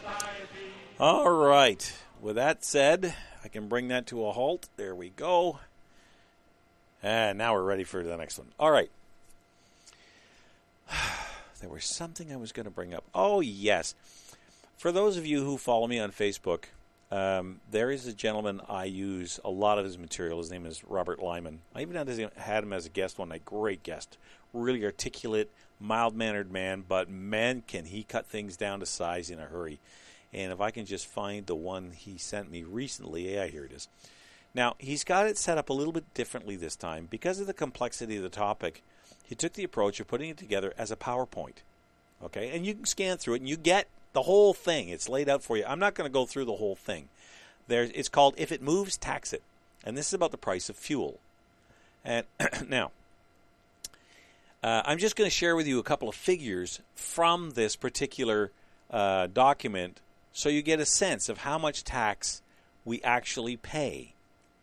All 0.99 1.29
right. 1.31 1.97
With 2.21 2.35
that 2.35 2.65
said, 2.65 3.15
I 3.45 3.47
can 3.47 3.69
bring 3.69 3.87
that 3.87 4.05
to 4.07 4.25
a 4.25 4.33
halt. 4.33 4.67
There 4.75 4.93
we 4.93 5.11
go. 5.11 5.59
And 7.01 7.37
now 7.37 7.53
we're 7.53 7.63
ready 7.63 7.85
for 7.85 8.03
the 8.03 8.17
next 8.17 8.37
one. 8.37 8.49
All 8.59 8.69
right. 8.69 8.91
There 11.59 11.69
was 11.69 11.85
something 11.85 12.31
I 12.31 12.35
was 12.35 12.51
going 12.51 12.65
to 12.65 12.69
bring 12.69 12.93
up. 12.93 13.03
Oh, 13.15 13.39
yes. 13.39 13.95
For 14.77 14.91
those 14.91 15.17
of 15.17 15.25
you 15.25 15.43
who 15.43 15.57
follow 15.57 15.87
me 15.87 15.97
on 15.97 16.11
Facebook, 16.11 16.65
um, 17.09 17.61
there 17.71 17.89
is 17.89 18.05
a 18.05 18.13
gentleman 18.13 18.61
I 18.67 18.85
use 18.85 19.39
a 19.45 19.49
lot 19.49 19.79
of 19.79 19.85
his 19.85 19.97
material. 19.97 20.39
His 20.39 20.51
name 20.51 20.65
is 20.65 20.83
Robert 20.83 21.21
Lyman. 21.21 21.59
I 21.73 21.81
even 21.81 21.95
had, 22.35 22.63
him 22.63 22.73
as 22.73 22.85
a 22.85 22.89
guest 22.89 23.17
one 23.17 23.29
night. 23.29 23.45
Great 23.45 23.83
guest. 23.83 24.17
Really 24.53 24.83
articulate, 24.83 25.49
mild 25.79 26.15
mannered 26.15 26.51
man, 26.51 26.83
but 26.87 27.09
man, 27.09 27.63
can 27.65 27.85
he 27.85 28.03
cut 28.03 28.25
things 28.25 28.57
down 28.57 28.81
to 28.81 28.85
size 28.85 29.29
in 29.29 29.39
a 29.39 29.45
hurry. 29.45 29.79
And 30.33 30.51
if 30.51 30.59
I 30.59 30.71
can 30.71 30.85
just 30.85 31.07
find 31.07 31.45
the 31.45 31.55
one 31.55 31.91
he 31.91 32.17
sent 32.17 32.51
me 32.51 32.63
recently, 32.63 33.33
yeah, 33.33 33.47
here 33.47 33.63
it 33.63 33.71
is. 33.71 33.87
Now, 34.53 34.75
he's 34.77 35.03
got 35.03 35.27
it 35.27 35.37
set 35.37 35.57
up 35.57 35.69
a 35.69 35.73
little 35.73 35.93
bit 35.93 36.13
differently 36.13 36.55
this 36.55 36.75
time. 36.75 37.07
Because 37.09 37.39
of 37.39 37.47
the 37.47 37.53
complexity 37.53 38.17
of 38.17 38.23
the 38.23 38.29
topic, 38.29 38.83
he 39.23 39.35
took 39.35 39.53
the 39.53 39.63
approach 39.63 39.99
of 39.99 40.07
putting 40.07 40.29
it 40.29 40.37
together 40.37 40.73
as 40.77 40.91
a 40.91 40.97
PowerPoint. 40.97 41.57
Okay? 42.23 42.51
And 42.51 42.65
you 42.65 42.73
can 42.73 42.85
scan 42.85 43.17
through 43.17 43.35
it 43.35 43.41
and 43.41 43.49
you 43.49 43.55
get 43.55 43.87
the 44.17 44.23
whole 44.23 44.55
thing. 44.55 44.89
It's 44.89 45.07
laid 45.07 45.29
out 45.29 45.43
for 45.43 45.57
you. 45.57 45.63
I'm 45.67 45.77
not 45.77 45.93
going 45.93 46.09
to 46.09 46.11
go 46.11 46.25
through 46.25 46.45
the 46.45 46.55
whole 46.55 46.75
thing. 46.75 47.07
There's, 47.67 47.91
it's 47.91 48.09
called 48.09 48.33
If 48.35 48.51
It 48.51 48.63
Moves, 48.63 48.97
Tax 48.97 49.31
It. 49.31 49.43
and 49.85 49.95
this 49.95 50.07
is 50.07 50.13
about 50.15 50.31
the 50.31 50.39
price 50.39 50.69
of 50.69 50.75
fuel. 50.75 51.19
And 52.03 52.25
now, 52.67 52.89
uh, 54.63 54.81
I'm 54.85 54.97
just 54.97 55.15
going 55.15 55.29
to 55.29 55.35
share 55.35 55.55
with 55.55 55.67
you 55.67 55.77
a 55.77 55.83
couple 55.83 56.09
of 56.09 56.15
figures 56.15 56.81
from 56.95 57.51
this 57.51 57.75
particular 57.75 58.49
uh, 58.89 59.27
document 59.27 59.99
so 60.33 60.49
you 60.49 60.63
get 60.63 60.79
a 60.79 60.85
sense 60.85 61.29
of 61.29 61.39
how 61.39 61.59
much 61.59 61.83
tax 61.83 62.41
we 62.85 62.99
actually 63.03 63.55
pay 63.55 64.13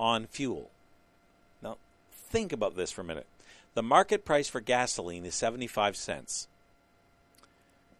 on 0.00 0.26
fuel. 0.26 0.68
Now, 1.62 1.76
think 2.10 2.52
about 2.52 2.74
this 2.74 2.90
for 2.90 3.02
a 3.02 3.04
minute. 3.04 3.26
The 3.74 3.84
market 3.84 4.24
price 4.24 4.48
for 4.48 4.60
gasoline 4.60 5.24
is 5.24 5.36
75 5.36 5.96
cents. 5.96 6.48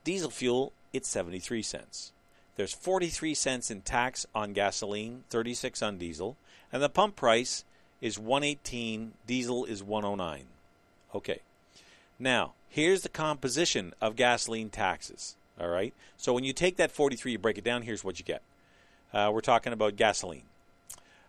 Diesel 0.03 0.31
fuel, 0.31 0.73
it's 0.95 1.09
73 1.09 1.61
cents. 1.63 2.13
There's 2.57 2.73
43 2.73 3.35
cents 3.35 3.71
in 3.71 3.83
tax 3.83 4.27
on 4.35 4.53
gasoline, 4.53 5.25
36 5.29 5.83
on 5.83 5.99
diesel, 5.99 6.37
and 6.73 6.83
the 6.83 6.89
pump 6.89 7.17
price 7.17 7.65
is 8.01 8.19
118, 8.19 9.13
diesel 9.27 9.65
is 9.65 9.83
109. 9.83 10.45
Okay. 11.15 11.41
Now, 12.19 12.53
here's 12.69 13.03
the 13.03 13.09
composition 13.09 13.93
of 14.01 14.15
gasoline 14.15 14.71
taxes. 14.71 15.37
All 15.61 15.69
right. 15.69 15.93
So 16.17 16.33
when 16.33 16.45
you 16.45 16.53
take 16.53 16.77
that 16.77 16.93
43, 16.93 17.33
you 17.33 17.39
break 17.39 17.59
it 17.59 17.65
down, 17.65 17.83
here's 17.83 18.05
what 18.05 18.19
you 18.19 18.25
get. 18.25 18.43
Uh, 19.13 19.31
we're 19.33 19.41
talking 19.41 19.73
about 19.73 19.97
gasoline. 19.97 20.45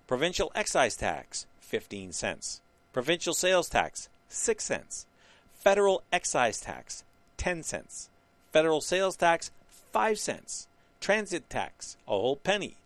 Provincial 0.08 0.52
excise 0.54 0.96
tax, 0.96 1.48
15 1.60 2.12
cents. 2.12 2.62
Provincial 2.94 3.34
sales 3.34 3.70
tax, 3.70 4.10
6 4.30 4.64
cents. 4.64 5.06
Federal 5.54 6.04
excise 6.14 6.62
tax, 6.62 7.04
10 7.38 7.64
cents. 7.64 8.10
Federal 8.56 8.80
sales 8.80 9.18
tax, 9.18 9.52
5 9.92 10.18
cents. 10.18 10.70
Transit 11.02 11.50
tax, 11.50 11.98
a 12.08 12.12
whole 12.12 12.38
penny. 12.38 12.78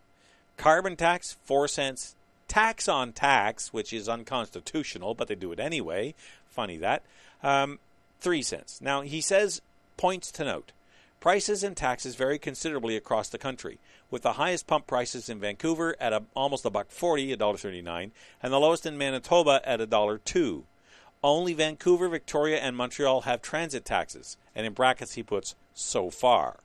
Carbon 0.58 0.96
tax, 0.96 1.38
4 1.46 1.68
cents. 1.68 2.16
Tax 2.48 2.88
on 2.88 3.14
tax, 3.14 3.72
which 3.72 3.94
is 3.94 4.10
unconstitutional, 4.10 5.14
but 5.14 5.28
they 5.28 5.36
do 5.36 5.52
it 5.52 5.60
anyway. 5.60 6.16
Funny 6.48 6.78
that. 6.78 7.04
Um, 7.44 7.78
3 8.20 8.42
cents. 8.42 8.82
Now, 8.82 9.02
he 9.02 9.22
says 9.22 9.62
points 9.96 10.32
to 10.32 10.44
note. 10.44 10.72
Prices 11.20 11.64
and 11.64 11.78
taxes 11.78 12.16
vary 12.16 12.40
considerably 12.40 12.96
across 12.96 13.30
the 13.30 13.38
country, 13.38 13.78
with 14.10 14.24
the 14.24 14.34
highest 14.34 14.66
pump 14.66 14.88
prices 14.88 15.30
in 15.30 15.40
Vancouver 15.40 15.96
at 16.00 16.14
a, 16.14 16.24
almost 16.36 16.66
a 16.66 16.72
buck 16.72 16.90
forty, 16.90 17.32
a 17.32 17.38
dollar 17.38 17.58
thirty-nine, 17.58 18.12
and 18.42 18.52
the 18.52 18.60
lowest 18.60 18.88
in 18.88 18.98
Manitoba 18.98 19.62
at 19.64 19.82
a 19.82 19.86
dollar 19.86 20.18
two. 20.18 20.64
Only 21.24 21.54
Vancouver, 21.54 22.08
Victoria, 22.08 22.60
and 22.60 22.76
Montreal 22.76 23.22
have 23.22 23.42
transit 23.42 23.84
taxes, 23.84 24.38
and 24.56 24.66
in 24.66 24.74
brackets 24.74 25.14
he 25.14 25.24
puts 25.24 25.56
so 25.74 26.10
far. 26.10 26.58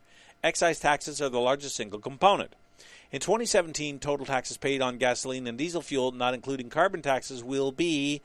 Excise 0.42 0.78
taxes 0.78 1.20
are 1.20 1.28
the 1.28 1.40
largest 1.40 1.74
single 1.74 1.98
component. 1.98 2.52
In 3.10 3.20
2017, 3.20 3.98
total 3.98 4.26
taxes 4.26 4.56
paid 4.56 4.82
on 4.82 4.98
gasoline 4.98 5.46
and 5.46 5.58
diesel 5.58 5.82
fuel, 5.82 6.12
not 6.12 6.34
including 6.34 6.70
carbon 6.70 7.02
taxes, 7.02 7.42
will 7.42 7.72
be 7.72 8.20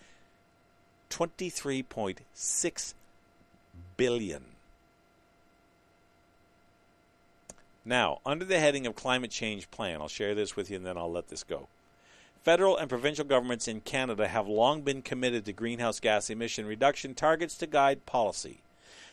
23.6 1.10 2.94
billion. 3.98 4.44
Now, 7.86 8.20
under 8.26 8.46
the 8.46 8.60
heading 8.60 8.86
of 8.86 8.96
climate 8.96 9.32
change 9.32 9.70
plan, 9.72 10.02
I'll 10.02 10.08
share 10.08 10.36
this 10.36 10.56
with 10.56 10.70
you 10.70 10.78
and 10.78 10.86
then 10.86 10.98
I'll 10.98 11.12
let 11.12 11.30
this 11.30 11.44
go. 11.44 11.68
Federal 12.44 12.78
and 12.78 12.90
provincial 12.90 13.26
governments 13.26 13.68
in 13.68 13.82
Canada 13.82 14.28
have 14.28 14.48
long 14.48 14.82
been 14.82 15.02
committed 15.02 15.46
to 15.46 15.54
greenhouse 15.54 16.00
gas 16.00 16.30
emission 16.30 16.66
reduction 16.66 17.14
targets 17.14 17.58
to 17.58 17.68
guide 17.68 18.06
policy. 18.06 18.62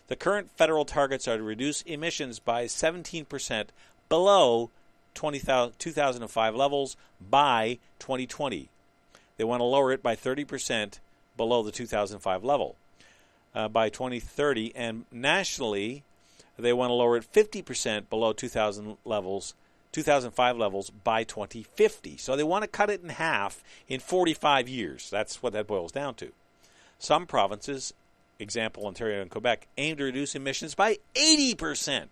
The 0.09 0.17
current 0.17 0.51
federal 0.53 0.85
targets 0.85 1.27
are 1.27 1.37
to 1.37 1.43
reduce 1.43 1.83
emissions 1.83 2.39
by 2.39 2.67
17% 2.67 3.67
below 4.09 4.71
20, 5.15 5.41
2005 5.79 6.55
levels 6.55 6.97
by 7.21 7.79
2020. 7.99 8.69
They 9.37 9.45
want 9.45 9.61
to 9.61 9.65
lower 9.65 9.93
it 9.93 10.03
by 10.03 10.15
30% 10.15 11.01
below 11.37 11.63
the 11.63 11.73
2005 11.73 12.45
level 12.45 12.77
uh, 13.55 13.69
by 13.69 13.89
2030, 13.89 14.73
and 14.77 15.07
nationally, 15.11 16.05
they 16.59 16.73
want 16.73 16.91
to 16.91 16.95
lower 16.95 17.17
it 17.17 17.33
50% 17.33 18.09
below 18.09 18.33
2000 18.33 18.99
levels, 19.05 19.55
2005 19.97 20.59
levels 20.59 20.91
by 20.91 21.25
2050. 21.25 22.19
So 22.19 22.37
they 22.37 22.43
want 22.43 22.65
to 22.65 22.69
cut 22.69 22.91
it 22.91 23.03
in 23.03 23.09
half 23.09 23.65
in 23.89 23.99
45 23.99 24.69
years. 24.69 25.09
That's 25.09 25.43
what 25.43 25.55
that 25.55 25.67
boils 25.67 25.91
down 25.91 26.15
to. 26.17 26.33
Some 26.99 27.25
provinces, 27.25 27.95
example 28.39 28.87
Ontario 28.87 29.23
and 29.23 29.31
Quebec, 29.31 29.67
aim 29.79 29.97
to 29.97 30.05
reduce 30.05 30.35
emissions 30.35 30.75
by 30.75 30.99
80% 31.15 32.09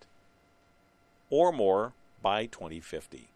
or 1.29 1.51
more 1.51 1.93
by 2.23 2.47
2050. 2.47 3.27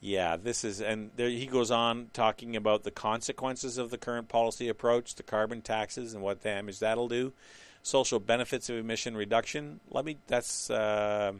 Yeah, 0.00 0.38
this 0.38 0.64
is, 0.64 0.80
and 0.80 1.10
there 1.16 1.28
he 1.28 1.44
goes 1.44 1.70
on 1.70 2.08
talking 2.14 2.56
about 2.56 2.84
the 2.84 2.90
consequences 2.90 3.76
of 3.76 3.90
the 3.90 3.98
current 3.98 4.30
policy 4.30 4.66
approach, 4.66 5.14
the 5.14 5.22
carbon 5.22 5.60
taxes, 5.60 6.14
and 6.14 6.22
what 6.22 6.42
damage 6.42 6.78
that'll 6.78 7.08
do 7.08 7.34
social 7.82 8.18
benefits 8.18 8.68
of 8.68 8.76
emission 8.76 9.16
reduction. 9.16 9.80
Let 9.90 10.04
me 10.04 10.16
that's 10.26 10.70
uh, 10.70 11.32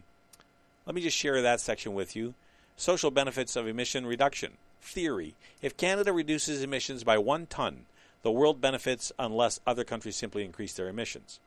let 0.91 0.97
me 0.97 1.03
just 1.03 1.17
share 1.17 1.41
that 1.41 1.61
section 1.61 1.95
with 1.95 2.17
you. 2.17 2.35
Social 2.77 3.13
benefits 3.13 3.55
of 3.55 3.69
emission 3.69 4.05
reduction 4.05 4.55
theory. 4.83 5.37
If 5.63 5.77
Canada 5.77 6.13
reduces 6.13 6.65
emissions 6.65 7.05
by 7.05 7.17
one 7.17 7.47
ton, 7.47 7.87
the 8.23 8.33
world 8.33 8.61
benefits 8.61 9.13
unless 9.17 9.61
other 9.65 9.85
countries 9.85 10.17
simply 10.17 10.45
increase 10.45 10.73
their 10.73 10.89
emissions. 10.89 11.39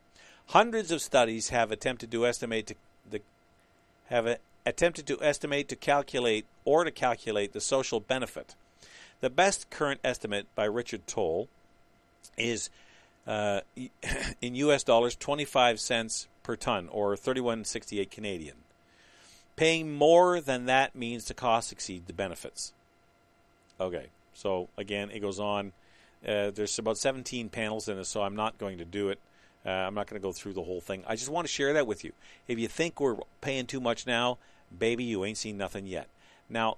Hundreds 0.46 0.90
of 0.90 1.02
studies 1.02 1.50
have 1.50 1.70
attempted 1.70 2.10
to 2.10 2.26
estimate 2.26 2.68
to 2.68 2.74
the 3.10 3.20
have 4.06 4.26
a, 4.26 4.38
attempted 4.64 5.06
to 5.08 5.22
estimate 5.22 5.68
to 5.68 5.76
calculate 5.76 6.46
or 6.64 6.84
to 6.84 6.90
calculate 6.90 7.52
the 7.52 7.60
social 7.60 8.00
benefit. 8.00 8.54
The 9.20 9.28
best 9.28 9.68
current 9.68 10.00
estimate 10.02 10.46
by 10.54 10.64
Richard 10.64 11.06
Tol 11.06 11.48
is 12.38 12.70
uh, 13.26 13.60
in 14.40 14.54
U.S. 14.54 14.84
dollars, 14.84 15.14
25 15.14 15.80
cents 15.80 16.28
per 16.42 16.56
ton, 16.56 16.88
or 16.88 17.14
31.68 17.14 18.10
Canadian. 18.10 18.63
Paying 19.56 19.92
more 19.92 20.40
than 20.40 20.66
that 20.66 20.94
means 20.94 21.26
the 21.26 21.34
costs 21.34 21.72
exceed 21.72 22.06
the 22.06 22.12
benefits. 22.12 22.72
Okay, 23.80 24.06
so 24.32 24.68
again, 24.76 25.10
it 25.10 25.20
goes 25.20 25.38
on. 25.38 25.72
Uh, 26.26 26.50
there's 26.50 26.78
about 26.78 26.98
17 26.98 27.48
panels 27.50 27.88
in 27.88 27.98
it, 27.98 28.04
so 28.04 28.22
I'm 28.22 28.36
not 28.36 28.58
going 28.58 28.78
to 28.78 28.84
do 28.84 29.10
it. 29.10 29.18
Uh, 29.64 29.70
I'm 29.70 29.94
not 29.94 30.06
going 30.06 30.20
to 30.20 30.26
go 30.26 30.32
through 30.32 30.54
the 30.54 30.62
whole 30.62 30.80
thing. 30.80 31.04
I 31.06 31.16
just 31.16 31.28
want 31.28 31.46
to 31.46 31.52
share 31.52 31.72
that 31.74 31.86
with 31.86 32.04
you. 32.04 32.12
If 32.48 32.58
you 32.58 32.68
think 32.68 33.00
we're 33.00 33.16
paying 33.40 33.66
too 33.66 33.80
much 33.80 34.06
now, 34.06 34.38
baby, 34.76 35.04
you 35.04 35.24
ain't 35.24 35.38
seen 35.38 35.56
nothing 35.56 35.86
yet. 35.86 36.08
Now, 36.48 36.76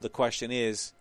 the 0.00 0.08
question 0.08 0.50
is, 0.50 0.92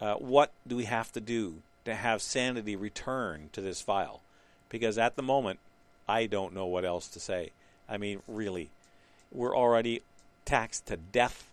uh, 0.00 0.14
what 0.14 0.52
do 0.66 0.76
we 0.76 0.84
have 0.84 1.12
to 1.12 1.20
do 1.20 1.62
to 1.84 1.94
have 1.94 2.22
sanity 2.22 2.76
return 2.76 3.50
to 3.52 3.60
this 3.60 3.80
file 3.80 4.20
because 4.68 4.98
at 4.98 5.16
the 5.16 5.22
moment 5.22 5.58
I 6.08 6.26
don't 6.26 6.54
know 6.54 6.66
what 6.66 6.84
else 6.84 7.08
to 7.08 7.20
say. 7.20 7.50
I 7.88 7.98
mean, 7.98 8.22
really, 8.26 8.70
we're 9.32 9.56
already 9.56 10.02
taxed 10.50 10.86
to 10.86 10.96
death. 10.96 11.48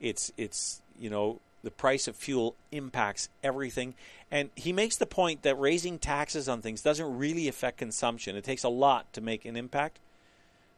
It's 0.00 0.32
it's 0.38 0.80
you 0.98 1.10
know 1.10 1.40
the 1.62 1.70
price 1.70 2.08
of 2.08 2.16
fuel 2.16 2.54
impacts 2.72 3.28
everything, 3.42 3.94
and 4.30 4.48
he 4.54 4.72
makes 4.72 4.96
the 4.96 5.06
point 5.06 5.42
that 5.42 5.60
raising 5.60 5.98
taxes 5.98 6.48
on 6.48 6.62
things 6.62 6.80
doesn't 6.80 7.18
really 7.18 7.48
affect 7.48 7.76
consumption. 7.76 8.34
It 8.34 8.44
takes 8.44 8.64
a 8.64 8.70
lot 8.70 9.12
to 9.12 9.20
make 9.20 9.44
an 9.44 9.56
impact 9.56 9.98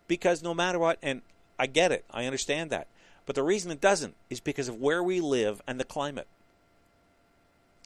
because 0.09 0.43
no 0.43 0.55
matter 0.55 0.79
what, 0.81 0.99
and 1.03 1.23
I 1.57 1.67
get 1.67 1.93
it, 1.93 2.05
I 2.11 2.27
understand 2.27 2.71
that, 2.71 2.89
but 3.27 3.37
the 3.37 3.45
reason 3.45 3.71
it 3.71 3.81
doesn't 3.81 4.17
is 4.29 4.41
because 4.41 4.69
of 4.69 4.81
where 4.81 5.03
we 5.03 5.21
live 5.21 5.63
and 5.69 5.79
the 5.79 5.85
climate. 5.85 6.27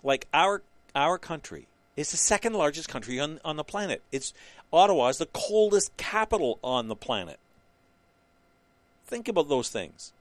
Like 0.03 0.27
our 0.33 0.63
our 0.95 1.19
country 1.19 1.67
is 1.97 2.11
the 2.13 2.17
second 2.17 2.55
largest 2.55 2.89
country 2.89 3.21
on, 3.21 3.41
on 3.45 3.57
the 3.57 3.65
planet. 3.65 4.01
It's 4.11 4.33
Ottawa 4.73 5.09
is 5.09 5.19
the 5.19 5.27
coldest 5.27 5.95
capital 5.99 6.59
on 6.65 6.89
the 6.89 6.97
planet. 6.97 7.39
Think 9.11 9.27
about 9.27 9.49
those 9.49 9.69
things. 9.69 10.13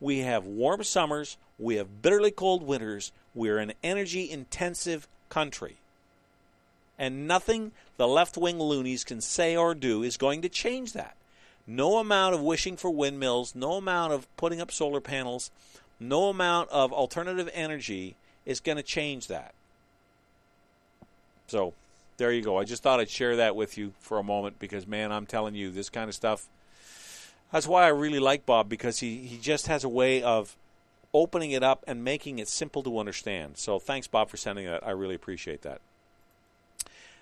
We 0.00 0.20
have 0.20 0.46
warm 0.46 0.82
summers, 0.84 1.36
we 1.58 1.76
have 1.76 2.00
bitterly 2.00 2.30
cold 2.30 2.62
winters, 2.62 3.12
we're 3.34 3.58
an 3.58 3.74
energy 3.84 4.30
intensive 4.30 5.06
country. 5.28 5.76
And 6.98 7.28
nothing 7.28 7.72
the 7.98 8.08
left 8.08 8.38
wing 8.38 8.58
loonies 8.58 9.04
can 9.04 9.20
say 9.20 9.54
or 9.54 9.74
do 9.74 10.02
is 10.02 10.16
going 10.16 10.40
to 10.40 10.48
change 10.48 10.94
that. 10.94 11.14
No 11.66 11.98
amount 11.98 12.34
of 12.34 12.40
wishing 12.40 12.78
for 12.78 12.90
windmills, 12.90 13.54
no 13.54 13.74
amount 13.74 14.14
of 14.14 14.34
putting 14.38 14.62
up 14.62 14.72
solar 14.72 15.02
panels, 15.02 15.50
no 16.00 16.30
amount 16.30 16.70
of 16.70 16.94
alternative 16.94 17.50
energy 17.52 18.16
is 18.46 18.60
going 18.60 18.76
to 18.76 18.82
change 18.82 19.26
that. 19.26 19.52
So 21.48 21.74
there 22.16 22.32
you 22.32 22.40
go. 22.40 22.58
I 22.58 22.64
just 22.64 22.82
thought 22.82 22.98
I'd 22.98 23.10
share 23.10 23.36
that 23.36 23.56
with 23.56 23.76
you 23.76 23.92
for 24.00 24.18
a 24.18 24.22
moment 24.22 24.58
because, 24.58 24.86
man, 24.86 25.12
I'm 25.12 25.26
telling 25.26 25.54
you, 25.54 25.70
this 25.70 25.90
kind 25.90 26.08
of 26.08 26.14
stuff. 26.14 26.46
That's 27.52 27.66
why 27.66 27.84
I 27.84 27.88
really 27.88 28.18
like 28.18 28.44
Bob 28.44 28.68
because 28.68 29.00
he, 29.00 29.18
he 29.18 29.38
just 29.38 29.66
has 29.66 29.84
a 29.84 29.88
way 29.88 30.22
of 30.22 30.56
opening 31.14 31.52
it 31.52 31.62
up 31.62 31.84
and 31.86 32.04
making 32.04 32.38
it 32.38 32.48
simple 32.48 32.82
to 32.82 32.98
understand. 32.98 33.56
So 33.56 33.78
thanks, 33.78 34.06
Bob, 34.06 34.28
for 34.28 34.36
sending 34.36 34.66
that. 34.66 34.86
I 34.86 34.90
really 34.90 35.14
appreciate 35.14 35.62
that. 35.62 35.80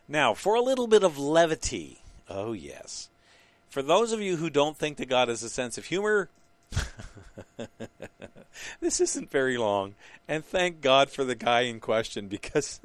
Now, 0.09 0.35
for 0.35 0.55
a 0.55 0.61
little 0.61 0.87
bit 0.87 1.03
of 1.03 1.19
levity. 1.19 1.99
Oh, 2.29 2.53
yes. 2.53 3.09
For 3.69 3.83
those 3.83 4.13
of 4.13 4.21
you 4.21 4.37
who 4.37 4.51
don't 4.51 4.77
think 4.77 4.99
that 4.99 5.09
God 5.09 5.29
has 5.29 5.43
a 5.43 5.49
sense 5.49 5.79
of 5.79 5.87
humor, 5.87 6.29
this 8.81 9.01
isn't 9.01 9.31
very 9.31 9.57
long, 9.57 9.95
and 10.29 10.45
thank 10.45 10.81
God 10.81 11.11
for 11.11 11.25
the 11.25 11.35
guy 11.35 11.63
in 11.63 11.81
question 11.81 12.29
because 12.29 12.81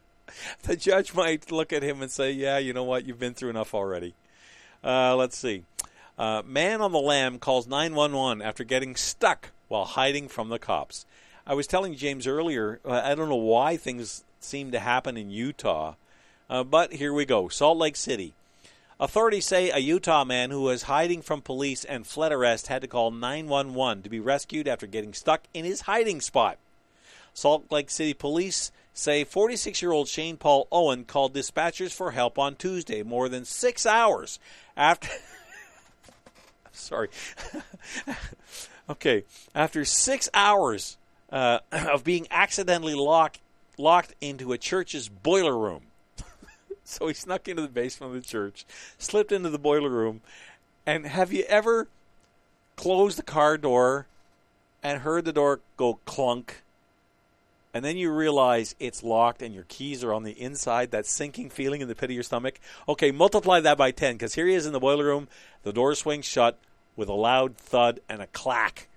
the 0.62 0.76
judge 0.76 1.14
might 1.14 1.50
look 1.50 1.72
at 1.72 1.82
him 1.82 2.02
and 2.02 2.10
say, 2.10 2.30
"Yeah, 2.30 2.58
you 2.58 2.72
know 2.72 2.84
what? 2.84 3.06
You've 3.06 3.18
been 3.18 3.34
through 3.34 3.50
enough 3.50 3.74
already." 3.74 4.14
Uh, 4.84 5.16
let's 5.16 5.36
see. 5.36 5.64
Uh, 6.18 6.42
man 6.44 6.80
on 6.80 6.90
the 6.90 6.98
lam 6.98 7.38
calls 7.38 7.68
911 7.68 8.42
after 8.42 8.64
getting 8.64 8.96
stuck 8.96 9.50
while 9.68 9.84
hiding 9.84 10.26
from 10.26 10.48
the 10.48 10.58
cops. 10.58 11.06
I 11.46 11.54
was 11.54 11.68
telling 11.68 11.94
James 11.94 12.26
earlier, 12.26 12.80
uh, 12.84 13.00
I 13.04 13.14
don't 13.14 13.28
know 13.28 13.36
why 13.36 13.76
things 13.76 14.24
seem 14.40 14.72
to 14.72 14.80
happen 14.80 15.16
in 15.16 15.30
Utah, 15.30 15.94
uh, 16.50 16.64
but 16.64 16.94
here 16.94 17.12
we 17.12 17.24
go. 17.24 17.48
Salt 17.48 17.78
Lake 17.78 17.96
City. 17.96 18.34
Authorities 19.00 19.46
say 19.46 19.70
a 19.70 19.78
Utah 19.78 20.24
man 20.24 20.50
who 20.50 20.62
was 20.62 20.82
hiding 20.84 21.22
from 21.22 21.40
police 21.40 21.84
and 21.84 22.04
fled 22.04 22.32
arrest 22.32 22.66
had 22.66 22.82
to 22.82 22.88
call 22.88 23.12
911 23.12 24.02
to 24.02 24.10
be 24.10 24.18
rescued 24.18 24.66
after 24.66 24.88
getting 24.88 25.14
stuck 25.14 25.44
in 25.54 25.64
his 25.64 25.82
hiding 25.82 26.20
spot. 26.20 26.58
Salt 27.32 27.70
Lake 27.70 27.90
City 27.90 28.12
police 28.12 28.72
say 28.92 29.22
46 29.22 29.80
year 29.80 29.92
old 29.92 30.08
Shane 30.08 30.36
Paul 30.36 30.66
Owen 30.72 31.04
called 31.04 31.32
dispatchers 31.32 31.92
for 31.92 32.10
help 32.10 32.40
on 32.40 32.56
Tuesday, 32.56 33.04
more 33.04 33.28
than 33.28 33.44
six 33.44 33.86
hours 33.86 34.40
after. 34.76 35.08
Sorry. 36.78 37.08
okay. 38.90 39.24
After 39.54 39.84
six 39.84 40.28
hours 40.32 40.96
uh, 41.30 41.60
of 41.72 42.04
being 42.04 42.26
accidentally 42.30 42.94
locked, 42.94 43.40
locked 43.76 44.14
into 44.20 44.52
a 44.52 44.58
church's 44.58 45.08
boiler 45.08 45.56
room. 45.56 45.82
so 46.84 47.08
he 47.08 47.14
snuck 47.14 47.48
into 47.48 47.62
the 47.62 47.68
basement 47.68 48.14
of 48.14 48.22
the 48.22 48.28
church, 48.28 48.64
slipped 48.98 49.32
into 49.32 49.50
the 49.50 49.58
boiler 49.58 49.90
room. 49.90 50.20
And 50.86 51.06
have 51.06 51.32
you 51.32 51.44
ever 51.44 51.88
closed 52.76 53.18
the 53.18 53.22
car 53.22 53.58
door 53.58 54.06
and 54.82 55.02
heard 55.02 55.24
the 55.24 55.32
door 55.32 55.60
go 55.76 55.98
clunk? 56.06 56.62
And 57.74 57.84
then 57.84 57.98
you 57.98 58.10
realize 58.10 58.74
it's 58.80 59.02
locked 59.02 59.42
and 59.42 59.54
your 59.54 59.66
keys 59.68 60.02
are 60.02 60.14
on 60.14 60.22
the 60.22 60.32
inside, 60.32 60.90
that 60.90 61.06
sinking 61.06 61.50
feeling 61.50 61.82
in 61.82 61.88
the 61.88 61.94
pit 61.94 62.10
of 62.10 62.14
your 62.14 62.22
stomach. 62.22 62.58
Okay, 62.88 63.10
multiply 63.10 63.60
that 63.60 63.76
by 63.76 63.90
10 63.90 64.14
because 64.14 64.34
here 64.34 64.46
he 64.46 64.54
is 64.54 64.64
in 64.64 64.72
the 64.72 64.80
boiler 64.80 65.04
room. 65.04 65.28
The 65.64 65.72
door 65.72 65.94
swings 65.94 66.24
shut 66.24 66.58
with 66.98 67.08
a 67.08 67.14
loud 67.14 67.56
thud 67.56 68.00
and 68.08 68.20
a 68.20 68.26
clack. 68.26 68.88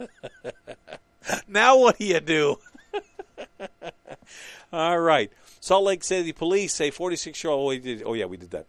now 1.46 1.78
what 1.78 1.98
do 1.98 2.06
you 2.06 2.20
do? 2.20 2.56
All 4.72 4.98
right. 4.98 5.30
Salt 5.60 5.84
Lake 5.84 6.02
City 6.02 6.32
police 6.32 6.72
say 6.72 6.90
46 6.90 7.44
year 7.44 7.52
old. 7.52 7.86
Oh, 8.06 8.14
yeah, 8.14 8.24
we 8.24 8.38
did 8.38 8.50
that. 8.52 8.64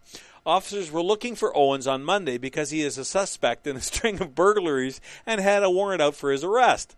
Officers 0.45 0.91
were 0.91 1.01
looking 1.01 1.35
for 1.35 1.55
Owens 1.55 1.87
on 1.87 2.03
Monday 2.03 2.37
because 2.37 2.69
he 2.69 2.81
is 2.81 2.97
a 2.97 3.05
suspect 3.05 3.65
in 3.65 3.77
a 3.77 3.81
string 3.81 4.21
of 4.21 4.35
burglaries 4.35 4.99
and 5.25 5.39
had 5.39 5.63
a 5.63 5.71
warrant 5.71 6.01
out 6.01 6.15
for 6.15 6.31
his 6.31 6.43
arrest. 6.43 6.97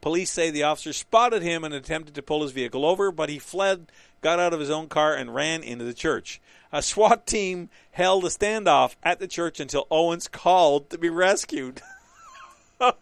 Police 0.00 0.30
say 0.30 0.50
the 0.50 0.62
officer 0.62 0.92
spotted 0.92 1.42
him 1.42 1.64
and 1.64 1.74
attempted 1.74 2.14
to 2.14 2.22
pull 2.22 2.42
his 2.42 2.52
vehicle 2.52 2.84
over, 2.84 3.10
but 3.10 3.28
he 3.28 3.40
fled, 3.40 3.90
got 4.20 4.38
out 4.38 4.52
of 4.52 4.60
his 4.60 4.70
own 4.70 4.88
car, 4.88 5.14
and 5.14 5.34
ran 5.34 5.64
into 5.64 5.84
the 5.84 5.94
church. 5.94 6.40
A 6.72 6.82
SWAT 6.82 7.26
team 7.26 7.68
held 7.90 8.24
a 8.24 8.28
standoff 8.28 8.94
at 9.02 9.18
the 9.18 9.28
church 9.28 9.60
until 9.60 9.86
Owens 9.90 10.26
called 10.26 10.88
to 10.90 10.96
be 10.96 11.10
rescued. 11.10 11.82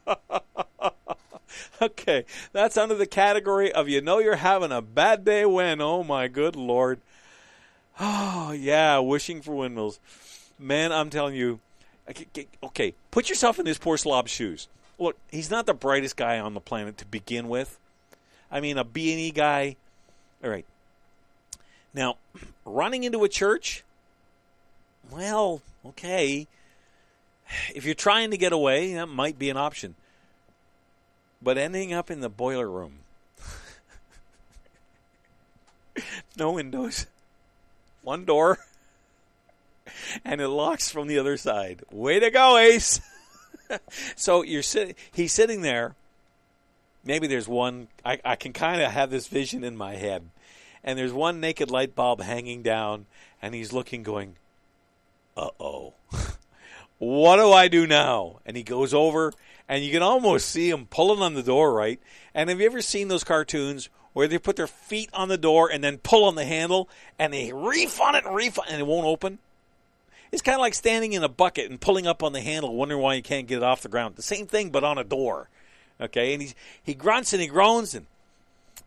okay, 1.82 2.24
that's 2.52 2.76
under 2.76 2.96
the 2.96 3.06
category 3.06 3.72
of 3.72 3.88
you 3.88 4.00
know 4.00 4.18
you're 4.18 4.34
having 4.36 4.72
a 4.72 4.82
bad 4.82 5.24
day 5.24 5.46
when, 5.46 5.80
oh 5.80 6.02
my 6.02 6.26
good 6.28 6.56
lord. 6.56 7.00
Oh, 8.02 8.52
yeah, 8.52 8.98
wishing 8.98 9.42
for 9.42 9.54
windmills. 9.54 10.00
Man, 10.58 10.90
I'm 10.90 11.10
telling 11.10 11.34
you, 11.34 11.60
okay, 12.62 12.94
put 13.10 13.28
yourself 13.28 13.58
in 13.58 13.66
this 13.66 13.76
poor 13.76 13.98
slob's 13.98 14.30
shoes. 14.30 14.68
Look, 14.98 15.18
he's 15.30 15.50
not 15.50 15.66
the 15.66 15.74
brightest 15.74 16.16
guy 16.16 16.38
on 16.38 16.54
the 16.54 16.60
planet 16.60 16.96
to 16.98 17.04
begin 17.04 17.48
with. 17.48 17.78
I 18.50 18.60
mean, 18.60 18.78
a 18.78 18.84
B&E 18.84 19.32
guy. 19.32 19.76
All 20.42 20.48
right. 20.48 20.64
Now, 21.92 22.16
running 22.64 23.04
into 23.04 23.24
a 23.24 23.28
church, 23.28 23.84
well, 25.10 25.60
okay. 25.84 26.46
If 27.74 27.84
you're 27.84 27.94
trying 27.94 28.30
to 28.30 28.36
get 28.36 28.52
away, 28.52 28.94
that 28.94 29.06
might 29.06 29.38
be 29.38 29.50
an 29.50 29.56
option. 29.56 29.96
But 31.42 31.58
ending 31.58 31.92
up 31.92 32.10
in 32.10 32.20
the 32.20 32.28
boiler 32.28 32.68
room, 32.68 32.98
no 36.36 36.52
windows, 36.52 37.06
one 38.02 38.24
door, 38.24 38.58
and 40.24 40.40
it 40.40 40.48
locks 40.48 40.90
from 40.90 41.08
the 41.08 41.18
other 41.18 41.36
side. 41.36 41.82
Way 41.90 42.20
to 42.20 42.30
go, 42.30 42.56
Ace! 42.56 43.00
so 44.16 44.42
you're 44.42 44.62
sitting. 44.62 44.94
He's 45.12 45.32
sitting 45.32 45.62
there. 45.62 45.94
Maybe 47.04 47.26
there's 47.26 47.48
one. 47.48 47.88
I, 48.04 48.20
I 48.24 48.36
can 48.36 48.52
kind 48.52 48.82
of 48.82 48.90
have 48.92 49.10
this 49.10 49.26
vision 49.26 49.64
in 49.64 49.76
my 49.76 49.94
head, 49.94 50.22
and 50.82 50.98
there's 50.98 51.12
one 51.12 51.40
naked 51.40 51.70
light 51.70 51.94
bulb 51.94 52.22
hanging 52.22 52.62
down, 52.62 53.06
and 53.40 53.54
he's 53.54 53.72
looking, 53.72 54.02
going, 54.02 54.36
"Uh 55.36 55.50
oh." 55.58 55.94
what 56.98 57.36
do 57.36 57.52
I 57.52 57.68
do 57.68 57.86
now? 57.86 58.40
And 58.44 58.56
he 58.56 58.62
goes 58.62 58.92
over, 58.92 59.32
and 59.68 59.84
you 59.84 59.92
can 59.92 60.02
almost 60.02 60.48
see 60.48 60.70
him 60.70 60.86
pulling 60.86 61.22
on 61.22 61.34
the 61.34 61.42
door, 61.42 61.72
right? 61.72 62.00
And 62.34 62.50
have 62.50 62.60
you 62.60 62.66
ever 62.66 62.82
seen 62.82 63.08
those 63.08 63.24
cartoons 63.24 63.88
where 64.12 64.28
they 64.28 64.38
put 64.38 64.56
their 64.56 64.66
feet 64.66 65.08
on 65.12 65.28
the 65.28 65.38
door 65.38 65.70
and 65.70 65.82
then 65.82 65.98
pull 65.98 66.24
on 66.24 66.34
the 66.34 66.44
handle, 66.44 66.88
and 67.18 67.32
they 67.32 67.52
reef 67.52 68.00
on 68.00 68.14
it 68.14 68.24
and 68.24 68.34
reef 68.34 68.58
on 68.58 68.66
it, 68.66 68.72
and 68.72 68.80
it 68.80 68.86
won't 68.86 69.06
open? 69.06 69.38
It's 70.32 70.42
kind 70.42 70.54
of 70.54 70.60
like 70.60 70.74
standing 70.74 71.12
in 71.12 71.24
a 71.24 71.28
bucket 71.28 71.70
and 71.70 71.80
pulling 71.80 72.06
up 72.06 72.22
on 72.22 72.32
the 72.32 72.40
handle, 72.40 72.74
wondering 72.74 73.00
why 73.00 73.14
you 73.14 73.22
can't 73.22 73.48
get 73.48 73.58
it 73.58 73.62
off 73.62 73.82
the 73.82 73.88
ground. 73.88 74.16
The 74.16 74.22
same 74.22 74.46
thing, 74.46 74.70
but 74.70 74.84
on 74.84 74.96
a 74.96 75.04
door. 75.04 75.48
Okay, 76.00 76.32
and 76.32 76.40
he's, 76.40 76.54
he 76.82 76.94
grunts 76.94 77.32
and 77.32 77.42
he 77.42 77.48
groans, 77.48 77.94
and 77.94 78.06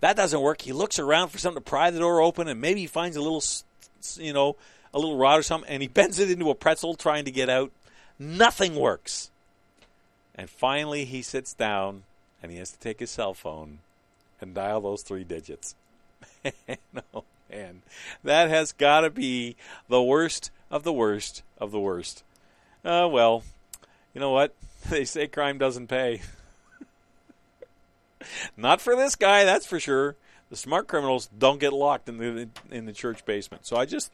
that 0.03 0.17
doesn't 0.17 0.41
work. 0.41 0.61
He 0.61 0.73
looks 0.73 0.99
around 0.99 1.29
for 1.29 1.37
something 1.37 1.63
to 1.63 1.69
pry 1.69 1.89
the 1.89 1.99
door 1.99 2.19
open, 2.19 2.49
and 2.49 2.59
maybe 2.59 2.81
he 2.81 2.87
finds 2.87 3.15
a 3.15 3.21
little, 3.21 3.41
you 4.17 4.33
know, 4.33 4.57
a 4.93 4.99
little 4.99 5.15
rod 5.15 5.39
or 5.39 5.43
something, 5.43 5.69
and 5.69 5.81
he 5.81 5.87
bends 5.93 6.19
it 6.19 6.29
into 6.29 6.49
a 6.49 6.55
pretzel 6.55 6.95
trying 6.95 7.23
to 7.23 7.31
get 7.31 7.49
out. 7.49 7.71
Nothing 8.19 8.75
works. 8.75 9.31
And 10.35 10.49
finally, 10.49 11.05
he 11.05 11.21
sits 11.21 11.53
down 11.53 12.03
and 12.41 12.51
he 12.51 12.57
has 12.57 12.71
to 12.71 12.79
take 12.79 12.99
his 12.99 13.11
cell 13.11 13.33
phone 13.33 13.79
and 14.41 14.53
dial 14.53 14.81
those 14.81 15.03
three 15.03 15.23
digits. 15.23 15.73
oh, 17.13 17.23
man. 17.49 17.81
That 18.25 18.49
has 18.49 18.73
got 18.73 19.01
to 19.01 19.09
be 19.09 19.55
the 19.87 20.03
worst 20.03 20.51
of 20.69 20.83
the 20.83 20.91
worst 20.91 21.43
of 21.57 21.71
the 21.71 21.79
worst. 21.79 22.23
Uh, 22.83 23.07
well, 23.09 23.43
you 24.13 24.19
know 24.19 24.31
what? 24.31 24.53
They 24.89 25.05
say 25.05 25.27
crime 25.27 25.57
doesn't 25.57 25.87
pay. 25.87 26.19
Not 28.57 28.81
for 28.81 28.95
this 28.95 29.15
guy, 29.15 29.43
that's 29.45 29.65
for 29.65 29.79
sure. 29.79 30.15
The 30.49 30.55
smart 30.55 30.87
criminals 30.87 31.29
don't 31.37 31.59
get 31.59 31.73
locked 31.73 32.09
in 32.09 32.17
the 32.17 32.49
in 32.69 32.85
the 32.85 32.93
church 32.93 33.25
basement. 33.25 33.65
So 33.65 33.75
I 33.75 33.85
just 33.85 34.11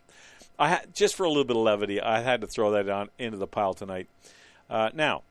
I 0.58 0.80
just 0.94 1.16
for 1.16 1.24
a 1.24 1.30
little 1.30 1.44
bit 1.44 1.56
of 1.56 1.64
levity, 1.64 2.02
I 2.02 2.22
had 2.22 2.42
to 2.42 2.48
throw 2.48 2.72
that 2.72 2.90
on 2.90 3.10
into 3.18 3.38
the 3.38 3.48
pile 3.48 3.74
tonight. 3.74 4.08
Uh, 4.70 4.90
now, 4.94 5.24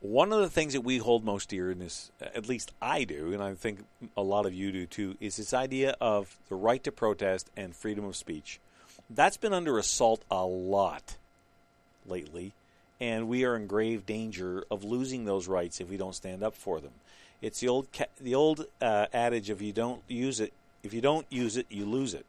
one 0.00 0.32
of 0.32 0.40
the 0.40 0.50
things 0.50 0.74
that 0.74 0.82
we 0.82 0.98
hold 0.98 1.24
most 1.24 1.48
dear 1.48 1.70
in 1.70 1.78
this, 1.78 2.10
at 2.20 2.48
least 2.48 2.72
I 2.80 3.04
do, 3.04 3.32
and 3.32 3.42
I 3.42 3.54
think 3.54 3.84
a 4.16 4.22
lot 4.22 4.46
of 4.46 4.54
you 4.54 4.72
do 4.72 4.86
too, 4.86 5.16
is 5.20 5.36
this 5.36 5.54
idea 5.54 5.96
of 6.00 6.36
the 6.48 6.54
right 6.54 6.82
to 6.84 6.92
protest 6.92 7.50
and 7.56 7.74
freedom 7.74 8.04
of 8.04 8.16
speech. 8.16 8.60
That's 9.08 9.36
been 9.36 9.52
under 9.52 9.78
assault 9.78 10.22
a 10.30 10.44
lot 10.44 11.16
lately, 12.06 12.52
and 13.00 13.28
we 13.28 13.44
are 13.44 13.56
in 13.56 13.66
grave 13.66 14.04
danger 14.06 14.64
of 14.70 14.84
losing 14.84 15.24
those 15.24 15.48
rights 15.48 15.80
if 15.80 15.88
we 15.88 15.96
don't 15.96 16.14
stand 16.14 16.42
up 16.42 16.54
for 16.54 16.80
them. 16.80 16.92
It's 17.42 17.60
the 17.60 17.68
old 17.68 17.86
the 18.20 18.34
old 18.34 18.66
uh, 18.80 19.06
adage 19.12 19.50
of 19.50 19.60
you 19.60 19.72
don't 19.72 20.02
use 20.08 20.40
it 20.40 20.52
if 20.82 20.94
you 20.94 21.00
don't 21.00 21.26
use 21.30 21.56
it 21.56 21.66
you 21.68 21.84
lose 21.84 22.14
it. 22.14 22.26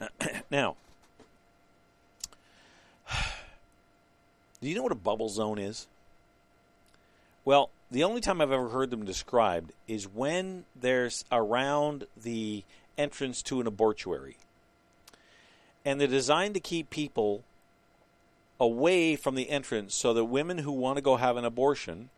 now, 0.50 0.76
do 4.60 4.68
you 4.68 4.74
know 4.74 4.82
what 4.82 4.92
a 4.92 4.96
bubble 4.96 5.28
zone 5.28 5.58
is? 5.58 5.86
Well, 7.44 7.70
the 7.90 8.04
only 8.04 8.20
time 8.20 8.40
I've 8.40 8.50
ever 8.50 8.70
heard 8.70 8.90
them 8.90 9.04
described 9.04 9.72
is 9.86 10.08
when 10.08 10.64
there's 10.74 11.24
around 11.30 12.06
the 12.20 12.64
entrance 12.96 13.42
to 13.42 13.60
an 13.60 13.66
abortuary. 13.66 14.36
And 15.84 16.00
they're 16.00 16.08
designed 16.08 16.54
to 16.54 16.60
keep 16.60 16.88
people 16.88 17.44
away 18.58 19.16
from 19.16 19.34
the 19.34 19.50
entrance 19.50 19.94
so 19.94 20.14
that 20.14 20.24
women 20.24 20.58
who 20.58 20.72
want 20.72 20.96
to 20.96 21.02
go 21.02 21.16
have 21.16 21.36
an 21.36 21.44
abortion 21.44 22.08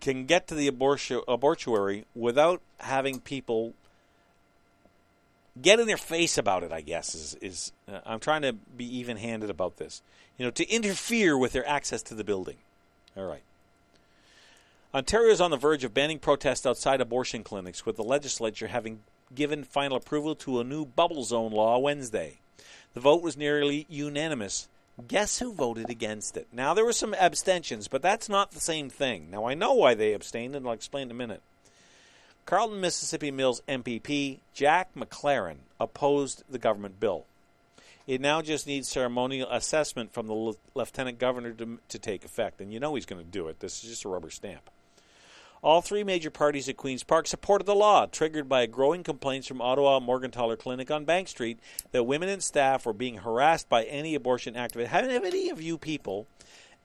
can 0.00 0.26
get 0.26 0.48
to 0.48 0.54
the 0.54 0.70
abortu- 0.70 1.24
abortuary 1.28 2.04
without 2.14 2.60
having 2.78 3.20
people 3.20 3.74
get 5.60 5.80
in 5.80 5.86
their 5.86 5.96
face 5.96 6.38
about 6.38 6.62
it. 6.62 6.72
I 6.72 6.80
guess 6.80 7.14
is 7.14 7.34
is 7.40 7.72
uh, 7.88 8.00
I'm 8.06 8.20
trying 8.20 8.42
to 8.42 8.52
be 8.52 8.98
even-handed 8.98 9.50
about 9.50 9.76
this. 9.76 10.02
You 10.38 10.46
know, 10.46 10.50
to 10.52 10.68
interfere 10.68 11.36
with 11.36 11.52
their 11.52 11.68
access 11.68 12.02
to 12.04 12.14
the 12.14 12.24
building. 12.24 12.56
All 13.16 13.26
right. 13.26 13.42
Ontario 14.92 15.30
is 15.30 15.40
on 15.40 15.50
the 15.50 15.56
verge 15.56 15.84
of 15.84 15.94
banning 15.94 16.18
protests 16.18 16.66
outside 16.66 17.00
abortion 17.00 17.44
clinics, 17.44 17.86
with 17.86 17.96
the 17.96 18.02
legislature 18.02 18.66
having 18.66 19.00
given 19.32 19.62
final 19.62 19.96
approval 19.96 20.34
to 20.34 20.58
a 20.58 20.64
new 20.64 20.84
bubble 20.84 21.22
zone 21.22 21.52
law 21.52 21.78
Wednesday. 21.78 22.38
The 22.94 23.00
vote 23.00 23.22
was 23.22 23.36
nearly 23.36 23.86
unanimous 23.88 24.68
Guess 25.06 25.38
who 25.38 25.52
voted 25.52 25.90
against 25.90 26.36
it? 26.36 26.48
Now, 26.52 26.74
there 26.74 26.84
were 26.84 26.92
some 26.92 27.14
abstentions, 27.14 27.88
but 27.88 28.02
that's 28.02 28.28
not 28.28 28.52
the 28.52 28.60
same 28.60 28.90
thing. 28.90 29.30
Now, 29.30 29.46
I 29.46 29.54
know 29.54 29.74
why 29.74 29.94
they 29.94 30.12
abstained, 30.12 30.54
and 30.54 30.66
I'll 30.66 30.72
explain 30.72 31.04
in 31.04 31.10
a 31.10 31.14
minute. 31.14 31.42
Carleton, 32.46 32.80
Mississippi 32.80 33.30
Mills 33.30 33.62
MPP 33.68 34.40
Jack 34.52 34.94
MacLaren 34.94 35.58
opposed 35.78 36.42
the 36.48 36.58
government 36.58 36.98
bill. 36.98 37.26
It 38.06 38.20
now 38.20 38.42
just 38.42 38.66
needs 38.66 38.88
ceremonial 38.88 39.48
assessment 39.50 40.12
from 40.12 40.26
the 40.26 40.54
lieutenant 40.74 41.18
governor 41.18 41.52
to, 41.52 41.78
to 41.88 41.98
take 41.98 42.24
effect, 42.24 42.60
and 42.60 42.72
you 42.72 42.80
know 42.80 42.94
he's 42.94 43.06
going 43.06 43.24
to 43.24 43.30
do 43.30 43.46
it. 43.48 43.60
This 43.60 43.84
is 43.84 43.90
just 43.90 44.04
a 44.04 44.08
rubber 44.08 44.30
stamp. 44.30 44.68
All 45.62 45.82
three 45.82 46.04
major 46.04 46.30
parties 46.30 46.70
at 46.70 46.78
Queen's 46.78 47.02
Park 47.02 47.26
supported 47.26 47.66
the 47.66 47.74
law, 47.74 48.06
triggered 48.06 48.48
by 48.48 48.64
growing 48.64 49.02
complaints 49.02 49.46
from 49.46 49.60
Ottawa 49.60 50.00
Morgentaler 50.00 50.58
Clinic 50.58 50.90
on 50.90 51.04
Bank 51.04 51.28
Street 51.28 51.58
that 51.92 52.04
women 52.04 52.30
and 52.30 52.42
staff 52.42 52.86
were 52.86 52.94
being 52.94 53.18
harassed 53.18 53.68
by 53.68 53.84
any 53.84 54.14
abortion 54.14 54.54
activist. 54.54 54.86
Have 54.86 55.04
any 55.06 55.50
of 55.50 55.60
you 55.60 55.76
people 55.76 56.26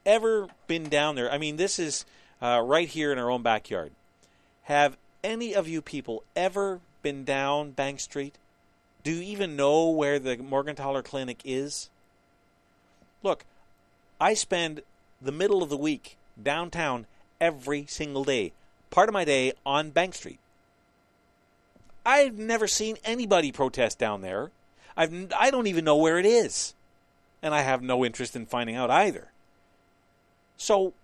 ever 0.04 0.48
been 0.66 0.90
down 0.90 1.14
there? 1.14 1.32
I 1.32 1.38
mean, 1.38 1.56
this 1.56 1.78
is 1.78 2.04
uh, 2.42 2.62
right 2.62 2.86
here 2.86 3.12
in 3.12 3.18
our 3.18 3.30
own 3.30 3.42
backyard. 3.42 3.92
Have 4.64 4.98
any 5.24 5.54
of 5.54 5.66
you 5.66 5.80
people 5.80 6.22
ever 6.34 6.80
been 7.00 7.24
down 7.24 7.70
Bank 7.70 7.98
Street? 8.00 8.36
Do 9.02 9.10
you 9.10 9.22
even 9.22 9.56
know 9.56 9.88
where 9.88 10.18
the 10.18 10.36
Morgentaler 10.36 11.02
Clinic 11.02 11.40
is? 11.46 11.88
Look, 13.22 13.46
I 14.20 14.34
spend 14.34 14.82
the 15.22 15.32
middle 15.32 15.62
of 15.62 15.70
the 15.70 15.78
week 15.78 16.18
downtown 16.42 17.06
every 17.40 17.86
single 17.86 18.24
day 18.24 18.52
part 18.96 19.10
of 19.10 19.12
my 19.12 19.26
day 19.26 19.52
on 19.66 19.90
Bank 19.90 20.14
Street. 20.14 20.38
I've 22.06 22.38
never 22.38 22.66
seen 22.66 22.96
anybody 23.04 23.52
protest 23.52 23.98
down 23.98 24.22
there. 24.22 24.50
I've, 24.96 25.30
I 25.38 25.50
don't 25.50 25.66
even 25.66 25.84
know 25.84 25.96
where 25.96 26.18
it 26.18 26.24
is. 26.24 26.72
And 27.42 27.54
I 27.54 27.60
have 27.60 27.82
no 27.82 28.06
interest 28.06 28.34
in 28.34 28.46
finding 28.46 28.74
out 28.74 28.90
either. 28.90 29.28
So 30.56 30.94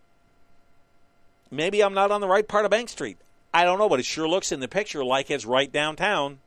maybe 1.50 1.84
I'm 1.84 1.92
not 1.92 2.10
on 2.10 2.22
the 2.22 2.28
right 2.28 2.48
part 2.48 2.64
of 2.64 2.70
Bank 2.70 2.88
Street. 2.88 3.18
I 3.52 3.64
don't 3.64 3.78
know, 3.78 3.90
but 3.90 4.00
it 4.00 4.06
sure 4.06 4.26
looks 4.26 4.52
in 4.52 4.60
the 4.60 4.68
picture 4.68 5.04
like 5.04 5.30
it's 5.30 5.44
right 5.44 5.70
downtown. 5.70 6.38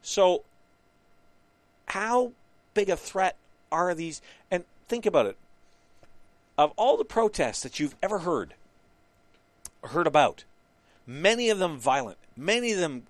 So, 0.00 0.44
how 1.88 2.32
big 2.72 2.88
a 2.88 2.96
threat 2.96 3.36
are 3.70 3.94
these? 3.94 4.22
And 4.50 4.64
think 4.88 5.04
about 5.04 5.26
it. 5.26 5.36
Of 6.56 6.72
all 6.76 6.96
the 6.96 7.04
protests 7.04 7.62
that 7.64 7.78
you've 7.78 7.96
ever 8.02 8.20
heard, 8.20 8.54
heard 9.84 10.06
about, 10.06 10.44
many 11.10 11.50
of 11.50 11.58
them 11.58 11.76
violent, 11.76 12.18
many 12.36 12.72
of 12.72 12.78
them 12.78 13.02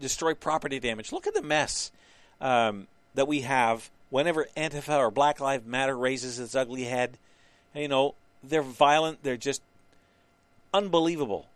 destroy 0.00 0.34
property 0.34 0.80
damage. 0.80 1.12
Look 1.12 1.26
at 1.26 1.34
the 1.34 1.42
mess 1.42 1.92
um, 2.40 2.88
that 3.14 3.28
we 3.28 3.42
have 3.42 3.90
whenever 4.10 4.48
Antifa 4.56 4.98
or 4.98 5.10
Black 5.10 5.40
Lives 5.40 5.64
Matter 5.64 5.96
raises 5.96 6.40
its 6.40 6.54
ugly 6.54 6.84
head. 6.84 7.16
You 7.74 7.88
know, 7.88 8.14
they're 8.42 8.62
violent, 8.62 9.22
they're 9.22 9.36
just 9.36 9.62
unbelievable. 10.72 11.46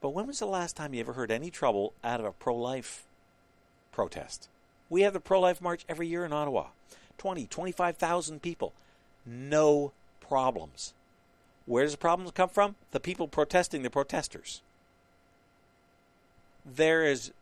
But 0.00 0.10
when 0.10 0.26
was 0.26 0.38
the 0.38 0.46
last 0.46 0.74
time 0.74 0.94
you 0.94 1.00
ever 1.00 1.12
heard 1.12 1.30
any 1.30 1.50
trouble 1.50 1.92
out 2.02 2.20
of 2.20 2.26
a 2.26 2.32
pro 2.32 2.56
life 2.56 3.04
protest? 3.92 4.48
We 4.88 5.02
have 5.02 5.12
the 5.12 5.20
pro 5.20 5.40
life 5.40 5.60
march 5.60 5.84
every 5.88 6.08
year 6.08 6.24
in 6.24 6.32
Ottawa 6.32 6.68
20, 7.18 7.46
25,000 7.46 8.40
people. 8.40 8.72
No 9.26 9.92
problems. 10.20 10.94
Where 11.66 11.82
does 11.82 11.92
the 11.92 11.98
problems 11.98 12.30
come 12.32 12.48
from? 12.48 12.76
The 12.92 13.00
people 13.00 13.28
protesting 13.28 13.82
the 13.82 13.90
protesters. 13.90 14.62
There 16.64 17.04
is, 17.04 17.32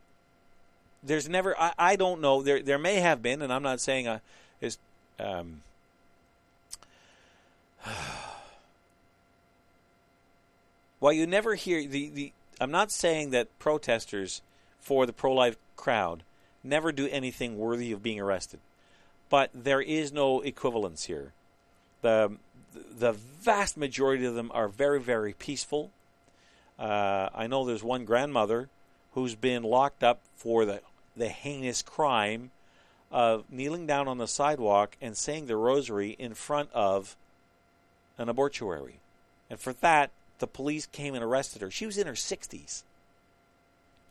there's 1.02 1.28
never, 1.28 1.54
I, 1.58 1.72
I 1.78 1.96
don't 1.96 2.20
know, 2.20 2.42
there 2.42 2.62
there 2.62 2.78
may 2.78 2.96
have 2.96 3.22
been, 3.22 3.42
and 3.42 3.52
I'm 3.52 3.62
not 3.62 3.80
saying 3.80 4.08
uh, 4.08 4.18
is, 4.60 4.78
um, 5.20 5.62
while 10.98 11.12
you 11.12 11.26
never 11.26 11.54
hear 11.54 11.86
the, 11.86 12.08
the 12.08 12.32
I'm 12.60 12.70
not 12.70 12.90
saying 12.90 13.30
that 13.30 13.58
protesters 13.58 14.42
for 14.80 15.06
the 15.06 15.12
pro-life 15.12 15.56
crowd 15.76 16.22
never 16.62 16.92
do 16.92 17.08
anything 17.08 17.58
worthy 17.58 17.92
of 17.92 18.02
being 18.02 18.20
arrested, 18.20 18.60
but 19.28 19.50
there 19.52 19.82
is 19.82 20.12
no 20.12 20.40
equivalence 20.40 21.04
here. 21.04 21.32
The 22.04 22.36
The 22.96 23.12
vast 23.12 23.76
majority 23.76 24.26
of 24.26 24.34
them 24.34 24.50
are 24.54 24.68
very, 24.68 25.00
very 25.00 25.32
peaceful. 25.32 25.90
Uh, 26.78 27.30
I 27.34 27.46
know 27.46 27.64
there's 27.64 27.82
one 27.82 28.04
grandmother 28.04 28.68
who's 29.12 29.34
been 29.34 29.62
locked 29.62 30.04
up 30.04 30.20
for 30.36 30.64
the 30.64 30.80
the 31.16 31.28
heinous 31.28 31.80
crime 31.82 32.50
of 33.10 33.44
kneeling 33.50 33.86
down 33.86 34.08
on 34.08 34.18
the 34.18 34.26
sidewalk 34.26 34.96
and 35.00 35.16
saying 35.16 35.46
the 35.46 35.56
rosary 35.56 36.16
in 36.18 36.34
front 36.34 36.68
of 36.72 37.16
an 38.18 38.28
abortuary, 38.28 38.98
and 39.48 39.58
for 39.58 39.72
that 39.72 40.10
the 40.40 40.46
police 40.46 40.86
came 40.86 41.14
and 41.14 41.24
arrested 41.24 41.62
her. 41.62 41.70
She 41.70 41.86
was 41.86 41.96
in 41.96 42.06
her 42.06 42.14
60s. 42.14 42.82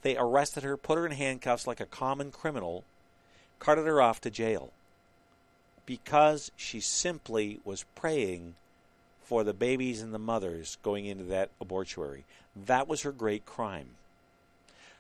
They 0.02 0.18
arrested 0.18 0.64
her, 0.64 0.78
put 0.78 0.98
her 0.98 1.06
in 1.06 1.12
handcuffs 1.12 1.68
like 1.68 1.82
a 1.82 1.86
common 1.86 2.32
criminal, 2.32 2.86
carted 3.60 3.86
her 3.86 4.02
off 4.02 4.22
to 4.22 4.32
jail 4.32 4.72
because 5.86 6.52
she 6.56 6.80
simply 6.80 7.60
was 7.66 7.86
praying 7.96 8.56
for 9.22 9.44
the 9.44 9.54
babies 9.54 10.02
and 10.02 10.14
the 10.14 10.20
mothers 10.20 10.78
going 10.84 11.06
into 11.06 11.24
that 11.26 11.50
abortuary. 11.60 12.24
That 12.56 12.88
was 12.88 13.02
her 13.02 13.12
great 13.12 13.46
crime. 13.46 13.90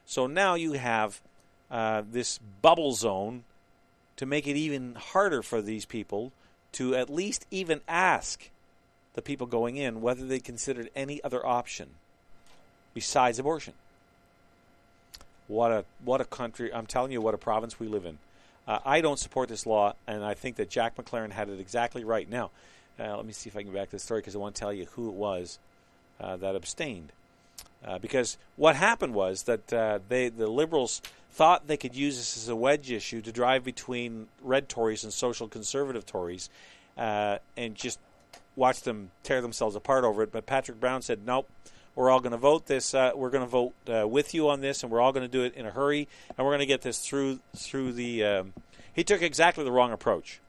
So 0.05 0.27
now 0.27 0.55
you 0.55 0.73
have 0.73 1.21
uh, 1.69 2.03
this 2.09 2.39
bubble 2.61 2.93
zone 2.93 3.43
to 4.17 4.25
make 4.25 4.47
it 4.47 4.55
even 4.55 4.95
harder 4.95 5.41
for 5.41 5.61
these 5.61 5.85
people 5.85 6.31
to 6.73 6.95
at 6.95 7.09
least 7.09 7.45
even 7.51 7.81
ask 7.87 8.49
the 9.13 9.21
people 9.21 9.47
going 9.47 9.77
in 9.77 10.01
whether 10.01 10.25
they 10.25 10.39
considered 10.39 10.89
any 10.95 11.23
other 11.23 11.45
option 11.45 11.89
besides 12.93 13.39
abortion. 13.39 13.73
What 15.47 15.71
a 15.71 15.85
what 16.03 16.21
a 16.21 16.25
country! 16.25 16.73
I'm 16.73 16.85
telling 16.85 17.11
you, 17.11 17.21
what 17.21 17.33
a 17.33 17.37
province 17.37 17.79
we 17.79 17.87
live 17.87 18.05
in. 18.05 18.17
Uh, 18.67 18.79
I 18.85 19.01
don't 19.01 19.19
support 19.19 19.49
this 19.49 19.65
law, 19.65 19.93
and 20.07 20.23
I 20.23 20.33
think 20.33 20.55
that 20.55 20.69
Jack 20.69 20.95
MacLaren 20.95 21.31
had 21.31 21.49
it 21.49 21.59
exactly 21.59 22.03
right. 22.03 22.29
Now, 22.29 22.51
uh, 22.99 23.15
let 23.17 23.25
me 23.25 23.33
see 23.33 23.49
if 23.49 23.57
I 23.57 23.61
can 23.61 23.71
get 23.71 23.77
back 23.77 23.89
to 23.89 23.95
the 23.97 23.99
story 23.99 24.21
because 24.21 24.35
I 24.35 24.39
want 24.39 24.55
to 24.55 24.59
tell 24.59 24.73
you 24.73 24.85
who 24.93 25.09
it 25.09 25.15
was 25.15 25.59
uh, 26.19 26.37
that 26.37 26.55
abstained. 26.55 27.11
Uh, 27.85 27.99
because 27.99 28.37
what 28.55 28.75
happened 28.75 29.13
was 29.13 29.43
that 29.43 29.73
uh, 29.73 29.99
they 30.07 30.29
the 30.29 30.47
liberals 30.47 31.01
thought 31.31 31.67
they 31.67 31.75
could 31.75 31.95
use 31.95 32.15
this 32.15 32.37
as 32.37 32.47
a 32.47 32.55
wedge 32.55 32.91
issue 32.91 33.21
to 33.21 33.31
drive 33.31 33.63
between 33.63 34.27
red 34.41 34.69
Tories 34.69 35.03
and 35.03 35.11
social 35.11 35.47
conservative 35.47 36.05
Tories, 36.05 36.49
uh, 36.97 37.39
and 37.57 37.75
just 37.75 37.99
watch 38.55 38.81
them 38.81 39.11
tear 39.23 39.41
themselves 39.41 39.75
apart 39.75 40.05
over 40.05 40.23
it. 40.23 40.31
But 40.31 40.45
Patrick 40.45 40.79
Brown 40.79 41.01
said, 41.01 41.25
nope, 41.25 41.49
we're 41.95 42.09
all 42.09 42.19
going 42.19 42.31
to 42.31 42.37
vote 42.37 42.65
this. 42.65 42.93
Uh, 42.93 43.11
we're 43.15 43.29
going 43.29 43.43
to 43.43 43.49
vote 43.49 43.73
uh, 43.87 44.07
with 44.07 44.33
you 44.33 44.49
on 44.49 44.61
this, 44.61 44.83
and 44.83 44.91
we're 44.91 45.01
all 45.01 45.11
going 45.11 45.25
to 45.25 45.31
do 45.31 45.43
it 45.43 45.55
in 45.55 45.65
a 45.65 45.71
hurry, 45.71 46.07
and 46.29 46.45
we're 46.45 46.51
going 46.51 46.59
to 46.59 46.65
get 46.65 46.81
this 46.81 46.99
through 46.99 47.39
through 47.55 47.93
the. 47.93 48.23
Um, 48.23 48.53
he 48.93 49.03
took 49.03 49.21
exactly 49.21 49.63
the 49.63 49.71
wrong 49.71 49.91
approach, 49.91 50.39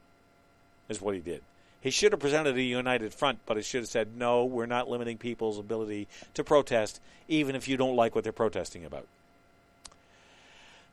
is 0.89 1.01
what 1.01 1.15
he 1.15 1.21
did. 1.21 1.41
He 1.81 1.91
should 1.91 2.13
have 2.13 2.19
presented 2.19 2.57
a 2.57 2.61
united 2.63 3.13
front, 3.13 3.39
but 3.45 3.57
he 3.57 3.63
should 3.63 3.81
have 3.81 3.89
said, 3.89 4.17
no, 4.17 4.43
we're 4.43 4.65
not 4.65 4.89
limiting 4.89 5.19
people's 5.19 5.59
ability 5.59 6.07
to 6.33 6.43
protest, 6.43 6.99
even 7.27 7.55
if 7.55 7.67
you 7.67 7.77
don't 7.77 7.95
like 7.95 8.15
what 8.15 8.23
they're 8.23 8.33
protesting 8.33 8.85
about. 8.85 9.05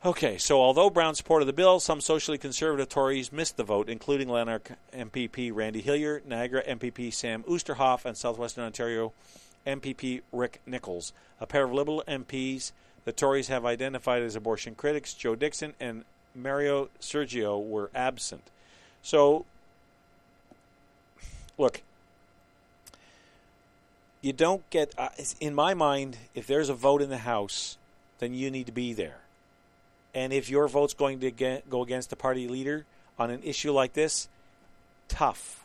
Okay, 0.05 0.37
so 0.37 0.61
although 0.61 0.91
Brown 0.91 1.15
supported 1.15 1.45
the 1.45 1.53
bill, 1.53 1.79
some 1.79 1.99
socially 1.99 2.37
conservative 2.37 2.89
Tories 2.89 3.31
missed 3.31 3.57
the 3.57 3.63
vote, 3.63 3.89
including 3.89 4.29
Lanark 4.29 4.73
MPP 4.93 5.49
Randy 5.51 5.81
Hillier, 5.81 6.21
Niagara 6.27 6.61
MPP 6.63 7.11
Sam 7.11 7.41
Oosterhoff, 7.43 8.05
and 8.05 8.15
Southwestern 8.15 8.65
Ontario 8.65 9.13
MPP 9.65 10.21
Rick 10.31 10.61
Nichols. 10.65 11.13
A 11.39 11.47
pair 11.47 11.63
of 11.63 11.73
Liberal 11.73 12.03
MPs 12.07 12.71
the 13.05 13.11
Tories 13.11 13.47
have 13.49 13.65
identified 13.65 14.21
as 14.21 14.35
abortion 14.35 14.75
critics, 14.75 15.13
Joe 15.13 15.35
Dickson 15.35 15.73
and 15.79 16.05
Mario 16.33 16.89
Sergio, 17.01 17.61
were 17.61 17.89
absent. 17.93 18.43
So, 19.01 19.45
look, 21.57 21.81
you 24.21 24.31
don't 24.31 24.67
get, 24.69 24.93
uh, 24.97 25.09
in 25.41 25.53
my 25.53 25.73
mind, 25.73 26.17
if 26.33 26.47
there's 26.47 26.69
a 26.69 26.73
vote 26.73 27.01
in 27.01 27.09
the 27.09 27.19
House, 27.19 27.77
then 28.19 28.33
you 28.33 28.49
need 28.49 28.67
to 28.67 28.71
be 28.71 28.93
there. 28.93 29.17
And 30.15 30.31
if 30.31 30.49
your 30.49 30.67
vote's 30.67 30.93
going 30.93 31.19
to 31.19 31.31
get, 31.31 31.69
go 31.69 31.81
against 31.81 32.09
the 32.09 32.15
party 32.15 32.47
leader 32.47 32.85
on 33.19 33.31
an 33.31 33.41
issue 33.43 33.73
like 33.73 33.93
this, 33.93 34.29
tough. 35.09 35.62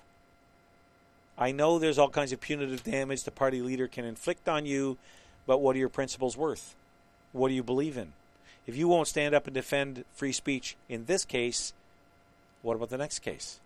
I 1.38 1.52
know 1.52 1.78
there's 1.78 1.98
all 1.98 2.08
kinds 2.08 2.32
of 2.32 2.40
punitive 2.40 2.82
damage 2.82 3.22
the 3.22 3.30
party 3.30 3.62
leader 3.62 3.86
can 3.86 4.04
inflict 4.04 4.48
on 4.48 4.66
you, 4.66 4.98
but 5.46 5.58
what 5.58 5.76
are 5.76 5.78
your 5.78 5.88
principles 5.88 6.36
worth? 6.36 6.74
What 7.32 7.48
do 7.48 7.54
you 7.54 7.62
believe 7.62 7.96
in? 7.96 8.12
If 8.66 8.76
you 8.76 8.88
won't 8.88 9.08
stand 9.08 9.34
up 9.34 9.46
and 9.46 9.54
defend 9.54 10.04
free 10.12 10.32
speech 10.32 10.76
in 10.88 11.04
this 11.06 11.24
case, 11.24 11.72
what 12.62 12.74
about 12.74 12.90
the 12.90 12.98
next 12.98 13.20
case? 13.20 13.60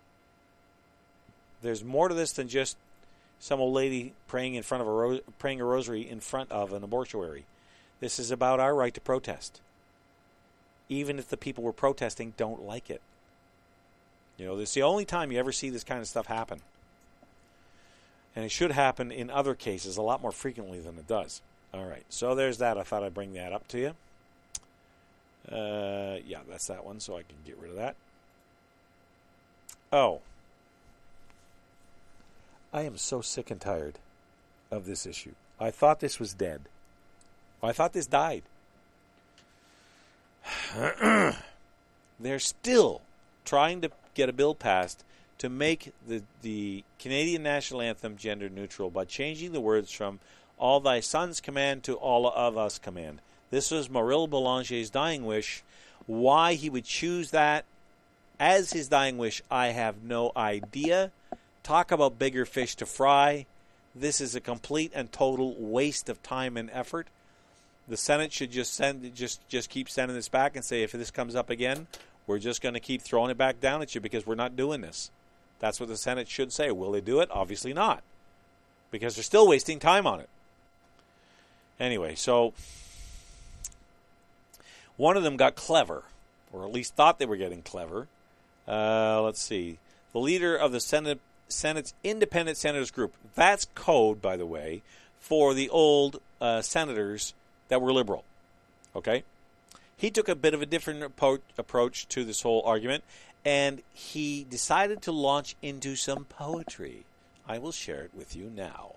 There's 1.63 1.83
more 1.83 2.09
to 2.09 2.15
this 2.15 2.33
than 2.33 2.49
just 2.49 2.77
some 3.41 3.61
old 3.61 3.75
lady 3.75 4.13
praying 4.29 4.55
in 4.55 4.63
front 4.63 4.83
of 4.83 4.89
a 4.89 4.93
ro- 4.93 5.21
praying 5.39 5.61
a 5.61 5.65
rosary 5.65 6.09
in 6.09 6.21
front 6.21 6.53
of 6.53 6.73
an 6.73 6.85
abortuary. 6.85 7.47
This 8.01 8.19
is 8.19 8.31
about 8.31 8.61
our 8.61 8.75
right 8.75 8.95
to 8.95 9.01
protest 9.01 9.61
even 10.93 11.19
if 11.19 11.29
the 11.29 11.37
people 11.37 11.65
we're 11.65 11.73
protesting 11.73 12.35
don't 12.37 12.63
like 12.63 12.91
it. 12.91 13.01
You 14.37 14.47
know, 14.47 14.57
this 14.57 14.71
is 14.71 14.75
the 14.75 14.83
only 14.83 15.05
time 15.05 15.33
you 15.33 15.39
ever 15.39 15.53
see 15.53 15.71
this 15.71 15.85
kind 15.85 16.01
of 16.01 16.07
stuff 16.07 16.27
happen. 16.27 16.61
And 18.35 18.45
it 18.45 18.51
should 18.51 18.71
happen 18.71 19.13
in 19.13 19.31
other 19.31 19.55
cases 19.55 19.97
a 19.97 20.03
lot 20.03 20.23
more 20.23 20.33
frequently 20.33 20.81
than 20.81 20.97
it 20.99 21.07
does. 21.07 21.43
All 21.75 21.85
right, 21.85 22.05
so 22.09 22.35
there's 22.35 22.59
that. 22.59 22.79
I 22.79 22.83
thought 22.83 23.03
I'd 23.03 23.15
bring 23.15 23.35
that 23.35 23.53
up 23.53 23.67
to 23.69 23.79
you. 23.79 23.95
Uh, 25.51 26.19
yeah, 26.27 26.39
that's 26.49 26.67
that 26.69 26.85
one, 26.85 27.01
so 27.01 27.17
I 27.17 27.23
can 27.23 27.37
get 27.45 27.59
rid 27.59 27.71
of 27.71 27.77
that. 27.77 27.97
Oh. 29.93 30.21
I 32.73 32.83
am 32.83 32.97
so 32.97 33.21
sick 33.21 33.51
and 33.51 33.61
tired 33.61 33.99
of 34.71 34.87
this 34.87 35.05
issue. 35.05 35.33
I 35.61 35.71
thought 35.71 36.01
this 36.01 36.19
was 36.19 36.33
dead. 36.33 36.63
I 37.63 37.73
thought 37.73 37.93
this 37.93 38.07
died. 38.07 38.43
They're 42.21 42.39
still 42.39 43.03
trying 43.45 43.81
to 43.83 43.91
get 44.15 44.29
a 44.29 44.33
bill 44.33 44.55
passed 44.55 45.05
to 45.43 45.49
make 45.49 45.93
the, 46.07 46.23
the 46.43 46.85
Canadian 47.01 47.43
national 47.43 47.83
anthem 47.83 48.17
gender 48.17 48.49
neutral 48.49 48.91
by 48.91 49.05
changing 49.05 49.51
the 49.51 49.61
words 49.61 49.91
from 49.91 50.21
all 50.57 50.79
thy 50.79 51.01
sons 51.01 51.41
command 51.41 51.83
to 51.83 51.95
all 51.95 52.29
of 52.29 52.57
us 52.57 52.79
command. 52.79 53.19
This 53.51 53.73
was 53.73 53.91
Mauril 53.91 54.29
Bélanger's 54.29 54.89
dying 54.89 55.27
wish. 55.27 55.65
Why 56.07 56.55
he 56.55 56.71
would 56.71 56.85
choose 56.85 57.33
that 57.33 57.65
as 58.39 58.73
his 58.73 58.87
dying 58.87 59.19
wish, 59.19 59.43
I 59.51 59.71
have 59.71 60.05
no 60.05 60.31
idea. 60.37 61.11
Talk 61.65 61.91
about 61.91 62.21
bigger 62.21 62.45
fish 62.45 62.77
to 62.77 62.87
fry. 62.87 63.47
This 63.97 64.21
is 64.21 64.37
a 64.37 64.41
complete 64.41 64.93
and 64.95 65.11
total 65.11 65.57
waste 65.59 66.09
of 66.09 66.23
time 66.23 66.57
and 66.57 66.71
effort. 66.73 67.09
The 67.89 67.97
Senate 67.97 68.33
should 68.33 68.53
just 68.53 68.75
send 68.75 69.13
just 69.17 69.41
just 69.49 69.71
keep 69.71 69.91
sending 69.91 70.15
this 70.15 70.29
back 70.29 70.55
and 70.55 70.65
say 70.65 70.85
if 70.85 70.93
this 70.93 71.11
comes 71.11 71.35
up 71.35 71.51
again, 71.51 71.89
we're 72.29 72.39
just 72.39 72.63
going 72.63 72.75
to 72.75 72.81
keep 72.81 73.03
throwing 73.03 73.33
it 73.33 73.37
back 73.37 73.61
down 73.61 73.83
at 73.83 73.97
you 73.97 74.01
because 74.01 74.25
we're 74.25 74.37
not 74.37 74.55
doing 74.55 74.83
this. 74.83 75.11
That's 75.63 75.79
what 75.79 75.89
the 75.89 75.97
Senate 75.97 76.29
should 76.29 76.53
say. 76.53 76.73
Will 76.73 76.91
they 76.91 77.01
do 77.01 77.21
it? 77.21 77.29
Obviously 77.31 77.73
not. 77.73 78.03
Because 78.91 79.15
they're 79.15 79.23
still 79.23 79.47
wasting 79.47 79.79
time 79.79 80.09
on 80.09 80.19
it. 80.19 80.29
Anyway, 81.79 82.17
so 82.17 82.53
one 84.97 85.17
of 85.17 85.23
them 85.23 85.37
got 85.37 85.55
clever, 85.55 86.03
or 86.53 86.65
at 86.65 86.73
least 86.73 86.97
thought 86.97 87.21
they 87.21 87.27
were 87.27 87.37
getting 87.37 87.63
clever. 87.63 88.09
Uh, 88.67 89.23
let's 89.23 89.41
see. 89.41 89.79
The 90.13 90.19
leader 90.19 90.57
of 90.57 90.73
the 90.73 90.81
Senate 90.81 91.21
Senate's 91.47 91.95
Independent 92.03 92.57
Senators 92.57 92.91
Group. 92.91 93.15
That's 93.37 93.67
code, 93.77 94.21
by 94.21 94.37
the 94.37 94.47
way, 94.47 94.83
for 95.21 95.55
the 95.55 95.69
old 95.69 96.21
uh, 96.41 96.61
senators 96.63 97.35
that 97.69 97.81
were 97.81 97.93
liberal. 97.93 98.25
Okay? 98.97 99.23
He 99.97 100.11
took 100.11 100.29
a 100.29 100.35
bit 100.35 100.55
of 100.55 100.63
a 100.63 100.67
different 100.67 101.05
approach 101.05 102.09
to 102.09 102.25
this 102.25 102.43
whole 102.43 102.63
argument, 102.65 103.05
and 103.45 103.83
he 103.93 104.47
decided 104.49 105.03
to 105.03 105.13
launch 105.13 105.57
into 105.63 105.97
some 105.97 106.25
poetry. 106.25 107.05
I 107.47 107.59
will 107.59 107.73
share 107.73 108.03
it 108.03 108.13
with 108.15 108.37
you 108.37 108.51
now. 108.55 108.93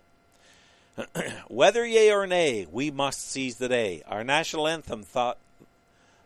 Whether 1.48 1.86
yea 1.86 2.12
or 2.12 2.28
nay, 2.28 2.68
we 2.72 2.92
must 2.92 3.30
seize 3.30 3.58
the 3.58 3.68
day. 3.68 4.04
Our 4.08 4.24
national 4.24 4.68
anthem, 4.68 5.04
thought, 5.04 5.38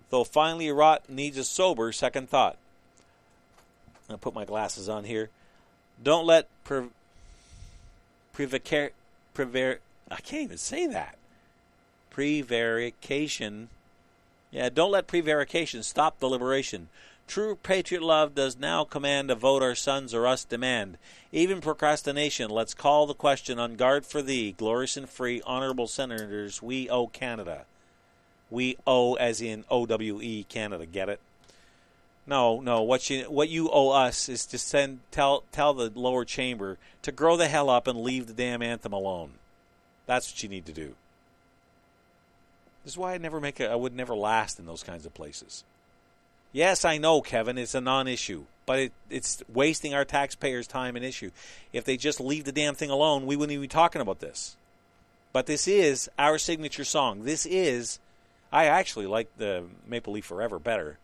though 0.09 0.23
finely 0.23 0.69
wrought, 0.71 1.09
needs 1.09 1.37
a 1.37 1.43
sober 1.43 1.91
second 1.91 2.29
thought. 2.29 2.57
I'll 4.09 4.17
put 4.17 4.33
my 4.33 4.45
glasses 4.45 4.89
on 4.89 5.03
here. 5.05 5.29
Don't 6.01 6.25
let 6.25 6.47
pre- 6.63 6.89
previcar- 8.35 8.91
prever- 9.33 9.79
I 10.09 10.17
can't 10.17 10.43
even 10.43 10.57
say 10.57 10.87
that. 10.87 11.17
Prevarication. 12.09 13.69
Yeah, 14.51 14.69
don't 14.69 14.91
let 14.91 15.07
prevarication 15.07 15.83
stop 15.83 16.19
the 16.19 16.27
liberation. 16.27 16.89
True 17.29 17.57
patriot 17.61 18.01
love 18.01 18.33
does 18.33 18.57
now 18.57 18.83
command 18.83 19.29
a 19.29 19.35
vote 19.35 19.61
our 19.61 19.75
sons 19.75 20.15
or 20.15 20.25
us 20.25 20.43
demand. 20.43 20.97
Even 21.31 21.61
procrastination, 21.61 22.49
let's 22.49 22.73
call 22.73 23.05
the 23.05 23.13
question 23.13 23.59
on 23.59 23.75
guard 23.75 24.03
for 24.03 24.23
thee, 24.23 24.55
glorious 24.57 24.97
and 24.97 25.07
free, 25.07 25.39
honorable 25.45 25.85
senators, 25.85 26.63
we 26.63 26.89
owe 26.89 27.05
Canada. 27.05 27.65
We 28.49 28.77
owe 28.87 29.13
as 29.13 29.41
in 29.41 29.63
O 29.69 29.85
W 29.85 30.19
E 30.19 30.43
Canada, 30.49 30.87
get 30.87 31.07
it? 31.07 31.19
No, 32.25 32.61
no. 32.61 32.81
What 32.81 33.11
you 33.11 33.25
what 33.25 33.49
you 33.49 33.69
owe 33.71 33.91
us 33.91 34.27
is 34.27 34.47
to 34.47 34.57
send 34.57 35.01
tell 35.11 35.43
tell 35.51 35.75
the 35.75 35.91
lower 35.93 36.25
chamber 36.25 36.79
to 37.03 37.11
grow 37.11 37.37
the 37.37 37.47
hell 37.47 37.69
up 37.69 37.85
and 37.85 38.01
leave 38.01 38.25
the 38.25 38.33
damn 38.33 38.63
anthem 38.63 38.91
alone. 38.91 39.33
That's 40.07 40.31
what 40.31 40.41
you 40.41 40.49
need 40.49 40.65
to 40.65 40.73
do. 40.73 40.95
This 42.83 42.93
is 42.93 42.97
why 42.97 43.13
I 43.13 43.19
never 43.19 43.39
make 43.39 43.59
a, 43.59 43.69
I 43.69 43.75
would 43.75 43.95
never 43.95 44.15
last 44.15 44.57
in 44.57 44.65
those 44.65 44.81
kinds 44.81 45.05
of 45.05 45.13
places. 45.13 45.63
Yes, 46.51 46.83
I 46.83 46.97
know, 46.97 47.21
Kevin, 47.21 47.57
it's 47.57 47.75
a 47.75 47.81
non-issue, 47.81 48.45
but 48.65 48.79
it, 48.79 48.91
it's 49.09 49.43
wasting 49.47 49.93
our 49.93 50.05
taxpayers' 50.05 50.67
time 50.67 50.95
and 50.95 51.05
issue. 51.05 51.29
If 51.73 51.83
they 51.83 51.95
just 51.95 52.19
leave 52.19 52.45
the 52.45 52.51
damn 52.51 52.75
thing 52.75 52.89
alone, 52.89 53.25
we 53.25 53.35
wouldn't 53.35 53.53
even 53.53 53.61
be 53.61 53.67
talking 53.67 54.01
about 54.01 54.19
this. 54.19 54.55
But 55.31 55.45
this 55.45 55.67
is 55.67 56.09
our 56.17 56.39
signature 56.39 56.83
song. 56.83 57.23
This 57.23 57.45
is, 57.45 57.99
I 58.51 58.65
actually 58.65 59.05
like 59.05 59.29
the 59.37 59.65
Maple 59.87 60.13
Leaf 60.13 60.25
Forever 60.25 60.57
better, 60.57 60.97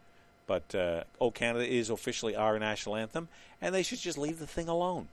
but 0.48 0.74
uh, 0.74 1.04
"Oh 1.22 1.30
Canada" 1.30 1.68
is 1.68 1.92
officially 1.92 2.36
our 2.36 2.58
national 2.58 2.96
anthem, 2.96 3.28
and 3.62 3.74
they 3.74 3.84
should 3.84 4.00
just 4.00 4.18
leave 4.18 4.40
the 4.40 4.48
thing 4.48 4.68
alone. 4.68 5.10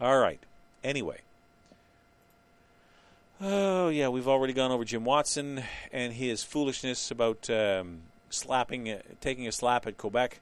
All 0.00 0.18
right. 0.18 0.40
Anyway. 0.82 1.20
Oh 3.40 3.88
yeah, 3.88 4.08
we've 4.08 4.28
already 4.28 4.52
gone 4.52 4.70
over 4.70 4.84
Jim 4.84 5.04
Watson 5.04 5.64
and 5.92 6.12
his 6.12 6.44
foolishness 6.44 7.10
about 7.10 7.48
um, 7.50 8.02
slapping, 8.34 8.96
taking 9.20 9.46
a 9.46 9.52
slap 9.52 9.86
at 9.86 9.96
Quebec. 9.96 10.40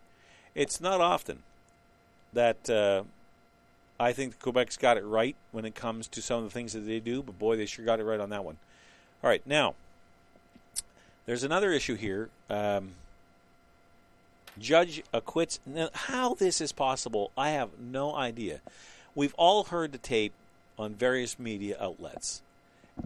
It's 0.55 0.81
not 0.81 1.01
often 1.01 1.43
that 2.33 2.69
uh, 2.69 3.05
I 3.99 4.13
think 4.13 4.39
Quebec's 4.41 4.77
got 4.77 4.97
it 4.97 5.05
right 5.05 5.37
when 5.53 5.65
it 5.65 5.75
comes 5.75 6.09
to 6.09 6.23
some 6.23 6.39
of 6.39 6.45
the 6.45 6.51
things 6.51 6.73
that 6.73 6.81
they 6.81 7.01
do, 7.01 7.23
but 7.23 7.39
boy, 7.39 7.57
they 7.57 7.67
sure 7.67 7.85
got 7.85 8.01
it 8.01 8.05
right 8.05 8.21
on 8.21 8.31
that 8.31 8.45
one. 8.45 8.57
All 9.23 9.31
right, 9.31 9.47
now 9.47 9.75
there's 11.27 11.45
another 11.45 11.71
issue 11.73 11.95
here. 11.95 12.29
Um, 12.51 12.93
judge 14.59 15.03
acquits. 15.13 15.61
Now, 15.65 15.91
how 15.93 16.35
this 16.35 16.61
is 16.61 16.73
possible, 16.73 17.31
I 17.37 17.51
have 17.51 17.79
no 17.79 18.15
idea. 18.15 18.61
We've 19.15 19.35
all 19.35 19.65
heard 19.65 19.93
the 19.93 19.99
tape 19.99 20.33
on 20.79 20.95
various 20.95 21.39
media 21.39 21.77
outlets, 21.81 22.43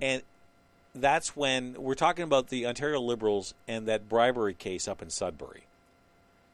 and 0.00 0.22
that's 1.00 1.36
when 1.36 1.74
we're 1.78 1.94
talking 1.94 2.24
about 2.24 2.48
the 2.48 2.66
Ontario 2.66 3.00
Liberals 3.00 3.54
and 3.68 3.86
that 3.86 4.08
bribery 4.08 4.54
case 4.54 4.88
up 4.88 5.02
in 5.02 5.10
Sudbury. 5.10 5.64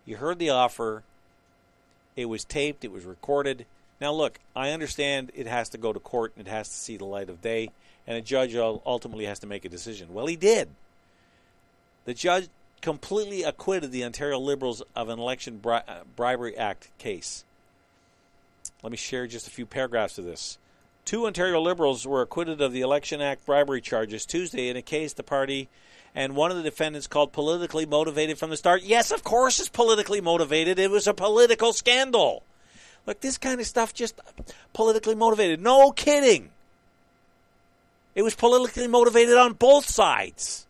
You 0.04 0.16
heard 0.16 0.38
the 0.38 0.50
offer. 0.50 1.02
It 2.16 2.26
was 2.26 2.44
taped. 2.44 2.84
It 2.84 2.92
was 2.92 3.04
recorded. 3.04 3.66
Now, 4.00 4.12
look, 4.12 4.40
I 4.56 4.70
understand 4.70 5.30
it 5.34 5.46
has 5.46 5.68
to 5.70 5.78
go 5.78 5.92
to 5.92 6.00
court 6.00 6.32
and 6.36 6.46
it 6.46 6.50
has 6.50 6.68
to 6.68 6.74
see 6.74 6.96
the 6.96 7.04
light 7.04 7.30
of 7.30 7.40
day, 7.40 7.70
and 8.06 8.16
a 8.16 8.20
judge 8.20 8.56
ultimately 8.56 9.26
has 9.26 9.38
to 9.40 9.46
make 9.46 9.64
a 9.64 9.68
decision. 9.68 10.12
Well, 10.12 10.26
he 10.26 10.36
did. 10.36 10.68
The 12.04 12.14
judge 12.14 12.48
completely 12.80 13.44
acquitted 13.44 13.92
the 13.92 14.04
Ontario 14.04 14.40
Liberals 14.40 14.82
of 14.96 15.08
an 15.08 15.20
Election 15.20 15.58
Bri- 15.58 15.82
uh, 15.86 16.00
Bribery 16.16 16.56
Act 16.56 16.90
case. 16.98 17.44
Let 18.82 18.90
me 18.90 18.96
share 18.96 19.28
just 19.28 19.46
a 19.46 19.50
few 19.50 19.66
paragraphs 19.66 20.18
of 20.18 20.24
this. 20.24 20.58
Two 21.04 21.26
Ontario 21.26 21.60
Liberals 21.60 22.06
were 22.06 22.22
acquitted 22.22 22.60
of 22.60 22.72
the 22.72 22.80
Election 22.80 23.20
Act 23.20 23.44
bribery 23.44 23.80
charges 23.80 24.24
Tuesday 24.24 24.68
in 24.68 24.76
a 24.76 24.82
case 24.82 25.12
the 25.12 25.22
party 25.22 25.68
and 26.14 26.36
one 26.36 26.50
of 26.50 26.56
the 26.56 26.62
defendants 26.62 27.06
called 27.06 27.32
politically 27.32 27.86
motivated 27.86 28.38
from 28.38 28.50
the 28.50 28.56
start. 28.56 28.82
Yes, 28.82 29.10
of 29.10 29.24
course 29.24 29.58
it's 29.58 29.68
politically 29.68 30.20
motivated. 30.20 30.78
It 30.78 30.90
was 30.90 31.06
a 31.06 31.14
political 31.14 31.72
scandal. 31.72 32.42
Look, 33.06 33.20
this 33.20 33.38
kind 33.38 33.60
of 33.60 33.66
stuff 33.66 33.92
just 33.92 34.20
politically 34.72 35.14
motivated. 35.14 35.60
No 35.60 35.90
kidding. 35.90 36.50
It 38.14 38.22
was 38.22 38.34
politically 38.34 38.88
motivated 38.88 39.36
on 39.36 39.54
both 39.54 39.86
sides. 39.86 40.66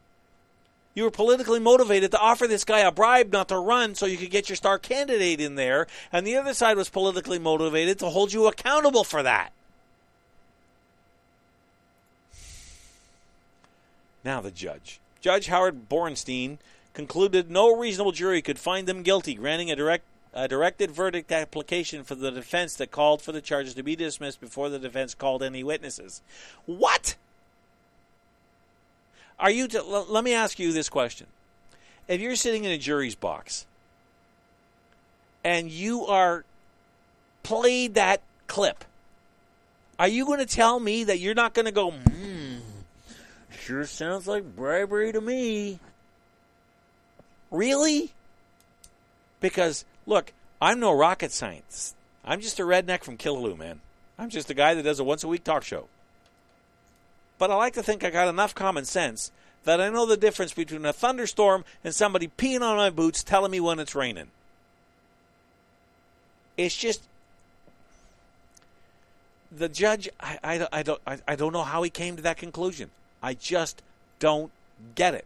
You 0.95 1.05
were 1.05 1.11
politically 1.11 1.59
motivated 1.59 2.11
to 2.13 2.19
offer 2.19 2.47
this 2.47 2.65
guy 2.65 2.81
a 2.81 2.93
bribe 2.93 3.33
not 3.33 3.49
to 3.49 3.59
run 3.59 3.95
so 3.95 4.07
you 4.07 4.19
could 4.19 4.31
get 4.31 4.49
your 4.49 4.57
star 4.57 4.79
candidate 4.79 5.41
in 5.41 5.55
there, 5.57 5.87
and 6.13 6.27
the 6.27 6.37
other 6.37 6.55
side 6.55 6.77
was 6.77 6.91
politically 6.91 7.39
motivated 7.39 7.99
to 7.99 8.11
hold 8.11 8.33
you 8.33 8.47
accountable 8.47 9.03
for 9.03 9.23
that. 9.23 9.53
Now, 14.25 14.41
the 14.41 14.51
judge. 14.51 15.01
Judge 15.21 15.47
Howard 15.47 15.89
Borenstein 15.89 16.59
concluded 16.95 17.51
no 17.51 17.77
reasonable 17.77 18.13
jury 18.13 18.43
could 18.43 18.59
find 18.59 18.87
them 18.87 19.03
guilty, 19.03 19.35
granting 19.35 19.71
a 19.71 19.77
direct 19.77 20.05
a 20.35 20.49
directed 20.49 20.91
verdict 20.91 21.31
application 21.31 22.05
for 22.05 22.15
the 22.15 22.31
defense 22.31 22.75
that 22.77 22.91
called 22.91 23.21
for 23.21 23.33
the 23.33 23.41
charges 23.41 23.75
to 23.75 23.83
be 23.83 23.95
dismissed 23.95 24.41
before 24.41 24.71
the 24.71 24.79
defense 24.79 25.15
called 25.15 25.43
any 25.43 25.63
witnesses. 25.63 26.23
What? 26.65 27.17
Are 29.39 29.51
you? 29.51 29.69
To, 29.69 29.79
l- 29.79 30.07
let 30.09 30.25
me 30.25 30.33
ask 30.33 30.59
you 30.59 30.73
this 30.73 30.89
question: 30.89 31.27
If 32.09 32.21
you're 32.21 32.37
sitting 32.37 32.65
in 32.65 32.71
a 32.71 32.79
jury's 32.79 33.15
box 33.15 33.67
and 35.45 35.71
you 35.71 36.07
are 36.07 36.45
played 37.43 37.95
that 37.95 38.23
clip, 38.47 38.85
are 39.99 40.09
you 40.09 40.25
going 40.25 40.39
to 40.39 40.47
tell 40.47 40.81
me 40.81 41.05
that 41.05 41.19
you're 41.19 41.35
not 41.35 41.53
going 41.53 41.67
to 41.67 41.73
go? 41.73 41.91
Hmm, 41.91 42.32
sure 43.63 43.85
sounds 43.85 44.27
like 44.27 44.57
bribery 44.57 45.13
to 45.13 45.21
me. 45.21 45.79
Really? 47.51 48.13
Because 49.41 49.85
look, 50.07 50.33
I'm 50.61 50.81
no 50.81 50.93
rocket 50.97 51.33
science. 51.33 51.95
I'm 52.25 52.41
just 52.41 52.59
a 52.59 52.65
redneck 52.65 53.05
from 53.05 53.17
Killaloe, 53.17 53.59
man. 53.59 53.81
I'm 54.19 54.31
just 54.31 54.51
a 54.51 54.55
guy 54.55 54.75
that 54.75 54.83
does 54.83 55.01
a 55.01 55.05
once 55.05 55.25
a 55.25 55.29
week 55.29 55.45
talk 55.45 55.65
show. 55.65 55.89
But 57.39 57.51
I 57.51 57.57
like 57.57 57.75
to 57.75 57.83
think 57.83 58.05
I 58.05 58.11
got 58.11 58.29
enough 58.29 58.55
common 58.55 58.85
sense 58.85 59.33
that 59.65 59.81
I 59.81 59.91
know 59.91 60.07
the 60.07 60.17
difference 60.17 60.53
between 60.53 60.85
a 60.85 60.93
thunderstorm 60.93 61.65
and 61.85 61.95
somebody 61.95 62.29
peeing 62.29 62.63
on 62.63 62.77
my 62.77 62.91
boots 62.91 63.23
telling 63.23 63.51
me 63.51 63.61
when 63.61 63.79
it's 63.79 63.95
raining. 63.95 64.29
It's 66.57 66.77
just 66.77 67.03
the 69.51 69.69
judge. 69.69 70.09
I, 70.21 70.39
I, 70.43 70.69
I 70.73 70.83
don't 70.83 71.01
I, 71.07 71.19
I 71.29 71.37
don't 71.37 71.53
know 71.53 71.63
how 71.63 71.83
he 71.83 71.91
came 71.91 72.17
to 72.17 72.23
that 72.23 72.37
conclusion. 72.39 72.91
I 73.23 73.35
just 73.35 73.83
don't 74.19 74.51
get 74.95 75.15
it 75.15 75.25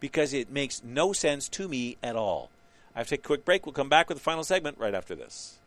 because 0.00 0.32
it 0.32 0.50
makes 0.50 0.82
no 0.84 1.12
sense 1.12 1.48
to 1.50 1.68
me 1.68 1.96
at 2.02 2.16
all. 2.16 2.50
I 2.94 3.00
have 3.00 3.08
to 3.08 3.16
take 3.16 3.24
a 3.24 3.26
quick 3.26 3.44
break. 3.44 3.66
We'll 3.66 3.72
come 3.72 3.88
back 3.88 4.08
with 4.08 4.18
the 4.18 4.24
final 4.24 4.44
segment 4.44 4.78
right 4.78 4.94
after 4.94 5.14
this. 5.14 5.57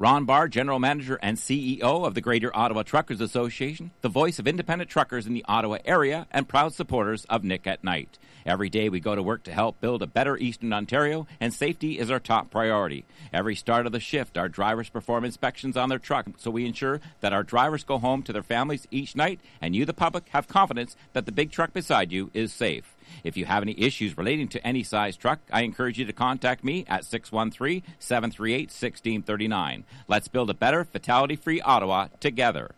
Ron 0.00 0.24
Barr, 0.24 0.48
General 0.48 0.78
Manager 0.78 1.18
and 1.20 1.36
CEO 1.36 1.82
of 1.82 2.14
the 2.14 2.22
Greater 2.22 2.50
Ottawa 2.56 2.84
Truckers 2.84 3.20
Association, 3.20 3.90
the 4.00 4.08
voice 4.08 4.38
of 4.38 4.48
independent 4.48 4.88
truckers 4.88 5.26
in 5.26 5.34
the 5.34 5.44
Ottawa 5.46 5.76
area, 5.84 6.26
and 6.30 6.48
proud 6.48 6.72
supporters 6.72 7.26
of 7.26 7.44
Nick 7.44 7.66
at 7.66 7.84
Night. 7.84 8.18
Every 8.46 8.70
day 8.70 8.88
we 8.88 8.98
go 8.98 9.14
to 9.14 9.22
work 9.22 9.42
to 9.42 9.52
help 9.52 9.78
build 9.82 10.00
a 10.00 10.06
better 10.06 10.38
Eastern 10.38 10.72
Ontario, 10.72 11.26
and 11.38 11.52
safety 11.52 11.98
is 11.98 12.10
our 12.10 12.18
top 12.18 12.50
priority. 12.50 13.04
Every 13.30 13.54
start 13.54 13.84
of 13.84 13.92
the 13.92 14.00
shift, 14.00 14.38
our 14.38 14.48
drivers 14.48 14.88
perform 14.88 15.22
inspections 15.22 15.76
on 15.76 15.90
their 15.90 15.98
truck 15.98 16.26
so 16.38 16.50
we 16.50 16.64
ensure 16.64 17.02
that 17.20 17.34
our 17.34 17.42
drivers 17.42 17.84
go 17.84 17.98
home 17.98 18.22
to 18.22 18.32
their 18.32 18.42
families 18.42 18.88
each 18.90 19.14
night, 19.14 19.38
and 19.60 19.76
you, 19.76 19.84
the 19.84 19.92
public, 19.92 20.30
have 20.30 20.48
confidence 20.48 20.96
that 21.12 21.26
the 21.26 21.32
big 21.32 21.50
truck 21.50 21.74
beside 21.74 22.10
you 22.10 22.30
is 22.32 22.54
safe. 22.54 22.96
If 23.24 23.36
you 23.36 23.44
have 23.44 23.62
any 23.62 23.78
issues 23.80 24.16
relating 24.16 24.48
to 24.48 24.66
any 24.66 24.82
size 24.82 25.16
truck, 25.16 25.40
I 25.52 25.62
encourage 25.62 25.98
you 25.98 26.04
to 26.04 26.12
contact 26.12 26.64
me 26.64 26.84
at 26.88 27.04
613 27.04 27.82
738 27.98 28.68
1639. 28.68 29.84
Let's 30.08 30.28
build 30.28 30.50
a 30.50 30.54
better, 30.54 30.84
fatality 30.84 31.36
free 31.36 31.60
Ottawa 31.60 32.08
together. 32.20 32.74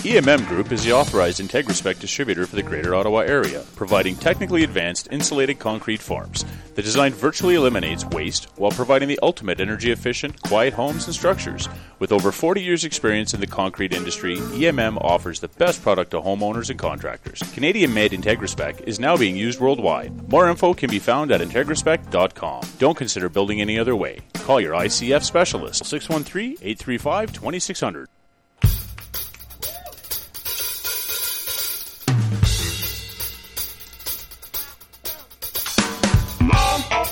EMM 0.00 0.46
Group 0.46 0.70
is 0.70 0.84
the 0.84 0.92
authorized 0.92 1.40
IntegraSpec 1.40 1.98
distributor 1.98 2.46
for 2.46 2.54
the 2.54 2.62
Greater 2.62 2.94
Ottawa 2.94 3.20
area, 3.20 3.64
providing 3.74 4.14
technically 4.14 4.62
advanced 4.62 5.08
insulated 5.10 5.58
concrete 5.58 6.00
forms. 6.00 6.44
The 6.76 6.82
design 6.82 7.12
virtually 7.12 7.56
eliminates 7.56 8.04
waste 8.04 8.46
while 8.56 8.70
providing 8.70 9.08
the 9.08 9.18
ultimate 9.22 9.58
energy 9.58 9.90
efficient, 9.90 10.40
quiet 10.42 10.74
homes 10.74 11.06
and 11.06 11.14
structures. 11.14 11.68
With 11.98 12.12
over 12.12 12.30
40 12.30 12.62
years' 12.62 12.84
experience 12.84 13.34
in 13.34 13.40
the 13.40 13.48
concrete 13.48 13.92
industry, 13.92 14.36
EMM 14.36 15.02
offers 15.02 15.40
the 15.40 15.48
best 15.48 15.82
product 15.82 16.12
to 16.12 16.20
homeowners 16.20 16.70
and 16.70 16.78
contractors. 16.78 17.42
Canadian 17.52 17.92
made 17.92 18.12
IntegraSpec 18.12 18.82
is 18.82 19.00
now 19.00 19.16
being 19.16 19.34
used 19.34 19.58
worldwide. 19.58 20.28
More 20.28 20.48
info 20.48 20.74
can 20.74 20.90
be 20.90 21.00
found 21.00 21.32
at 21.32 21.40
IntegraSpec.com. 21.40 22.62
Don't 22.78 22.96
consider 22.96 23.28
building 23.28 23.60
any 23.60 23.78
other 23.78 23.96
way. 23.96 24.20
Call 24.34 24.60
your 24.60 24.74
ICF 24.74 25.24
specialist 25.24 25.86
613 25.86 26.58
835 26.60 27.32
2600. 27.32 28.08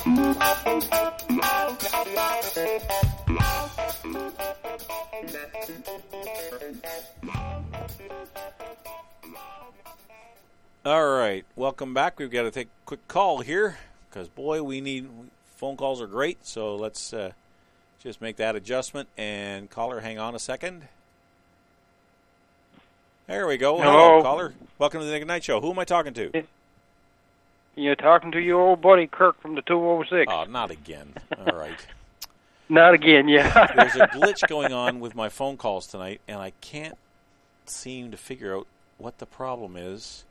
All 0.07 0.13
right, 10.85 11.47
welcome 11.57 11.95
back. 11.95 12.19
We've 12.19 12.31
got 12.31 12.43
to 12.43 12.51
take 12.51 12.67
a 12.67 12.85
quick 12.85 13.09
call 13.09 13.39
here 13.39 13.79
because 14.11 14.29
boy, 14.29 14.63
we 14.63 14.83
need 14.83 15.09
phone 15.57 15.79
calls 15.79 16.03
are 16.03 16.07
great. 16.07 16.45
So 16.45 16.77
let's 16.77 17.15
uh, 17.15 17.33
just 18.01 18.21
make 18.21 18.37
that 18.37 18.57
adjustment 18.57 19.09
and 19.17 19.71
caller. 19.71 20.01
Hang 20.01 20.19
on 20.19 20.35
a 20.35 20.39
second. 20.39 20.87
There 23.27 23.47
we 23.47 23.57
go. 23.57 23.81
Hello. 23.81 24.21
caller. 24.21 24.53
Welcome 24.79 25.01
to 25.01 25.07
the 25.07 25.13
Nick 25.13 25.27
Night 25.27 25.45
Show. 25.45 25.63
Who 25.63 25.71
am 25.71 25.79
I 25.79 25.87
talking 25.87 26.13
to? 26.13 26.45
You're 27.77 27.97
talking 27.97 28.31
to 28.33 28.41
your 28.41 28.61
old 28.61 28.81
buddy 28.81 29.07
Kirk 29.07 29.41
from 29.41 29.55
the 29.55 29.63
206. 29.63 30.31
Oh, 30.33 30.45
not 30.45 30.71
again. 30.71 31.15
All 31.39 31.57
right. 31.57 31.87
Not 32.71 32.95
again, 32.95 33.29
yeah. 33.29 33.67
There's 33.77 33.97
a 33.97 34.07
glitch 34.09 34.49
going 34.49 34.73
on 34.73 34.99
with 34.99 35.15
my 35.15 35.29
phone 35.29 35.59
calls 35.59 35.87
tonight, 35.87 36.23
and 36.27 36.39
I 36.39 36.53
can't 36.63 36.97
seem 37.67 38.11
to 38.11 38.17
figure 38.17 38.57
out 38.57 38.67
what 38.97 39.19
the 39.19 39.27
problem 39.27 39.77
is. 39.77 40.25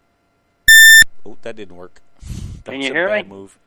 Oh, 1.24 1.38
that 1.44 1.56
didn't 1.56 1.76
work. 1.76 2.02
That 2.64 2.72
Can 2.72 2.82
you 2.82 2.94
hear 2.94 3.14
me? 3.14 3.24
Move. 3.24 3.60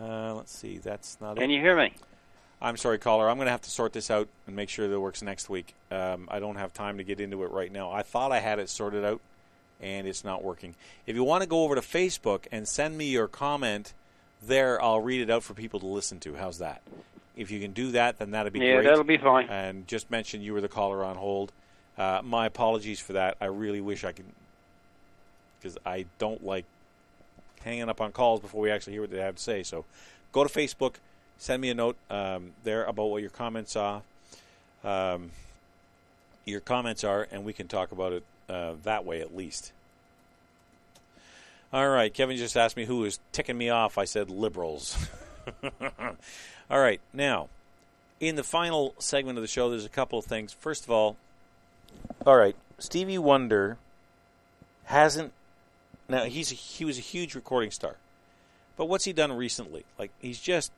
Uh, 0.00 0.34
let's 0.34 0.52
see. 0.56 0.78
That's 0.78 1.18
not 1.20 1.36
Can 1.36 1.50
it. 1.50 1.54
you 1.54 1.60
hear 1.60 1.76
me? 1.76 1.92
I'm 2.60 2.78
sorry, 2.78 2.98
caller. 2.98 3.28
I'm 3.28 3.36
going 3.36 3.46
to 3.46 3.52
have 3.52 3.60
to 3.62 3.70
sort 3.70 3.92
this 3.92 4.10
out 4.10 4.28
and 4.46 4.56
make 4.56 4.70
sure 4.70 4.88
that 4.88 4.94
it 4.94 4.98
works 4.98 5.20
next 5.20 5.50
week. 5.50 5.74
Um, 5.90 6.26
I 6.30 6.38
don't 6.40 6.56
have 6.56 6.72
time 6.72 6.96
to 6.96 7.04
get 7.04 7.20
into 7.20 7.44
it 7.44 7.50
right 7.50 7.70
now. 7.70 7.92
I 7.92 8.02
thought 8.02 8.32
I 8.32 8.40
had 8.40 8.58
it 8.58 8.70
sorted 8.70 9.04
out, 9.04 9.20
and 9.84 10.08
it's 10.08 10.24
not 10.24 10.42
working. 10.42 10.74
If 11.06 11.14
you 11.14 11.22
want 11.22 11.42
to 11.42 11.48
go 11.48 11.62
over 11.62 11.74
to 11.74 11.82
Facebook 11.82 12.46
and 12.50 12.66
send 12.66 12.96
me 12.96 13.04
your 13.10 13.28
comment 13.28 13.92
there, 14.42 14.82
I'll 14.82 15.00
read 15.00 15.20
it 15.20 15.30
out 15.30 15.42
for 15.42 15.52
people 15.52 15.78
to 15.80 15.86
listen 15.86 16.18
to. 16.20 16.34
How's 16.34 16.58
that? 16.58 16.80
If 17.36 17.50
you 17.50 17.60
can 17.60 17.72
do 17.72 17.90
that, 17.92 18.18
then 18.18 18.30
that'd 18.30 18.52
be 18.52 18.60
Yeah, 18.60 18.76
great. 18.76 18.84
that'll 18.84 19.04
be 19.04 19.18
fine. 19.18 19.48
And 19.48 19.86
just 19.86 20.10
mention 20.10 20.40
you 20.40 20.54
were 20.54 20.62
the 20.62 20.68
caller 20.68 21.04
on 21.04 21.16
hold. 21.16 21.52
Uh, 21.98 22.22
my 22.24 22.46
apologies 22.46 22.98
for 22.98 23.12
that. 23.12 23.36
I 23.40 23.46
really 23.46 23.80
wish 23.82 24.04
I 24.04 24.12
could, 24.12 24.24
because 25.60 25.76
I 25.84 26.06
don't 26.18 26.44
like 26.44 26.64
hanging 27.62 27.88
up 27.90 28.00
on 28.00 28.12
calls 28.12 28.40
before 28.40 28.62
we 28.62 28.70
actually 28.70 28.94
hear 28.94 29.02
what 29.02 29.10
they 29.10 29.20
have 29.20 29.36
to 29.36 29.42
say. 29.42 29.62
So 29.62 29.84
go 30.32 30.44
to 30.44 30.50
Facebook, 30.50 30.94
send 31.36 31.60
me 31.60 31.68
a 31.68 31.74
note 31.74 31.96
um, 32.08 32.52
there 32.62 32.84
about 32.84 33.06
what 33.06 33.20
your 33.20 33.30
comments 33.30 33.76
are. 33.76 34.02
Um, 34.82 35.30
your 36.46 36.60
comments 36.60 37.04
are, 37.04 37.26
and 37.30 37.44
we 37.44 37.52
can 37.52 37.68
talk 37.68 37.92
about 37.92 38.12
it 38.12 38.22
uh, 38.48 38.74
that 38.82 39.04
way 39.04 39.20
at 39.20 39.36
least. 39.36 39.72
All 41.72 41.88
right, 41.88 42.12
Kevin 42.12 42.36
just 42.36 42.56
asked 42.56 42.76
me 42.76 42.84
who 42.84 42.98
was 42.98 43.18
ticking 43.32 43.58
me 43.58 43.68
off. 43.68 43.98
I 43.98 44.04
said 44.04 44.30
liberals. 44.30 44.96
all 46.70 46.78
right, 46.78 47.00
now 47.12 47.48
in 48.20 48.36
the 48.36 48.44
final 48.44 48.94
segment 48.98 49.38
of 49.38 49.42
the 49.42 49.48
show, 49.48 49.70
there's 49.70 49.84
a 49.84 49.90
couple 49.90 50.18
of 50.18 50.24
things. 50.24 50.52
First 50.52 50.84
of 50.84 50.90
all, 50.90 51.16
all 52.26 52.36
right, 52.36 52.56
Stevie 52.78 53.18
Wonder 53.18 53.76
hasn't. 54.84 55.32
Now 56.08 56.24
he's 56.24 56.52
a, 56.52 56.54
he 56.54 56.84
was 56.84 56.98
a 56.98 57.02
huge 57.02 57.34
recording 57.34 57.70
star, 57.70 57.96
but 58.76 58.86
what's 58.86 59.04
he 59.04 59.12
done 59.12 59.32
recently? 59.32 59.84
Like 59.98 60.10
he's 60.20 60.40
just. 60.40 60.72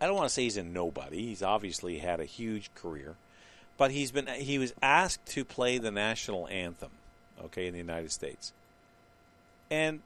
I 0.00 0.06
don't 0.06 0.16
want 0.16 0.28
to 0.28 0.34
say 0.34 0.42
he's 0.42 0.56
a 0.56 0.64
nobody. 0.64 1.26
He's 1.26 1.42
obviously 1.42 1.98
had 1.98 2.18
a 2.18 2.24
huge 2.24 2.74
career, 2.74 3.14
but 3.76 3.90
he's 3.90 4.10
been 4.10 4.26
he 4.26 4.58
was 4.58 4.74
asked 4.82 5.26
to 5.26 5.44
play 5.44 5.78
the 5.78 5.90
national 5.90 6.48
anthem, 6.48 6.90
okay, 7.44 7.66
in 7.66 7.72
the 7.72 7.78
United 7.78 8.12
States. 8.12 8.52
And 9.70 10.00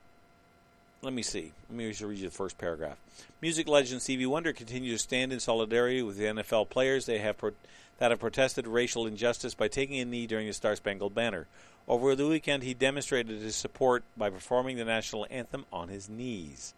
let 1.03 1.13
me 1.13 1.23
see. 1.23 1.53
Let 1.69 1.77
me 1.77 1.87
read 1.87 2.19
you 2.19 2.29
the 2.29 2.31
first 2.31 2.59
paragraph. 2.59 2.99
Music 3.41 3.69
legend 3.69 4.03
Stevie 4.03 4.27
Wonder 4.27 4.53
continues 4.53 5.01
to 5.01 5.05
stand 5.05 5.33
in 5.33 5.41
solidarity 5.41 6.03
with 6.03 6.17
the 6.17 6.25
NFL 6.25 6.69
players 6.69 7.07
they 7.07 7.19
have 7.19 7.39
pro- 7.39 7.53
that 7.99 8.11
have 8.11 8.21
protested 8.21 8.67
racial 8.67 9.07
injustice 9.07 9.55
by 9.55 9.69
taking 9.69 10.01
a 10.01 10.05
knee 10.05 10.27
during 10.27 10.47
the 10.47 10.53
Star 10.53 10.77
Spangled 10.77 11.15
Banner. 11.15 11.47
Over 11.89 12.15
the 12.15 12.27
weekend, 12.27 12.63
he 12.63 12.75
demonstrated 12.75 13.41
his 13.41 13.55
support 13.55 14.03
by 14.17 14.31
performing 14.31 14.77
the 14.77 14.85
national 14.85 15.27
anthem 15.31 15.65
on 15.73 15.89
his 15.89 16.09
knees. 16.09 16.75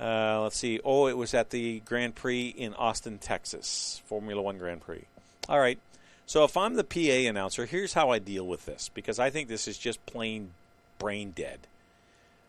Uh, 0.00 0.42
let's 0.42 0.58
see. 0.58 0.80
Oh, 0.84 1.06
it 1.06 1.16
was 1.16 1.34
at 1.34 1.50
the 1.50 1.80
Grand 1.80 2.14
Prix 2.14 2.48
in 2.48 2.74
Austin, 2.74 3.18
Texas, 3.18 4.02
Formula 4.06 4.42
One 4.42 4.58
Grand 4.58 4.80
Prix. 4.80 5.04
All 5.48 5.60
right. 5.60 5.78
So 6.26 6.44
if 6.44 6.56
I'm 6.56 6.74
the 6.74 6.84
PA 6.84 7.28
announcer, 7.28 7.66
here's 7.66 7.92
how 7.92 8.10
I 8.10 8.18
deal 8.18 8.46
with 8.46 8.64
this 8.64 8.90
because 8.94 9.18
I 9.18 9.28
think 9.28 9.48
this 9.48 9.68
is 9.68 9.76
just 9.76 10.04
plain 10.06 10.50
brain 10.98 11.32
dead. 11.32 11.60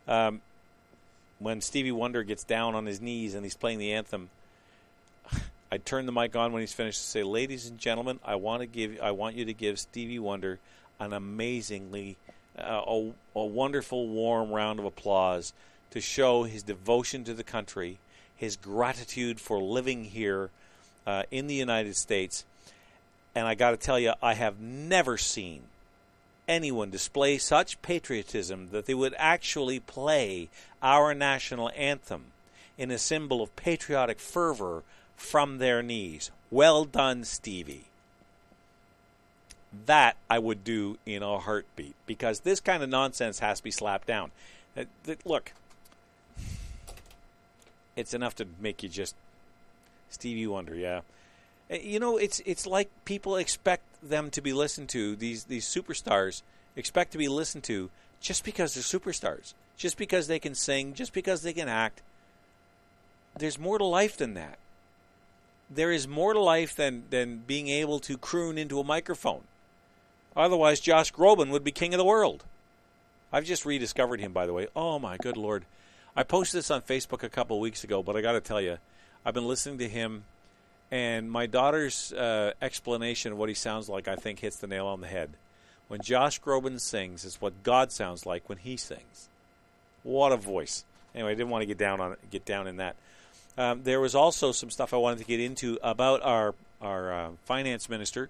Um, 0.07 0.41
when 1.39 1.59
Stevie 1.59 1.91
Wonder 1.91 2.23
gets 2.23 2.45
down 2.45 2.73
on 2.73 2.85
his 2.85 3.01
knees 3.01 3.33
and 3.33 3.43
he's 3.43 3.55
playing 3.55 3.79
the 3.79 3.93
anthem, 3.93 4.29
I 5.71 5.77
turn 5.77 6.05
the 6.05 6.13
mic 6.13 6.35
on 6.37 6.53
when 6.53 6.61
he's 6.61 6.71
finished 6.71 6.99
to 6.99 7.05
say, 7.05 7.23
"Ladies 7.23 7.67
and 7.67 7.77
gentlemen, 7.77 8.19
I 8.23 8.35
want 8.35 8.61
to 8.61 8.65
give, 8.65 8.97
I 9.01 9.11
want 9.11 9.35
you 9.35 9.43
to 9.45 9.53
give 9.53 9.77
Stevie 9.77 10.19
Wonder 10.19 10.59
an 10.97 11.11
amazingly, 11.11 12.15
uh, 12.57 12.81
a, 12.87 13.11
a 13.35 13.45
wonderful, 13.45 14.07
warm 14.07 14.51
round 14.51 14.79
of 14.79 14.85
applause 14.85 15.51
to 15.91 15.99
show 15.99 16.43
his 16.43 16.63
devotion 16.63 17.25
to 17.25 17.33
the 17.33 17.43
country, 17.43 17.97
his 18.37 18.55
gratitude 18.55 19.41
for 19.41 19.61
living 19.61 20.05
here 20.05 20.49
uh, 21.05 21.23
in 21.29 21.47
the 21.47 21.55
United 21.55 21.97
States." 21.97 22.45
And 23.35 23.47
I 23.47 23.53
got 23.53 23.71
to 23.71 23.77
tell 23.77 23.99
you, 23.99 24.13
I 24.23 24.33
have 24.33 24.59
never 24.59 25.17
seen 25.17 25.63
anyone 26.47 26.89
display 26.89 27.37
such 27.37 27.81
patriotism 27.81 28.69
that 28.71 28.85
they 28.85 28.93
would 28.93 29.13
actually 29.17 29.79
play 29.79 30.49
our 30.81 31.13
national 31.13 31.69
anthem 31.75 32.25
in 32.77 32.91
a 32.91 32.97
symbol 32.97 33.41
of 33.41 33.55
patriotic 33.55 34.19
fervor 34.19 34.83
from 35.15 35.57
their 35.57 35.81
knees. 35.81 36.31
Well 36.51 36.85
done, 36.85 37.23
Stevie. 37.23 37.85
That 39.85 40.15
I 40.29 40.39
would 40.39 40.63
do 40.63 40.97
in 41.05 41.21
a 41.21 41.39
heartbeat 41.39 41.95
because 42.05 42.41
this 42.41 42.59
kind 42.59 42.81
of 42.81 42.89
nonsense 42.89 43.39
has 43.39 43.57
to 43.57 43.63
be 43.63 43.71
slapped 43.71 44.07
down. 44.07 44.31
Uh, 44.77 44.85
Look, 45.25 45.51
it's 47.95 48.13
enough 48.13 48.35
to 48.35 48.47
make 48.59 48.83
you 48.83 48.89
just 48.89 49.15
Stevie 50.09 50.47
Wonder. 50.47 50.75
Yeah, 50.75 51.01
Eh, 51.69 51.79
you 51.81 51.99
know, 51.99 52.17
it's 52.17 52.41
it's 52.45 52.67
like 52.67 52.89
people 53.05 53.35
expect 53.35 53.83
them 54.01 54.29
to 54.31 54.41
be 54.41 54.53
listened 54.53 54.89
to. 54.89 55.15
These 55.15 55.45
these 55.45 55.65
superstars 55.65 56.41
expect 56.75 57.11
to 57.13 57.17
be 57.17 57.27
listened 57.27 57.63
to 57.65 57.89
just 58.21 58.43
because 58.43 58.73
they're 58.73 58.83
superstars, 58.83 59.53
just 59.77 59.97
because 59.97 60.27
they 60.27 60.39
can 60.39 60.55
sing, 60.55 60.93
just 60.93 61.13
because 61.13 61.41
they 61.41 61.53
can 61.53 61.67
act. 61.67 62.01
There's 63.37 63.59
more 63.59 63.77
to 63.77 63.85
life 63.85 64.17
than 64.17 64.33
that. 64.35 64.57
There 65.69 65.91
is 65.91 66.07
more 66.07 66.33
to 66.33 66.39
life 66.39 66.75
than 66.75 67.03
than 67.09 67.43
being 67.47 67.67
able 67.67 67.99
to 68.01 68.17
croon 68.17 68.57
into 68.57 68.79
a 68.79 68.83
microphone. 68.83 69.43
Otherwise, 70.35 70.79
Josh 70.79 71.13
Groban 71.13 71.49
would 71.49 71.63
be 71.63 71.71
king 71.71 71.93
of 71.93 71.97
the 71.97 72.05
world. 72.05 72.43
I've 73.31 73.45
just 73.45 73.65
rediscovered 73.65 74.19
him, 74.19 74.33
by 74.33 74.45
the 74.45 74.53
way. 74.53 74.67
Oh 74.75 74.99
my 74.99 75.17
good 75.17 75.37
lord! 75.37 75.65
I 76.15 76.23
posted 76.23 76.59
this 76.59 76.71
on 76.71 76.81
Facebook 76.81 77.23
a 77.23 77.29
couple 77.29 77.59
weeks 77.59 77.83
ago, 77.83 78.03
but 78.03 78.15
I 78.15 78.21
got 78.21 78.33
to 78.33 78.41
tell 78.41 78.61
you, 78.61 78.77
I've 79.25 79.33
been 79.33 79.47
listening 79.47 79.79
to 79.79 79.89
him, 79.89 80.23
and 80.95 81.29
my 81.29 81.45
daughter's 81.45 82.13
uh, 82.13 82.53
explanation 82.61 83.33
of 83.33 83.37
what 83.37 83.49
he 83.49 83.55
sounds 83.55 83.89
like, 83.89 84.07
I 84.07 84.15
think, 84.15 84.39
hits 84.39 84.55
the 84.55 84.67
nail 84.67 84.87
on 84.87 85.01
the 85.01 85.07
head. 85.07 85.31
When 85.89 85.99
Josh 86.01 86.39
Groban 86.39 86.79
sings, 86.79 87.25
is 87.25 87.41
what 87.41 87.63
God 87.63 87.91
sounds 87.91 88.25
like 88.25 88.47
when 88.47 88.59
He 88.59 88.77
sings. 88.77 89.27
What 90.03 90.31
a 90.31 90.37
voice! 90.37 90.85
Anyway, 91.13 91.31
I 91.31 91.35
didn't 91.35 91.49
want 91.49 91.63
to 91.63 91.65
get 91.65 91.77
down 91.77 91.99
on 91.99 92.15
get 92.31 92.45
down 92.45 92.65
in 92.67 92.77
that. 92.77 92.95
Um, 93.57 93.83
there 93.83 93.99
was 93.99 94.15
also 94.15 94.53
some 94.53 94.69
stuff 94.69 94.93
I 94.93 94.97
wanted 94.97 95.19
to 95.19 95.25
get 95.25 95.41
into 95.41 95.77
about 95.83 96.21
our 96.23 96.55
our 96.81 97.13
uh, 97.13 97.29
finance 97.43 97.89
minister 97.89 98.29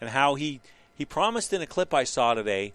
and 0.00 0.10
how 0.10 0.34
he 0.34 0.60
he 0.98 1.04
promised 1.04 1.52
in 1.52 1.62
a 1.62 1.66
clip 1.66 1.94
I 1.94 2.02
saw 2.02 2.34
today 2.34 2.72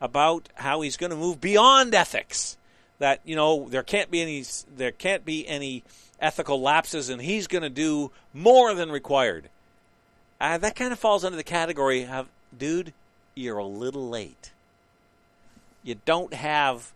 about 0.00 0.48
how 0.54 0.80
he's 0.80 0.96
going 0.96 1.10
to 1.10 1.16
move 1.16 1.38
beyond 1.38 1.94
ethics. 1.94 2.56
That 2.98 3.20
you 3.24 3.36
know 3.36 3.68
there 3.68 3.82
can't 3.82 4.10
be 4.10 4.22
any 4.22 4.44
there 4.74 4.90
can't 4.90 5.24
be 5.24 5.46
any 5.46 5.84
ethical 6.20 6.60
lapses, 6.60 7.08
and 7.08 7.22
he's 7.22 7.46
going 7.46 7.62
to 7.62 7.70
do 7.70 8.10
more 8.32 8.74
than 8.74 8.90
required. 8.90 9.48
Uh, 10.40 10.58
that 10.58 10.76
kind 10.76 10.92
of 10.92 10.98
falls 10.98 11.24
under 11.24 11.36
the 11.36 11.42
category 11.42 12.06
of, 12.06 12.28
dude, 12.56 12.92
you're 13.34 13.58
a 13.58 13.64
little 13.64 14.08
late. 14.08 14.50
You 15.82 15.96
don't 16.04 16.34
have 16.34 16.92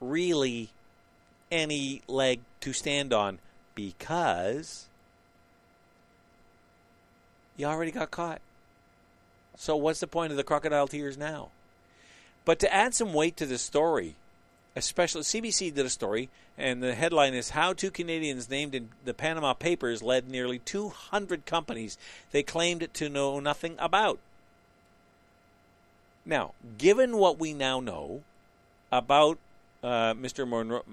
really 0.00 0.70
any 1.50 2.02
leg 2.08 2.40
to 2.60 2.72
stand 2.72 3.12
on 3.12 3.38
because 3.74 4.86
you 7.56 7.66
already 7.66 7.90
got 7.90 8.10
caught. 8.10 8.40
So 9.56 9.76
what's 9.76 10.00
the 10.00 10.06
point 10.06 10.30
of 10.30 10.36
the 10.36 10.44
crocodile 10.44 10.88
tears 10.88 11.16
now? 11.16 11.50
But 12.44 12.58
to 12.60 12.74
add 12.74 12.94
some 12.94 13.12
weight 13.12 13.36
to 13.36 13.46
the 13.46 13.58
story, 13.58 14.16
especially 14.74 15.22
CBC 15.22 15.74
did 15.74 15.86
a 15.86 15.90
story, 15.90 16.28
and 16.56 16.82
the 16.82 16.94
headline 16.94 17.34
is 17.34 17.50
How 17.50 17.72
Two 17.72 17.90
Canadians 17.90 18.48
Named 18.50 18.74
in 18.74 18.88
the 19.04 19.14
Panama 19.14 19.52
Papers 19.54 20.02
Led 20.02 20.28
Nearly 20.28 20.58
200 20.60 21.46
Companies 21.46 21.98
They 22.30 22.42
Claimed 22.42 22.88
to 22.94 23.08
Know 23.08 23.40
Nothing 23.40 23.76
About. 23.78 24.18
Now, 26.24 26.52
given 26.78 27.16
what 27.16 27.38
we 27.38 27.52
now 27.52 27.80
know 27.80 28.22
about 28.90 29.38
uh, 29.82 30.14
Mr. 30.14 30.48
Monroe, 30.48 30.84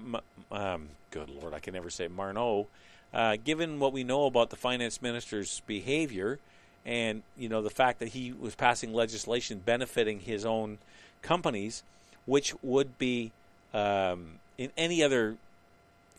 um, 0.50 0.88
good 1.10 1.30
Lord, 1.30 1.54
I 1.54 1.60
can 1.60 1.74
never 1.74 1.90
say 1.90 2.08
Marno, 2.08 2.66
uh, 3.14 3.36
given 3.42 3.78
what 3.78 3.92
we 3.92 4.04
know 4.04 4.26
about 4.26 4.50
the 4.50 4.56
finance 4.56 5.00
minister's 5.00 5.62
behavior 5.66 6.38
and, 6.84 7.22
you 7.36 7.48
know, 7.48 7.62
the 7.62 7.70
fact 7.70 7.98
that 8.00 8.08
he 8.08 8.32
was 8.32 8.54
passing 8.54 8.92
legislation 8.92 9.60
benefiting 9.64 10.20
his 10.20 10.44
own 10.44 10.78
companies, 11.22 11.82
which 12.26 12.54
would 12.62 12.98
be 12.98 13.32
um, 13.72 14.38
in 14.58 14.70
any 14.76 15.02
other 15.02 15.36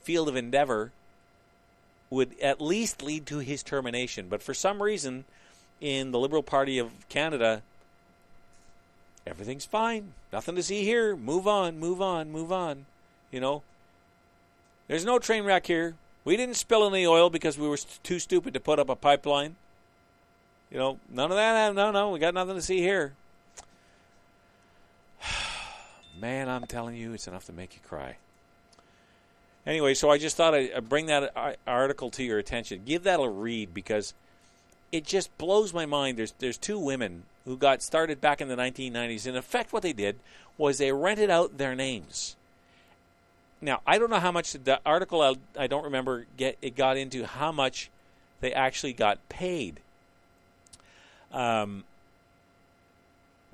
field 0.02 0.28
of 0.28 0.36
endeavor 0.36 0.92
would 2.10 2.38
at 2.42 2.62
least 2.62 3.02
lead 3.02 3.26
to 3.26 3.40
his 3.40 3.64
termination. 3.64 4.28
But 4.30 4.44
for 4.44 4.54
some 4.54 4.84
reason, 4.84 5.26
in 5.80 6.12
the 6.12 6.20
Liberal 6.20 6.44
Party 6.44 6.78
of 6.78 6.92
Canada, 7.10 7.62
everything's 9.26 9.66
fine. 9.66 10.14
Nothing 10.32 10.56
to 10.56 10.64
see 10.64 10.84
here. 10.84 11.16
Move 11.16 11.48
on, 11.48 11.80
move 11.80 12.02
on, 12.02 12.32
move 12.32 12.52
on. 12.52 12.86
You 13.32 13.40
know, 13.40 13.64
there's 14.88 15.06
no 15.06 15.20
train 15.20 15.46
wreck 15.46 15.68
here. 15.68 15.96
We 16.24 16.38
didn't 16.38 16.56
spill 16.56 16.88
any 16.88 17.08
oil 17.08 17.30
because 17.30 17.58
we 17.58 17.68
were 17.68 17.78
st- 17.78 18.04
too 18.04 18.20
stupid 18.20 18.54
to 18.54 18.60
put 18.60 18.78
up 18.78 18.90
a 18.90 18.96
pipeline. 18.96 19.56
You 20.70 20.78
know, 20.78 21.00
none 21.10 21.32
of 21.32 21.38
that. 21.38 21.74
No, 21.74 21.92
no, 21.92 22.12
we 22.12 22.20
got 22.20 22.34
nothing 22.34 22.56
to 22.56 22.62
see 22.62 22.80
here. 22.80 23.14
Man, 26.22 26.50
I'm 26.50 26.68
telling 26.68 26.96
you, 26.96 27.14
it's 27.14 27.28
enough 27.28 27.48
to 27.48 27.52
make 27.52 27.74
you 27.74 27.80
cry. 27.84 28.18
Anyway, 29.66 29.96
so 29.96 30.12
I 30.12 30.20
just 30.20 30.38
thought 30.38 30.54
I'd 30.54 30.88
bring 30.88 31.08
that 31.08 31.32
uh, 31.36 31.54
article 31.66 32.12
to 32.12 32.24
your 32.24 32.38
attention. 32.38 32.84
Give 32.86 33.04
that 33.04 33.20
a 33.20 33.28
read 33.28 33.74
because 33.74 34.14
it 34.92 35.04
just 35.04 35.36
blows 35.40 35.74
my 35.74 35.88
mind. 35.88 36.20
There's 36.20 36.34
there's 36.38 36.58
two 36.58 36.78
women 36.78 37.24
who 37.46 37.58
got 37.58 37.82
started 37.82 38.22
back 38.22 38.40
in 38.40 38.50
the 38.50 38.56
1990s. 38.56 39.26
In 39.26 39.36
effect, 39.36 39.74
what 39.74 39.82
they 39.82 39.94
did 39.94 40.18
was 40.60 40.78
they 40.78 40.92
rented 40.92 41.32
out 41.32 41.58
their 41.58 41.74
names. 41.74 42.36
Now, 43.60 43.82
I 43.86 43.98
don't 43.98 44.12
know 44.12 44.20
how 44.20 44.32
much 44.32 44.54
the 44.54 44.80
article 44.86 45.22
I, 45.22 45.36
I 45.58 45.66
don't 45.66 45.86
remember 45.86 46.28
get 46.38 46.56
it 46.62 46.76
got 46.76 46.98
into 46.98 47.26
how 47.26 47.52
much 47.52 47.90
they 48.42 48.54
actually 48.54 48.94
got 48.94 49.18
paid. 49.28 49.80
Um. 51.32 51.84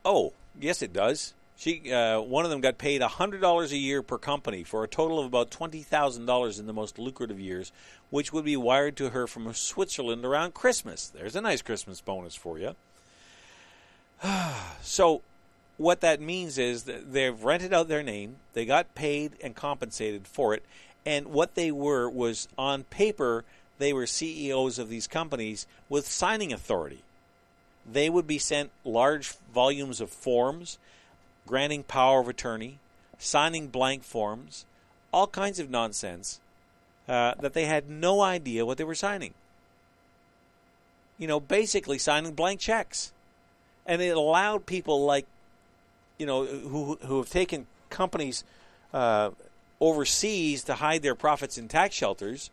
Oh, 0.03 0.33
yes, 0.59 0.81
it 0.81 0.91
does. 0.91 1.33
She, 1.57 1.91
uh, 1.91 2.21
one 2.21 2.45
of 2.45 2.51
them 2.51 2.61
got 2.61 2.77
paid 2.77 3.01
hundred 3.01 3.41
dollars 3.41 3.71
a 3.71 3.77
year 3.77 4.03
per 4.03 4.19
company 4.19 4.63
for 4.63 4.83
a 4.83 4.87
total 4.87 5.19
of 5.19 5.25
about 5.25 5.49
twenty 5.49 5.81
thousand 5.81 6.27
dollars 6.27 6.59
in 6.59 6.67
the 6.67 6.73
most 6.73 6.99
lucrative 6.99 7.39
years, 7.39 7.71
which 8.11 8.31
would 8.31 8.45
be 8.45 8.55
wired 8.55 8.95
to 8.97 9.09
her 9.09 9.25
from 9.25 9.51
Switzerland 9.53 10.23
around 10.23 10.53
Christmas. 10.53 11.07
There's 11.07 11.35
a 11.35 11.41
nice 11.41 11.63
Christmas 11.63 11.99
bonus 11.99 12.35
for 12.35 12.59
you. 12.59 12.75
so, 14.81 15.23
what 15.77 16.01
that 16.01 16.21
means 16.21 16.59
is 16.59 16.83
that 16.83 17.11
they've 17.11 17.43
rented 17.43 17.73
out 17.73 17.87
their 17.87 18.03
name, 18.03 18.35
they 18.53 18.65
got 18.65 18.93
paid 18.93 19.31
and 19.43 19.55
compensated 19.55 20.27
for 20.27 20.53
it, 20.53 20.63
and 21.07 21.27
what 21.27 21.55
they 21.55 21.71
were 21.71 22.07
was 22.07 22.47
on 22.55 22.83
paper 22.83 23.43
they 23.79 23.93
were 23.93 24.05
CEOs 24.05 24.79
of 24.79 24.89
these 24.89 25.07
companies 25.07 25.67
with 25.89 26.07
signing 26.07 26.51
authority. 26.51 27.03
They 27.89 28.09
would 28.09 28.27
be 28.27 28.39
sent 28.39 28.71
large 28.83 29.33
volumes 29.53 30.01
of 30.01 30.09
forms 30.09 30.77
granting 31.47 31.83
power 31.83 32.19
of 32.19 32.27
attorney, 32.27 32.77
signing 33.17 33.67
blank 33.67 34.03
forms, 34.03 34.65
all 35.11 35.27
kinds 35.27 35.59
of 35.59 35.69
nonsense 35.69 36.39
uh, 37.07 37.33
that 37.39 37.53
they 37.53 37.65
had 37.65 37.89
no 37.89 38.21
idea 38.21 38.65
what 38.65 38.77
they 38.77 38.83
were 38.83 38.95
signing. 38.95 39.33
You 41.17 41.27
know, 41.27 41.39
basically 41.39 41.97
signing 41.97 42.33
blank 42.33 42.59
checks. 42.59 43.11
And 43.85 44.01
it 44.01 44.15
allowed 44.15 44.65
people 44.65 45.05
like, 45.05 45.25
you 46.19 46.25
know, 46.25 46.45
who, 46.45 46.99
who 47.01 47.17
have 47.17 47.29
taken 47.29 47.65
companies 47.89 48.43
uh, 48.93 49.31
overseas 49.79 50.63
to 50.65 50.75
hide 50.75 51.01
their 51.01 51.15
profits 51.15 51.57
in 51.57 51.67
tax 51.67 51.95
shelters 51.95 52.51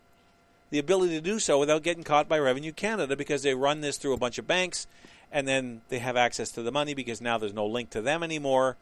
the 0.75 0.81
ability 0.81 1.15
to 1.15 1.21
do 1.21 1.39
so 1.39 1.59
without 1.59 1.85
getting 1.85 2.03
caught 2.03 2.29
by 2.29 2.37
Revenue 2.37 2.73
Canada 2.73 3.15
because 3.15 3.45
they 3.45 3.55
run 3.55 3.81
this 3.81 3.97
through 3.97 4.13
a 4.13 4.17
bunch 4.17 4.39
of 4.39 4.47
banks 4.49 4.89
and 5.35 5.49
then 5.49 5.81
they 5.89 5.99
have 5.99 6.17
access 6.17 6.53
to 6.53 6.63
the 6.63 6.71
money 6.71 6.95
because 6.95 7.21
now 7.21 7.37
there's 7.37 7.53
no 7.53 7.67
link 7.67 7.91
to 7.91 8.01
them 8.01 8.23
anymore. 8.23 8.77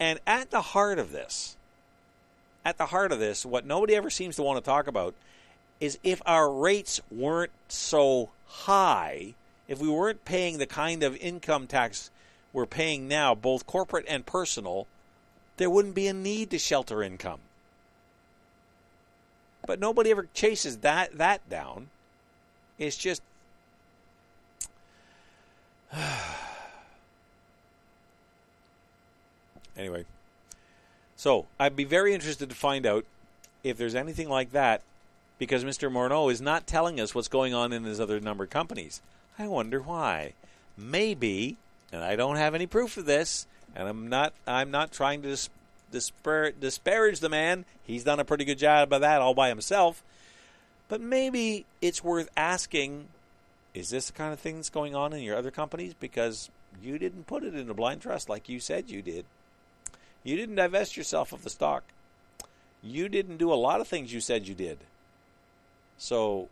And 0.00 0.18
at 0.26 0.50
the 0.50 0.62
heart 0.62 0.98
of 0.98 1.12
this, 1.12 1.56
at 2.64 2.78
the 2.78 2.86
heart 2.86 3.12
of 3.12 3.18
this, 3.18 3.44
what 3.44 3.66
nobody 3.66 3.94
ever 3.94 4.08
seems 4.08 4.36
to 4.36 4.42
want 4.42 4.56
to 4.56 4.68
talk 4.68 4.86
about 4.86 5.14
is 5.78 5.98
if 6.02 6.22
our 6.24 6.50
rates 6.50 7.02
weren't 7.10 7.52
so 7.68 8.30
high, 8.46 9.34
if 9.68 9.78
we 9.78 9.88
weren't 9.88 10.24
paying 10.24 10.56
the 10.56 10.66
kind 10.66 11.02
of 11.02 11.14
income 11.18 11.66
tax 11.66 12.10
we're 12.54 12.64
paying 12.64 13.06
now, 13.06 13.34
both 13.34 13.66
corporate 13.66 14.06
and 14.08 14.24
personal, 14.24 14.86
there 15.58 15.68
wouldn't 15.68 15.94
be 15.94 16.08
a 16.08 16.14
need 16.14 16.48
to 16.50 16.58
shelter 16.58 17.02
income. 17.02 17.40
But 19.66 19.78
nobody 19.78 20.10
ever 20.10 20.26
chases 20.32 20.78
that 20.78 21.18
that 21.18 21.46
down. 21.50 21.88
It's 22.78 22.96
just 22.96 23.20
anyway, 29.76 30.04
so 31.16 31.46
I'd 31.58 31.76
be 31.76 31.84
very 31.84 32.14
interested 32.14 32.48
to 32.48 32.54
find 32.54 32.86
out 32.86 33.04
if 33.62 33.76
there's 33.76 33.94
anything 33.94 34.28
like 34.28 34.52
that 34.52 34.82
because 35.38 35.64
Mr. 35.64 35.90
Morneau 35.90 36.30
is 36.30 36.40
not 36.40 36.66
telling 36.66 37.00
us 37.00 37.14
what's 37.14 37.28
going 37.28 37.54
on 37.54 37.72
in 37.72 37.84
his 37.84 38.00
other 38.00 38.20
number 38.20 38.46
companies. 38.46 39.02
I 39.38 39.48
wonder 39.48 39.80
why. 39.80 40.32
Maybe, 40.76 41.56
and 41.92 42.02
I 42.02 42.16
don't 42.16 42.36
have 42.36 42.54
any 42.54 42.66
proof 42.66 42.96
of 42.96 43.06
this, 43.06 43.46
and 43.74 43.88
I'm 43.88 44.08
not 44.08 44.32
I'm 44.46 44.70
not 44.70 44.92
trying 44.92 45.22
to 45.22 45.28
dis- 45.28 45.50
dispar- 45.90 46.52
disparage 46.58 47.20
the 47.20 47.28
man. 47.28 47.64
He's 47.84 48.04
done 48.04 48.20
a 48.20 48.24
pretty 48.24 48.44
good 48.44 48.58
job 48.58 48.92
of 48.92 49.00
that 49.00 49.20
all 49.20 49.34
by 49.34 49.48
himself. 49.48 50.02
But 50.88 51.00
maybe 51.00 51.66
it's 51.80 52.04
worth 52.04 52.28
asking 52.36 53.08
is 53.76 53.90
this 53.90 54.06
the 54.06 54.12
kind 54.14 54.32
of 54.32 54.40
thing 54.40 54.56
that's 54.56 54.70
going 54.70 54.94
on 54.94 55.12
in 55.12 55.22
your 55.22 55.36
other 55.36 55.50
companies? 55.50 55.92
Because 55.92 56.50
you 56.82 56.98
didn't 56.98 57.26
put 57.26 57.44
it 57.44 57.54
in 57.54 57.68
a 57.68 57.74
blind 57.74 58.00
trust 58.00 58.28
like 58.28 58.48
you 58.48 58.58
said 58.58 58.88
you 58.88 59.02
did. 59.02 59.26
You 60.24 60.34
didn't 60.34 60.56
divest 60.56 60.96
yourself 60.96 61.30
of 61.32 61.44
the 61.44 61.50
stock. 61.50 61.84
You 62.82 63.10
didn't 63.10 63.36
do 63.36 63.52
a 63.52 63.54
lot 63.54 63.82
of 63.82 63.86
things 63.86 64.14
you 64.14 64.20
said 64.20 64.48
you 64.48 64.54
did. 64.54 64.78
So, 65.98 66.48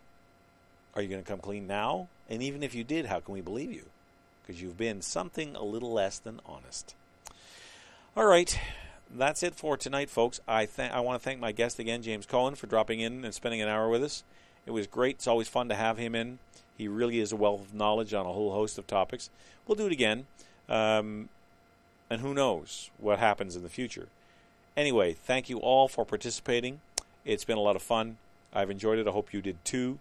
are 0.94 1.00
you 1.00 1.08
going 1.08 1.22
to 1.22 1.28
come 1.28 1.38
clean 1.38 1.66
now? 1.66 2.08
And 2.28 2.42
even 2.42 2.62
if 2.62 2.74
you 2.74 2.84
did, 2.84 3.06
how 3.06 3.20
can 3.20 3.32
we 3.32 3.40
believe 3.40 3.72
you? 3.72 3.86
Because 4.42 4.60
you've 4.60 4.76
been 4.76 5.00
something 5.00 5.56
a 5.56 5.64
little 5.64 5.92
less 5.92 6.18
than 6.18 6.40
honest. 6.44 6.94
All 8.16 8.26
right, 8.26 8.58
that's 9.10 9.42
it 9.42 9.54
for 9.54 9.78
tonight, 9.78 10.10
folks. 10.10 10.40
I 10.46 10.66
th- 10.66 10.92
I 10.92 11.00
want 11.00 11.20
to 11.20 11.24
thank 11.24 11.40
my 11.40 11.52
guest 11.52 11.78
again, 11.78 12.02
James 12.02 12.26
Cohen, 12.26 12.54
for 12.54 12.66
dropping 12.66 13.00
in 13.00 13.24
and 13.24 13.34
spending 13.34 13.62
an 13.62 13.68
hour 13.68 13.88
with 13.88 14.04
us. 14.04 14.24
It 14.66 14.72
was 14.72 14.86
great. 14.86 15.16
It's 15.16 15.26
always 15.26 15.48
fun 15.48 15.68
to 15.70 15.74
have 15.74 15.96
him 15.96 16.14
in. 16.14 16.38
He 16.76 16.88
really 16.88 17.20
is 17.20 17.32
a 17.32 17.36
wealth 17.36 17.60
of 17.60 17.74
knowledge 17.74 18.14
on 18.14 18.26
a 18.26 18.32
whole 18.32 18.52
host 18.52 18.78
of 18.78 18.86
topics. 18.86 19.30
We'll 19.66 19.76
do 19.76 19.86
it 19.86 19.92
again. 19.92 20.26
Um, 20.68 21.28
and 22.10 22.20
who 22.20 22.34
knows 22.34 22.90
what 22.98 23.18
happens 23.18 23.56
in 23.56 23.62
the 23.62 23.68
future. 23.68 24.08
Anyway, 24.76 25.12
thank 25.12 25.48
you 25.48 25.58
all 25.58 25.88
for 25.88 26.04
participating. 26.04 26.80
It's 27.24 27.44
been 27.44 27.58
a 27.58 27.62
lot 27.62 27.76
of 27.76 27.82
fun. 27.82 28.18
I've 28.52 28.70
enjoyed 28.70 28.98
it. 28.98 29.08
I 29.08 29.12
hope 29.12 29.32
you 29.32 29.40
did 29.40 29.64
too. 29.64 29.98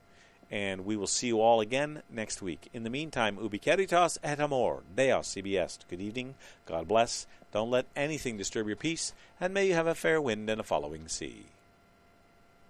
And 0.52 0.86
we 0.86 0.96
will 0.96 1.08
see 1.08 1.28
you 1.28 1.42
all 1.42 1.62
again 1.62 2.04
next 2.12 2.42
week. 2.42 2.70
In 2.74 2.84
the 2.84 2.90
meantime, 2.90 3.38
ubi 3.42 3.60
caritas 3.60 4.18
et 4.24 4.40
amor, 4.40 4.84
Deus 4.96 5.36
est. 5.38 5.86
Good 5.90 6.02
evening. 6.02 6.36
God 6.66 6.88
bless. 6.88 7.26
Don't 7.52 7.72
let 7.72 7.86
anything 7.96 8.38
disturb 8.38 8.68
your 8.68 8.76
peace, 8.76 9.14
and 9.40 9.54
may 9.54 9.68
you 9.68 9.74
have 9.74 9.88
a 9.88 9.96
fair 9.96 10.20
wind 10.20 10.50
and 10.50 10.60
a 10.60 10.64
following 10.64 11.08
sea. 11.08 11.46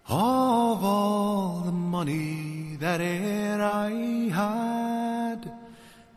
Of 0.05 0.83
all 0.83 1.61
the 1.65 1.71
money 1.71 2.75
that 2.81 2.99
e'er 2.99 3.61
I 3.61 4.29
had, 4.33 5.49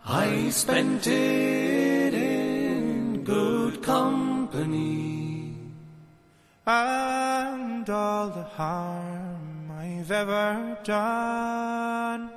I 0.04 0.50
spent 0.50 1.06
it 1.06 2.12
in 2.14 3.22
good 3.22 3.84
company. 3.84 5.54
And 6.66 7.88
all 7.88 8.28
the 8.30 8.42
harm 8.42 9.70
I've 9.70 10.10
ever 10.10 10.78
done, 10.82 12.30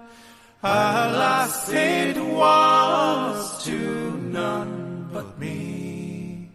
alas, 0.62 1.68
it 1.74 2.16
was 2.18 3.64
to 3.64 4.12
none 4.22 5.10
but 5.12 5.40
me. 5.40 6.52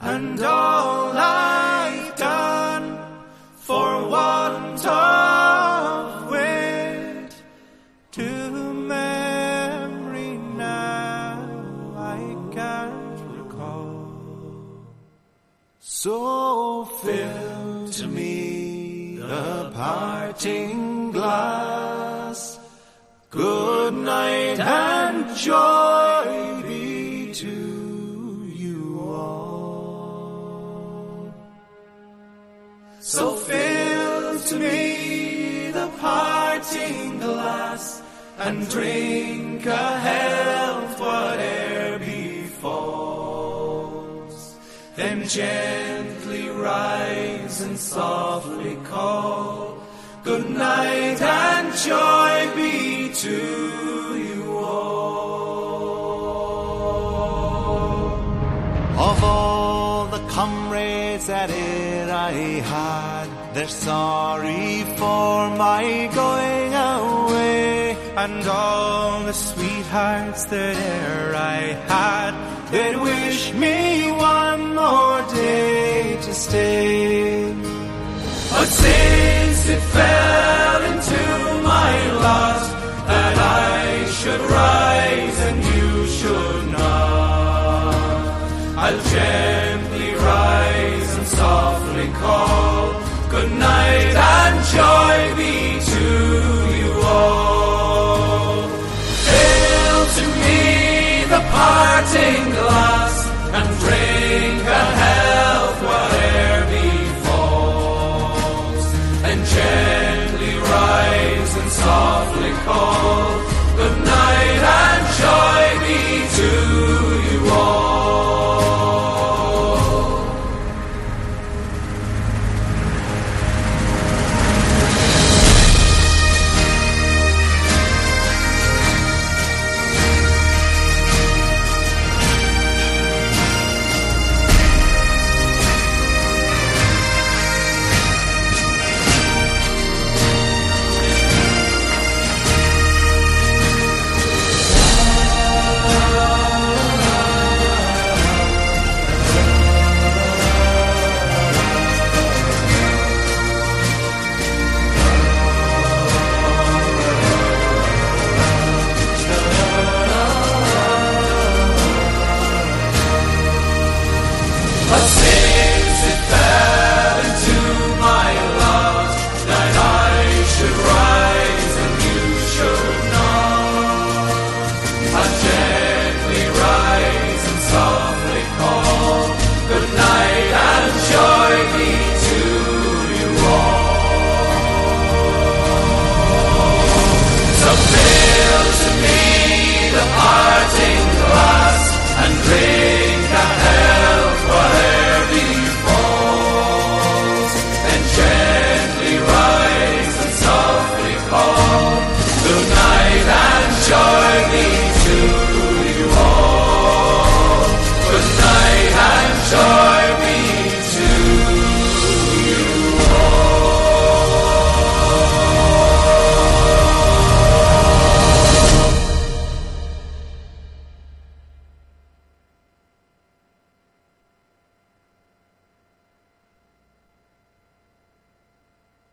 And 0.00 0.42
all 0.42 1.12
I've 1.14 2.16
done 2.16 2.61
for 3.66 4.08
want 4.08 4.84
of 4.84 6.30
wit 6.32 7.32
to 8.10 8.50
memory 8.74 10.36
now 10.56 11.38
I 11.96 12.18
can't 12.56 13.20
recall. 13.36 14.08
So 15.78 16.84
fill 16.84 17.88
to 17.98 18.06
me 18.08 19.16
the 19.18 19.70
parting 19.72 20.81
drink 38.72 39.66
a 39.66 39.98
health 40.08 40.98
whate'er 40.98 41.98
befalls. 41.98 42.96
Then 44.96 45.28
gently 45.28 46.48
rise 46.48 47.60
and 47.60 47.78
softly 47.78 48.76
call. 48.84 49.76
Good 50.24 50.48
night 50.48 51.20
and 51.20 51.74
joy 51.88 52.50
be 52.56 53.12
to 53.24 53.38
you 54.28 54.56
all. 54.56 55.82
Of 59.10 59.18
all 59.22 60.06
the 60.06 60.22
comrades 60.28 61.26
that 61.26 61.50
e'er 61.50 62.10
I 62.10 62.32
had, 62.72 63.28
they're 63.54 63.68
sorry 63.68 64.84
for 64.96 65.50
my 65.64 66.08
going 66.14 66.61
all 68.46 69.24
the 69.24 69.32
sweethearts 69.32 70.44
that 70.46 70.76
e'er 70.76 71.34
I 71.34 71.60
had 71.92 72.32
that 72.72 72.94
wish 73.00 73.52
me 73.52 74.10
one 74.12 74.74
more 74.74 75.20
day 75.34 76.18
to 76.22 76.32
stay. 76.34 77.52
But 78.50 78.68
since 78.68 79.68
it 79.68 79.82
fell 79.96 80.82
into 80.92 81.22
my 81.62 81.92
lot 82.26 82.62
that 83.06 83.36
I 83.38 84.10
should 84.18 84.40
rise 84.40 85.38
and 85.48 85.58
you 85.72 86.06
should 86.18 86.64
not, 86.72 87.94
I'll 88.84 89.00
gently 89.16 90.14
rise 90.14 91.10
and 91.18 91.26
softly 91.26 92.08
call. 92.22 92.92
Good 93.30 93.52
night 93.52 94.14
and 94.36 94.56
joy 94.76 95.36
be 95.36 95.80